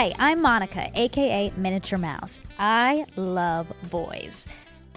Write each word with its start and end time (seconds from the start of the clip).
Hi, 0.00 0.14
I'm 0.18 0.40
Monica, 0.40 0.90
aka 0.94 1.52
Miniature 1.58 1.98
Mouse. 1.98 2.40
I 2.58 3.04
love 3.16 3.70
boys, 3.90 4.46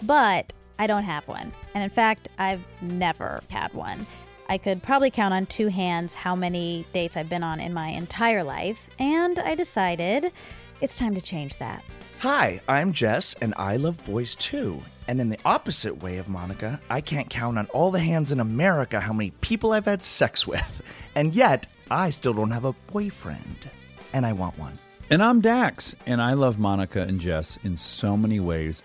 but 0.03 0.53
I 0.79 0.87
don't 0.87 1.03
have 1.03 1.27
one. 1.27 1.51
And 1.73 1.83
in 1.83 1.89
fact, 1.89 2.29
I've 2.37 2.63
never 2.79 3.41
had 3.49 3.73
one. 3.73 4.07
I 4.47 4.57
could 4.57 4.81
probably 4.81 5.11
count 5.11 5.33
on 5.33 5.45
two 5.45 5.67
hands 5.67 6.15
how 6.15 6.37
many 6.37 6.85
dates 6.93 7.17
I've 7.17 7.27
been 7.27 7.43
on 7.43 7.59
in 7.59 7.73
my 7.73 7.89
entire 7.89 8.45
life, 8.45 8.89
and 8.97 9.39
I 9.39 9.55
decided 9.55 10.31
it's 10.79 10.97
time 10.97 11.15
to 11.15 11.21
change 11.21 11.57
that. 11.57 11.83
Hi, 12.19 12.61
I'm 12.69 12.93
Jess, 12.93 13.35
and 13.41 13.53
I 13.57 13.75
love 13.75 14.01
boys 14.05 14.35
too. 14.35 14.81
And 15.09 15.19
in 15.19 15.27
the 15.27 15.39
opposite 15.43 16.01
way 16.01 16.17
of 16.17 16.29
Monica, 16.29 16.79
I 16.89 17.01
can't 17.01 17.29
count 17.29 17.57
on 17.57 17.65
all 17.73 17.91
the 17.91 17.99
hands 17.99 18.31
in 18.31 18.39
America 18.39 19.01
how 19.01 19.11
many 19.11 19.31
people 19.41 19.73
I've 19.73 19.83
had 19.83 20.01
sex 20.01 20.47
with. 20.47 20.81
And 21.13 21.35
yet, 21.35 21.67
I 21.91 22.09
still 22.09 22.33
don't 22.33 22.51
have 22.51 22.63
a 22.63 22.71
boyfriend. 22.87 23.69
And 24.13 24.25
I 24.25 24.31
want 24.31 24.57
one. 24.57 24.79
And 25.13 25.21
I'm 25.21 25.41
Dax, 25.41 25.93
and 26.07 26.19
I 26.19 26.33
love 26.33 26.57
Monica 26.57 27.03
and 27.03 27.19
Jess 27.19 27.59
in 27.63 27.77
so 27.77 28.17
many 28.17 28.39
ways. 28.39 28.81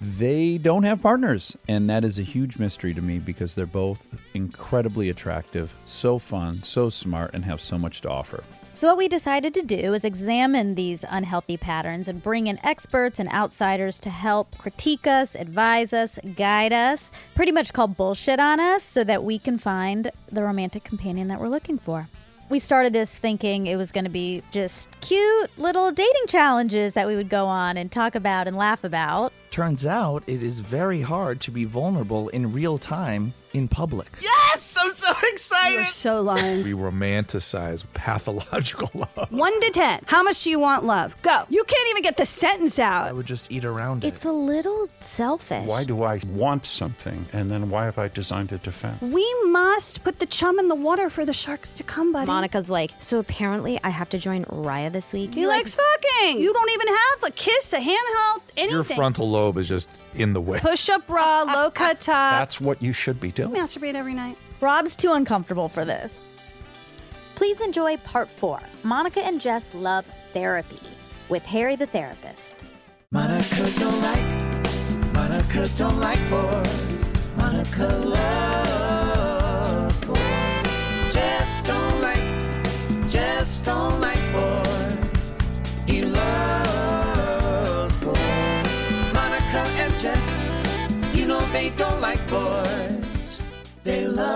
They 0.00 0.58
don't 0.58 0.82
have 0.82 1.00
partners, 1.00 1.56
and 1.68 1.88
that 1.88 2.04
is 2.04 2.18
a 2.18 2.24
huge 2.24 2.58
mystery 2.58 2.92
to 2.94 3.00
me 3.00 3.20
because 3.20 3.54
they're 3.54 3.64
both 3.64 4.08
incredibly 4.34 5.08
attractive, 5.08 5.76
so 5.84 6.18
fun, 6.18 6.64
so 6.64 6.90
smart, 6.90 7.32
and 7.32 7.44
have 7.44 7.60
so 7.60 7.78
much 7.78 8.00
to 8.00 8.10
offer. 8.10 8.42
So, 8.74 8.88
what 8.88 8.98
we 8.98 9.06
decided 9.06 9.54
to 9.54 9.62
do 9.62 9.94
is 9.94 10.04
examine 10.04 10.74
these 10.74 11.04
unhealthy 11.08 11.56
patterns 11.56 12.08
and 12.08 12.20
bring 12.20 12.48
in 12.48 12.58
experts 12.66 13.20
and 13.20 13.28
outsiders 13.28 14.00
to 14.00 14.10
help 14.10 14.58
critique 14.58 15.06
us, 15.06 15.36
advise 15.36 15.92
us, 15.92 16.18
guide 16.34 16.72
us, 16.72 17.12
pretty 17.36 17.52
much 17.52 17.72
call 17.72 17.86
bullshit 17.86 18.40
on 18.40 18.58
us 18.58 18.82
so 18.82 19.04
that 19.04 19.22
we 19.22 19.38
can 19.38 19.58
find 19.58 20.10
the 20.32 20.42
romantic 20.42 20.82
companion 20.82 21.28
that 21.28 21.38
we're 21.38 21.46
looking 21.46 21.78
for. 21.78 22.08
We 22.50 22.58
started 22.58 22.94
this 22.94 23.18
thinking 23.18 23.66
it 23.66 23.76
was 23.76 23.92
going 23.92 24.04
to 24.04 24.10
be 24.10 24.42
just 24.50 24.98
cute 25.02 25.50
little 25.58 25.92
dating 25.92 26.26
challenges 26.28 26.94
that 26.94 27.06
we 27.06 27.14
would 27.14 27.28
go 27.28 27.44
on 27.44 27.76
and 27.76 27.92
talk 27.92 28.14
about 28.14 28.48
and 28.48 28.56
laugh 28.56 28.84
about. 28.84 29.34
Turns 29.50 29.84
out 29.84 30.22
it 30.26 30.42
is 30.42 30.60
very 30.60 31.02
hard 31.02 31.42
to 31.42 31.50
be 31.50 31.64
vulnerable 31.64 32.30
in 32.30 32.52
real 32.54 32.78
time 32.78 33.34
in 33.52 33.68
public. 33.68 34.08
Yes! 34.20 34.76
I'm 34.80 34.94
so 34.94 35.12
excited! 35.24 35.74
You're 35.74 35.84
so 35.86 36.20
lying. 36.22 36.64
We 36.64 36.72
romanticize 36.72 37.84
pathological 37.94 38.90
love. 39.16 39.30
One 39.30 39.58
to 39.60 39.70
ten. 39.70 40.00
How 40.06 40.22
much 40.22 40.44
do 40.44 40.50
you 40.50 40.58
want 40.58 40.84
love? 40.84 41.20
Go. 41.22 41.44
You 41.48 41.64
can't 41.64 41.88
even 41.90 42.02
get 42.02 42.16
the 42.16 42.26
sentence 42.26 42.78
out. 42.78 43.06
I 43.06 43.08
out. 43.10 43.16
would 43.16 43.26
just 43.26 43.50
eat 43.50 43.64
around 43.64 44.04
it. 44.04 44.08
It's 44.08 44.24
a 44.24 44.32
little 44.32 44.86
selfish. 45.00 45.66
Why 45.66 45.84
do 45.84 46.02
I 46.02 46.20
want 46.28 46.66
something 46.66 47.26
and 47.32 47.50
then 47.50 47.70
why 47.70 47.84
have 47.84 47.98
I 47.98 48.08
designed 48.08 48.52
it 48.52 48.62
to 48.64 48.72
fail? 48.72 48.96
We 49.00 49.26
must 49.44 50.04
put 50.04 50.18
the 50.18 50.26
chum 50.26 50.58
in 50.58 50.68
the 50.68 50.74
water 50.74 51.08
for 51.10 51.24
the 51.24 51.32
sharks 51.32 51.74
to 51.74 51.82
come, 51.82 52.12
buddy. 52.12 52.26
Monica's 52.26 52.70
like, 52.70 52.92
so 52.98 53.18
apparently 53.18 53.78
I 53.82 53.90
have 53.90 54.08
to 54.10 54.18
join 54.18 54.44
Raya 54.46 54.90
this 54.92 55.12
week. 55.12 55.34
He 55.34 55.46
likes 55.46 55.74
fucking. 55.74 56.40
You 56.40 56.52
don't 56.52 56.70
even 56.70 56.88
have 56.88 57.24
a 57.24 57.30
kiss, 57.30 57.72
a 57.72 57.78
handheld, 57.78 58.42
anything. 58.56 58.70
Your 58.74 58.84
frontal 58.84 59.28
lobe 59.30 59.58
is 59.58 59.68
just 59.68 59.88
in 60.14 60.32
the 60.32 60.40
way. 60.40 60.58
Push 60.60 60.88
up 60.88 61.06
bra, 61.06 61.42
low 61.42 61.70
cut 61.70 62.00
top. 62.08 62.38
That's 62.38 62.60
what 62.60 62.82
you 62.82 62.92
should 62.92 63.20
be 63.20 63.30
doing. 63.30 63.47
Masturbate 63.48 63.94
every 63.94 64.14
night. 64.14 64.36
Rob's 64.60 64.96
too 64.96 65.12
uncomfortable 65.12 65.68
for 65.68 65.84
this. 65.84 66.20
Please 67.34 67.60
enjoy 67.60 67.96
part 67.98 68.28
four 68.28 68.60
Monica 68.82 69.24
and 69.24 69.40
Jess 69.40 69.72
Love 69.74 70.04
Therapy 70.32 70.80
with 71.28 71.44
Harry 71.44 71.76
the 71.76 71.86
Therapist. 71.86 72.56
Monica 73.12 73.70
don't 73.78 74.00
like, 74.02 74.24
Monica 75.14 75.68
don't 75.76 75.98
like 75.98 76.18
boys. 76.28 77.06
Monica 77.36 77.86
loves 78.16 80.00
boys. 80.04 81.14
Jess 81.14 81.62
don't 81.62 82.00
like, 82.00 82.24
Jess 83.08 83.64
don't 83.64 84.00
like 84.00 84.20
boys. 84.32 84.98
He 85.86 86.02
loves 86.04 87.96
boys. 87.98 88.80
Monica 89.14 89.64
and 89.84 89.94
Jess, 89.96 90.44
you 91.16 91.26
know 91.26 91.40
they 91.52 91.70
don't 91.76 92.00
like 92.00 92.20
boys. 92.28 92.87
They 93.88 94.06
love 94.08 94.28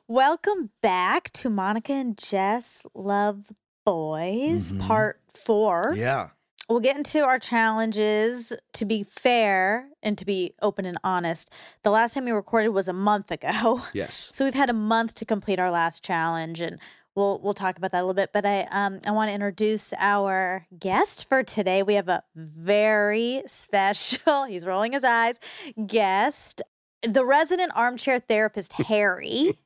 Welcome 0.08 0.72
back 0.82 1.30
to 1.34 1.52
Monica 1.52 1.94
and 1.94 2.18
Jess 2.18 2.84
Love 2.96 3.52
Boys, 3.86 4.74
Mhm. 4.74 4.88
part 4.88 5.22
four. 5.32 5.94
Yeah. 5.96 6.30
We'll 6.68 6.80
get 6.80 6.98
into 6.98 7.24
our 7.24 7.38
challenges. 7.38 8.52
To 8.74 8.86
be 8.86 9.04
fair 9.04 9.90
and 10.02 10.18
to 10.18 10.26
be 10.26 10.56
open 10.64 10.86
and 10.86 10.98
honest, 11.04 11.52
the 11.84 11.92
last 11.92 12.16
time 12.16 12.26
we 12.26 12.32
recorded 12.32 12.70
was 12.70 12.88
a 12.88 12.94
month 12.94 13.30
ago. 13.30 13.84
Yes. 13.94 14.32
So 14.34 14.46
we've 14.46 14.54
had 14.56 14.72
a 14.72 14.74
month 14.74 15.14
to 15.16 15.26
complete 15.26 15.60
our 15.60 15.70
last 15.70 16.04
challenge, 16.04 16.60
and 16.62 16.80
we'll 17.20 17.40
we'll 17.40 17.54
talk 17.54 17.78
about 17.78 17.92
that 17.92 18.00
a 18.00 18.06
little 18.06 18.14
bit. 18.16 18.32
But 18.34 18.46
I 18.46 18.62
um 18.72 19.00
I 19.06 19.12
want 19.12 19.30
to 19.30 19.34
introduce 19.36 19.94
our 20.00 20.66
guest 20.80 21.28
for 21.28 21.44
today. 21.44 21.84
We 21.84 21.96
have 21.96 22.08
a 22.08 22.24
very 22.36 23.44
special. 23.46 24.46
He's 24.50 24.66
rolling 24.66 24.94
his 24.94 25.04
eyes. 25.04 25.40
Guest, 25.86 26.62
the 27.04 27.26
resident 27.26 27.74
armchair 27.76 28.20
therapist 28.20 28.74
Harry. 28.88 29.60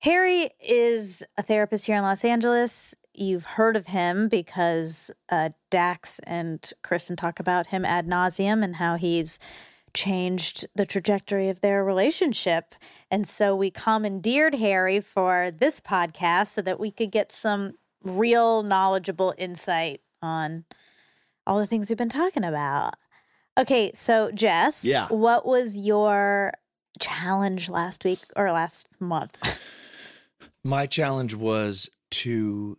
Harry 0.00 0.50
is 0.60 1.22
a 1.36 1.42
therapist 1.42 1.86
here 1.86 1.96
in 1.96 2.02
Los 2.02 2.24
Angeles. 2.24 2.94
You've 3.12 3.46
heard 3.46 3.76
of 3.76 3.86
him 3.86 4.28
because 4.28 5.10
uh, 5.30 5.50
Dax 5.70 6.18
and 6.24 6.70
Kristen 6.82 7.16
talk 7.16 7.40
about 7.40 7.68
him 7.68 7.84
ad 7.84 8.06
nauseum 8.06 8.62
and 8.62 8.76
how 8.76 8.96
he's 8.96 9.38
changed 9.96 10.66
the 10.76 10.86
trajectory 10.86 11.48
of 11.48 11.60
their 11.62 11.82
relationship. 11.82 12.74
And 13.10 13.26
so 13.26 13.56
we 13.56 13.70
commandeered 13.70 14.54
Harry 14.56 15.00
for 15.00 15.50
this 15.50 15.80
podcast 15.80 16.48
so 16.48 16.62
that 16.62 16.78
we 16.78 16.90
could 16.92 17.10
get 17.10 17.32
some 17.32 17.72
real 18.04 18.62
knowledgeable 18.62 19.34
insight 19.38 20.02
on 20.22 20.64
all 21.46 21.58
the 21.58 21.66
things 21.66 21.88
we've 21.88 21.96
been 21.98 22.08
talking 22.08 22.44
about. 22.44 22.94
Okay, 23.58 23.90
so 23.94 24.30
Jess, 24.32 24.84
Yeah. 24.84 25.08
what 25.08 25.46
was 25.46 25.76
your 25.76 26.52
challenge 27.00 27.68
last 27.70 28.04
week 28.04 28.20
or 28.36 28.52
last 28.52 28.86
month? 29.00 29.36
My 30.64 30.86
challenge 30.86 31.34
was 31.34 31.88
to 32.10 32.78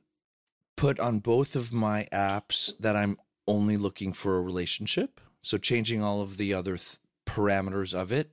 put 0.76 1.00
on 1.00 1.20
both 1.20 1.56
of 1.56 1.74
my 1.74 2.08
apps 2.14 2.74
that 2.80 2.96
I'm 2.96 3.18
only 3.48 3.76
looking 3.78 4.14
for 4.14 4.38
a 4.38 4.42
relationship. 4.42 5.20
So 5.42 5.58
changing 5.58 6.04
all 6.04 6.22
of 6.22 6.38
the 6.38 6.54
other 6.54 6.78
th- 6.78 6.98
parameters 7.38 7.94
of 7.94 8.12
it 8.12 8.32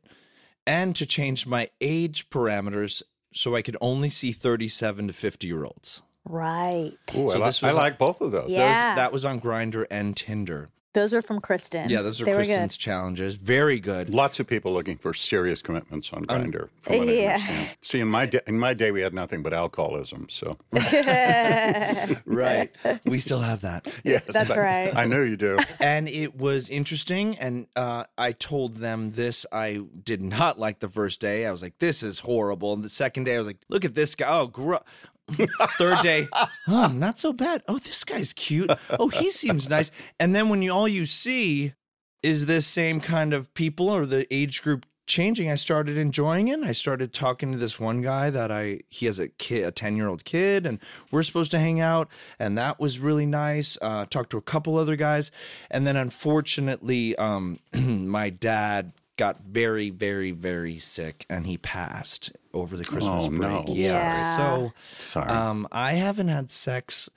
and 0.66 0.96
to 0.96 1.04
change 1.06 1.46
my 1.46 1.68
age 1.80 2.30
parameters 2.30 3.02
so 3.32 3.54
I 3.54 3.62
could 3.62 3.76
only 3.80 4.08
see 4.08 4.32
37 4.32 5.08
to 5.08 5.12
50 5.12 5.46
year 5.46 5.64
olds. 5.64 6.02
Right. 6.24 6.92
Ooh, 7.16 7.28
So 7.30 7.42
I, 7.42 7.46
this 7.46 7.62
li- 7.62 7.66
I 7.68 7.72
was 7.72 7.76
a- 7.76 7.80
like 7.80 7.98
both 7.98 8.20
of 8.20 8.30
those. 8.32 8.48
Yeah. 8.50 8.66
Those, 8.92 8.96
that 8.96 9.12
was 9.12 9.24
on 9.24 9.40
Grindr 9.40 9.86
and 9.90 10.16
Tinder. 10.16 10.70
Those 10.94 11.12
were 11.12 11.22
from 11.22 11.40
Kristen. 11.40 11.88
Yeah, 11.90 12.02
those 12.02 12.20
are 12.20 12.24
They 12.24 12.32
Kristen's 12.34 12.76
challenges. 12.76 13.34
Very 13.34 13.78
good. 13.80 14.14
Lots 14.14 14.40
of 14.40 14.46
people 14.46 14.72
looking 14.72 14.96
for 14.96 15.12
serious 15.12 15.60
commitments 15.60 16.12
on 16.12 16.24
Um, 16.28 16.44
Grindr. 16.50 16.68
from 16.78 16.98
what 16.98 17.08
I 17.08 17.12
yeah. 17.12 17.66
See, 17.82 18.00
in 18.00 18.08
my 18.08 18.26
day, 18.26 18.40
in 18.46 18.58
my 18.58 18.74
day, 18.74 18.90
we 18.92 19.00
had 19.02 19.12
nothing 19.12 19.42
but 19.42 19.52
alcoholism. 19.52 20.28
So. 20.30 20.56
Right. 22.26 22.70
We 23.04 23.18
still 23.18 23.40
have 23.40 23.60
that. 23.62 23.86
yes, 24.04 24.24
That's 24.26 24.50
I- 24.50 24.58
right. 24.58 24.96
I 24.96 25.04
know 25.04 25.22
you 25.22 25.36
do. 25.36 25.58
and 25.80 26.08
it 26.08 26.36
was 26.36 26.68
interesting 26.68 27.36
and 27.38 27.66
uh, 27.76 28.04
i 28.16 28.32
told 28.32 28.76
them 28.76 29.10
this 29.10 29.46
i 29.52 29.80
did 30.02 30.22
not 30.22 30.58
like 30.58 30.78
the 30.80 30.88
first 30.88 31.20
day 31.20 31.46
i 31.46 31.50
was 31.50 31.62
like 31.62 31.78
this 31.78 32.02
is 32.02 32.20
horrible 32.20 32.72
and 32.72 32.84
the 32.84 32.88
second 32.88 33.24
day 33.24 33.34
i 33.34 33.38
was 33.38 33.46
like 33.46 33.58
look 33.68 33.84
at 33.84 33.94
this 33.94 34.14
guy 34.14 34.26
oh 34.28 34.46
gro-. 34.46 34.82
Third 35.32 35.98
day. 36.02 36.28
Not 36.68 37.18
so 37.18 37.32
bad. 37.32 37.62
Oh 37.68 37.78
this 37.78 38.04
guy's 38.04 38.32
cute. 38.32 38.70
Oh 38.90 39.08
he 39.08 39.30
seems 39.30 39.68
nice. 39.68 39.90
And 40.20 40.34
then 40.34 40.48
when 40.48 40.62
you 40.62 40.72
all 40.72 40.88
you 40.88 41.06
see 41.06 41.74
is 42.22 42.46
this 42.46 42.66
same 42.66 43.00
kind 43.00 43.32
of 43.32 43.52
people 43.54 43.88
or 43.88 44.06
the 44.06 44.32
age 44.32 44.62
group 44.62 44.86
changing 45.06 45.50
i 45.50 45.54
started 45.54 45.98
enjoying 45.98 46.48
it. 46.48 46.60
I 46.60 46.72
started 46.72 47.12
talking 47.12 47.52
to 47.52 47.58
this 47.58 47.78
one 47.78 48.00
guy 48.00 48.30
that 48.30 48.50
i 48.50 48.80
he 48.88 49.04
has 49.06 49.18
a 49.18 49.28
kid 49.28 49.64
a 49.66 49.70
10 49.70 49.96
year 49.96 50.08
old 50.08 50.24
kid 50.24 50.64
and 50.66 50.78
we're 51.10 51.22
supposed 51.22 51.50
to 51.50 51.58
hang 51.58 51.78
out 51.78 52.08
and 52.38 52.56
that 52.56 52.80
was 52.80 52.98
really 52.98 53.26
nice. 53.26 53.76
Uh 53.82 54.06
talked 54.06 54.30
to 54.30 54.38
a 54.38 54.42
couple 54.42 54.76
other 54.76 54.96
guys. 54.96 55.30
And 55.70 55.86
then 55.86 55.96
unfortunately 55.96 57.16
um 57.16 57.58
my 57.74 58.30
dad 58.30 58.92
got 59.16 59.40
very 59.42 59.90
very 59.90 60.30
very 60.32 60.78
sick 60.78 61.24
and 61.30 61.46
he 61.46 61.56
passed 61.58 62.32
over 62.52 62.76
the 62.76 62.84
christmas 62.84 63.26
Oh, 63.26 63.30
break 63.30 63.68
no. 63.68 63.74
yeah. 63.74 63.92
Yeah. 64.10 64.36
so 64.36 64.72
Sorry. 65.00 65.28
um 65.28 65.68
i 65.72 65.92
haven't 65.94 66.28
had 66.28 66.50
sex 66.50 67.08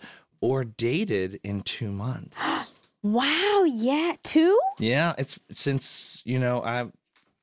or 0.41 0.63
dated 0.63 1.39
in 1.43 1.61
two 1.61 1.91
months 1.91 2.39
wow. 3.03 3.63
Yeah. 3.67 4.13
Two? 4.23 4.59
yeah 4.79 5.13
it's 5.17 5.39
since 5.51 6.21
you 6.25 6.37
know 6.39 6.61
i 6.63 6.87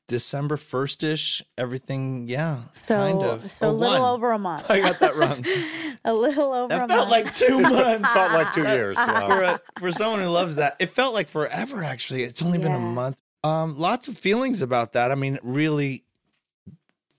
december 0.06 0.56
1st-ish 0.56 1.42
everything 1.56 2.28
yeah 2.28 2.58
So, 2.72 2.94
kind 2.94 3.22
of 3.22 3.50
so 3.50 3.68
a 3.68 3.70
Oh, 3.70 3.72
little 3.72 4.00
one. 4.02 4.14
over 4.14 4.32
a 4.32 4.38
month. 4.38 4.70
i 4.70 4.78
got 4.80 5.00
that 5.00 5.16
wrong 5.16 5.44
a 6.04 6.12
little 6.12 6.52
over 6.52 6.68
that 6.68 6.84
a 6.84 6.88
felt 6.88 7.08
month. 7.08 7.24
like 7.24 7.34
two 7.34 7.58
months 7.62 8.12
Felt 8.12 8.32
like 8.34 8.52
two 8.54 8.62
years. 8.64 8.96
for, 9.02 9.42
a, 9.42 9.60
for 9.78 9.92
someone 9.92 10.20
who 10.20 10.28
loves 10.28 10.56
that 10.56 10.76
it 10.78 10.90
felt 10.90 11.14
like 11.14 11.28
forever 11.28 11.82
actually 11.82 12.22
it's 12.22 12.42
only 12.42 12.58
been 12.58 12.72
a 12.72 12.78
month 12.78 13.16
um 13.44 13.78
lots 13.78 14.08
of 14.08 14.18
feelings 14.18 14.60
about 14.62 14.92
that 14.94 15.12
i 15.12 15.14
mean 15.14 15.38
really 15.42 16.04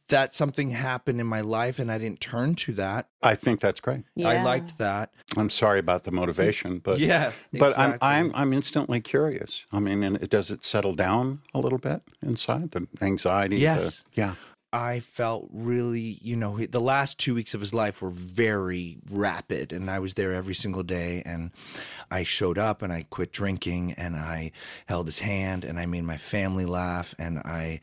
that 0.09 0.33
something 0.33 0.69
happened 0.69 1.19
in 1.19 1.25
my 1.25 1.41
life 1.41 1.79
and 1.79 1.91
I 1.91 1.97
didn't 1.97 2.19
turn 2.19 2.53
to 2.55 2.73
that. 2.73 3.07
I 3.23 3.33
think 3.33 3.59
that's 3.59 3.79
great. 3.79 4.03
I 4.23 4.43
liked 4.43 4.77
that. 4.77 5.11
I'm 5.35 5.49
sorry 5.49 5.79
about 5.79 6.03
the 6.03 6.11
motivation, 6.11 6.77
but 6.79 6.99
Yes, 7.13 7.47
but 7.51 7.71
exactly. 7.71 7.97
I'm 8.01 8.25
I'm 8.27 8.31
I'm 8.35 8.53
instantly 8.53 9.01
curious. 9.01 9.65
I 9.71 9.79
mean, 9.79 10.03
and 10.03 10.17
it, 10.17 10.29
does 10.29 10.51
it 10.51 10.63
settle 10.63 10.93
down 10.93 11.41
a 11.53 11.59
little 11.59 11.79
bit 11.79 12.03
inside 12.21 12.71
the 12.71 12.87
anxiety? 13.01 13.55
the- 13.55 13.61
Yes. 13.63 14.03
yeah. 14.13 14.35
I 14.75 14.99
felt 14.99 15.47
really, 15.53 16.19
you 16.21 16.35
know, 16.35 16.57
the 16.57 16.81
last 16.81 17.17
two 17.17 17.33
weeks 17.33 17.53
of 17.53 17.61
his 17.61 17.73
life 17.73 18.01
were 18.01 18.09
very 18.09 18.97
rapid, 19.09 19.71
and 19.71 19.89
I 19.89 19.99
was 19.99 20.15
there 20.15 20.33
every 20.33 20.53
single 20.55 20.83
day. 20.83 21.23
And 21.25 21.51
I 22.11 22.23
showed 22.23 22.57
up, 22.57 22.81
and 22.81 22.91
I 22.91 23.05
quit 23.09 23.31
drinking, 23.31 23.93
and 23.93 24.15
I 24.17 24.51
held 24.87 25.07
his 25.07 25.19
hand, 25.19 25.63
and 25.63 25.79
I 25.79 25.85
made 25.85 26.03
my 26.03 26.17
family 26.17 26.65
laugh, 26.65 27.15
and 27.17 27.39
I, 27.39 27.79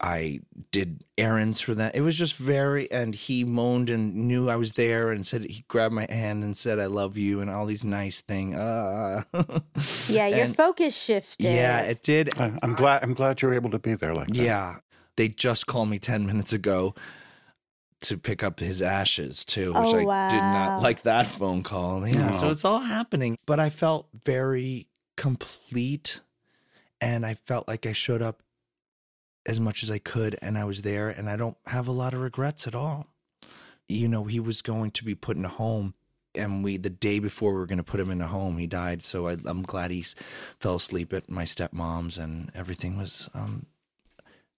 I 0.00 0.40
did 0.70 1.02
errands 1.16 1.60
for 1.60 1.74
them. 1.74 1.90
It 1.94 2.02
was 2.02 2.16
just 2.16 2.36
very, 2.36 2.90
and 2.92 3.14
he 3.14 3.42
moaned 3.44 3.88
and 3.88 4.14
knew 4.14 4.48
I 4.50 4.56
was 4.56 4.74
there, 4.74 5.10
and 5.10 5.26
said 5.26 5.42
he 5.44 5.64
grabbed 5.66 5.94
my 5.94 6.06
hand 6.10 6.44
and 6.44 6.56
said, 6.56 6.78
"I 6.78 6.86
love 6.86 7.16
you," 7.16 7.40
and 7.40 7.48
all 7.50 7.64
these 7.66 7.84
nice 7.84 8.20
things. 8.20 8.54
Uh, 8.54 9.22
Yeah, 10.08 10.26
your 10.28 10.44
And- 10.44 10.54
focus 10.56 10.94
shifted. 10.94 11.42
yeah, 11.44 11.80
it 11.80 12.02
did. 12.02 12.38
I, 12.38 12.52
I'm 12.62 12.74
glad 12.74 13.02
I'm 13.02 13.14
glad 13.14 13.40
you're 13.42 13.54
able 13.54 13.70
to 13.70 13.78
be 13.78 13.94
there 13.94 14.14
like 14.14 14.28
that. 14.28 14.36
Yeah. 14.36 14.76
They 15.18 15.26
just 15.28 15.66
called 15.66 15.88
me 15.90 15.98
10 15.98 16.26
minutes 16.26 16.52
ago 16.52 16.94
to 18.02 18.16
pick 18.16 18.44
up 18.44 18.60
his 18.60 18.80
ashes 18.80 19.44
too, 19.44 19.72
which 19.72 19.88
Oh, 19.92 20.08
I 20.08 20.28
did 20.28 20.40
not 20.40 20.80
like 20.80 21.02
that 21.02 21.26
phone 21.26 21.64
call. 21.64 22.06
Yeah. 22.06 22.30
So 22.30 22.46
Oh. 22.46 22.50
it's 22.50 22.64
all 22.64 22.78
happening. 22.78 23.36
But 23.44 23.58
I 23.58 23.68
felt 23.68 24.06
very 24.14 24.86
complete 25.16 26.20
and 27.00 27.26
I 27.26 27.34
felt 27.34 27.66
like 27.66 27.84
I 27.84 27.92
showed 27.92 28.22
up 28.22 28.44
as 29.44 29.58
much 29.58 29.82
as 29.82 29.90
I 29.90 29.98
could 29.98 30.36
and 30.40 30.56
I 30.56 30.62
was 30.64 30.82
there 30.82 31.08
and 31.08 31.28
I 31.28 31.34
don't 31.34 31.56
have 31.66 31.88
a 31.88 31.92
lot 31.92 32.14
of 32.14 32.20
regrets 32.20 32.68
at 32.68 32.76
all. 32.76 33.08
You 33.88 34.06
know, 34.06 34.24
he 34.24 34.38
was 34.38 34.62
going 34.62 34.92
to 34.92 35.04
be 35.04 35.16
put 35.16 35.36
in 35.36 35.44
a 35.44 35.48
home 35.48 35.94
and 36.36 36.62
we 36.62 36.76
the 36.76 36.90
day 36.90 37.18
before 37.18 37.52
we 37.52 37.58
were 37.58 37.66
going 37.66 37.78
to 37.78 37.82
put 37.82 37.98
him 37.98 38.10
in 38.12 38.20
a 38.20 38.26
home 38.28 38.58
he 38.58 38.66
died 38.66 39.02
so 39.02 39.28
I, 39.28 39.36
i'm 39.46 39.62
glad 39.62 39.90
he 39.90 40.04
fell 40.60 40.74
asleep 40.74 41.14
at 41.14 41.30
my 41.30 41.44
stepmom's 41.44 42.18
and 42.18 42.52
everything 42.54 42.98
was 42.98 43.30
um 43.32 43.64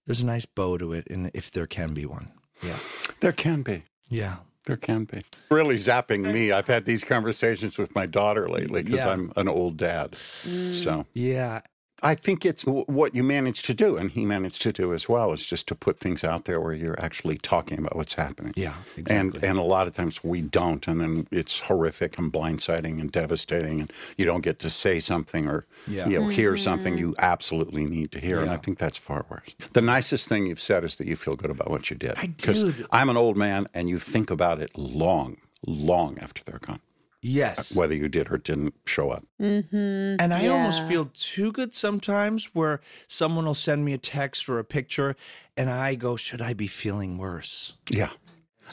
there's 0.05 0.21
a 0.21 0.25
nice 0.25 0.45
bow 0.45 0.77
to 0.77 0.93
it 0.93 1.07
and 1.09 1.31
if 1.33 1.51
there 1.51 1.67
can 1.67 1.93
be 1.93 2.05
one 2.05 2.31
yeah 2.63 2.77
There 3.21 3.31
can 3.31 3.61
be. 3.63 3.83
yeah 4.09 4.37
There 4.65 4.77
can 4.77 5.05
be. 5.05 5.23
Really 5.49 5.77
zapping 5.77 6.31
me. 6.31 6.51
I've 6.51 6.67
had 6.67 6.85
these 6.85 7.03
conversations 7.03 7.77
with 7.79 7.95
my 7.95 8.05
daughter 8.05 8.47
lately 8.47 8.83
because 8.83 9.03
Yeah. 9.03 9.11
I'm 9.13 9.31
an 9.35 9.47
old 9.47 9.77
dad. 9.77 10.11
Mm. 10.11 10.73
So 10.83 11.05
yeah 11.13 11.61
I 12.03 12.15
think 12.15 12.45
it's 12.45 12.63
w- 12.63 12.85
what 12.87 13.13
you 13.13 13.23
managed 13.23 13.65
to 13.65 13.73
do, 13.73 13.95
and 13.97 14.09
he 14.11 14.25
managed 14.25 14.61
to 14.63 14.71
do 14.71 14.93
as 14.93 15.07
well, 15.07 15.33
is 15.33 15.45
just 15.45 15.67
to 15.67 15.75
put 15.75 15.99
things 15.99 16.23
out 16.23 16.45
there 16.45 16.59
where 16.59 16.73
you're 16.73 16.99
actually 16.99 17.37
talking 17.37 17.77
about 17.79 17.95
what's 17.95 18.15
happening. 18.15 18.53
yeah 18.55 18.73
And 18.97 18.97
exactly 18.97 19.39
and 19.39 19.43
and 19.51 19.59
a 19.59 19.63
lot 19.63 19.87
of 19.87 19.93
times 19.95 20.23
we 20.23 20.41
don't, 20.41 20.87
and 20.87 20.99
then 21.01 21.27
it's 21.31 21.59
horrific 21.59 22.17
and 22.17 22.31
blindsiding 22.33 22.99
and 22.99 23.11
devastating, 23.11 23.79
and 23.81 23.91
you 24.17 24.25
don't 24.25 24.41
get 24.41 24.57
to 24.59 24.69
say 24.69 24.99
something 24.99 25.47
or 25.47 25.65
Yeah. 25.87 26.07
you 26.07 26.19
know 26.19 26.27
hear 26.29 26.57
something 26.57 26.93
mm-hmm. 26.95 27.09
you 27.09 27.15
absolutely 27.19 27.85
need 27.85 28.11
to 28.13 28.19
hear, 28.19 28.39
and 28.41 28.49
I 28.49 28.57
think 28.57 28.77
that's 28.79 28.97
far 28.97 29.25
worse. 29.29 29.51
The 29.73 29.81
nicest 29.81 30.27
thing 30.27 30.47
you've 30.47 30.59
said 30.71 30.83
is 30.83 30.95
that 30.97 31.07
you 31.07 31.15
feel 31.15 31.35
good 31.35 31.51
about 31.51 31.69
what 31.69 31.89
you 31.89 31.95
did. 31.95 32.13
I 32.17 32.27
'Cause 32.43 32.63
did. 32.63 32.85
I'm 32.91 33.09
an 33.09 33.17
old 33.17 33.37
man, 33.37 33.67
and 33.73 33.87
you 33.89 33.99
think 33.99 34.31
about 34.31 34.59
it 34.61 34.71
long, 34.77 35.37
long 35.67 36.17
after 36.19 36.41
they're 36.43 36.59
gone, 36.59 36.79
yes 37.21 37.75
whether 37.75 37.93
you 37.95 38.09
did 38.09 38.31
or 38.31 38.37
didn't 38.37 38.73
show 38.85 39.11
up. 39.11 39.23
Mm-hmm. 39.39 39.75
And 40.19 40.33
I 40.33 40.47
almost 40.47 40.87
feel 40.87 41.09
too 41.13 41.51
good 41.51 41.73
sometimes 41.75 42.45
where 42.55 42.81
someone 43.07 43.45
will 43.45 43.53
send 43.53 43.85
me 43.85 43.93
a 43.93 43.97
text 43.97 44.49
or 44.49 44.59
a 44.59 44.63
picture 44.63 45.15
and 45.55 45.69
I 45.69 45.95
go, 45.95 46.15
should 46.15 46.41
I 46.41 46.53
be 46.53 46.67
feeling 46.67 47.17
worse? 47.17 47.77
Yeah. 47.89 48.09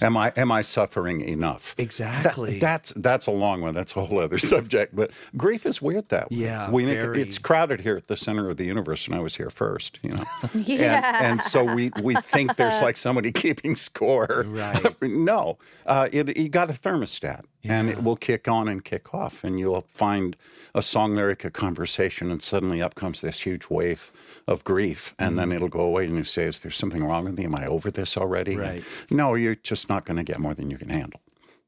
Am 0.01 0.17
I 0.17 0.33
am 0.37 0.53
I 0.53 0.63
suffering 0.63 1.23
enough? 1.23 1.75
That- 1.75 1.83
Exactly. 1.83 2.61
that's 2.61 2.93
that's 2.95 3.27
a 3.27 3.33
long 3.33 3.61
one. 3.63 3.75
That's 3.75 3.97
a 3.97 4.05
whole 4.05 4.21
other 4.21 4.39
subject. 4.55 4.95
But 4.95 5.11
grief 5.37 5.67
is 5.67 5.83
weird 5.83 6.09
that 6.11 6.31
way. 6.31 6.37
Yeah, 6.37 6.71
we 6.71 6.85
very. 6.85 7.21
it's 7.23 7.37
crowded 7.39 7.81
here 7.81 7.97
at 7.97 8.07
the 8.07 8.17
center 8.17 8.49
of 8.49 8.59
the 8.59 8.65
universe, 8.65 9.07
and 9.07 9.17
I 9.17 9.21
was 9.21 9.35
here 9.35 9.51
first. 9.51 9.99
You 10.03 10.11
know, 10.11 10.25
Yeah. 10.55 11.03
and, 11.17 11.27
and 11.27 11.43
so 11.43 11.65
we 11.75 11.91
we 12.01 12.15
think 12.15 12.55
there's 12.55 12.81
like 12.81 12.97
somebody 12.97 13.33
keeping 13.45 13.75
score. 13.75 14.45
Right. 14.47 15.03
no, 15.03 15.59
uh, 15.85 16.09
it, 16.13 16.37
you 16.37 16.49
got 16.49 16.71
a 16.71 16.75
thermostat, 16.75 17.43
and 17.65 17.89
it 17.91 18.03
will 18.03 18.17
kick 18.17 18.49
on 18.49 18.69
and 18.69 18.85
kick 18.85 19.13
off, 19.15 19.45
and 19.45 19.59
you'll 19.59 19.87
find 19.93 20.37
a 20.75 20.83
song 20.83 21.15
lyric, 21.15 21.45
a 21.45 21.51
conversation, 21.51 22.31
and 22.31 22.43
suddenly 22.43 22.81
up 22.81 22.95
comes 22.95 23.21
this 23.21 23.41
huge 23.41 23.69
wave 23.69 24.11
of 24.47 24.65
grief, 24.65 25.15
and 25.19 25.31
Mm-hmm. 25.31 25.37
then 25.37 25.53
it'll 25.53 25.69
go 25.69 25.81
away, 25.81 26.07
and 26.07 26.17
you 26.17 26.25
say, 26.25 26.45
"Is 26.45 26.61
there 26.61 26.71
something 26.73 27.05
wrong 27.05 27.25
with 27.25 27.37
me? 27.39 27.45
Am 27.45 27.55
I 27.55 27.67
over 27.67 27.91
this 27.91 28.17
already?" 28.17 28.53
And 28.53 28.61
Right. 28.61 28.85
no, 29.11 29.35
you're 29.35 29.55
just 29.57 29.89
not 29.89 30.05
going 30.05 30.17
to 30.19 30.25
get 30.25 30.39
more 30.41 30.55
than 30.55 30.71
you 30.71 30.79
can 30.79 30.89
handle, 30.91 31.21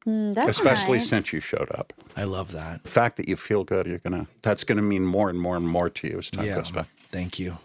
Mm, 0.06 0.36
especially 0.48 0.98
nice. 0.98 1.08
since 1.08 1.32
you 1.32 1.40
showed 1.40 1.70
up. 1.74 1.92
I 2.16 2.24
love 2.24 2.52
that. 2.52 2.84
The 2.84 2.90
fact 2.90 3.16
that 3.18 3.28
you 3.28 3.36
feel 3.36 3.64
good, 3.64 3.86
you're 3.86 3.98
gonna 3.98 4.26
that's 4.42 4.64
gonna 4.64 4.82
mean 4.82 5.04
more 5.04 5.28
and 5.28 5.38
more 5.40 5.56
and 5.56 5.68
more 5.68 5.90
to 5.90 6.08
you 6.08 6.18
as 6.18 6.30
time 6.30 6.46
Yeah. 6.46 6.56
goes 6.56 6.70
by. 6.70 6.84
Thank 7.10 7.38
you. 7.38 7.58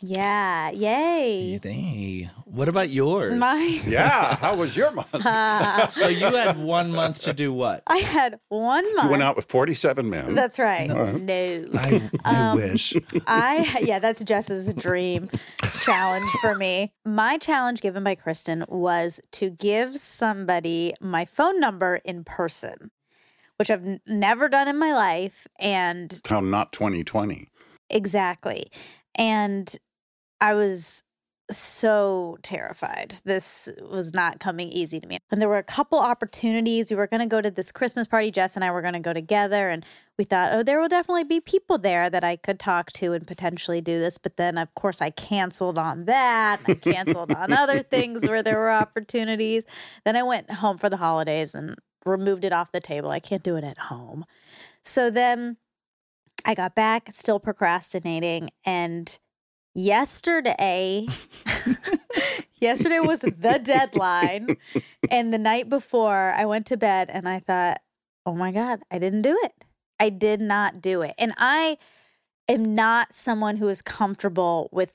Yeah. 0.00 0.70
Yay. 0.70 1.58
Hey, 1.62 2.30
what 2.44 2.68
about 2.68 2.88
yours? 2.90 3.34
My 3.34 3.80
Yeah, 3.86 4.36
how 4.36 4.54
was 4.56 4.76
your 4.76 4.92
month? 4.92 5.10
so 5.92 6.06
you 6.08 6.26
had 6.34 6.56
one 6.56 6.92
month 6.92 7.22
to 7.22 7.32
do 7.32 7.52
what? 7.52 7.82
I 7.86 7.98
had 7.98 8.38
one 8.48 8.84
month. 8.94 9.06
You 9.06 9.10
went 9.10 9.22
out 9.22 9.34
with 9.36 9.46
47 9.46 10.08
men. 10.08 10.34
That's 10.34 10.58
right. 10.58 10.88
No. 10.88 11.68
I, 11.74 12.10
I 12.24 12.36
Um, 12.50 12.56
wish. 12.56 12.94
I 13.26 13.80
yeah, 13.82 13.98
that's 13.98 14.22
Jess's 14.22 14.72
dream 14.74 15.28
challenge 15.82 16.30
for 16.40 16.54
me. 16.54 16.92
My 17.04 17.36
challenge 17.38 17.80
given 17.80 18.04
by 18.04 18.14
Kristen 18.14 18.64
was 18.68 19.20
to 19.32 19.50
give 19.50 19.96
somebody 19.96 20.94
my 21.00 21.24
phone 21.24 21.58
number 21.58 21.96
in 22.04 22.22
person, 22.22 22.90
which 23.56 23.70
I've 23.70 23.84
n- 23.84 24.00
never 24.06 24.48
done 24.48 24.68
in 24.68 24.78
my 24.78 24.92
life 24.94 25.46
and 25.58 26.20
how 26.28 26.38
not 26.40 26.72
2020. 26.72 27.50
exactly. 27.90 28.70
And 29.16 29.74
I 30.40 30.54
was 30.54 31.02
so 31.50 32.36
terrified. 32.42 33.14
This 33.24 33.68
was 33.80 34.12
not 34.12 34.38
coming 34.38 34.68
easy 34.68 35.00
to 35.00 35.06
me. 35.06 35.18
And 35.30 35.40
there 35.40 35.48
were 35.48 35.58
a 35.58 35.62
couple 35.62 35.98
opportunities. 35.98 36.90
We 36.90 36.96
were 36.96 37.06
going 37.06 37.20
to 37.20 37.26
go 37.26 37.40
to 37.40 37.50
this 37.50 37.72
Christmas 37.72 38.06
party. 38.06 38.30
Jess 38.30 38.54
and 38.54 38.64
I 38.64 38.70
were 38.70 38.82
going 38.82 38.94
to 38.94 39.00
go 39.00 39.12
together. 39.12 39.70
And 39.70 39.84
we 40.18 40.24
thought, 40.24 40.52
oh, 40.52 40.62
there 40.62 40.80
will 40.80 40.88
definitely 40.88 41.24
be 41.24 41.40
people 41.40 41.78
there 41.78 42.10
that 42.10 42.22
I 42.22 42.36
could 42.36 42.58
talk 42.58 42.92
to 42.94 43.12
and 43.14 43.26
potentially 43.26 43.80
do 43.80 43.98
this. 43.98 44.18
But 44.18 44.36
then, 44.36 44.58
of 44.58 44.74
course, 44.74 45.00
I 45.00 45.10
canceled 45.10 45.78
on 45.78 46.04
that. 46.04 46.60
I 46.66 46.74
canceled 46.74 47.32
on 47.32 47.52
other 47.52 47.82
things 47.82 48.26
where 48.26 48.42
there 48.42 48.58
were 48.58 48.70
opportunities. 48.70 49.64
Then 50.04 50.16
I 50.16 50.22
went 50.22 50.50
home 50.50 50.76
for 50.76 50.90
the 50.90 50.98
holidays 50.98 51.54
and 51.54 51.76
removed 52.04 52.44
it 52.44 52.52
off 52.52 52.72
the 52.72 52.80
table. 52.80 53.10
I 53.10 53.20
can't 53.20 53.42
do 53.42 53.56
it 53.56 53.64
at 53.64 53.78
home. 53.78 54.24
So 54.84 55.10
then 55.10 55.56
I 56.44 56.54
got 56.54 56.74
back, 56.74 57.08
still 57.12 57.40
procrastinating. 57.40 58.50
And 58.66 59.18
yesterday, 59.74 61.06
yesterday 62.60 63.00
was 63.00 63.20
the 63.20 63.60
deadline. 63.62 64.56
And 65.10 65.32
the 65.32 65.38
night 65.38 65.68
before, 65.68 66.32
I 66.32 66.44
went 66.44 66.66
to 66.66 66.76
bed 66.76 67.08
and 67.10 67.28
I 67.28 67.40
thought, 67.40 67.80
oh 68.26 68.34
my 68.34 68.52
God, 68.52 68.80
I 68.90 68.98
didn't 68.98 69.22
do 69.22 69.38
it. 69.42 69.52
I 70.00 70.10
did 70.10 70.40
not 70.40 70.80
do 70.80 71.02
it. 71.02 71.14
And 71.18 71.34
I 71.38 71.78
am 72.48 72.74
not 72.74 73.14
someone 73.14 73.56
who 73.56 73.68
is 73.68 73.82
comfortable 73.82 74.68
with 74.72 74.94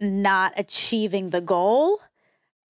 not 0.00 0.52
achieving 0.56 1.30
the 1.30 1.40
goal 1.40 2.00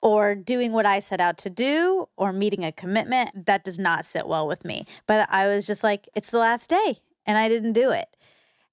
or 0.02 0.34
doing 0.34 0.72
what 0.72 0.86
I 0.86 0.98
set 0.98 1.20
out 1.20 1.38
to 1.38 1.50
do 1.50 2.08
or 2.16 2.32
meeting 2.32 2.64
a 2.64 2.72
commitment. 2.72 3.46
That 3.46 3.64
does 3.64 3.78
not 3.78 4.04
sit 4.04 4.26
well 4.26 4.46
with 4.46 4.64
me. 4.64 4.86
But 5.06 5.28
I 5.30 5.48
was 5.48 5.66
just 5.66 5.84
like, 5.84 6.08
it's 6.14 6.30
the 6.30 6.38
last 6.38 6.70
day 6.70 6.98
and 7.26 7.38
I 7.38 7.48
didn't 7.48 7.74
do 7.74 7.90
it. 7.90 8.16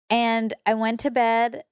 And 0.10 0.54
I 0.66 0.74
went 0.74 1.00
to 1.02 1.12
bed 1.12 1.64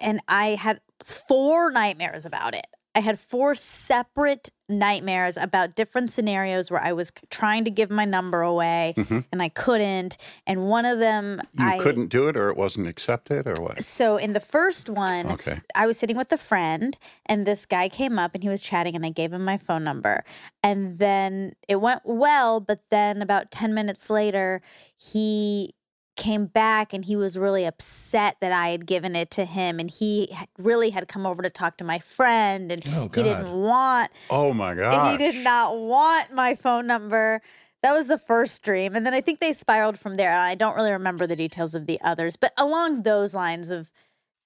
and 0.00 0.20
I 0.28 0.56
had 0.56 0.80
four 1.02 1.70
nightmares 1.70 2.24
about 2.24 2.54
it. 2.54 2.66
I 2.94 3.00
had 3.00 3.18
four 3.18 3.56
separate 3.56 4.50
nightmares 4.68 5.36
about 5.36 5.74
different 5.74 6.12
scenarios 6.12 6.70
where 6.70 6.80
I 6.80 6.92
was 6.92 7.12
trying 7.28 7.64
to 7.64 7.70
give 7.70 7.90
my 7.90 8.04
number 8.04 8.40
away 8.40 8.94
mm-hmm. 8.96 9.20
and 9.32 9.42
I 9.42 9.48
couldn't. 9.48 10.16
And 10.46 10.68
one 10.68 10.84
of 10.84 11.00
them, 11.00 11.40
You 11.58 11.66
I 11.66 11.78
couldn't 11.78 12.06
do 12.06 12.28
it 12.28 12.36
or 12.36 12.50
it 12.50 12.56
wasn't 12.56 12.86
accepted 12.86 13.48
or 13.48 13.60
what? 13.60 13.82
So 13.82 14.16
in 14.16 14.32
the 14.32 14.40
first 14.40 14.88
one, 14.88 15.32
Okay. 15.32 15.60
I 15.74 15.86
was 15.86 15.98
sitting 15.98 16.16
with 16.16 16.30
a 16.30 16.38
friend 16.38 16.96
and 17.26 17.46
this 17.46 17.66
guy 17.66 17.88
came 17.88 18.18
up 18.18 18.32
and 18.32 18.44
he 18.44 18.48
was 18.48 18.62
chatting 18.62 18.94
and 18.94 19.04
I 19.04 19.10
gave 19.10 19.32
him 19.32 19.44
my 19.44 19.56
phone 19.56 19.82
number. 19.82 20.24
And 20.62 20.98
then 21.00 21.54
it 21.68 21.76
went 21.76 22.02
well, 22.04 22.60
but 22.60 22.80
then 22.90 23.22
about 23.22 23.50
10 23.50 23.74
minutes 23.74 24.08
later, 24.08 24.62
he 24.96 25.74
came 26.16 26.46
back 26.46 26.92
and 26.92 27.04
he 27.04 27.16
was 27.16 27.36
really 27.36 27.64
upset 27.64 28.36
that 28.40 28.52
I 28.52 28.68
had 28.68 28.86
given 28.86 29.16
it 29.16 29.30
to 29.32 29.44
him 29.44 29.80
and 29.80 29.90
he 29.90 30.34
really 30.58 30.90
had 30.90 31.08
come 31.08 31.26
over 31.26 31.42
to 31.42 31.50
talk 31.50 31.76
to 31.78 31.84
my 31.84 31.98
friend 31.98 32.70
and 32.70 32.82
Oh, 32.94 33.10
he 33.14 33.22
didn't 33.22 33.50
want 33.52 34.10
Oh 34.30 34.52
my 34.52 34.74
god. 34.74 35.20
he 35.20 35.30
did 35.32 35.42
not 35.42 35.76
want 35.78 36.32
my 36.32 36.54
phone 36.54 36.86
number. 36.86 37.42
That 37.82 37.92
was 37.92 38.06
the 38.08 38.16
first 38.18 38.62
dream. 38.62 38.94
And 38.94 39.04
then 39.04 39.12
I 39.12 39.20
think 39.20 39.40
they 39.40 39.52
spiraled 39.52 39.98
from 39.98 40.14
there. 40.14 40.32
I 40.38 40.54
don't 40.54 40.76
really 40.76 40.92
remember 40.92 41.26
the 41.26 41.36
details 41.36 41.74
of 41.74 41.86
the 41.86 42.00
others, 42.02 42.36
but 42.36 42.52
along 42.56 43.02
those 43.02 43.34
lines 43.34 43.68
of 43.70 43.90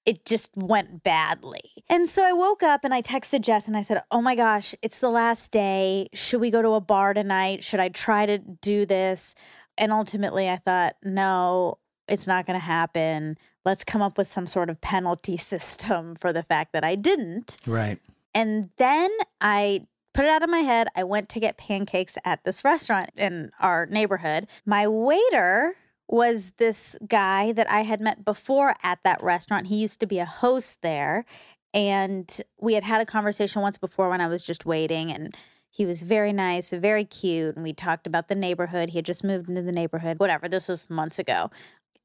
it 0.05 0.25
just 0.25 0.49
went 0.55 1.03
badly. 1.03 1.61
And 1.87 2.07
so 2.09 2.23
I 2.23 2.33
woke 2.33 2.63
up 2.63 2.83
and 2.83 2.93
I 2.93 3.01
texted 3.01 3.41
Jess 3.41 3.67
and 3.67 3.77
I 3.77 3.81
said, 3.83 4.01
Oh 4.09 4.21
my 4.21 4.33
gosh, 4.33 4.73
it's 4.81 4.99
the 4.99 5.09
last 5.09 5.51
day. 5.51 6.07
Should 6.13 6.41
we 6.41 6.49
go 6.49 6.61
to 6.61 6.69
a 6.71 6.81
bar 6.81 7.13
tonight? 7.13 7.63
Should 7.63 7.79
I 7.79 7.89
try 7.89 8.25
to 8.25 8.39
do 8.39 8.85
this? 8.85 9.35
And 9.79 9.91
ultimately, 9.91 10.49
I 10.49 10.57
thought, 10.57 10.95
No, 11.03 11.79
it's 12.07 12.27
not 12.27 12.45
going 12.45 12.59
to 12.59 12.65
happen. 12.65 13.37
Let's 13.65 13.83
come 13.83 14.01
up 14.01 14.17
with 14.17 14.27
some 14.27 14.45
sort 14.45 14.69
of 14.69 14.81
penalty 14.81 15.37
system 15.53 16.15
for 16.15 16.31
the 16.31 16.43
fact 16.43 16.73
that 16.73 16.83
I 16.83 16.95
didn't. 16.95 17.57
Right. 17.65 17.99
And 18.35 18.69
then 18.77 19.09
I 19.41 19.87
put 20.13 20.25
it 20.25 20.29
out 20.29 20.43
of 20.43 20.49
my 20.49 20.59
head. 20.59 20.87
I 20.95 21.03
went 21.03 21.29
to 21.29 21.39
get 21.39 21.57
pancakes 21.57 22.17
at 22.25 22.43
this 22.43 22.63
restaurant 22.63 23.09
in 23.15 23.51
our 23.59 23.85
neighborhood. 23.85 24.47
My 24.65 24.87
waiter 24.87 25.75
was 26.07 26.51
this 26.57 26.97
guy 27.07 27.51
that 27.53 27.69
I 27.69 27.81
had 27.81 28.01
met 28.01 28.25
before 28.25 28.75
at 28.83 28.99
that 29.03 29.21
restaurant. 29.23 29.67
He 29.67 29.77
used 29.77 29.99
to 29.99 30.07
be 30.07 30.19
a 30.19 30.25
host 30.25 30.81
there. 30.81 31.25
And 31.73 32.41
we 32.59 32.73
had 32.73 32.83
had 32.83 32.99
a 32.99 33.05
conversation 33.05 33.61
once 33.61 33.77
before 33.77 34.09
when 34.09 34.21
I 34.21 34.27
was 34.27 34.43
just 34.43 34.65
waiting. 34.65 35.11
And 35.11 35.35
he 35.69 35.85
was 35.85 36.03
very 36.03 36.33
nice, 36.33 36.71
very 36.71 37.05
cute. 37.05 37.55
And 37.55 37.63
we 37.63 37.73
talked 37.73 38.07
about 38.07 38.27
the 38.27 38.35
neighborhood. 38.35 38.89
He 38.89 38.97
had 38.97 39.05
just 39.05 39.23
moved 39.23 39.49
into 39.49 39.61
the 39.61 39.71
neighborhood, 39.71 40.19
whatever. 40.19 40.47
This 40.47 40.67
was 40.67 40.89
months 40.89 41.19
ago. 41.19 41.51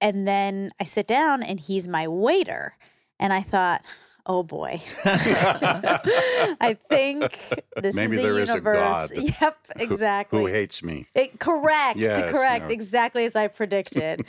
And 0.01 0.29
then 0.29 0.71
I 0.81 0.85
sit 0.85 1.07
down 1.07 1.43
and 1.43 1.59
he's 1.59 1.89
my 1.89 2.07
waiter. 2.07 2.77
And 3.19 3.33
I 3.33 3.41
thought, 3.41 3.83
oh 4.27 4.43
boy. 4.43 4.83
I 5.05 6.77
think 6.89 7.39
this 7.77 7.95
Maybe 7.95 8.17
is 8.17 8.23
the 8.23 8.37
is 8.39 8.49
universe. 8.51 9.11
God 9.11 9.11
Yep, 9.41 9.59
exactly. 9.77 10.41
Who 10.41 10.47
hates 10.47 10.83
me? 10.83 11.07
It, 11.15 11.39
correct, 11.39 11.99
Yes, 11.99 12.31
correct, 12.31 12.67
no. 12.67 12.73
exactly 12.73 13.25
as 13.25 13.37
I 13.37 13.49
predicted. 13.49 14.25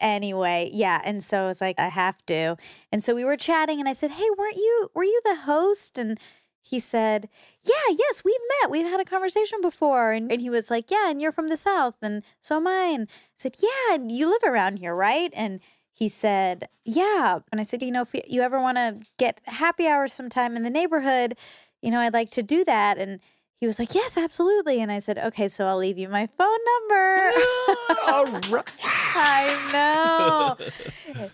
anyway, 0.00 0.70
yeah, 0.72 1.00
and 1.04 1.22
so 1.22 1.48
it's 1.48 1.60
like 1.60 1.78
I 1.78 1.88
have 1.88 2.24
to, 2.26 2.56
and 2.90 3.02
so 3.02 3.14
we 3.14 3.24
were 3.24 3.36
chatting, 3.36 3.80
and 3.80 3.88
I 3.88 3.92
said, 3.92 4.12
"Hey, 4.12 4.26
weren't 4.36 4.56
you 4.56 4.90
were 4.94 5.04
you 5.04 5.20
the 5.24 5.36
host?" 5.36 5.98
And 5.98 6.18
he 6.62 6.78
said, 6.80 7.28
"Yeah, 7.62 7.94
yes, 7.96 8.22
we've 8.24 8.34
met, 8.62 8.70
we've 8.70 8.86
had 8.86 9.00
a 9.00 9.04
conversation 9.04 9.60
before." 9.60 10.12
And, 10.12 10.30
and 10.32 10.40
he 10.40 10.50
was 10.50 10.70
like, 10.70 10.90
"Yeah, 10.90 11.10
and 11.10 11.20
you're 11.20 11.32
from 11.32 11.48
the 11.48 11.56
south, 11.56 11.96
and 12.02 12.22
so 12.40 12.56
am 12.56 12.66
I." 12.66 12.86
And 12.94 13.08
I 13.10 13.12
said, 13.36 13.56
"Yeah, 13.62 13.94
and 13.94 14.10
you 14.10 14.28
live 14.30 14.42
around 14.44 14.78
here, 14.78 14.94
right?" 14.94 15.32
And 15.34 15.60
he 15.92 16.08
said, 16.08 16.68
"Yeah." 16.84 17.40
And 17.50 17.60
I 17.60 17.64
said, 17.64 17.82
"You 17.82 17.90
know, 17.92 18.02
if 18.02 18.14
you- 18.26 18.42
ever 18.42 18.60
want 18.60 18.76
to 18.78 19.00
get 19.18 19.40
happy 19.46 19.86
hours 19.86 20.12
sometime 20.12 20.56
in 20.56 20.62
the 20.62 20.70
neighborhood, 20.70 21.36
you 21.82 21.90
know, 21.90 22.00
I'd 22.00 22.14
like 22.14 22.30
to 22.32 22.42
do 22.42 22.64
that." 22.64 22.98
And 22.98 23.20
he 23.62 23.66
was 23.68 23.78
like, 23.78 23.94
"Yes, 23.94 24.18
absolutely." 24.18 24.80
And 24.80 24.90
I 24.90 24.98
said, 24.98 25.18
"Okay, 25.18 25.46
so 25.46 25.66
I'll 25.68 25.76
leave 25.76 25.96
you 25.96 26.08
my 26.08 26.26
phone 26.36 26.58
number." 26.72 27.32
All 28.08 28.26
right. 28.50 28.76
I 29.14 30.56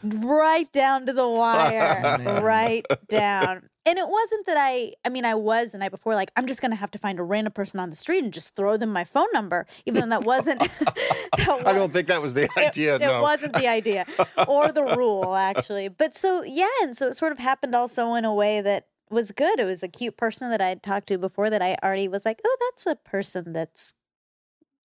know. 0.05 0.19
right 0.27 0.71
down 0.71 1.07
to 1.07 1.15
the 1.15 1.27
wire. 1.27 2.19
right 2.43 2.85
down. 3.09 3.71
And 3.87 3.99
it 3.99 4.07
wasn't 4.07 4.45
that 4.45 4.59
I, 4.59 4.93
I 5.07 5.09
mean, 5.09 5.25
I 5.25 5.37
was 5.37 5.73
the 5.73 5.79
night 5.79 5.91
before, 5.91 6.15
like, 6.15 6.31
I'm 6.37 6.47
just 6.47 6.61
going 6.61 6.71
to 6.71 6.77
have 6.77 6.91
to 6.91 6.99
find 6.99 7.19
a 7.19 7.23
random 7.23 7.55
person 7.55 7.81
on 7.81 7.89
the 7.89 7.97
street 7.97 8.23
and 8.23 8.31
just 8.31 8.55
throw 8.55 8.77
them 8.77 8.93
my 8.93 9.05
phone 9.05 9.29
number, 9.33 9.67
even 9.87 10.03
though 10.03 10.19
that 10.19 10.27
wasn't. 10.27 10.61
that 10.61 11.63
I 11.65 11.73
don't 11.73 11.95
think 11.95 12.09
that 12.09 12.21
was 12.21 12.35
the 12.35 12.51
idea. 12.59 12.97
it, 12.97 13.01
no. 13.01 13.21
it 13.21 13.23
wasn't 13.23 13.55
the 13.55 13.69
idea 13.69 14.05
or 14.47 14.71
the 14.71 14.85
rule, 14.85 15.35
actually. 15.35 15.89
But 15.89 16.15
so, 16.15 16.43
yeah. 16.43 16.69
And 16.83 16.95
so 16.95 17.09
it 17.09 17.17
sort 17.17 17.33
of 17.33 17.39
happened 17.39 17.75
also 17.75 18.13
in 18.13 18.27
a 18.27 18.35
way 18.35 18.61
that 18.61 18.85
was 19.11 19.31
good. 19.33 19.59
It 19.59 19.65
was 19.65 19.83
a 19.83 19.89
cute 19.89 20.17
person 20.17 20.51
that 20.51 20.61
I 20.61 20.69
had 20.69 20.83
talked 20.83 21.09
to 21.09 21.19
before 21.19 21.51
that 21.51 21.63
I 21.63 21.77
already 21.83 22.09
was 22.09 22.25
like, 22.25 22.41
oh, 22.45 22.57
that's 22.61 22.87
a 22.87 22.97
person 22.97 23.53
that's 23.53 23.95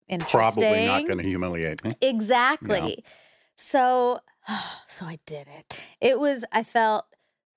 interesting. 0.08 0.40
Probably 0.40 0.86
not 0.86 1.06
going 1.06 1.18
to 1.20 1.24
humiliate 1.24 1.84
me. 1.84 1.96
Exactly. 2.02 3.04
So, 3.56 4.20
so 4.88 5.06
I 5.06 5.20
did 5.26 5.48
it. 5.48 5.82
It 6.02 6.20
was, 6.20 6.46
I 6.52 6.64
felt 6.64 7.06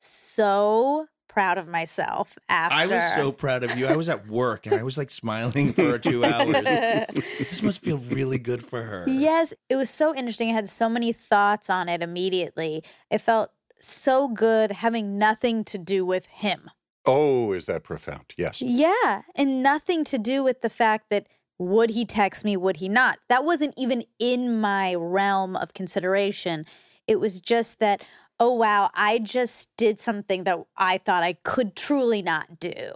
so 0.00 1.06
proud 1.28 1.58
of 1.58 1.68
myself 1.68 2.36
after. 2.48 2.74
I 2.74 2.86
was 2.86 3.14
so 3.14 3.30
proud 3.30 3.62
of 3.62 3.78
you. 3.78 3.86
I 3.86 3.94
was 3.94 4.08
at 4.08 4.26
work 4.26 4.66
and 4.66 4.74
I 4.74 4.82
was 4.82 4.98
like 4.98 5.10
smiling 5.12 5.72
for 5.72 5.96
two 5.98 6.24
hours. 6.24 6.52
this 6.52 7.62
must 7.62 7.80
feel 7.80 7.98
really 7.98 8.38
good 8.38 8.64
for 8.64 8.82
her. 8.82 9.04
Yes, 9.06 9.54
it 9.68 9.76
was 9.76 9.88
so 9.88 10.14
interesting. 10.14 10.50
I 10.50 10.54
had 10.54 10.68
so 10.68 10.88
many 10.88 11.12
thoughts 11.12 11.70
on 11.70 11.88
it 11.88 12.02
immediately. 12.02 12.82
It 13.10 13.20
felt 13.20 13.50
so 13.80 14.28
good 14.28 14.72
having 14.72 15.18
nothing 15.18 15.64
to 15.64 15.78
do 15.78 16.04
with 16.04 16.26
him. 16.26 16.70
Oh, 17.06 17.52
is 17.52 17.66
that 17.66 17.82
profound? 17.82 18.34
Yes. 18.36 18.60
Yeah, 18.60 19.22
and 19.34 19.62
nothing 19.62 20.04
to 20.04 20.18
do 20.18 20.42
with 20.42 20.60
the 20.60 20.68
fact 20.68 21.06
that 21.10 21.26
would 21.58 21.90
he 21.90 22.04
text 22.04 22.44
me, 22.44 22.56
would 22.56 22.78
he 22.78 22.88
not? 22.88 23.18
That 23.28 23.44
wasn't 23.44 23.74
even 23.76 24.04
in 24.18 24.60
my 24.60 24.94
realm 24.94 25.56
of 25.56 25.74
consideration. 25.74 26.64
It 27.06 27.20
was 27.20 27.38
just 27.40 27.80
that, 27.80 28.02
oh 28.38 28.54
wow, 28.54 28.90
I 28.94 29.18
just 29.18 29.68
did 29.76 30.00
something 30.00 30.44
that 30.44 30.58
I 30.76 30.98
thought 30.98 31.22
I 31.22 31.34
could 31.44 31.76
truly 31.76 32.22
not 32.22 32.58
do. 32.58 32.92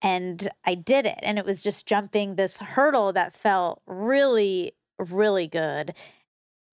And 0.00 0.48
I 0.64 0.74
did 0.74 1.06
it. 1.06 1.18
And 1.22 1.38
it 1.38 1.44
was 1.44 1.62
just 1.62 1.86
jumping 1.86 2.36
this 2.36 2.60
hurdle 2.60 3.12
that 3.12 3.34
felt 3.34 3.82
really, 3.86 4.72
really 4.98 5.46
good. 5.46 5.94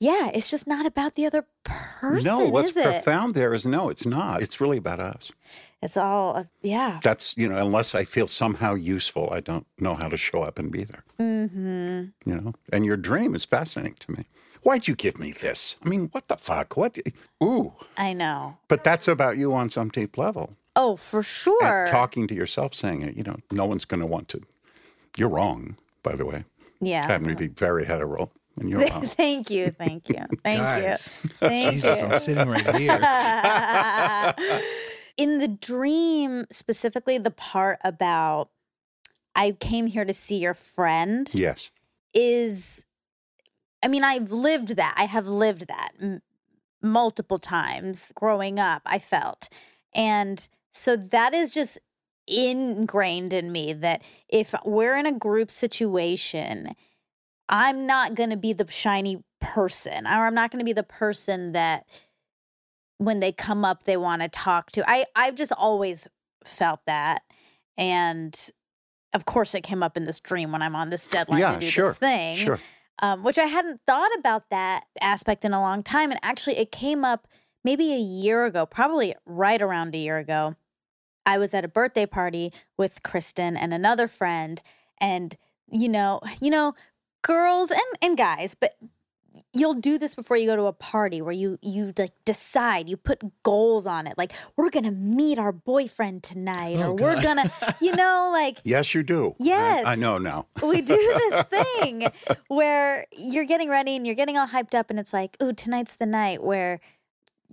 Yeah, 0.06 0.30
it's 0.36 0.52
just 0.52 0.68
not 0.68 0.86
about 0.86 1.16
the 1.16 1.26
other 1.26 1.46
person, 1.64 2.26
no, 2.26 2.46
what's 2.50 2.72
is 2.72 2.78
it? 2.78 2.84
profound 2.84 3.34
there 3.34 3.56
is 3.56 3.66
no, 3.66 3.90
it's 3.90 4.06
not. 4.06 4.44
It's 4.44 4.62
really 4.62 4.78
about 4.78 5.00
us. 5.00 5.32
It's 5.82 5.98
all, 5.98 6.36
uh, 6.38 6.44
yeah. 6.62 7.00
That's, 7.02 7.36
you 7.36 7.50
know, 7.50 7.58
unless 7.58 7.96
I 7.96 8.04
feel 8.04 8.28
somehow 8.28 8.76
useful, 8.76 9.32
I 9.32 9.40
don't 9.40 9.66
know 9.80 9.96
how 9.96 10.08
to 10.08 10.16
show 10.16 10.44
up 10.44 10.60
and 10.60 10.72
be 10.72 10.84
there. 10.84 11.04
Mm-hmm. 11.20 12.30
You 12.30 12.36
know, 12.36 12.54
and 12.72 12.86
your 12.86 12.98
dream 12.98 13.34
is 13.34 13.46
fascinating 13.46 13.96
to 14.02 14.12
me. 14.12 14.26
Why'd 14.62 14.88
you 14.88 14.96
give 14.96 15.18
me 15.18 15.32
this? 15.32 15.76
I 15.84 15.90
mean, 15.90 16.10
what 16.12 16.28
the 16.28 16.38
fuck? 16.38 16.78
What? 16.78 17.00
Ooh. 17.44 17.74
I 17.98 18.14
know. 18.14 18.58
But 18.68 18.84
that's 18.84 19.08
about 19.08 19.38
you 19.38 19.54
on 19.54 19.72
some 19.72 19.90
deep 19.90 20.20
level. 20.20 20.56
Oh, 20.76 20.98
for 20.98 21.24
sure. 21.24 21.82
And 21.82 21.90
talking 21.90 22.28
to 22.28 22.36
yourself, 22.36 22.76
saying 22.76 23.02
it, 23.02 23.18
you 23.18 23.24
know, 23.24 23.38
no 23.52 23.66
one's 23.66 23.86
going 23.86 24.02
to 24.02 24.08
want 24.08 24.28
to. 24.30 24.42
You're 25.18 25.30
wrong, 25.30 25.78
by 26.04 26.16
the 26.16 26.26
way. 26.26 26.46
Yeah. 26.80 27.08
Having 27.08 27.30
to 27.30 27.36
be 27.36 27.48
very 27.48 27.86
hetero, 27.86 28.30
and 28.60 28.70
you're 28.70 28.80
wrong. 28.80 29.06
Thank 29.06 29.50
you, 29.50 29.72
thank 29.72 30.10
you, 30.10 30.26
thank 30.44 30.62
Guys, 30.62 31.10
you, 31.24 31.30
thank 31.40 31.74
Jesus, 31.74 32.02
you. 32.02 32.08
I'm 32.08 32.20
sitting 32.20 32.48
right 32.48 32.76
here. 32.76 33.00
In 35.18 35.40
the 35.40 35.48
dream, 35.48 36.46
specifically, 36.52 37.18
the 37.18 37.32
part 37.32 37.80
about 37.84 38.50
I 39.36 39.52
came 39.52 39.88
here 39.88 40.06
to 40.06 40.14
see 40.14 40.38
your 40.38 40.54
friend 40.54 41.30
yes. 41.34 41.72
is, 42.14 42.86
I 43.84 43.88
mean, 43.88 44.04
I've 44.04 44.32
lived 44.32 44.76
that. 44.78 44.94
I 44.98 45.06
have 45.06 45.28
lived 45.28 45.68
that 45.68 45.92
m- 46.02 46.22
multiple 46.82 47.40
times 47.40 48.12
growing 48.16 48.60
up. 48.60 48.82
I 48.86 49.00
felt, 49.00 49.50
and 49.94 50.48
so 50.74 50.96
that 50.96 51.34
is 51.34 51.52
just 51.52 51.80
ingrained 52.28 53.34
in 53.34 53.52
me 53.52 53.74
that 53.74 54.02
if 54.30 54.56
we're 54.66 54.96
in 54.98 55.06
a 55.06 55.12
group 55.12 55.52
situation, 55.52 56.76
I'm 57.50 57.86
not 57.86 58.16
going 58.16 58.32
to 58.32 58.38
be 58.38 58.54
the 58.54 58.70
shiny 58.70 59.24
person, 59.42 60.08
or 60.08 60.26
I'm 60.26 60.34
not 60.36 60.52
going 60.52 60.60
to 60.60 60.66
be 60.66 60.74
the 60.74 60.84
person 60.84 61.52
that 61.52 61.86
when 62.98 63.20
they 63.20 63.32
come 63.32 63.66
up 63.66 63.84
they 63.84 63.98
want 63.98 64.22
to 64.22 64.30
talk 64.30 64.72
to. 64.72 64.90
I 64.90 65.06
I've 65.16 65.36
just 65.36 65.52
always 65.52 66.08
felt 66.44 66.80
that, 66.88 67.22
and 67.78 68.36
of 69.14 69.26
course 69.26 69.54
it 69.56 69.62
came 69.62 69.84
up 69.84 69.96
in 69.98 70.06
this 70.06 70.20
dream 70.20 70.52
when 70.52 70.62
I'm 70.62 70.76
on 70.76 70.90
this 70.90 71.08
deadline 71.08 71.40
Yeah, 71.40 71.54
to 71.54 71.60
do 71.60 71.66
sure, 71.68 71.90
this 71.90 71.98
thing, 71.98 72.38
Sure. 72.38 72.60
um, 73.00 73.24
which 73.24 73.38
I 73.38 73.46
hadn't 73.46 73.82
thought 73.88 74.12
about 74.18 74.50
that 74.50 74.86
aspect 75.02 75.46
in 75.46 75.54
a 75.54 75.62
long 75.62 75.84
time, 75.84 76.12
and 76.12 76.20
actually 76.24 76.58
it 76.58 76.72
came 76.72 77.06
up 77.06 77.28
maybe 77.64 77.94
a 77.94 78.00
year 78.00 78.46
ago, 78.46 78.66
probably 78.66 79.16
right 79.26 79.62
around 79.62 79.94
a 79.96 79.98
year 80.00 80.18
ago. 80.18 80.56
I 81.26 81.38
was 81.40 81.54
at 81.56 81.66
a 81.66 81.68
birthday 81.68 82.06
party 82.06 82.54
with 82.78 83.02
Kristen 83.04 83.58
and 83.58 83.74
another 83.74 84.08
friend, 84.08 84.62
and 85.00 85.36
you 85.72 85.90
know, 85.90 86.20
you 86.42 86.50
know, 86.52 86.74
girls 87.26 87.72
and 87.72 87.82
and 88.02 88.18
guys, 88.18 88.56
but 88.56 88.78
you'll 89.54 89.74
do 89.74 89.98
this 89.98 90.16
before 90.16 90.36
you 90.36 90.46
go 90.48 90.56
to 90.58 90.64
a 90.64 90.74
party 90.74 91.22
where 91.22 91.32
you 91.34 91.58
you 91.62 91.94
like 91.98 92.12
decide, 92.26 92.90
you 92.90 92.98
put 92.98 93.22
goals 93.44 93.86
on 93.88 94.06
it, 94.08 94.18
like 94.18 94.34
we're 94.58 94.70
gonna 94.70 94.92
meet 94.92 95.40
our 95.40 95.52
boyfriend 95.52 96.24
tonight, 96.24 96.78
Oh, 96.78 96.92
or 96.92 96.94
we're 96.94 97.22
gonna, 97.22 97.50
you 97.82 97.96
know, 97.96 98.30
like 98.34 98.60
Yes, 98.64 98.94
you 98.94 99.04
do. 99.04 99.34
Yes. 99.40 99.86
I 99.86 99.96
know 99.96 100.18
now. 100.18 100.48
we 100.62 100.82
do 100.82 100.96
this 101.32 101.46
thing 101.46 102.08
where 102.48 103.06
you're 103.12 103.46
getting 103.46 103.70
ready 103.70 103.96
and 103.96 104.06
you're 104.06 104.16
getting 104.16 104.38
all 104.38 104.48
hyped 104.48 104.76
up 104.76 104.90
and 104.90 105.00
it's 105.00 105.14
like, 105.14 105.38
ooh, 105.42 105.54
tonight's 105.54 105.96
the 105.96 106.06
night 106.06 106.44
where 106.44 106.80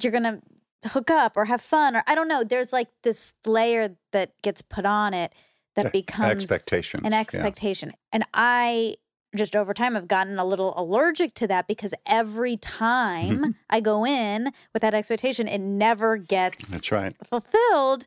you're 0.01 0.13
gonna 0.13 0.41
hook 0.87 1.11
up 1.11 1.37
or 1.37 1.45
have 1.45 1.61
fun 1.61 1.95
or 1.95 2.03
I 2.09 2.15
don't 2.17 2.27
know. 2.29 2.43
There's 2.43 2.73
like 2.73 2.89
this 3.03 3.33
layer 3.47 3.97
that 4.11 4.33
gets 4.43 4.61
put 4.63 4.85
on 4.85 5.15
it 5.15 5.33
that 5.77 5.93
becomes 5.93 6.43
expectations, 6.51 7.03
An 7.05 7.13
yeah. 7.13 7.21
expectation. 7.21 7.93
And 8.13 8.25
I 8.35 8.97
just 9.35 9.57
over 9.57 9.73
time 9.75 9.97
I've 9.97 10.09
gotten 10.09 10.39
a 10.39 10.45
little 10.45 10.75
allergic 10.77 11.35
to 11.37 11.47
that 11.49 11.67
because 11.67 11.95
every 12.07 12.57
time 12.57 13.39
Mm-hmm. 13.39 13.51
I 13.71 13.81
go 13.81 14.05
in 14.05 14.53
with 14.73 14.83
that 14.83 14.95
expectation, 14.95 15.49
it 15.49 15.61
never 15.61 16.17
gets 16.17 16.71
That's 16.71 16.93
right. 16.93 17.15
fulfilled. 17.25 18.07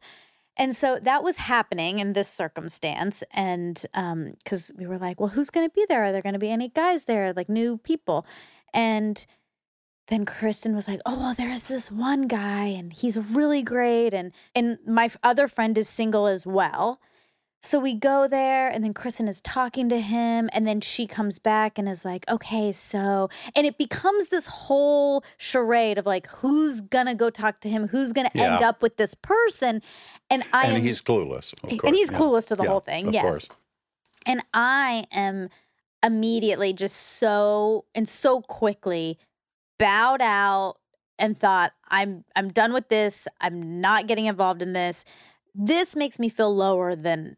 And 0.58 0.76
so 0.76 1.00
that 1.02 1.24
was 1.24 1.38
happening 1.38 2.00
in 2.00 2.14
this 2.14 2.30
circumstance. 2.30 3.24
And 3.34 3.84
because 4.44 4.72
we 4.78 4.88
were 4.88 4.98
like, 4.98 5.20
well, 5.20 5.30
who's 5.30 5.50
going 5.50 5.68
to 5.68 5.74
be 5.74 5.86
there? 5.90 6.04
Are 6.04 6.12
there 6.12 6.22
going 6.22 6.34
to 6.34 6.40
be 6.40 6.50
any 6.52 6.70
guys 6.70 7.06
there, 7.06 7.34
like 7.34 7.50
new 7.50 7.78
people? 7.78 8.26
And 8.74 9.26
then 10.08 10.24
Kristen 10.26 10.76
was 10.76 10.88
like, 10.88 11.02
"Oh, 11.06 11.18
well, 11.18 11.34
there's 11.34 11.68
this 11.68 11.92
one 11.92 12.28
guy, 12.28 12.66
and 12.66 12.94
he's 12.94 13.18
really 13.18 13.64
great, 13.64 14.14
and 14.14 14.32
and 14.54 14.78
my 14.86 15.10
other 15.24 15.48
friend 15.48 15.76
is 15.78 15.90
single 15.90 16.28
as 16.28 16.46
well." 16.46 17.00
So 17.62 17.80
we 17.80 17.96
go 17.96 18.28
there, 18.28 18.70
and 18.70 18.84
then 18.84 18.94
Kristen 18.94 19.28
is 19.28 19.42
talking 19.42 19.90
to 19.90 20.00
him, 20.00 20.50
and 20.54 20.68
then 20.68 20.82
she 20.82 21.08
comes 21.08 21.40
back 21.40 21.80
and 21.80 21.90
is 21.90 22.06
like, 22.06 22.24
"Okay, 22.30 22.72
so," 22.72 23.28
and 23.56 23.66
it 23.66 23.78
becomes 23.80 24.28
this 24.28 24.46
whole 24.46 25.24
charade 25.38 25.98
of 25.98 26.06
like, 26.06 26.28
who's 26.28 26.82
gonna 26.82 27.16
go 27.16 27.32
talk 27.32 27.62
to 27.62 27.70
him, 27.70 27.88
who's 27.88 28.14
gonna 28.14 28.30
end 28.36 28.62
up 28.62 28.84
with 28.84 28.98
this 28.98 29.16
person, 29.16 29.82
and 30.30 30.44
I 30.54 30.68
and 30.68 30.78
am, 30.78 30.84
he's 30.84 31.02
clueless. 31.02 31.54
of 31.64 31.72
and 31.86 31.96
he's 31.96 32.12
yeah. 32.12 32.18
clueless 32.20 32.48
to 32.50 32.56
the 32.56 32.64
Yeah, 32.64 32.70
whole 32.70 32.82
thing, 32.82 33.08
Of 33.08 33.14
yes. 33.16 33.24
course. 33.24 33.50
And 34.28 34.44
I 34.54 35.06
am 35.12 35.50
immediately 36.04 36.72
just 36.72 36.96
so 36.98 37.86
and 37.96 38.08
so 38.08 38.42
quickly 38.42 39.18
bowed 39.80 40.22
out 40.22 40.76
and 41.18 41.38
thought 41.38 41.74
I'm 41.90 42.26
I'm 42.36 42.50
done 42.50 42.74
with 42.74 42.90
this. 42.90 43.28
I'm 43.42 43.82
not 43.82 44.06
getting 44.08 44.26
involved 44.28 44.62
in 44.62 44.74
this. 44.74 45.04
This 45.56 45.96
makes 45.96 46.20
me 46.20 46.30
feel 46.30 46.54
lower 46.54 46.96
than 46.96 47.38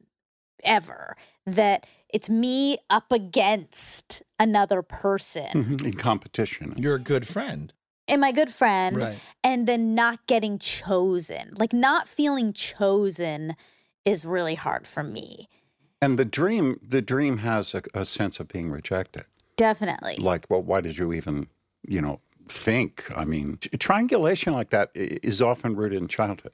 ever 0.68 1.16
that 1.46 1.86
it's 2.10 2.30
me 2.30 2.78
up 2.90 3.12
against 3.12 4.22
another 4.40 4.82
person 4.82 5.48
Mhm, 5.54 5.84
In 5.86 5.94
competition. 5.94 6.74
You're 6.78 6.96
a 6.96 7.00
good 7.00 7.28
friend. 7.28 7.74
and 8.08 8.22
my 8.22 8.32
good 8.32 8.52
friend 8.52 8.96
Right. 8.98 9.18
and 9.44 9.68
then 9.68 9.96
not 9.96 10.26
getting 10.28 10.60
chosen. 10.60 11.54
Like 11.58 11.74
not 11.74 12.08
feeling 12.08 12.54
chosen 12.54 13.56
is 14.06 14.24
really 14.26 14.56
hard 14.56 14.88
for 14.88 15.04
me. 15.04 15.50
And 16.02 16.18
the 16.20 16.26
dream, 16.26 16.80
the 16.82 17.02
dream 17.02 17.38
has 17.40 17.74
a, 17.74 17.82
a 17.94 18.06
sense 18.06 18.40
of 18.40 18.48
being 18.48 18.70
rejected. 18.70 19.26
Definitely. 19.58 20.18
Like, 20.20 20.46
well, 20.50 20.62
why 20.62 20.80
did 20.82 20.98
you 20.98 21.12
even, 21.14 21.48
you 21.88 22.00
know, 22.02 22.22
think? 22.48 23.04
I 23.16 23.26
mean, 23.26 23.58
triangulation 23.80 24.54
like 24.54 24.70
that 24.70 24.92
is 24.94 25.42
often 25.42 25.76
rooted 25.76 26.00
in 26.02 26.08
childhood, 26.08 26.54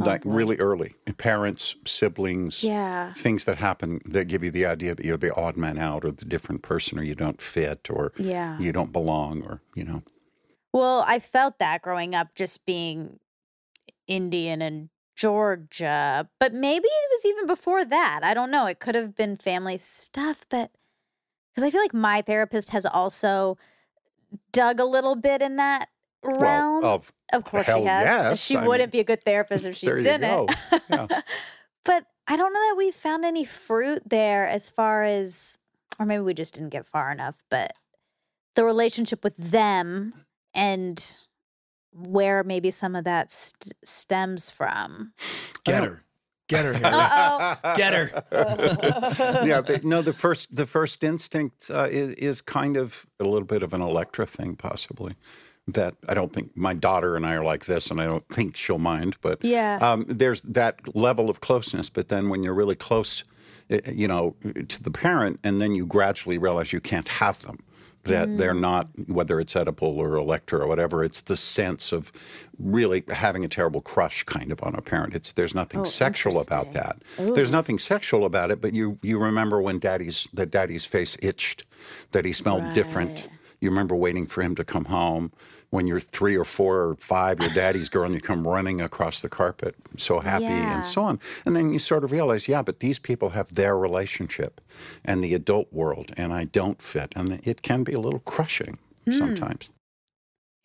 Oh, 0.00 0.04
like 0.04 0.22
really 0.24 0.56
early. 0.56 0.94
Parents, 1.18 1.74
siblings, 1.84 2.64
Yeah. 2.64 3.12
things 3.14 3.44
that 3.44 3.58
happen 3.58 4.00
that 4.06 4.26
give 4.26 4.42
you 4.42 4.50
the 4.50 4.64
idea 4.64 4.94
that 4.94 5.04
you're 5.04 5.18
the 5.18 5.34
odd 5.34 5.56
man 5.56 5.76
out 5.78 6.04
or 6.04 6.10
the 6.12 6.24
different 6.24 6.62
person 6.62 6.98
or 6.98 7.02
you 7.02 7.14
don't 7.14 7.42
fit 7.42 7.90
or 7.90 8.12
Yeah. 8.16 8.58
you 8.58 8.72
don't 8.72 8.90
belong 8.92 9.42
or, 9.42 9.60
you 9.74 9.84
know. 9.84 10.02
Well, 10.72 11.04
I 11.06 11.18
felt 11.18 11.58
that 11.58 11.82
growing 11.82 12.14
up 12.14 12.34
just 12.34 12.64
being 12.64 13.20
Indian 14.06 14.62
and 14.62 14.88
Georgia, 15.14 16.28
but 16.40 16.54
maybe 16.54 16.86
it 16.88 17.10
was 17.10 17.26
even 17.26 17.46
before 17.46 17.84
that. 17.84 18.20
I 18.22 18.32
don't 18.32 18.50
know. 18.50 18.64
It 18.66 18.80
could 18.80 18.94
have 18.94 19.14
been 19.14 19.36
family 19.36 19.76
stuff, 19.76 20.46
but 20.48 20.70
because 21.50 21.64
I 21.64 21.70
feel 21.70 21.82
like 21.82 21.92
my 21.92 22.22
therapist 22.22 22.70
has 22.70 22.86
also 22.86 23.58
dug 24.52 24.80
a 24.80 24.86
little 24.86 25.16
bit 25.16 25.42
in 25.42 25.56
that 25.56 25.90
realm. 26.22 26.80
Well, 26.82 26.94
of 26.94 27.12
of 27.32 27.44
course 27.44 27.66
hell 27.66 27.80
she 27.82 27.86
has. 27.86 28.04
yes, 28.04 28.44
she 28.44 28.56
I 28.56 28.66
wouldn't 28.66 28.92
mean, 28.92 28.98
be 28.98 29.00
a 29.00 29.04
good 29.04 29.24
therapist 29.24 29.66
if 29.66 29.76
she 29.76 29.86
there 29.86 30.02
didn't. 30.02 30.20
go. 30.22 30.48
Yeah. 30.90 31.06
but 31.84 32.06
I 32.26 32.36
don't 32.36 32.52
know 32.52 32.60
that 32.70 32.74
we 32.76 32.90
found 32.90 33.24
any 33.24 33.44
fruit 33.44 34.02
there 34.08 34.48
as 34.48 34.68
far 34.68 35.02
as, 35.04 35.58
or 35.98 36.06
maybe 36.06 36.22
we 36.22 36.34
just 36.34 36.54
didn't 36.54 36.70
get 36.70 36.86
far 36.86 37.10
enough, 37.10 37.42
but 37.50 37.72
the 38.54 38.64
relationship 38.64 39.24
with 39.24 39.36
them 39.36 40.12
and 40.54 41.16
where 41.92 42.44
maybe 42.44 42.70
some 42.70 42.94
of 42.94 43.04
that 43.04 43.32
st- 43.32 43.72
stems 43.84 44.50
from. 44.50 45.12
Get 45.64 45.84
her. 45.84 46.04
Get 46.48 46.64
her, 46.66 46.72
Harry. 46.74 46.84
Uh-oh. 46.84 47.76
Get 47.76 47.92
her. 47.94 49.44
yeah, 49.46 49.60
they, 49.62 49.80
no. 49.82 50.02
The 50.02 50.12
first, 50.12 50.54
the 50.54 50.66
first 50.66 51.02
instinct 51.02 51.70
uh, 51.70 51.88
is, 51.90 52.10
is 52.10 52.40
kind 52.42 52.76
of 52.76 53.06
a 53.20 53.24
little 53.24 53.46
bit 53.46 53.62
of 53.62 53.72
an 53.72 53.80
Electra 53.80 54.26
thing, 54.26 54.56
possibly. 54.56 55.14
That 55.74 55.94
I 56.08 56.14
don't 56.14 56.32
think 56.32 56.56
my 56.56 56.74
daughter 56.74 57.16
and 57.16 57.24
I 57.26 57.34
are 57.34 57.44
like 57.44 57.66
this, 57.66 57.90
and 57.90 58.00
I 58.00 58.04
don't 58.06 58.26
think 58.36 58.56
she'll 58.56 58.78
mind. 58.78 59.16
But 59.20 59.44
Yeah. 59.44 59.78
um, 59.80 60.04
there's 60.08 60.42
that 60.42 60.94
level 60.96 61.30
of 61.30 61.40
closeness. 61.40 61.88
But 61.90 62.08
then 62.08 62.28
when 62.28 62.42
you're 62.42 62.54
really 62.54 62.74
close, 62.76 63.24
eh, 63.70 63.80
you 63.92 64.08
know, 64.08 64.34
to 64.68 64.82
the 64.82 64.90
parent, 64.90 65.40
and 65.44 65.60
then 65.60 65.74
you 65.74 65.86
gradually 65.86 66.38
realize 66.38 66.72
you 66.72 66.80
can't 66.80 67.08
have 67.08 67.40
them. 67.42 67.58
That 68.04 68.36
they're 68.36 68.52
not, 68.52 68.88
whether 69.06 69.38
it's 69.38 69.54
Oedipal 69.54 69.96
or 69.96 70.16
Electra 70.16 70.58
or 70.58 70.66
whatever, 70.66 71.04
it's 71.04 71.22
the 71.22 71.36
sense 71.36 71.92
of 71.92 72.10
really 72.58 73.04
having 73.10 73.44
a 73.44 73.48
terrible 73.48 73.80
crush 73.80 74.24
kind 74.24 74.50
of 74.50 74.60
on 74.64 74.74
a 74.74 74.82
parent. 74.82 75.14
It's 75.14 75.32
there's 75.34 75.54
nothing 75.54 75.82
Oh, 75.82 75.84
sexual 75.84 76.40
about 76.40 76.72
that. 76.72 76.96
There's 77.16 77.52
nothing 77.52 77.78
sexual 77.78 78.24
about 78.24 78.50
it, 78.50 78.60
but 78.60 78.74
you 78.74 78.98
you 79.02 79.20
remember 79.20 79.60
when 79.62 79.78
daddy's 79.78 80.26
that 80.34 80.50
daddy's 80.50 80.84
face 80.84 81.16
itched, 81.22 81.64
that 82.10 82.24
he 82.24 82.32
smelled 82.32 82.72
different. 82.72 83.28
You 83.60 83.70
remember 83.70 83.94
waiting 83.94 84.26
for 84.26 84.42
him 84.42 84.56
to 84.56 84.64
come 84.64 84.86
home. 84.86 85.30
When 85.72 85.86
you're 85.86 86.00
three 86.00 86.36
or 86.36 86.44
four 86.44 86.84
or 86.90 86.94
five, 86.96 87.40
your 87.40 87.48
daddy's 87.48 87.88
girl, 87.88 88.04
and 88.04 88.12
you 88.14 88.20
come 88.20 88.46
running 88.46 88.82
across 88.82 89.22
the 89.22 89.30
carpet, 89.30 89.74
so 89.96 90.20
happy 90.20 90.44
Yeah. 90.44 90.74
and 90.74 90.84
so 90.84 91.00
on. 91.00 91.18
And 91.46 91.56
then 91.56 91.72
you 91.72 91.78
sort 91.78 92.04
of 92.04 92.12
realize, 92.12 92.46
yeah, 92.46 92.60
but 92.60 92.80
these 92.80 92.98
people 92.98 93.30
have 93.30 93.54
their 93.54 93.74
relationship 93.78 94.60
and 95.02 95.24
the 95.24 95.32
adult 95.32 95.72
world, 95.72 96.12
and 96.14 96.30
I 96.34 96.44
don't 96.44 96.82
fit. 96.82 97.14
And 97.16 97.40
it 97.46 97.62
can 97.62 97.84
be 97.84 97.94
a 97.94 98.00
little 98.00 98.20
crushing 98.20 98.76
Hmm. 99.06 99.12
sometimes. 99.12 99.70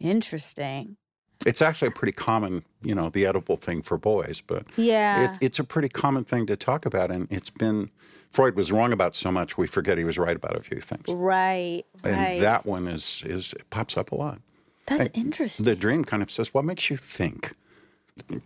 Interesting. 0.01 0.97
It's 1.45 1.61
actually 1.61 1.87
a 1.87 1.91
pretty 1.91 2.11
common, 2.11 2.65
you 2.81 2.93
know, 2.93 3.07
the 3.09 3.23
Oedipal 3.23 3.57
thing 3.57 3.81
for 3.83 3.97
boys, 3.97 4.41
but 4.45 4.65
Yeah. 4.75 5.23
it, 5.23 5.37
it's 5.39 5.57
a 5.57 5.63
pretty 5.63 5.87
common 5.87 6.25
thing 6.25 6.47
to 6.47 6.57
talk 6.57 6.85
about. 6.85 7.11
And 7.11 7.27
it's 7.31 7.49
been, 7.49 7.91
Freud 8.31 8.57
was 8.57 8.73
wrong 8.73 8.91
about 8.91 9.15
so 9.15 9.31
much, 9.31 9.57
we 9.57 9.67
forget 9.67 9.97
he 9.97 10.03
was 10.03 10.17
right 10.17 10.35
about 10.35 10.57
a 10.57 10.61
few 10.61 10.81
things. 10.81 11.05
right. 11.07 11.83
And 12.03 12.17
Right. 12.17 12.39
that 12.41 12.65
one 12.65 12.89
is, 12.89 13.23
is 13.25 13.53
it 13.53 13.69
pops 13.69 13.95
up 13.95 14.11
a 14.11 14.15
lot. 14.15 14.41
That's 14.87 15.01
and 15.01 15.15
interesting. 15.15 15.65
The 15.65 15.75
dream 15.75 16.03
kind 16.03 16.23
of 16.23 16.31
says, 16.31 16.53
what 16.53 16.65
makes 16.65 16.89
you 16.89 16.97
think? 16.97 17.53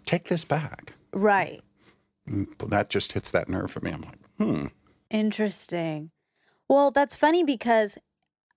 Take 0.06 0.26
this 0.28 0.44
back. 0.44 0.94
right. 1.14 1.62
But 2.58 2.70
that 2.70 2.90
just 2.90 3.14
hits 3.14 3.32
that 3.32 3.50
nerve 3.50 3.72
for 3.72 3.80
me. 3.82 3.92
I'm 3.92 4.02
like, 4.02 4.20
hmm. 4.38 4.68
Interesting. 5.10 6.12
Well, 6.70 6.92
that's 6.92 7.16
funny 7.16 7.44
because 7.44 7.98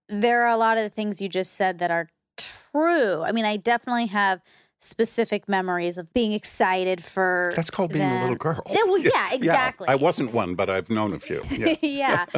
there 0.09 0.43
are 0.43 0.51
a 0.51 0.57
lot 0.57 0.77
of 0.77 0.85
the 0.85 0.91
things 0.91 1.21
you 1.21 1.29
just 1.29 1.55
said 1.55 1.79
that 1.79 1.91
are 1.91 2.09
true. 2.37 3.23
I 3.23 3.33
mean, 3.33 3.45
I 3.45 3.57
definitely 3.57 4.07
have 4.07 4.43
specific 4.81 5.49
memories 5.49 5.99
of 5.99 6.13
being 6.13 6.33
excited 6.33 7.03
for 7.03 7.51
That's 7.57 7.71
called 7.71 7.93
being 7.93 8.05
a 8.05 8.21
little 8.21 8.37
girl. 8.37 8.63
Yeah, 8.71 8.85
well, 8.85 8.99
yeah, 8.99 9.33
exactly. 9.33 9.89
I 9.89 9.95
wasn't 9.95 10.33
one, 10.33 10.55
but 10.55 10.69
I've 10.69 10.91
known 10.91 11.15
a 11.15 11.19
few. 11.19 11.43
Yeah. 11.51 11.75
yeah. 11.83 12.27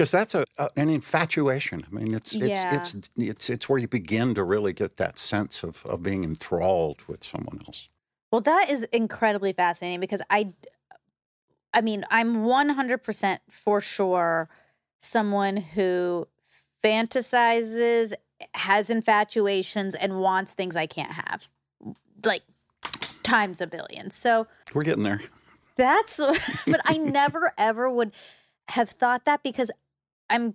Because 0.00 0.12
that's 0.12 0.34
a, 0.34 0.46
a 0.56 0.70
an 0.76 0.88
infatuation. 0.88 1.84
I 1.86 1.94
mean, 1.94 2.14
it's 2.14 2.32
it's 2.32 2.64
Yeah. 2.64 2.74
it's 2.74 2.96
it's 3.18 3.50
it's 3.50 3.68
where 3.68 3.78
you 3.78 3.86
begin 3.86 4.32
to 4.32 4.42
really 4.42 4.72
get 4.72 4.96
that 4.96 5.18
sense 5.18 5.62
of 5.62 5.84
of 5.84 6.02
being 6.02 6.24
enthralled 6.24 7.02
with 7.06 7.22
someone 7.22 7.60
else. 7.66 7.86
Well, 8.32 8.40
that 8.40 8.70
is 8.70 8.84
incredibly 8.84 9.52
fascinating 9.52 10.00
because 10.00 10.22
I, 10.30 10.54
I 11.74 11.82
mean, 11.82 12.06
I'm 12.10 12.38
100% 12.38 13.40
for 13.50 13.82
sure 13.82 14.48
someone 15.00 15.58
who 15.58 16.28
fantasizes, 16.82 18.14
has 18.54 18.88
infatuations, 18.88 19.94
and 19.94 20.18
wants 20.18 20.54
things 20.54 20.76
I 20.76 20.86
can't 20.86 21.12
have, 21.12 21.50
like 22.24 22.44
times 23.22 23.60
a 23.60 23.66
billion. 23.66 24.10
So 24.10 24.46
We're 24.72 24.84
getting 24.84 25.04
there. 25.04 25.20
that's, 25.76 26.16
but 26.66 26.80
I 26.86 26.96
never 26.96 27.52
ever 27.58 27.90
would 27.90 28.12
have 28.68 28.88
thought 28.88 29.26
that 29.26 29.42
because 29.42 29.70
I'm 30.30 30.54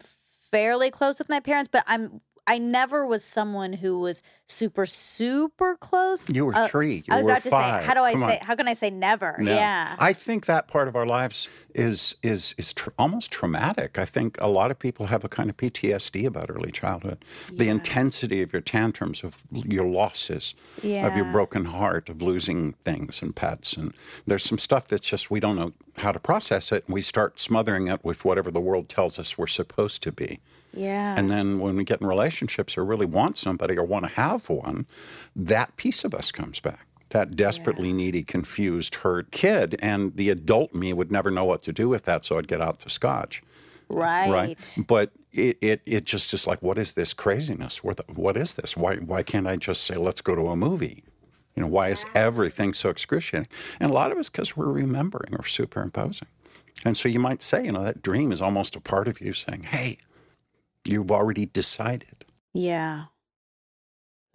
fairly 0.51 0.89
close 0.89 1.19
with 1.19 1.29
my 1.29 1.39
parents, 1.39 1.69
but 1.71 1.83
I'm. 1.87 2.21
I 2.47 2.59
never 2.59 3.07
was 3.07 3.23
someone 3.25 3.73
who 3.73 3.99
was 3.99 4.21
super, 4.45 4.85
super 4.85 5.77
close. 5.77 6.29
You 6.29 6.45
were 6.45 6.55
Uh, 6.55 6.67
three. 6.67 6.97
You 7.07 7.13
I 7.13 7.15
was 7.15 7.25
were 7.25 7.31
about 7.31 7.41
to 7.41 7.49
five. 7.49 7.81
say, 7.81 7.87
how 7.87 7.93
do 7.95 8.01
I 8.01 8.11
Come 8.13 8.21
say? 8.21 8.37
on. 8.39 8.45
How 8.45 8.55
can 8.55 8.67
I 8.67 8.73
say 8.73 8.91
never? 8.91 9.35
No. 9.39 9.51
Yeah. 9.51 9.95
I 9.97 10.13
think 10.13 10.45
that 10.45 10.67
part 10.67 10.87
of 10.87 10.95
our 10.95 11.07
lives 11.07 11.49
is 11.73 12.15
is 12.21 12.53
is 12.59 12.71
tr- 12.71 12.91
almost 12.99 13.31
traumatic. 13.31 13.97
I 13.97 14.05
think 14.05 14.37
a 14.39 14.47
lot 14.47 14.69
of 14.69 14.77
people 14.77 15.07
have 15.07 15.23
a 15.23 15.27
kind 15.27 15.49
of 15.49 15.57
PTSD 15.57 16.27
about 16.27 16.51
early 16.51 16.71
childhood. 16.71 17.25
The 17.51 17.67
intensity 17.67 18.43
of 18.43 18.53
your 18.53 18.61
tantrums, 18.61 19.23
of 19.23 19.41
your 19.51 19.85
losses, 19.87 20.53
of 20.83 21.15
your 21.17 21.25
broken 21.31 21.65
heart, 21.65 22.09
of 22.09 22.21
losing 22.21 22.73
things 22.85 23.23
and 23.23 23.35
pets, 23.35 23.73
and 23.75 23.91
there's 24.27 24.43
some 24.43 24.59
stuff 24.59 24.87
that's 24.87 25.07
just 25.09 25.31
we 25.31 25.39
don't 25.39 25.55
know 25.55 25.73
how 25.97 26.11
to 26.11 26.19
process 26.19 26.71
it, 26.71 26.85
and 26.85 26.93
we 26.93 27.01
start 27.01 27.39
smothering 27.39 27.87
it 27.87 28.03
with 28.03 28.25
whatever 28.25 28.51
the 28.51 28.59
world 28.59 28.89
tells 28.89 29.17
us 29.17 29.37
we're 29.37 29.47
supposed 29.47 30.03
to 30.03 30.11
be. 30.11 30.39
yeah. 30.73 31.15
And 31.17 31.29
then 31.29 31.59
when 31.59 31.75
we 31.75 31.83
get 31.83 32.01
in 32.01 32.07
relationships 32.07 32.77
or 32.77 32.83
really 32.83 33.05
want 33.05 33.37
somebody 33.37 33.77
or 33.77 33.83
want 33.85 34.05
to 34.05 34.11
have 34.11 34.49
one, 34.49 34.85
that 35.35 35.75
piece 35.77 36.03
of 36.03 36.13
us 36.13 36.31
comes 36.31 36.59
back. 36.59 36.85
That 37.09 37.35
desperately 37.35 37.93
needy, 37.93 38.23
confused, 38.23 38.95
hurt 38.95 39.31
kid. 39.31 39.77
And 39.79 40.17
the 40.17 40.29
adult 40.29 40.73
me 40.73 40.91
would 40.91 41.11
never 41.11 41.31
know 41.31 41.45
what 41.45 41.61
to 41.63 41.71
do 41.71 41.87
with 41.87 42.03
that, 42.03 42.25
so 42.25 42.37
I'd 42.37 42.47
get 42.47 42.59
out 42.61 42.79
the 42.79 42.89
scotch. 42.89 43.41
right. 43.87 44.29
Right. 44.29 44.75
But 44.85 45.11
it, 45.31 45.57
it, 45.61 45.81
it 45.85 46.05
just 46.05 46.33
is 46.33 46.45
like, 46.47 46.61
what 46.61 46.77
is 46.77 46.93
this 46.95 47.13
craziness? 47.13 47.83
What, 47.83 48.01
what 48.13 48.35
is 48.35 48.55
this? 48.55 48.75
Why, 48.75 48.95
why 48.97 49.23
can't 49.23 49.47
I 49.47 49.55
just 49.55 49.83
say, 49.83 49.95
let's 49.95 50.21
go 50.21 50.35
to 50.35 50.47
a 50.47 50.55
movie? 50.55 51.03
You 51.55 51.61
know, 51.61 51.67
why 51.67 51.89
is 51.89 52.05
everything 52.13 52.73
so 52.73 52.89
excruciating? 52.89 53.47
And 53.79 53.89
a 53.89 53.93
lot 53.93 54.11
of 54.11 54.17
it's 54.17 54.29
because 54.29 54.57
we're 54.57 54.71
remembering 54.71 55.35
or 55.37 55.45
superimposing. 55.45 56.27
And 56.83 56.97
so 56.97 57.07
you 57.07 57.19
might 57.19 57.41
say, 57.41 57.63
you 57.65 57.71
know, 57.71 57.83
that 57.83 58.01
dream 58.01 58.31
is 58.31 58.41
almost 58.41 58.75
a 58.75 58.81
part 58.81 59.07
of 59.07 59.21
you 59.21 59.31
saying, 59.31 59.63
hey, 59.63 59.97
you've 60.85 61.11
already 61.11 61.45
decided. 61.45 62.25
Yeah. 62.53 63.05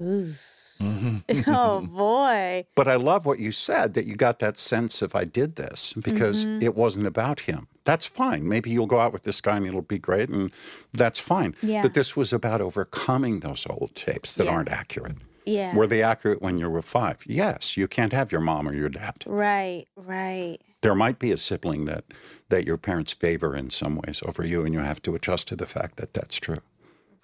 Ooh. 0.03 0.33
Mhm. 0.81 1.25
oh 1.47 1.81
boy. 1.87 2.65
But 2.75 2.89
I 2.89 2.95
love 2.95 3.27
what 3.27 3.39
you 3.39 3.53
said 3.53 3.93
that 3.95 4.07
you 4.07 4.17
got 4.17 4.39
that 4.39 4.59
sense 4.59 5.03
of 5.03 5.15
I 5.15 5.27
did 5.27 5.57
this 5.57 5.93
because 5.93 6.47
Mhm. 6.47 6.63
it 6.63 6.75
wasn't 6.75 7.07
about 7.07 7.41
him. 7.41 7.67
That's 7.85 8.07
fine. 8.07 8.49
Maybe 8.49 8.71
you'll 8.71 8.87
go 8.87 8.99
out 9.01 9.13
with 9.13 9.25
this 9.25 9.43
guy 9.43 9.59
and 9.59 9.67
it'll 9.67 9.83
be 9.83 9.99
great, 9.99 10.31
and 10.31 10.51
that's 10.93 11.19
fine. 11.19 11.55
Yeah. 11.63 11.83
But 11.83 11.93
this 11.93 12.17
was 12.17 12.33
about 12.33 12.63
overcoming 12.63 13.41
those 13.41 13.67
old 13.69 13.95
tapes 13.95 14.35
that 14.37 14.45
Yeah. 14.47 14.53
aren't 14.53 14.71
accurate. 14.71 15.17
Yeah. 15.45 15.75
Were 15.75 15.87
they 15.87 16.03
accurate 16.03 16.43
when 16.43 16.59
you 16.59 16.69
were 16.69 16.83
five? 16.83 17.19
Yes. 17.27 17.77
You 17.77 17.89
can't 17.89 18.13
have 18.13 18.31
your 18.31 18.41
mom 18.41 18.69
or 18.69 18.75
your 18.75 18.89
dad. 18.89 19.25
Right, 19.27 19.87
right. 19.97 20.59
There 20.83 20.95
might 20.95 21.19
be 21.19 21.31
a 21.33 21.39
sibling 21.39 21.85
that 21.87 22.05
that 22.49 22.67
your 22.67 22.77
parents 22.77 23.13
favor 23.13 23.55
in 23.55 23.71
some 23.71 23.97
ways 23.97 24.23
over 24.27 24.45
you, 24.45 24.65
and 24.65 24.75
you 24.75 24.81
have 24.81 25.01
to 25.03 25.15
adjust 25.15 25.49
to 25.49 25.57
the 25.57 25.67
fact 25.67 25.97
that 25.97 26.15
that's 26.15 26.37
true. 26.37 26.61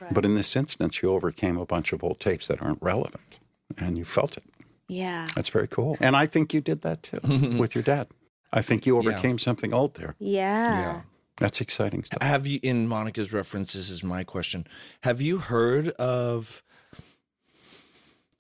Right. 0.00 0.12
But 0.12 0.24
in 0.24 0.35
this 0.35 0.55
instance, 0.55 1.02
you 1.02 1.11
overcame 1.11 1.57
a 1.57 1.66
bunch 1.66 1.92
of 1.92 2.05
old 2.05 2.20
tapes 2.20 2.48
that 2.48 2.62
aren't 2.62 2.83
relevant, 2.83 3.38
and 3.79 3.96
you 3.98 4.05
felt 4.05 4.37
it. 4.37 4.44
Yeah. 4.88 5.26
That's 5.35 5.48
very 5.48 5.66
cool. 5.68 5.96
And 6.00 6.14
I 6.14 6.26
think 6.26 6.55
you 6.55 6.61
did 6.61 6.83
that 6.83 7.02
too 7.02 7.20
with 7.59 7.74
your 7.74 7.83
dad. 7.83 8.09
I 8.52 8.62
think 8.62 8.87
you 8.87 8.96
overcame 8.96 9.38
something 9.38 9.72
old 9.72 9.94
there. 9.94 10.14
Yeah. 10.18 10.81
Yeah. 10.81 11.00
That's 11.38 11.61
exciting 11.61 12.05
stuff. 12.05 12.22
Have 12.22 12.46
you, 12.46 12.61
in 12.62 12.88
Monica's 12.88 13.33
reference, 13.33 13.74
this 13.74 13.90
is 13.90 14.02
my 14.02 14.24
question. 14.24 14.66
Have 15.02 15.20
you 15.20 15.38
heard 15.38 15.88
of, 15.90 16.62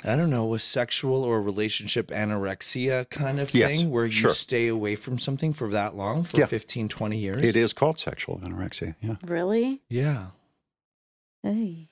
I 0.06 0.16
don't 0.16 0.30
know, 0.30 0.54
a 0.54 0.58
sexual 0.58 1.24
or 1.24 1.42
relationship 1.42 2.08
anorexia 2.08 3.10
kind 3.10 3.40
of 3.40 3.52
Yes, 3.52 3.76
thing 3.78 3.90
where 3.90 4.06
you 4.06 4.12
sure. 4.12 4.30
stay 4.34 4.68
away 4.68 4.94
from 4.96 5.18
something 5.18 5.52
for 5.52 5.68
that 5.70 5.96
long, 5.96 6.22
for 6.24 6.38
Yeah. 6.38 6.46
15, 6.46 6.88
20 6.88 7.18
years? 7.18 7.44
It 7.44 7.56
is 7.56 7.72
called 7.72 7.98
sexual 7.98 8.38
anorexia. 8.38 8.94
Yeah. 9.00 9.16
Really? 9.24 9.82
Yeah. 9.88 10.28
Hey. 11.42 11.88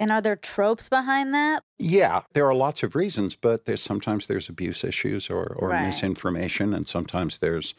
And 0.00 0.10
are 0.10 0.20
there 0.20 0.34
tropes 0.36 0.88
behind 0.88 1.32
that? 1.34 1.62
Yeah, 1.78 2.22
there 2.32 2.46
are 2.48 2.54
lots 2.54 2.82
of 2.82 2.96
reasons, 2.96 3.36
but 3.36 3.64
there's 3.64 3.80
sometimes 3.80 4.26
there's 4.26 4.48
abuse 4.48 4.82
issues 4.82 5.30
or, 5.30 5.54
or 5.56 5.68
Right. 5.68 5.86
misinformation, 5.86 6.74
and 6.74 6.86
sometimes 6.88 7.38
there's 7.38 7.74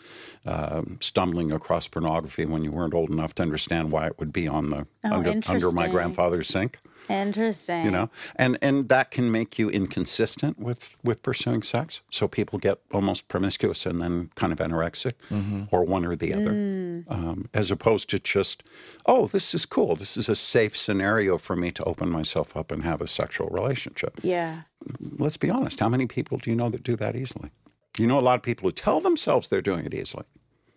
um, 0.45 0.97
stumbling 1.01 1.51
across 1.51 1.87
pornography 1.89 2.45
when 2.45 2.63
you 2.63 2.71
weren't 2.71 2.93
old 2.93 3.09
enough 3.09 3.35
to 3.35 3.43
understand 3.43 3.91
why 3.91 4.07
it 4.07 4.17
would 4.17 4.31
be 4.31 4.47
on 4.47 4.69
the 4.69 4.87
Oh, 5.03 5.11
under, 5.17 5.41
under 5.47 5.71
my 5.73 5.89
grandfather's 5.89 6.47
sink. 6.47 6.79
Interesting. 7.09 7.85
you 7.85 7.91
know? 7.91 8.09
And 8.35 8.57
and 8.61 8.89
that 8.89 9.11
can 9.11 9.31
make 9.31 9.59
you 9.59 9.69
inconsistent 9.69 10.59
with 10.59 10.97
with 11.03 11.21
pursuing 11.23 11.63
sex. 11.63 12.01
So 12.09 12.27
people 12.27 12.59
get 12.59 12.79
almost 12.91 13.27
promiscuous 13.27 13.85
and 13.85 14.01
then 14.01 14.29
kind 14.35 14.51
of 14.53 14.59
anorexic 14.59 15.13
or 15.71 15.83
one 15.83 16.05
or 16.05 16.15
the 16.15 16.33
other. 16.33 16.53
Mm. 16.53 17.11
um, 17.11 17.49
as 17.53 17.71
opposed 17.71 18.09
to 18.09 18.19
just 18.19 18.63
oh 19.05 19.27
this 19.27 19.53
is 19.53 19.65
cool. 19.65 19.95
This 19.95 20.17
is 20.17 20.29
a 20.29 20.35
safe 20.35 20.75
scenario 20.75 21.37
for 21.37 21.55
me 21.55 21.71
to 21.71 21.83
open 21.83 22.09
myself 22.09 22.55
up 22.55 22.71
and 22.71 22.83
have 22.83 23.01
a 23.01 23.07
sexual 23.07 23.47
relationship. 23.49 24.19
Yeah. 24.23 24.61
let's 24.99 25.37
be 25.37 25.49
honest. 25.49 25.79
How 25.79 25.89
many 25.89 26.07
people 26.07 26.37
do 26.37 26.49
you 26.49 26.55
know 26.55 26.69
that 26.69 26.83
do 26.83 26.95
that 26.95 27.15
easily? 27.15 27.51
You 27.97 28.07
know 28.07 28.19
a 28.19 28.21
lot 28.21 28.35
of 28.35 28.41
people 28.41 28.67
who 28.67 28.73
tell 28.73 28.99
themselves 28.99 29.47
they're 29.47 29.61
doing 29.61 29.85
it 29.85 29.93
easily. 29.93 30.25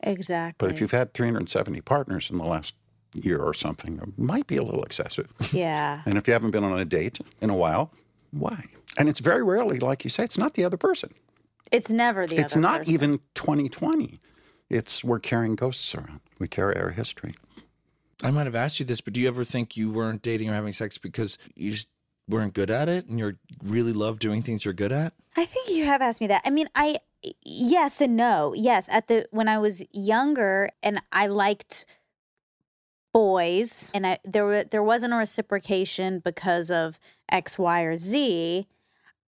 Exactly. 0.00 0.54
but 0.58 0.72
if 0.72 0.80
you've 0.80 0.92
had 0.92 1.12
370 1.12 1.80
partners 1.80 2.30
in 2.30 2.38
the 2.38 2.44
last 2.44 2.74
year 3.14 3.38
or 3.38 3.54
something 3.54 3.98
it 3.98 4.18
might 4.18 4.46
be 4.46 4.56
a 4.56 4.62
little 4.62 4.82
excessive 4.84 5.28
Yeah. 5.52 6.02
and 6.06 6.18
if 6.18 6.26
you 6.26 6.32
haven't 6.32 6.50
been 6.50 6.64
on 6.64 6.78
a 6.78 6.84
date 6.84 7.18
in 7.40 7.50
a 7.50 7.56
while, 7.56 7.90
why? 8.30 8.64
And 8.98 9.08
it's 9.08 9.20
very 9.20 9.42
rarely, 9.42 9.78
like 9.78 10.04
you 10.04 10.10
say, 10.10 10.24
it's 10.24 10.36
not 10.38 10.54
the 10.54 10.64
other 10.64 10.76
person. 10.76 11.10
It's 11.72 11.90
never 11.90 12.26
the 12.26 12.34
other 12.34 12.42
person. 12.42 12.44
it's 12.44 12.56
not 12.56 12.78
person. 12.80 12.94
even 12.94 13.20
2020. 13.34 14.18
It's 14.70 15.02
we're 15.02 15.18
carrying 15.20 15.54
ghosts 15.54 15.94
around. 15.94 16.20
We 16.38 16.48
carry 16.48 16.76
our 16.76 16.90
history. 16.90 17.34
I 18.22 18.30
might 18.30 18.46
have 18.46 18.54
asked 18.56 18.80
you 18.80 18.86
this, 18.86 19.00
but 19.00 19.12
do 19.14 19.20
you 19.20 19.28
ever 19.28 19.44
think 19.44 19.76
you 19.76 19.90
weren't 19.90 20.22
dating 20.22 20.50
or 20.50 20.52
having 20.54 20.72
sex 20.72 20.98
because 20.98 21.38
you 21.54 21.70
just 21.70 21.86
weren't 22.28 22.52
good 22.52 22.70
at 22.70 22.88
it 22.88 23.06
and 23.06 23.18
you 23.18 23.36
really 23.64 23.92
love 23.92 24.18
doing 24.18 24.42
things 24.42 24.64
you're 24.64 24.74
good 24.74 24.92
at? 24.92 25.12
I 25.36 25.44
think 25.44 25.70
you 25.70 25.84
have 25.84 26.02
asked 26.02 26.20
me 26.20 26.26
that. 26.26 26.42
I 26.44 26.50
mean, 26.50 26.68
I 26.74 26.96
yes 27.44 28.00
and 28.00 28.16
no. 28.16 28.52
Yes, 28.54 28.88
at 28.90 29.06
the 29.06 29.26
when 29.30 29.48
I 29.48 29.58
was 29.58 29.84
younger 29.92 30.70
and 30.82 31.00
I 31.12 31.26
liked 31.28 31.84
boys 33.12 33.90
and 33.94 34.06
I 34.06 34.18
there 34.24 34.64
there 34.64 34.82
wasn't 34.82 35.12
a 35.12 35.16
reciprocation 35.16 36.20
because 36.20 36.70
of 36.70 36.98
X, 37.30 37.58
Y, 37.58 37.82
or 37.82 37.96
Z. 37.96 38.66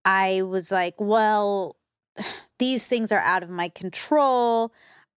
I 0.05 0.43
was 0.43 0.73
like, 0.73 0.95
well, 0.99 1.77
these 2.59 2.87
things 2.87 3.12
are 3.12 3.21
out 3.21 3.43
of 3.43 3.51
my 3.51 3.69
control. 3.69 4.73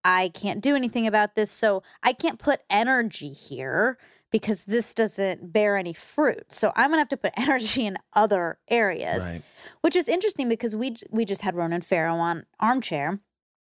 I 0.06 0.30
can't 0.34 0.62
do 0.62 0.76
anything 0.76 1.08
about 1.08 1.36
this. 1.36 1.49
So 1.52 1.82
I 2.02 2.12
can't 2.13 2.39
put 2.39 2.60
energy 2.69 3.30
here 3.30 3.97
because 4.32 4.63
this 4.65 4.93
doesn't 4.93 5.54
bear 5.54 5.78
any 5.78 5.93
fruit. 5.93 6.52
So 6.54 6.73
I'm 6.76 6.89
gonna 6.89 6.99
have 6.99 7.10
to 7.10 7.17
put 7.17 7.34
energy 7.38 7.86
in 7.86 7.97
other 8.13 8.58
areas 8.67 9.26
Right. 9.26 9.41
which 9.82 9.95
is 9.95 10.10
interesting 10.10 10.49
because 10.49 10.76
we 10.76 10.95
we 11.10 11.23
just 11.26 11.41
had 11.43 11.56
Ronan 11.56 11.82
Farrow 11.82 12.15
on 12.15 12.45
Armchair, 12.60 13.19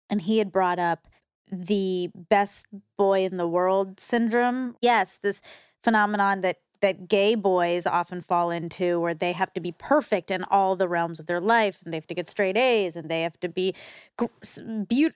and 0.09 0.21
he 0.21 0.39
had 0.39 0.51
brought 0.51 0.79
up 0.79 1.07
the 1.51 2.09
best 2.15 2.67
boy 2.97 3.25
in 3.25 3.37
the 3.37 3.47
world 3.47 3.99
syndrome. 3.99 4.75
Yes, 4.81 5.17
this 5.21 5.41
phenomenon 5.83 6.41
that 6.41 6.57
that 6.83 7.07
gay 7.07 7.33
boys 7.33 7.87
often 7.87 8.21
fall 8.21 8.51
into, 8.51 8.99
where 8.99 9.13
they 9.13 9.31
have 9.31 9.53
to 9.53 9.61
be 9.61 9.71
perfect 9.71 10.29
in 10.29 10.43
all 10.43 10.75
the 10.75 10.87
realms 10.87 11.17
of 11.17 11.27
their 11.27 11.39
life, 11.39 11.81
and 11.81 11.93
they 11.93 11.97
have 11.97 12.07
to 12.07 12.13
get 12.13 12.27
straight 12.27 12.57
A's, 12.57 12.97
and 12.97 13.09
they 13.09 13.21
have 13.21 13.39
to 13.39 13.47
be 13.47 13.73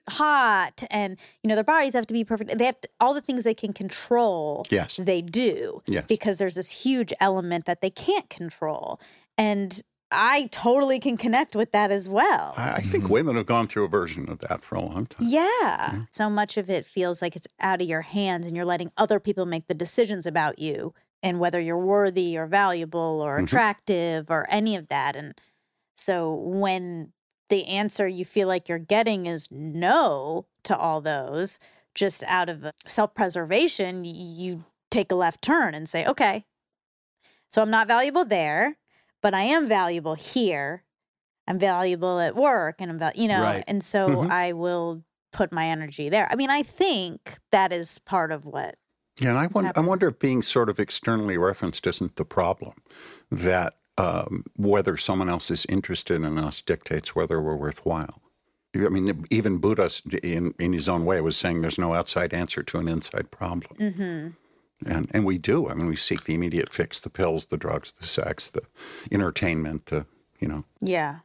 hot, 0.08 0.82
and 0.90 1.20
you 1.42 1.48
know 1.48 1.54
their 1.54 1.62
bodies 1.62 1.92
have 1.92 2.06
to 2.06 2.14
be 2.14 2.24
perfect. 2.24 2.56
They 2.56 2.64
have 2.64 2.80
to, 2.80 2.88
all 2.98 3.12
the 3.12 3.20
things 3.20 3.44
they 3.44 3.52
can 3.52 3.74
control. 3.74 4.64
Yes. 4.70 4.96
they 4.96 5.20
do. 5.20 5.82
Yes. 5.86 6.06
because 6.08 6.38
there's 6.38 6.54
this 6.54 6.70
huge 6.84 7.12
element 7.20 7.66
that 7.66 7.82
they 7.82 7.90
can't 7.90 8.30
control, 8.30 8.98
and 9.36 9.82
I 10.10 10.48
totally 10.52 10.98
can 11.00 11.16
connect 11.16 11.54
with 11.54 11.72
that 11.72 11.90
as 11.90 12.08
well. 12.08 12.54
I, 12.56 12.74
I 12.76 12.80
think 12.80 13.08
women 13.08 13.36
have 13.36 13.46
gone 13.46 13.68
through 13.68 13.84
a 13.84 13.88
version 13.88 14.28
of 14.28 14.38
that 14.40 14.62
for 14.62 14.74
a 14.76 14.80
long 14.80 15.06
time. 15.06 15.26
Yeah. 15.28 16.04
So 16.10 16.30
much 16.30 16.56
of 16.56 16.70
it 16.70 16.86
feels 16.86 17.20
like 17.20 17.36
it's 17.36 17.46
out 17.60 17.82
of 17.82 17.88
your 17.88 18.00
hands 18.02 18.46
and 18.46 18.56
you're 18.56 18.64
letting 18.64 18.90
other 18.96 19.20
people 19.20 19.44
make 19.44 19.66
the 19.66 19.74
decisions 19.74 20.26
about 20.26 20.58
you 20.58 20.94
and 21.22 21.38
whether 21.40 21.60
you're 21.60 21.76
worthy 21.78 22.38
or 22.38 22.46
valuable 22.46 23.20
or 23.20 23.38
Mhm. 23.38 23.44
attractive 23.44 24.30
or 24.30 24.46
any 24.50 24.76
of 24.76 24.88
that. 24.88 25.14
And 25.14 25.38
so 25.94 26.32
when 26.32 27.12
the 27.50 27.66
answer 27.66 28.06
you 28.08 28.24
feel 28.24 28.48
like 28.48 28.68
you're 28.68 28.78
getting 28.78 29.26
is 29.26 29.48
no 29.50 30.46
to 30.62 30.76
all 30.76 31.00
those, 31.00 31.58
just 31.94 32.22
out 32.24 32.48
of 32.48 32.66
self 32.86 33.14
preservation, 33.14 34.04
you 34.04 34.64
take 34.90 35.10
a 35.12 35.14
left 35.16 35.42
turn 35.42 35.74
and 35.74 35.88
say, 35.88 36.06
okay, 36.06 36.44
so 37.50 37.60
I'm 37.62 37.70
not 37.70 37.88
valuable 37.88 38.24
there, 38.24 38.76
but 39.22 39.34
I 39.34 39.42
am 39.42 39.66
valuable 39.66 40.14
here. 40.14 40.84
I'm 41.46 41.58
valuable 41.58 42.20
at 42.20 42.34
work 42.36 42.76
and 42.80 42.90
I'm, 42.90 42.98
val- 42.98 43.12
you 43.14 43.28
know, 43.28 43.42
Right. 43.42 43.64
and 43.66 43.82
so 43.82 44.08
Mhm. 44.08 44.30
I 44.30 44.52
will 44.52 45.02
put 45.32 45.52
my 45.52 45.66
energy 45.66 46.08
there. 46.08 46.28
I 46.30 46.36
mean, 46.36 46.50
I 46.50 46.62
think 46.62 47.38
that 47.52 47.72
is 47.72 47.98
part 48.00 48.30
of 48.32 48.44
what 48.44 48.76
Yeah, 49.20 49.30
and 49.30 49.38
I 49.38 49.46
wonder, 49.48 49.72
I 49.74 49.80
wonder 49.80 50.08
if 50.08 50.18
being 50.18 50.42
sort 50.42 50.68
of 50.68 50.78
externally 50.78 51.36
referenced 51.38 51.86
isn't 51.86 52.16
the 52.16 52.24
problem. 52.24 52.74
That 53.30 53.74
um, 53.96 54.44
whether 54.56 54.96
someone 54.96 55.28
else 55.28 55.50
is 55.50 55.66
interested 55.68 56.22
in 56.22 56.38
us 56.38 56.62
dictates 56.62 57.16
whether 57.16 57.40
we're 57.42 57.56
worthwhile. 57.56 58.22
I 58.76 58.88
mean, 58.90 59.24
even 59.30 59.58
Buddha, 59.58 59.90
in, 60.22 60.54
in 60.60 60.72
his 60.72 60.88
own 60.88 61.04
way, 61.04 61.20
was 61.20 61.36
saying 61.36 61.62
there's 61.62 61.78
no 61.80 61.94
outside 61.94 62.32
answer 62.32 62.62
to 62.62 62.78
an 62.78 62.86
inside 62.86 63.32
problem. 63.32 63.76
hmm 63.94 64.28
And, 64.86 65.10
and 65.12 65.24
we 65.24 65.38
do. 65.38 65.68
I 65.68 65.74
mean, 65.74 65.86
we 65.86 65.96
seek 65.96 66.24
the 66.24 66.34
immediate 66.34 66.72
fix 66.72 67.00
the 67.00 67.10
pills, 67.10 67.46
the 67.46 67.56
drugs, 67.56 67.92
the 67.92 68.06
sex, 68.06 68.50
the 68.50 68.62
entertainment, 69.10 69.86
the, 69.86 70.06
you 70.40 70.48
know. 70.48 70.64
Yeah. 70.80 71.20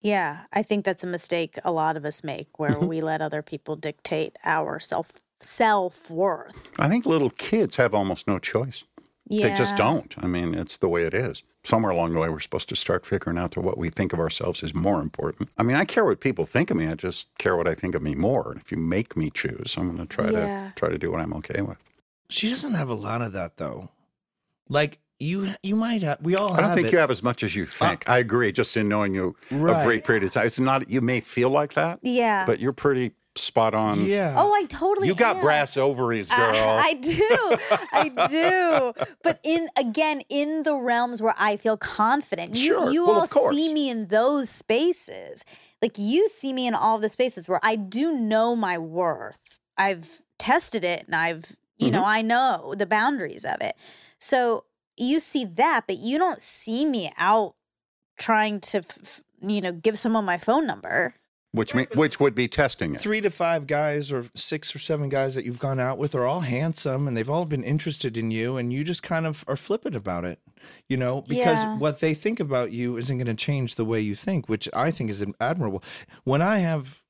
Yeah. 0.00 0.44
I 0.52 0.62
think 0.62 0.84
that's 0.84 1.02
a 1.02 1.08
mistake 1.08 1.58
a 1.64 1.72
lot 1.72 1.96
of 1.96 2.04
us 2.04 2.22
make 2.22 2.58
where 2.58 2.70
Mm-hmm. 2.70 2.86
we 2.86 3.00
let 3.00 3.20
other 3.20 3.42
people 3.42 3.74
dictate 3.76 4.36
our 4.44 4.78
self 4.78 5.12
self 5.40 6.10
worth. 6.10 6.68
I 6.78 6.88
think 6.88 7.06
little 7.06 7.30
kids 7.30 7.76
have 7.76 7.94
almost 7.94 8.26
no 8.26 8.38
choice. 8.38 8.84
Yeah. 9.30 9.48
They 9.48 9.54
just 9.54 9.76
don't. 9.76 10.14
I 10.18 10.26
mean, 10.26 10.54
it's 10.54 10.78
the 10.78 10.88
way 10.88 11.02
it 11.02 11.14
is. 11.14 11.42
Somewhere 11.64 11.90
along 11.92 12.12
the 12.14 12.18
way, 12.20 12.28
we're 12.30 12.38
supposed 12.40 12.68
to 12.70 12.76
start 12.76 13.04
figuring 13.04 13.36
out 13.38 13.50
that 13.52 13.60
what 13.60 13.76
we 13.76 13.90
think 13.90 14.12
of 14.12 14.20
ourselves 14.20 14.62
is 14.62 14.74
more 14.74 15.00
important. 15.02 15.50
I 15.58 15.62
mean, 15.64 15.76
I 15.76 15.84
care 15.84 16.04
what 16.04 16.20
people 16.20 16.44
think 16.46 16.70
of 16.70 16.76
me. 16.78 16.86
I 16.88 16.94
just 16.94 17.26
care 17.38 17.54
what 17.56 17.68
I 17.68 17.74
think 17.74 17.94
of 17.94 18.00
me 18.02 18.14
more. 18.14 18.52
And 18.52 18.60
if 18.60 18.72
you 18.72 18.78
make 18.78 19.16
me 19.16 19.28
choose, 19.30 19.74
I'm 19.76 19.86
going 19.94 19.98
to 19.98 20.06
try 20.06 20.30
Yeah. 20.30 20.68
to 20.68 20.72
try 20.76 20.88
to 20.88 20.96
do 20.98 21.10
what 21.12 21.20
I'm 21.20 21.34
okay 21.34 21.60
with. 21.60 21.76
She 22.30 22.48
doesn't 22.50 22.74
have 22.74 22.88
a 22.90 22.94
lot 22.94 23.22
of 23.22 23.32
that 23.32 23.56
though. 23.56 23.90
Like 24.68 24.98
you, 25.18 25.48
you 25.62 25.74
might 25.74 26.02
have. 26.02 26.18
We 26.22 26.36
all. 26.36 26.52
I 26.52 26.60
don't 26.60 26.74
think 26.74 26.88
it. 26.88 26.92
you 26.92 26.98
have 26.98 27.10
as 27.10 27.22
much 27.22 27.42
as 27.42 27.56
you 27.56 27.64
uh, 27.64 27.66
think. 27.66 28.08
I 28.08 28.18
agree. 28.18 28.52
Just 28.52 28.76
in 28.76 28.88
knowing 28.88 29.14
you 29.14 29.34
a 29.50 29.54
Right. 29.56 29.84
brief 29.84 30.04
period 30.04 30.24
of 30.24 30.32
time, 30.32 30.46
it's 30.46 30.60
not. 30.60 30.88
You 30.90 31.00
may 31.00 31.20
feel 31.20 31.50
like 31.50 31.74
that, 31.74 31.98
Yeah. 32.02 32.44
but 32.44 32.60
you're 32.60 32.72
pretty 32.74 33.12
spot 33.34 33.72
on. 33.72 34.04
Yeah. 34.04 34.34
oh, 34.36 34.52
I 34.52 34.64
totally 34.64 35.06
you 35.08 35.14
got 35.14 35.36
am. 35.36 35.42
brass 35.42 35.76
ovaries, 35.76 36.28
girl. 36.36 36.38
I, 36.54 36.88
I 36.88 36.94
do. 36.94 37.56
I 37.92 38.28
do. 38.28 39.06
But 39.22 39.40
in 39.44 39.68
again, 39.76 40.22
in 40.28 40.64
the 40.64 40.74
realms 40.76 41.22
where 41.22 41.34
I 41.38 41.56
feel 41.56 41.76
confident. 41.76 42.56
You 42.56 42.62
Sure. 42.74 42.90
you 42.92 43.06
Well, 43.06 43.16
all 43.16 43.22
of 43.22 43.30
see 43.30 43.72
me 43.72 43.88
in 43.90 44.08
those 44.08 44.50
spaces. 44.50 45.44
Like 45.80 45.96
you 45.98 46.28
see 46.28 46.52
me 46.52 46.66
in 46.66 46.74
all 46.74 46.98
the 46.98 47.08
spaces 47.08 47.48
where 47.48 47.60
I 47.62 47.76
do 47.76 48.12
know 48.12 48.54
my 48.56 48.76
worth. 48.76 49.60
I've 49.76 50.20
tested 50.38 50.82
it 50.84 51.04
and 51.06 51.14
I've, 51.14 51.56
you 51.78 51.90
know, 51.90 52.00
Mm-hmm. 52.00 52.08
I 52.08 52.22
know 52.22 52.74
the 52.76 52.86
boundaries 52.86 53.44
of 53.44 53.60
it. 53.60 53.76
So 54.18 54.64
you 54.96 55.20
see 55.20 55.44
that, 55.44 55.84
but 55.86 55.98
you 55.98 56.18
don't 56.18 56.42
see 56.42 56.84
me 56.84 57.12
out 57.16 57.54
trying 58.18 58.60
to, 58.60 58.78
f- 58.78 58.98
f- 59.02 59.20
you 59.40 59.60
know, 59.60 59.72
give 59.72 59.98
someone 59.98 60.24
my 60.24 60.38
phone 60.38 60.66
number. 60.66 61.14
which 61.52 61.74
me, 61.74 61.86
which 61.94 62.18
would 62.18 62.34
be 62.34 62.48
testing 62.48 62.94
it. 62.94 63.00
Three 63.00 63.20
to 63.20 63.30
five 63.30 63.66
guys, 63.68 64.10
or 64.12 64.26
six 64.34 64.74
or 64.74 64.78
seven 64.80 65.08
guys 65.08 65.34
that 65.36 65.44
you've 65.44 65.60
gone 65.60 65.78
out 65.80 65.98
with, 65.98 66.14
are 66.16 66.26
all 66.26 66.40
handsome, 66.40 67.06
and 67.06 67.16
they've 67.16 67.30
all 67.30 67.46
been 67.46 67.62
interested 67.64 68.16
in 68.16 68.30
you, 68.32 68.56
and 68.56 68.72
you 68.72 68.82
just 68.84 69.02
kind 69.04 69.24
of 69.26 69.44
are 69.46 69.56
flippant 69.56 69.94
about 69.94 70.24
it, 70.24 70.40
you 70.88 70.96
know, 70.96 71.22
because 71.22 71.62
Yeah. 71.62 71.78
what 71.78 72.00
they 72.00 72.12
think 72.12 72.40
about 72.40 72.72
you 72.72 72.96
isn't 72.96 73.16
going 73.18 73.26
to 73.28 73.34
change 73.34 73.76
the 73.76 73.84
way 73.84 74.00
you 74.00 74.14
think, 74.16 74.48
which 74.48 74.68
I 74.74 74.90
think 74.90 75.10
is 75.10 75.24
admirable. 75.40 75.82
When 76.24 76.42
I 76.42 76.58
have, 76.58 77.02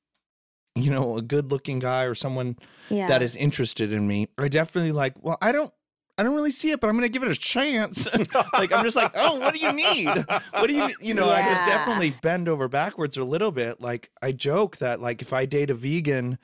you 0.78 0.90
know, 0.90 1.16
a 1.16 1.22
good-looking 1.22 1.78
guy 1.80 2.04
or 2.04 2.14
someone 2.14 2.56
Yeah. 2.90 3.06
that 3.08 3.22
is 3.22 3.36
interested 3.36 3.92
in 3.92 4.06
me, 4.06 4.28
I 4.38 4.48
definitely 4.48 4.92
like. 4.92 5.14
Well, 5.20 5.38
I 5.40 5.52
don't. 5.52 5.72
I 6.20 6.24
don't 6.24 6.34
really 6.34 6.50
see 6.50 6.72
it, 6.72 6.80
but 6.80 6.88
I'm 6.88 6.94
going 6.96 7.04
to 7.04 7.08
give 7.08 7.22
it 7.22 7.30
a 7.30 7.36
chance. 7.36 8.08
like 8.52 8.72
I'm 8.72 8.82
just 8.84 8.96
like, 8.96 9.12
oh, 9.14 9.38
what 9.38 9.54
do 9.54 9.60
you 9.60 9.72
need? 9.72 10.08
What 10.50 10.66
do 10.66 10.72
you, 10.72 10.92
you 11.00 11.14
know? 11.14 11.30
I 11.30 11.42
just 11.42 11.64
definitely 11.64 12.10
bend 12.22 12.48
over 12.48 12.66
backwards 12.66 13.16
a 13.16 13.22
little 13.22 13.52
bit. 13.52 13.80
Like 13.80 14.10
I 14.20 14.32
joke 14.32 14.78
that 14.78 15.00
like 15.00 15.22
if 15.22 15.32
I 15.32 15.46
date 15.46 15.70
a 15.70 15.74
vegan, 15.74 16.38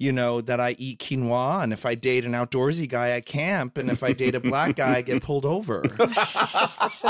you 0.00 0.12
know, 0.12 0.40
that 0.40 0.58
I 0.58 0.74
eat 0.78 0.98
quinoa, 0.98 1.62
and 1.62 1.72
if 1.74 1.84
I 1.84 1.94
date 1.94 2.24
an 2.24 2.32
outdoorsy 2.32 2.88
guy, 2.88 3.14
I 3.14 3.20
camp, 3.20 3.76
and 3.76 3.90
if 3.90 4.02
I 4.02 4.14
date 4.14 4.34
a 4.34 4.40
black 4.40 4.74
guy, 4.76 4.96
I 4.96 5.02
get 5.02 5.22
pulled 5.22 5.44
over. 5.44 5.82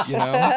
you 0.09 0.17
know, 0.17 0.51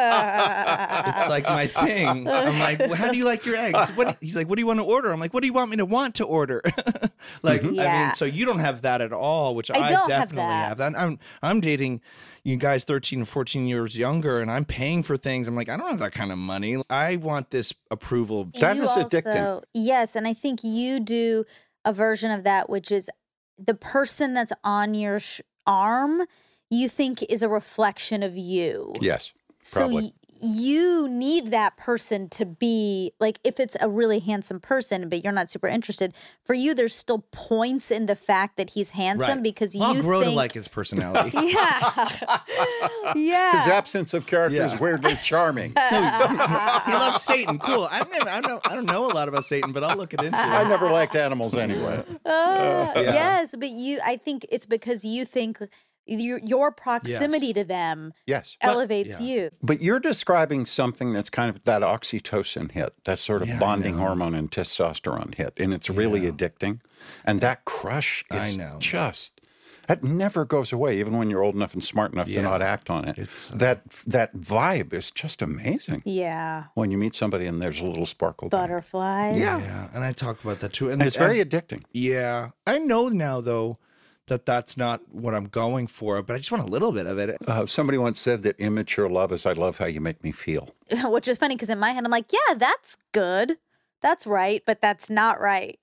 it's 1.06 1.28
like 1.28 1.44
my 1.44 1.66
thing. 1.66 2.28
I'm 2.28 2.58
like, 2.58 2.80
well, 2.80 2.94
how 2.94 3.10
do 3.12 3.16
you 3.16 3.24
like 3.24 3.46
your 3.46 3.56
eggs? 3.56 3.90
What? 3.90 4.16
He's 4.20 4.36
like, 4.36 4.48
what 4.48 4.56
do 4.56 4.62
you 4.62 4.66
want 4.66 4.80
to 4.80 4.84
order? 4.84 5.12
I'm 5.12 5.20
like, 5.20 5.32
what 5.32 5.40
do 5.42 5.46
you 5.46 5.52
want 5.52 5.70
me 5.70 5.76
to 5.76 5.86
want 5.86 6.16
to 6.16 6.24
order? 6.24 6.60
like, 7.42 7.64
I 7.64 7.68
Yeah. 7.68 8.06
mean, 8.06 8.14
so 8.14 8.24
you 8.24 8.44
don't 8.44 8.58
have 8.58 8.82
that 8.82 9.00
at 9.00 9.12
all, 9.12 9.54
which 9.54 9.70
I 9.70 9.78
I, 9.78 9.90
don't 9.92 10.10
have 10.10 10.28
definitely 10.30 10.54
that. 10.54 10.68
have. 10.68 10.78
that. 10.78 10.98
I'm 10.98 11.18
I'm 11.42 11.60
dating 11.60 12.00
you 12.42 12.56
guys 12.56 12.84
13 12.84 13.20
and 13.20 13.28
14 13.28 13.66
years 13.66 13.96
younger, 13.96 14.40
and 14.40 14.50
I'm 14.50 14.64
paying 14.64 15.02
for 15.02 15.16
things. 15.16 15.46
I'm 15.48 15.54
like, 15.56 15.68
I 15.68 15.76
don't 15.76 15.88
have 15.88 16.00
that 16.00 16.12
kind 16.12 16.32
of 16.32 16.38
money. 16.38 16.82
I 16.90 17.16
want 17.16 17.50
this 17.50 17.72
approval. 17.90 18.50
That 18.60 18.76
You 18.76 18.82
is 18.84 18.90
addicting. 18.90 19.62
Yes, 19.72 20.16
and 20.16 20.26
I 20.26 20.34
think 20.34 20.64
you 20.64 20.98
do 21.00 21.44
a 21.84 21.92
version 21.92 22.30
of 22.30 22.44
that, 22.44 22.68
which 22.68 22.90
is 22.90 23.10
the 23.58 23.74
person 23.74 24.34
that's 24.34 24.52
on 24.62 24.94
your 24.94 25.18
sh- 25.20 25.40
arm. 25.66 26.22
You 26.70 26.88
think 26.88 27.22
is 27.28 27.42
a 27.42 27.48
reflection 27.48 28.22
of 28.22 28.36
you. 28.36 28.94
Yes, 29.00 29.32
So 29.62 29.80
probably. 29.80 30.14
Y- 30.40 30.48
you 30.64 31.08
need 31.08 31.50
that 31.50 31.76
person 31.76 32.28
to 32.30 32.44
be 32.46 33.12
like 33.20 33.38
if 33.44 33.58
it's 33.60 33.76
a 33.80 33.88
really 33.88 34.18
handsome 34.20 34.60
person, 34.60 35.08
but 35.08 35.22
you're 35.24 35.32
not 35.32 35.50
super 35.50 35.68
interested. 35.68 36.12
For 36.44 36.54
you, 36.54 36.74
there's 36.74 36.94
still 36.94 37.24
points 37.32 37.90
in 37.90 38.06
the 38.06 38.16
fact 38.16 38.56
that 38.56 38.70
he's 38.70 38.92
handsome 38.92 39.42
because 39.42 39.74
I'll 39.80 39.94
you 39.96 40.02
grow 40.02 40.20
think, 40.20 40.32
to 40.32 40.36
like 40.36 40.52
his 40.52 40.68
personality. 40.68 41.36
Yeah, 41.54 42.08
yeah. 43.14 43.58
His 43.62 43.68
absence 43.68 44.14
of 44.14 44.26
character 44.26 44.62
is 44.64 44.78
weirdly 44.78 45.16
charming. 45.22 45.70
he 45.90 46.92
loves 46.92 47.22
Satan. 47.22 47.58
Cool. 47.58 47.88
I 47.90 48.04
mean, 48.10 48.22
I 48.26 48.40
don't, 48.40 48.66
I 48.70 48.74
don't 48.74 48.86
know 48.86 49.06
a 49.06 49.12
lot 49.12 49.28
about 49.28 49.44
Satan, 49.44 49.72
but 49.72 49.84
I'll 49.84 49.96
look 49.96 50.14
it 50.14 50.22
into. 50.22 50.36
I 50.38 50.68
never 50.68 50.90
liked 50.90 51.14
animals 51.16 51.54
anyway. 51.54 52.04
Uh, 52.24 52.92
Yes, 52.96 53.54
but 53.58 53.68
you, 53.70 54.00
I 54.04 54.16
think 54.16 54.46
it's 54.50 54.66
because 54.66 55.04
you 55.04 55.24
think 55.24 55.58
your 56.06 56.38
your 56.38 56.70
proximity 56.72 57.52
to 57.54 57.64
them 57.64 58.12
Yes. 58.26 58.56
elevates 58.60 59.20
yeah. 59.20 59.26
you. 59.26 59.50
But 59.62 59.80
you're 59.80 60.00
describing 60.00 60.66
something 60.66 61.12
that's 61.12 61.30
kind 61.30 61.50
of 61.50 61.64
that 61.64 61.82
oxytocin 61.82 62.72
hit, 62.72 62.92
that 63.04 63.18
sort 63.18 63.42
of 63.42 63.48
Yeah, 63.48 63.58
bonding 63.58 63.98
hormone 63.98 64.34
and 64.34 64.50
testosterone 64.50 65.34
hit. 65.34 65.54
And 65.56 65.72
it's 65.72 65.88
really 65.90 66.24
Yeah. 66.24 66.30
addicting. 66.30 66.80
And 67.24 67.40
that 67.40 67.64
crush 67.64 68.24
I 68.30 68.46
is 68.48 68.58
know. 68.58 68.76
just 68.78 69.40
that 69.86 70.02
never 70.02 70.46
goes 70.46 70.72
away, 70.72 70.98
even 70.98 71.18
when 71.18 71.28
you're 71.28 71.42
old 71.42 71.54
enough 71.54 71.74
and 71.74 71.84
smart 71.84 72.10
enough 72.14 72.26
Yeah. 72.26 72.36
to 72.40 72.42
not 72.42 72.62
act 72.62 72.88
on 72.88 73.06
it. 73.06 73.18
It's, 73.18 73.52
uh, 73.52 73.56
that 73.56 73.90
that 74.06 74.34
vibe 74.34 74.94
is 74.94 75.10
just 75.10 75.42
amazing. 75.42 76.00
Yeah, 76.06 76.64
When 76.74 76.90
you 76.90 76.96
meet 76.96 77.14
somebody 77.14 77.44
and 77.46 77.60
there's 77.60 77.80
a 77.80 77.84
little 77.84 78.06
sparkle. 78.06 78.48
there. 78.48 78.60
butterflies. 78.60 79.38
Yeah. 79.38 79.58
Yeah, 79.58 79.88
and 79.94 80.02
I 80.02 80.12
talk 80.12 80.42
about 80.42 80.60
that 80.60 80.72
too. 80.72 80.86
And, 80.90 80.94
And 81.00 81.02
it's 81.06 81.16
very 81.16 81.38
and- 81.40 81.50
addicting. 81.50 81.82
yeah. 81.92 82.50
I 82.66 82.78
know 82.78 83.08
now 83.08 83.42
though 83.42 83.78
that 84.28 84.46
that's 84.46 84.76
not 84.76 85.02
what 85.12 85.34
I'm 85.34 85.46
going 85.46 85.86
for, 85.86 86.22
but 86.22 86.34
I 86.34 86.38
just 86.38 86.50
want 86.50 86.64
a 86.64 86.66
little 86.66 86.92
bit 86.92 87.06
of 87.06 87.18
it. 87.18 87.36
Uh, 87.46 87.66
somebody 87.66 87.98
once 87.98 88.18
said 88.18 88.42
that 88.42 88.58
immature 88.58 89.08
love 89.08 89.32
is 89.32 89.44
I 89.46 89.52
love 89.52 89.78
how 89.78 89.86
you 89.86 90.00
make 90.00 90.22
me 90.24 90.32
feel. 90.32 90.70
which 91.04 91.28
is 91.28 91.36
funny 91.38 91.54
because 91.56 91.70
in 91.70 91.78
my 91.78 91.90
head 91.90 92.04
I'm 92.04 92.10
like, 92.10 92.32
yeah, 92.32 92.54
that's 92.56 92.96
good, 93.12 93.56
that's 94.02 94.26
right, 94.26 94.62
but 94.66 94.80
that's 94.80 95.10
not 95.10 95.40
right. 95.40 95.78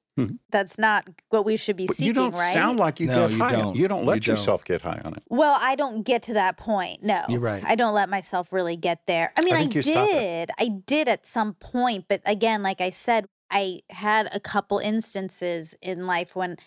That's 0.51 0.77
not 0.77 1.07
what 1.29 1.45
we 1.45 1.55
should 1.55 1.75
be. 1.75 1.87
But 1.87 1.95
seeking, 1.95 2.07
you 2.09 2.13
don't 2.13 2.33
right? 2.35 2.53
sound 2.53 2.77
like 2.79 2.99
you 2.99 3.07
No, 3.07 3.27
get 3.27 3.31
you 3.31 3.37
high. 3.43 3.55
on- 3.55 3.59
don't. 3.59 3.75
You 3.75 3.87
don't 3.87 4.05
let 4.05 4.15
You 4.17 4.21
don't. 4.21 4.33
yourself 4.33 4.63
get 4.63 4.81
high 4.83 5.01
on 5.03 5.13
it. 5.15 5.23
Well, 5.29 5.57
I 5.59 5.73
don't 5.73 6.03
get 6.03 6.21
to 6.23 6.33
that 6.35 6.57
point. 6.57 7.01
No, 7.01 7.23
You're 7.27 7.39
right. 7.39 7.63
I 7.65 7.73
don't 7.73 7.95
let 7.95 8.07
myself 8.07 8.53
really 8.53 8.75
get 8.75 9.07
there. 9.07 9.33
I 9.35 9.41
mean, 9.41 9.55
I, 9.55 9.59
think 9.59 9.73
you 9.73 9.81
stop 9.81 10.07
it. 10.09 10.11
did. 10.11 10.51
I 10.59 10.67
did 10.85 11.07
at 11.07 11.25
some 11.25 11.53
point, 11.55 12.05
but 12.07 12.21
again, 12.27 12.61
like 12.61 12.81
I 12.81 12.91
said, 12.91 13.25
I 13.49 13.79
had 13.89 14.29
a 14.31 14.39
couple 14.39 14.77
instances 14.77 15.73
in 15.81 16.05
life 16.05 16.35
when 16.35 16.57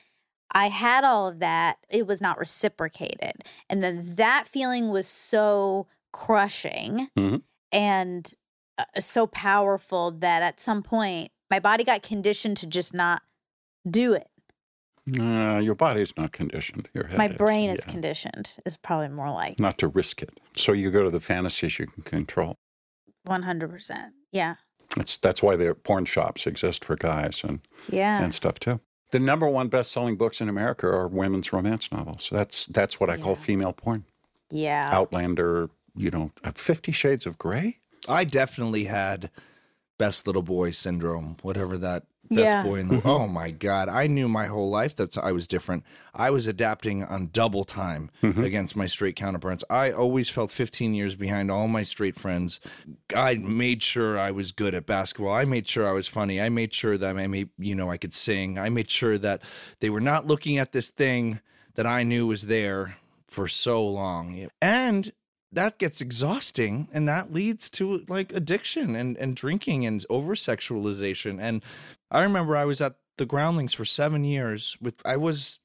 I 0.54 0.68
had 0.68 1.02
all 1.04 1.26
of 1.28 1.40
that. 1.40 1.78
It 1.90 2.06
was 2.06 2.20
not 2.20 2.38
reciprocated, 2.38 3.42
and 3.68 3.82
then 3.82 4.14
that 4.14 4.46
feeling 4.46 4.88
was 4.90 5.06
so 5.08 5.86
crushing 6.12 7.08
Mhm. 7.16 7.42
and 7.72 8.32
uh, 8.78 8.84
so 9.00 9.26
powerful 9.26 10.10
that 10.10 10.42
at 10.42 10.60
some 10.60 10.82
point 10.82 11.30
my 11.50 11.58
body 11.60 11.84
got 11.84 12.02
conditioned 12.02 12.56
to 12.58 12.66
just 12.66 12.94
not 12.94 13.22
do 13.88 14.14
it. 14.14 14.28
Uh, 15.20 15.60
your 15.62 15.74
body's 15.74 16.16
not 16.16 16.32
conditioned. 16.32 16.88
Your 16.94 17.06
head 17.08 17.18
My 17.18 17.28
brain 17.28 17.68
is 17.68 17.84
yeah. 17.86 17.92
conditioned. 17.92 18.56
Is 18.64 18.76
probably 18.78 19.08
more 19.08 19.30
like 19.30 19.60
not 19.60 19.76
to 19.78 19.88
risk 19.88 20.22
it. 20.22 20.40
So 20.56 20.72
you 20.72 20.90
go 20.90 21.02
to 21.02 21.10
the 21.10 21.20
fantasies 21.20 21.78
you 21.78 21.86
can 21.86 22.02
control. 22.04 22.56
one 23.24 23.42
hundred 23.42 23.70
percent. 23.70 24.14
Yeah. 24.32 24.54
That's 24.96 25.16
that's 25.18 25.42
why 25.42 25.56
the 25.56 25.74
porn 25.74 26.04
shops 26.06 26.46
exist 26.46 26.84
for 26.84 26.96
guys 26.96 27.42
and, 27.44 27.60
Yeah. 27.90 28.22
and 28.22 28.32
stuff 28.32 28.58
too. 28.58 28.80
The 29.14 29.20
number 29.20 29.46
one 29.46 29.68
best 29.68 29.92
selling 29.92 30.16
books 30.16 30.40
in 30.40 30.48
America 30.48 30.88
are 30.88 31.06
women's 31.06 31.52
romance 31.52 31.92
novels. 31.92 32.28
That's 32.32 32.66
that's 32.66 32.98
what 32.98 33.10
I 33.10 33.16
call 33.16 33.36
female 33.36 33.72
porn. 33.72 34.06
yeah. 34.50 34.88
Outlander, 34.90 35.70
you 35.94 36.10
know, 36.10 36.32
uh, 36.42 36.50
Fifty 36.56 36.90
Shades 36.90 37.24
of 37.24 37.38
Grey. 37.38 37.78
I 38.08 38.24
definitely 38.24 38.86
had 38.86 39.30
best 39.98 40.26
little 40.26 40.42
boy 40.42 40.72
syndrome, 40.72 41.36
whatever 41.42 41.78
that 41.78 42.06
best 42.30 42.44
Yeah. 42.44 42.62
boy 42.62 42.76
in 42.76 42.88
the 42.88 43.02
Oh 43.04 43.26
my 43.26 43.50
god, 43.50 43.88
I 43.88 44.06
knew 44.06 44.28
my 44.28 44.46
whole 44.46 44.70
life 44.70 44.96
that 44.96 45.16
I 45.18 45.32
was 45.32 45.46
different. 45.46 45.84
I 46.14 46.30
was 46.30 46.46
adapting 46.46 47.04
on 47.04 47.30
double 47.32 47.64
time 47.64 48.10
mm-hmm. 48.22 48.42
against 48.42 48.76
my 48.76 48.86
straight 48.86 49.16
counterparts. 49.16 49.64
I 49.68 49.90
always 49.90 50.30
felt 50.30 50.50
15 50.50 50.94
years 50.94 51.16
behind 51.16 51.50
all 51.50 51.68
my 51.68 51.82
straight 51.82 52.16
friends. 52.16 52.60
I 53.14 53.34
made 53.34 53.82
sure 53.82 54.18
I 54.18 54.30
was 54.30 54.52
good 54.52 54.74
at 54.74 54.86
basketball. 54.86 55.32
I 55.32 55.44
made 55.44 55.68
sure 55.68 55.88
I 55.88 55.92
was 55.92 56.08
funny. 56.08 56.40
I 56.40 56.48
made 56.48 56.72
sure 56.74 56.96
that 56.96 57.16
I 57.16 57.26
made, 57.26 57.50
you 57.58 57.74
know, 57.74 57.90
I 57.90 57.96
could 57.96 58.12
sing. 58.12 58.58
I 58.58 58.68
made 58.68 58.90
sure 58.90 59.18
that 59.18 59.42
they 59.80 59.90
were 59.90 60.00
not 60.00 60.26
looking 60.26 60.58
at 60.58 60.72
this 60.72 60.88
thing 60.88 61.40
that 61.74 61.86
I 61.86 62.02
knew 62.02 62.26
was 62.26 62.46
there 62.46 62.96
for 63.26 63.48
so 63.48 63.84
long. 63.84 64.48
And 64.62 65.12
that 65.54 65.78
gets 65.78 66.00
exhausting 66.00 66.88
and 66.92 67.08
that 67.08 67.32
leads 67.32 67.68
to 67.70 68.04
like 68.08 68.32
addiction 68.32 68.94
and, 68.96 69.16
and 69.16 69.34
drinking 69.36 69.86
and 69.86 70.04
over 70.10 70.34
sexualization. 70.34 71.40
And 71.40 71.62
I 72.10 72.22
remember 72.22 72.56
I 72.56 72.64
was 72.64 72.80
at 72.80 72.96
the 73.16 73.26
groundlings 73.26 73.72
for 73.74 73.84
seven 73.84 74.24
years 74.24 74.76
with 74.80 75.00
I 75.04 75.16
was 75.16 75.60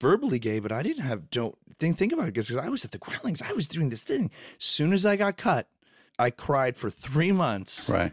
verbally 0.00 0.38
gay, 0.38 0.58
but 0.58 0.72
I 0.72 0.82
didn't 0.82 1.04
have 1.04 1.30
don't 1.30 1.56
think 1.78 1.98
think 1.98 2.12
about 2.12 2.24
it 2.28 2.34
because 2.34 2.54
I 2.56 2.68
was 2.68 2.84
at 2.84 2.92
the 2.92 2.98
groundlings. 2.98 3.42
I 3.42 3.52
was 3.52 3.66
doing 3.66 3.90
this 3.90 4.02
thing. 4.02 4.30
Soon 4.58 4.92
as 4.92 5.04
I 5.06 5.16
got 5.16 5.36
cut, 5.36 5.68
I 6.18 6.30
cried 6.30 6.76
for 6.76 6.88
three 6.90 7.32
months 7.32 7.88
Right. 7.90 8.12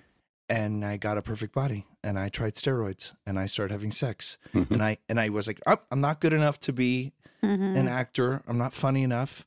and 0.50 0.84
I 0.84 0.98
got 0.98 1.18
a 1.18 1.22
perfect 1.22 1.54
body 1.54 1.86
and 2.04 2.18
I 2.20 2.30
tried 2.30 2.56
steroids 2.56 3.14
and 3.26 3.38
I 3.40 3.46
started 3.46 3.74
having 3.74 3.92
sex 3.92 4.38
Mm-hmm. 4.54 4.74
and 4.74 4.84
I 4.84 4.98
and 5.08 5.20
I 5.20 5.30
was 5.30 5.48
like, 5.48 5.62
oh, 5.68 5.78
I'm 5.92 6.02
not 6.02 6.20
good 6.20 6.34
enough 6.34 6.60
to 6.62 6.74
be 6.74 7.14
Mhm. 7.44 7.78
an 7.78 7.88
actor. 7.90 8.42
I'm 8.48 8.58
not 8.58 8.74
funny 8.74 9.04
enough. 9.04 9.46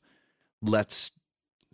Let's 0.61 1.11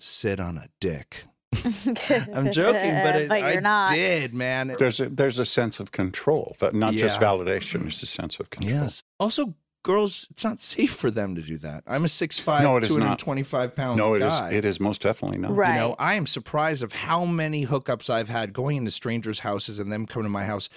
sit 0.04 0.40
on 0.40 0.58
a 0.58 0.68
dick. 0.80 1.26
I'm 1.64 2.52
joking, 2.52 2.92
but, 3.04 3.16
it, 3.16 3.30
but 3.30 3.40
you're 3.40 3.58
I 3.58 3.60
not. 3.60 3.94
did, 3.94 4.34
man. 4.34 4.76
There's 4.80 5.00
a 5.00 5.08
there's 5.08 5.38
a 5.38 5.46
sense 5.46 5.80
of 5.80 5.92
control, 5.92 6.56
that 6.60 6.74
not 6.74 6.94
just 6.94 7.20
validation. 7.20 7.82
There's 7.82 8.02
a 8.02 8.08
sense 8.08 8.40
of 8.40 8.50
control. 8.50 8.74
yes. 8.82 9.04
Also, 9.20 9.54
girls, 9.84 10.28
it's 10.32 10.44
not 10.44 10.60
safe 10.60 10.96
for 10.96 11.12
them 11.12 11.36
to 11.36 11.42
do 11.42 11.58
that. 11.60 11.84
I'm 11.86 12.06
a 12.06 12.08
6'5", 12.08 12.64
No, 12.64 12.78
it 12.78 12.84
is 12.86 12.90
not. 12.98 13.20
225 13.20 13.76
pound 13.76 13.98
No, 13.98 14.16
it 14.16 14.24
is. 14.24 14.30
guy. 14.30 14.52
It 14.52 14.66
is 14.66 14.80
most 14.80 15.02
definitely 15.02 15.38
not. 15.38 15.56
Right. 15.56 15.76
You 15.76 15.80
know, 15.80 15.96
I 16.00 16.16
am 16.16 16.26
surprised 16.26 16.82
of 16.84 16.94
how 16.94 17.26
many 17.26 17.68
hookups 17.68 18.10
I've 18.10 18.30
had 18.30 18.52
going 18.52 18.78
into 18.78 18.90
strangers' 18.92 19.40
houses 19.40 19.78
and 19.78 19.92
them 19.92 20.08
coming 20.08 20.26
to 20.26 20.30
my 20.30 20.46
house. 20.46 20.70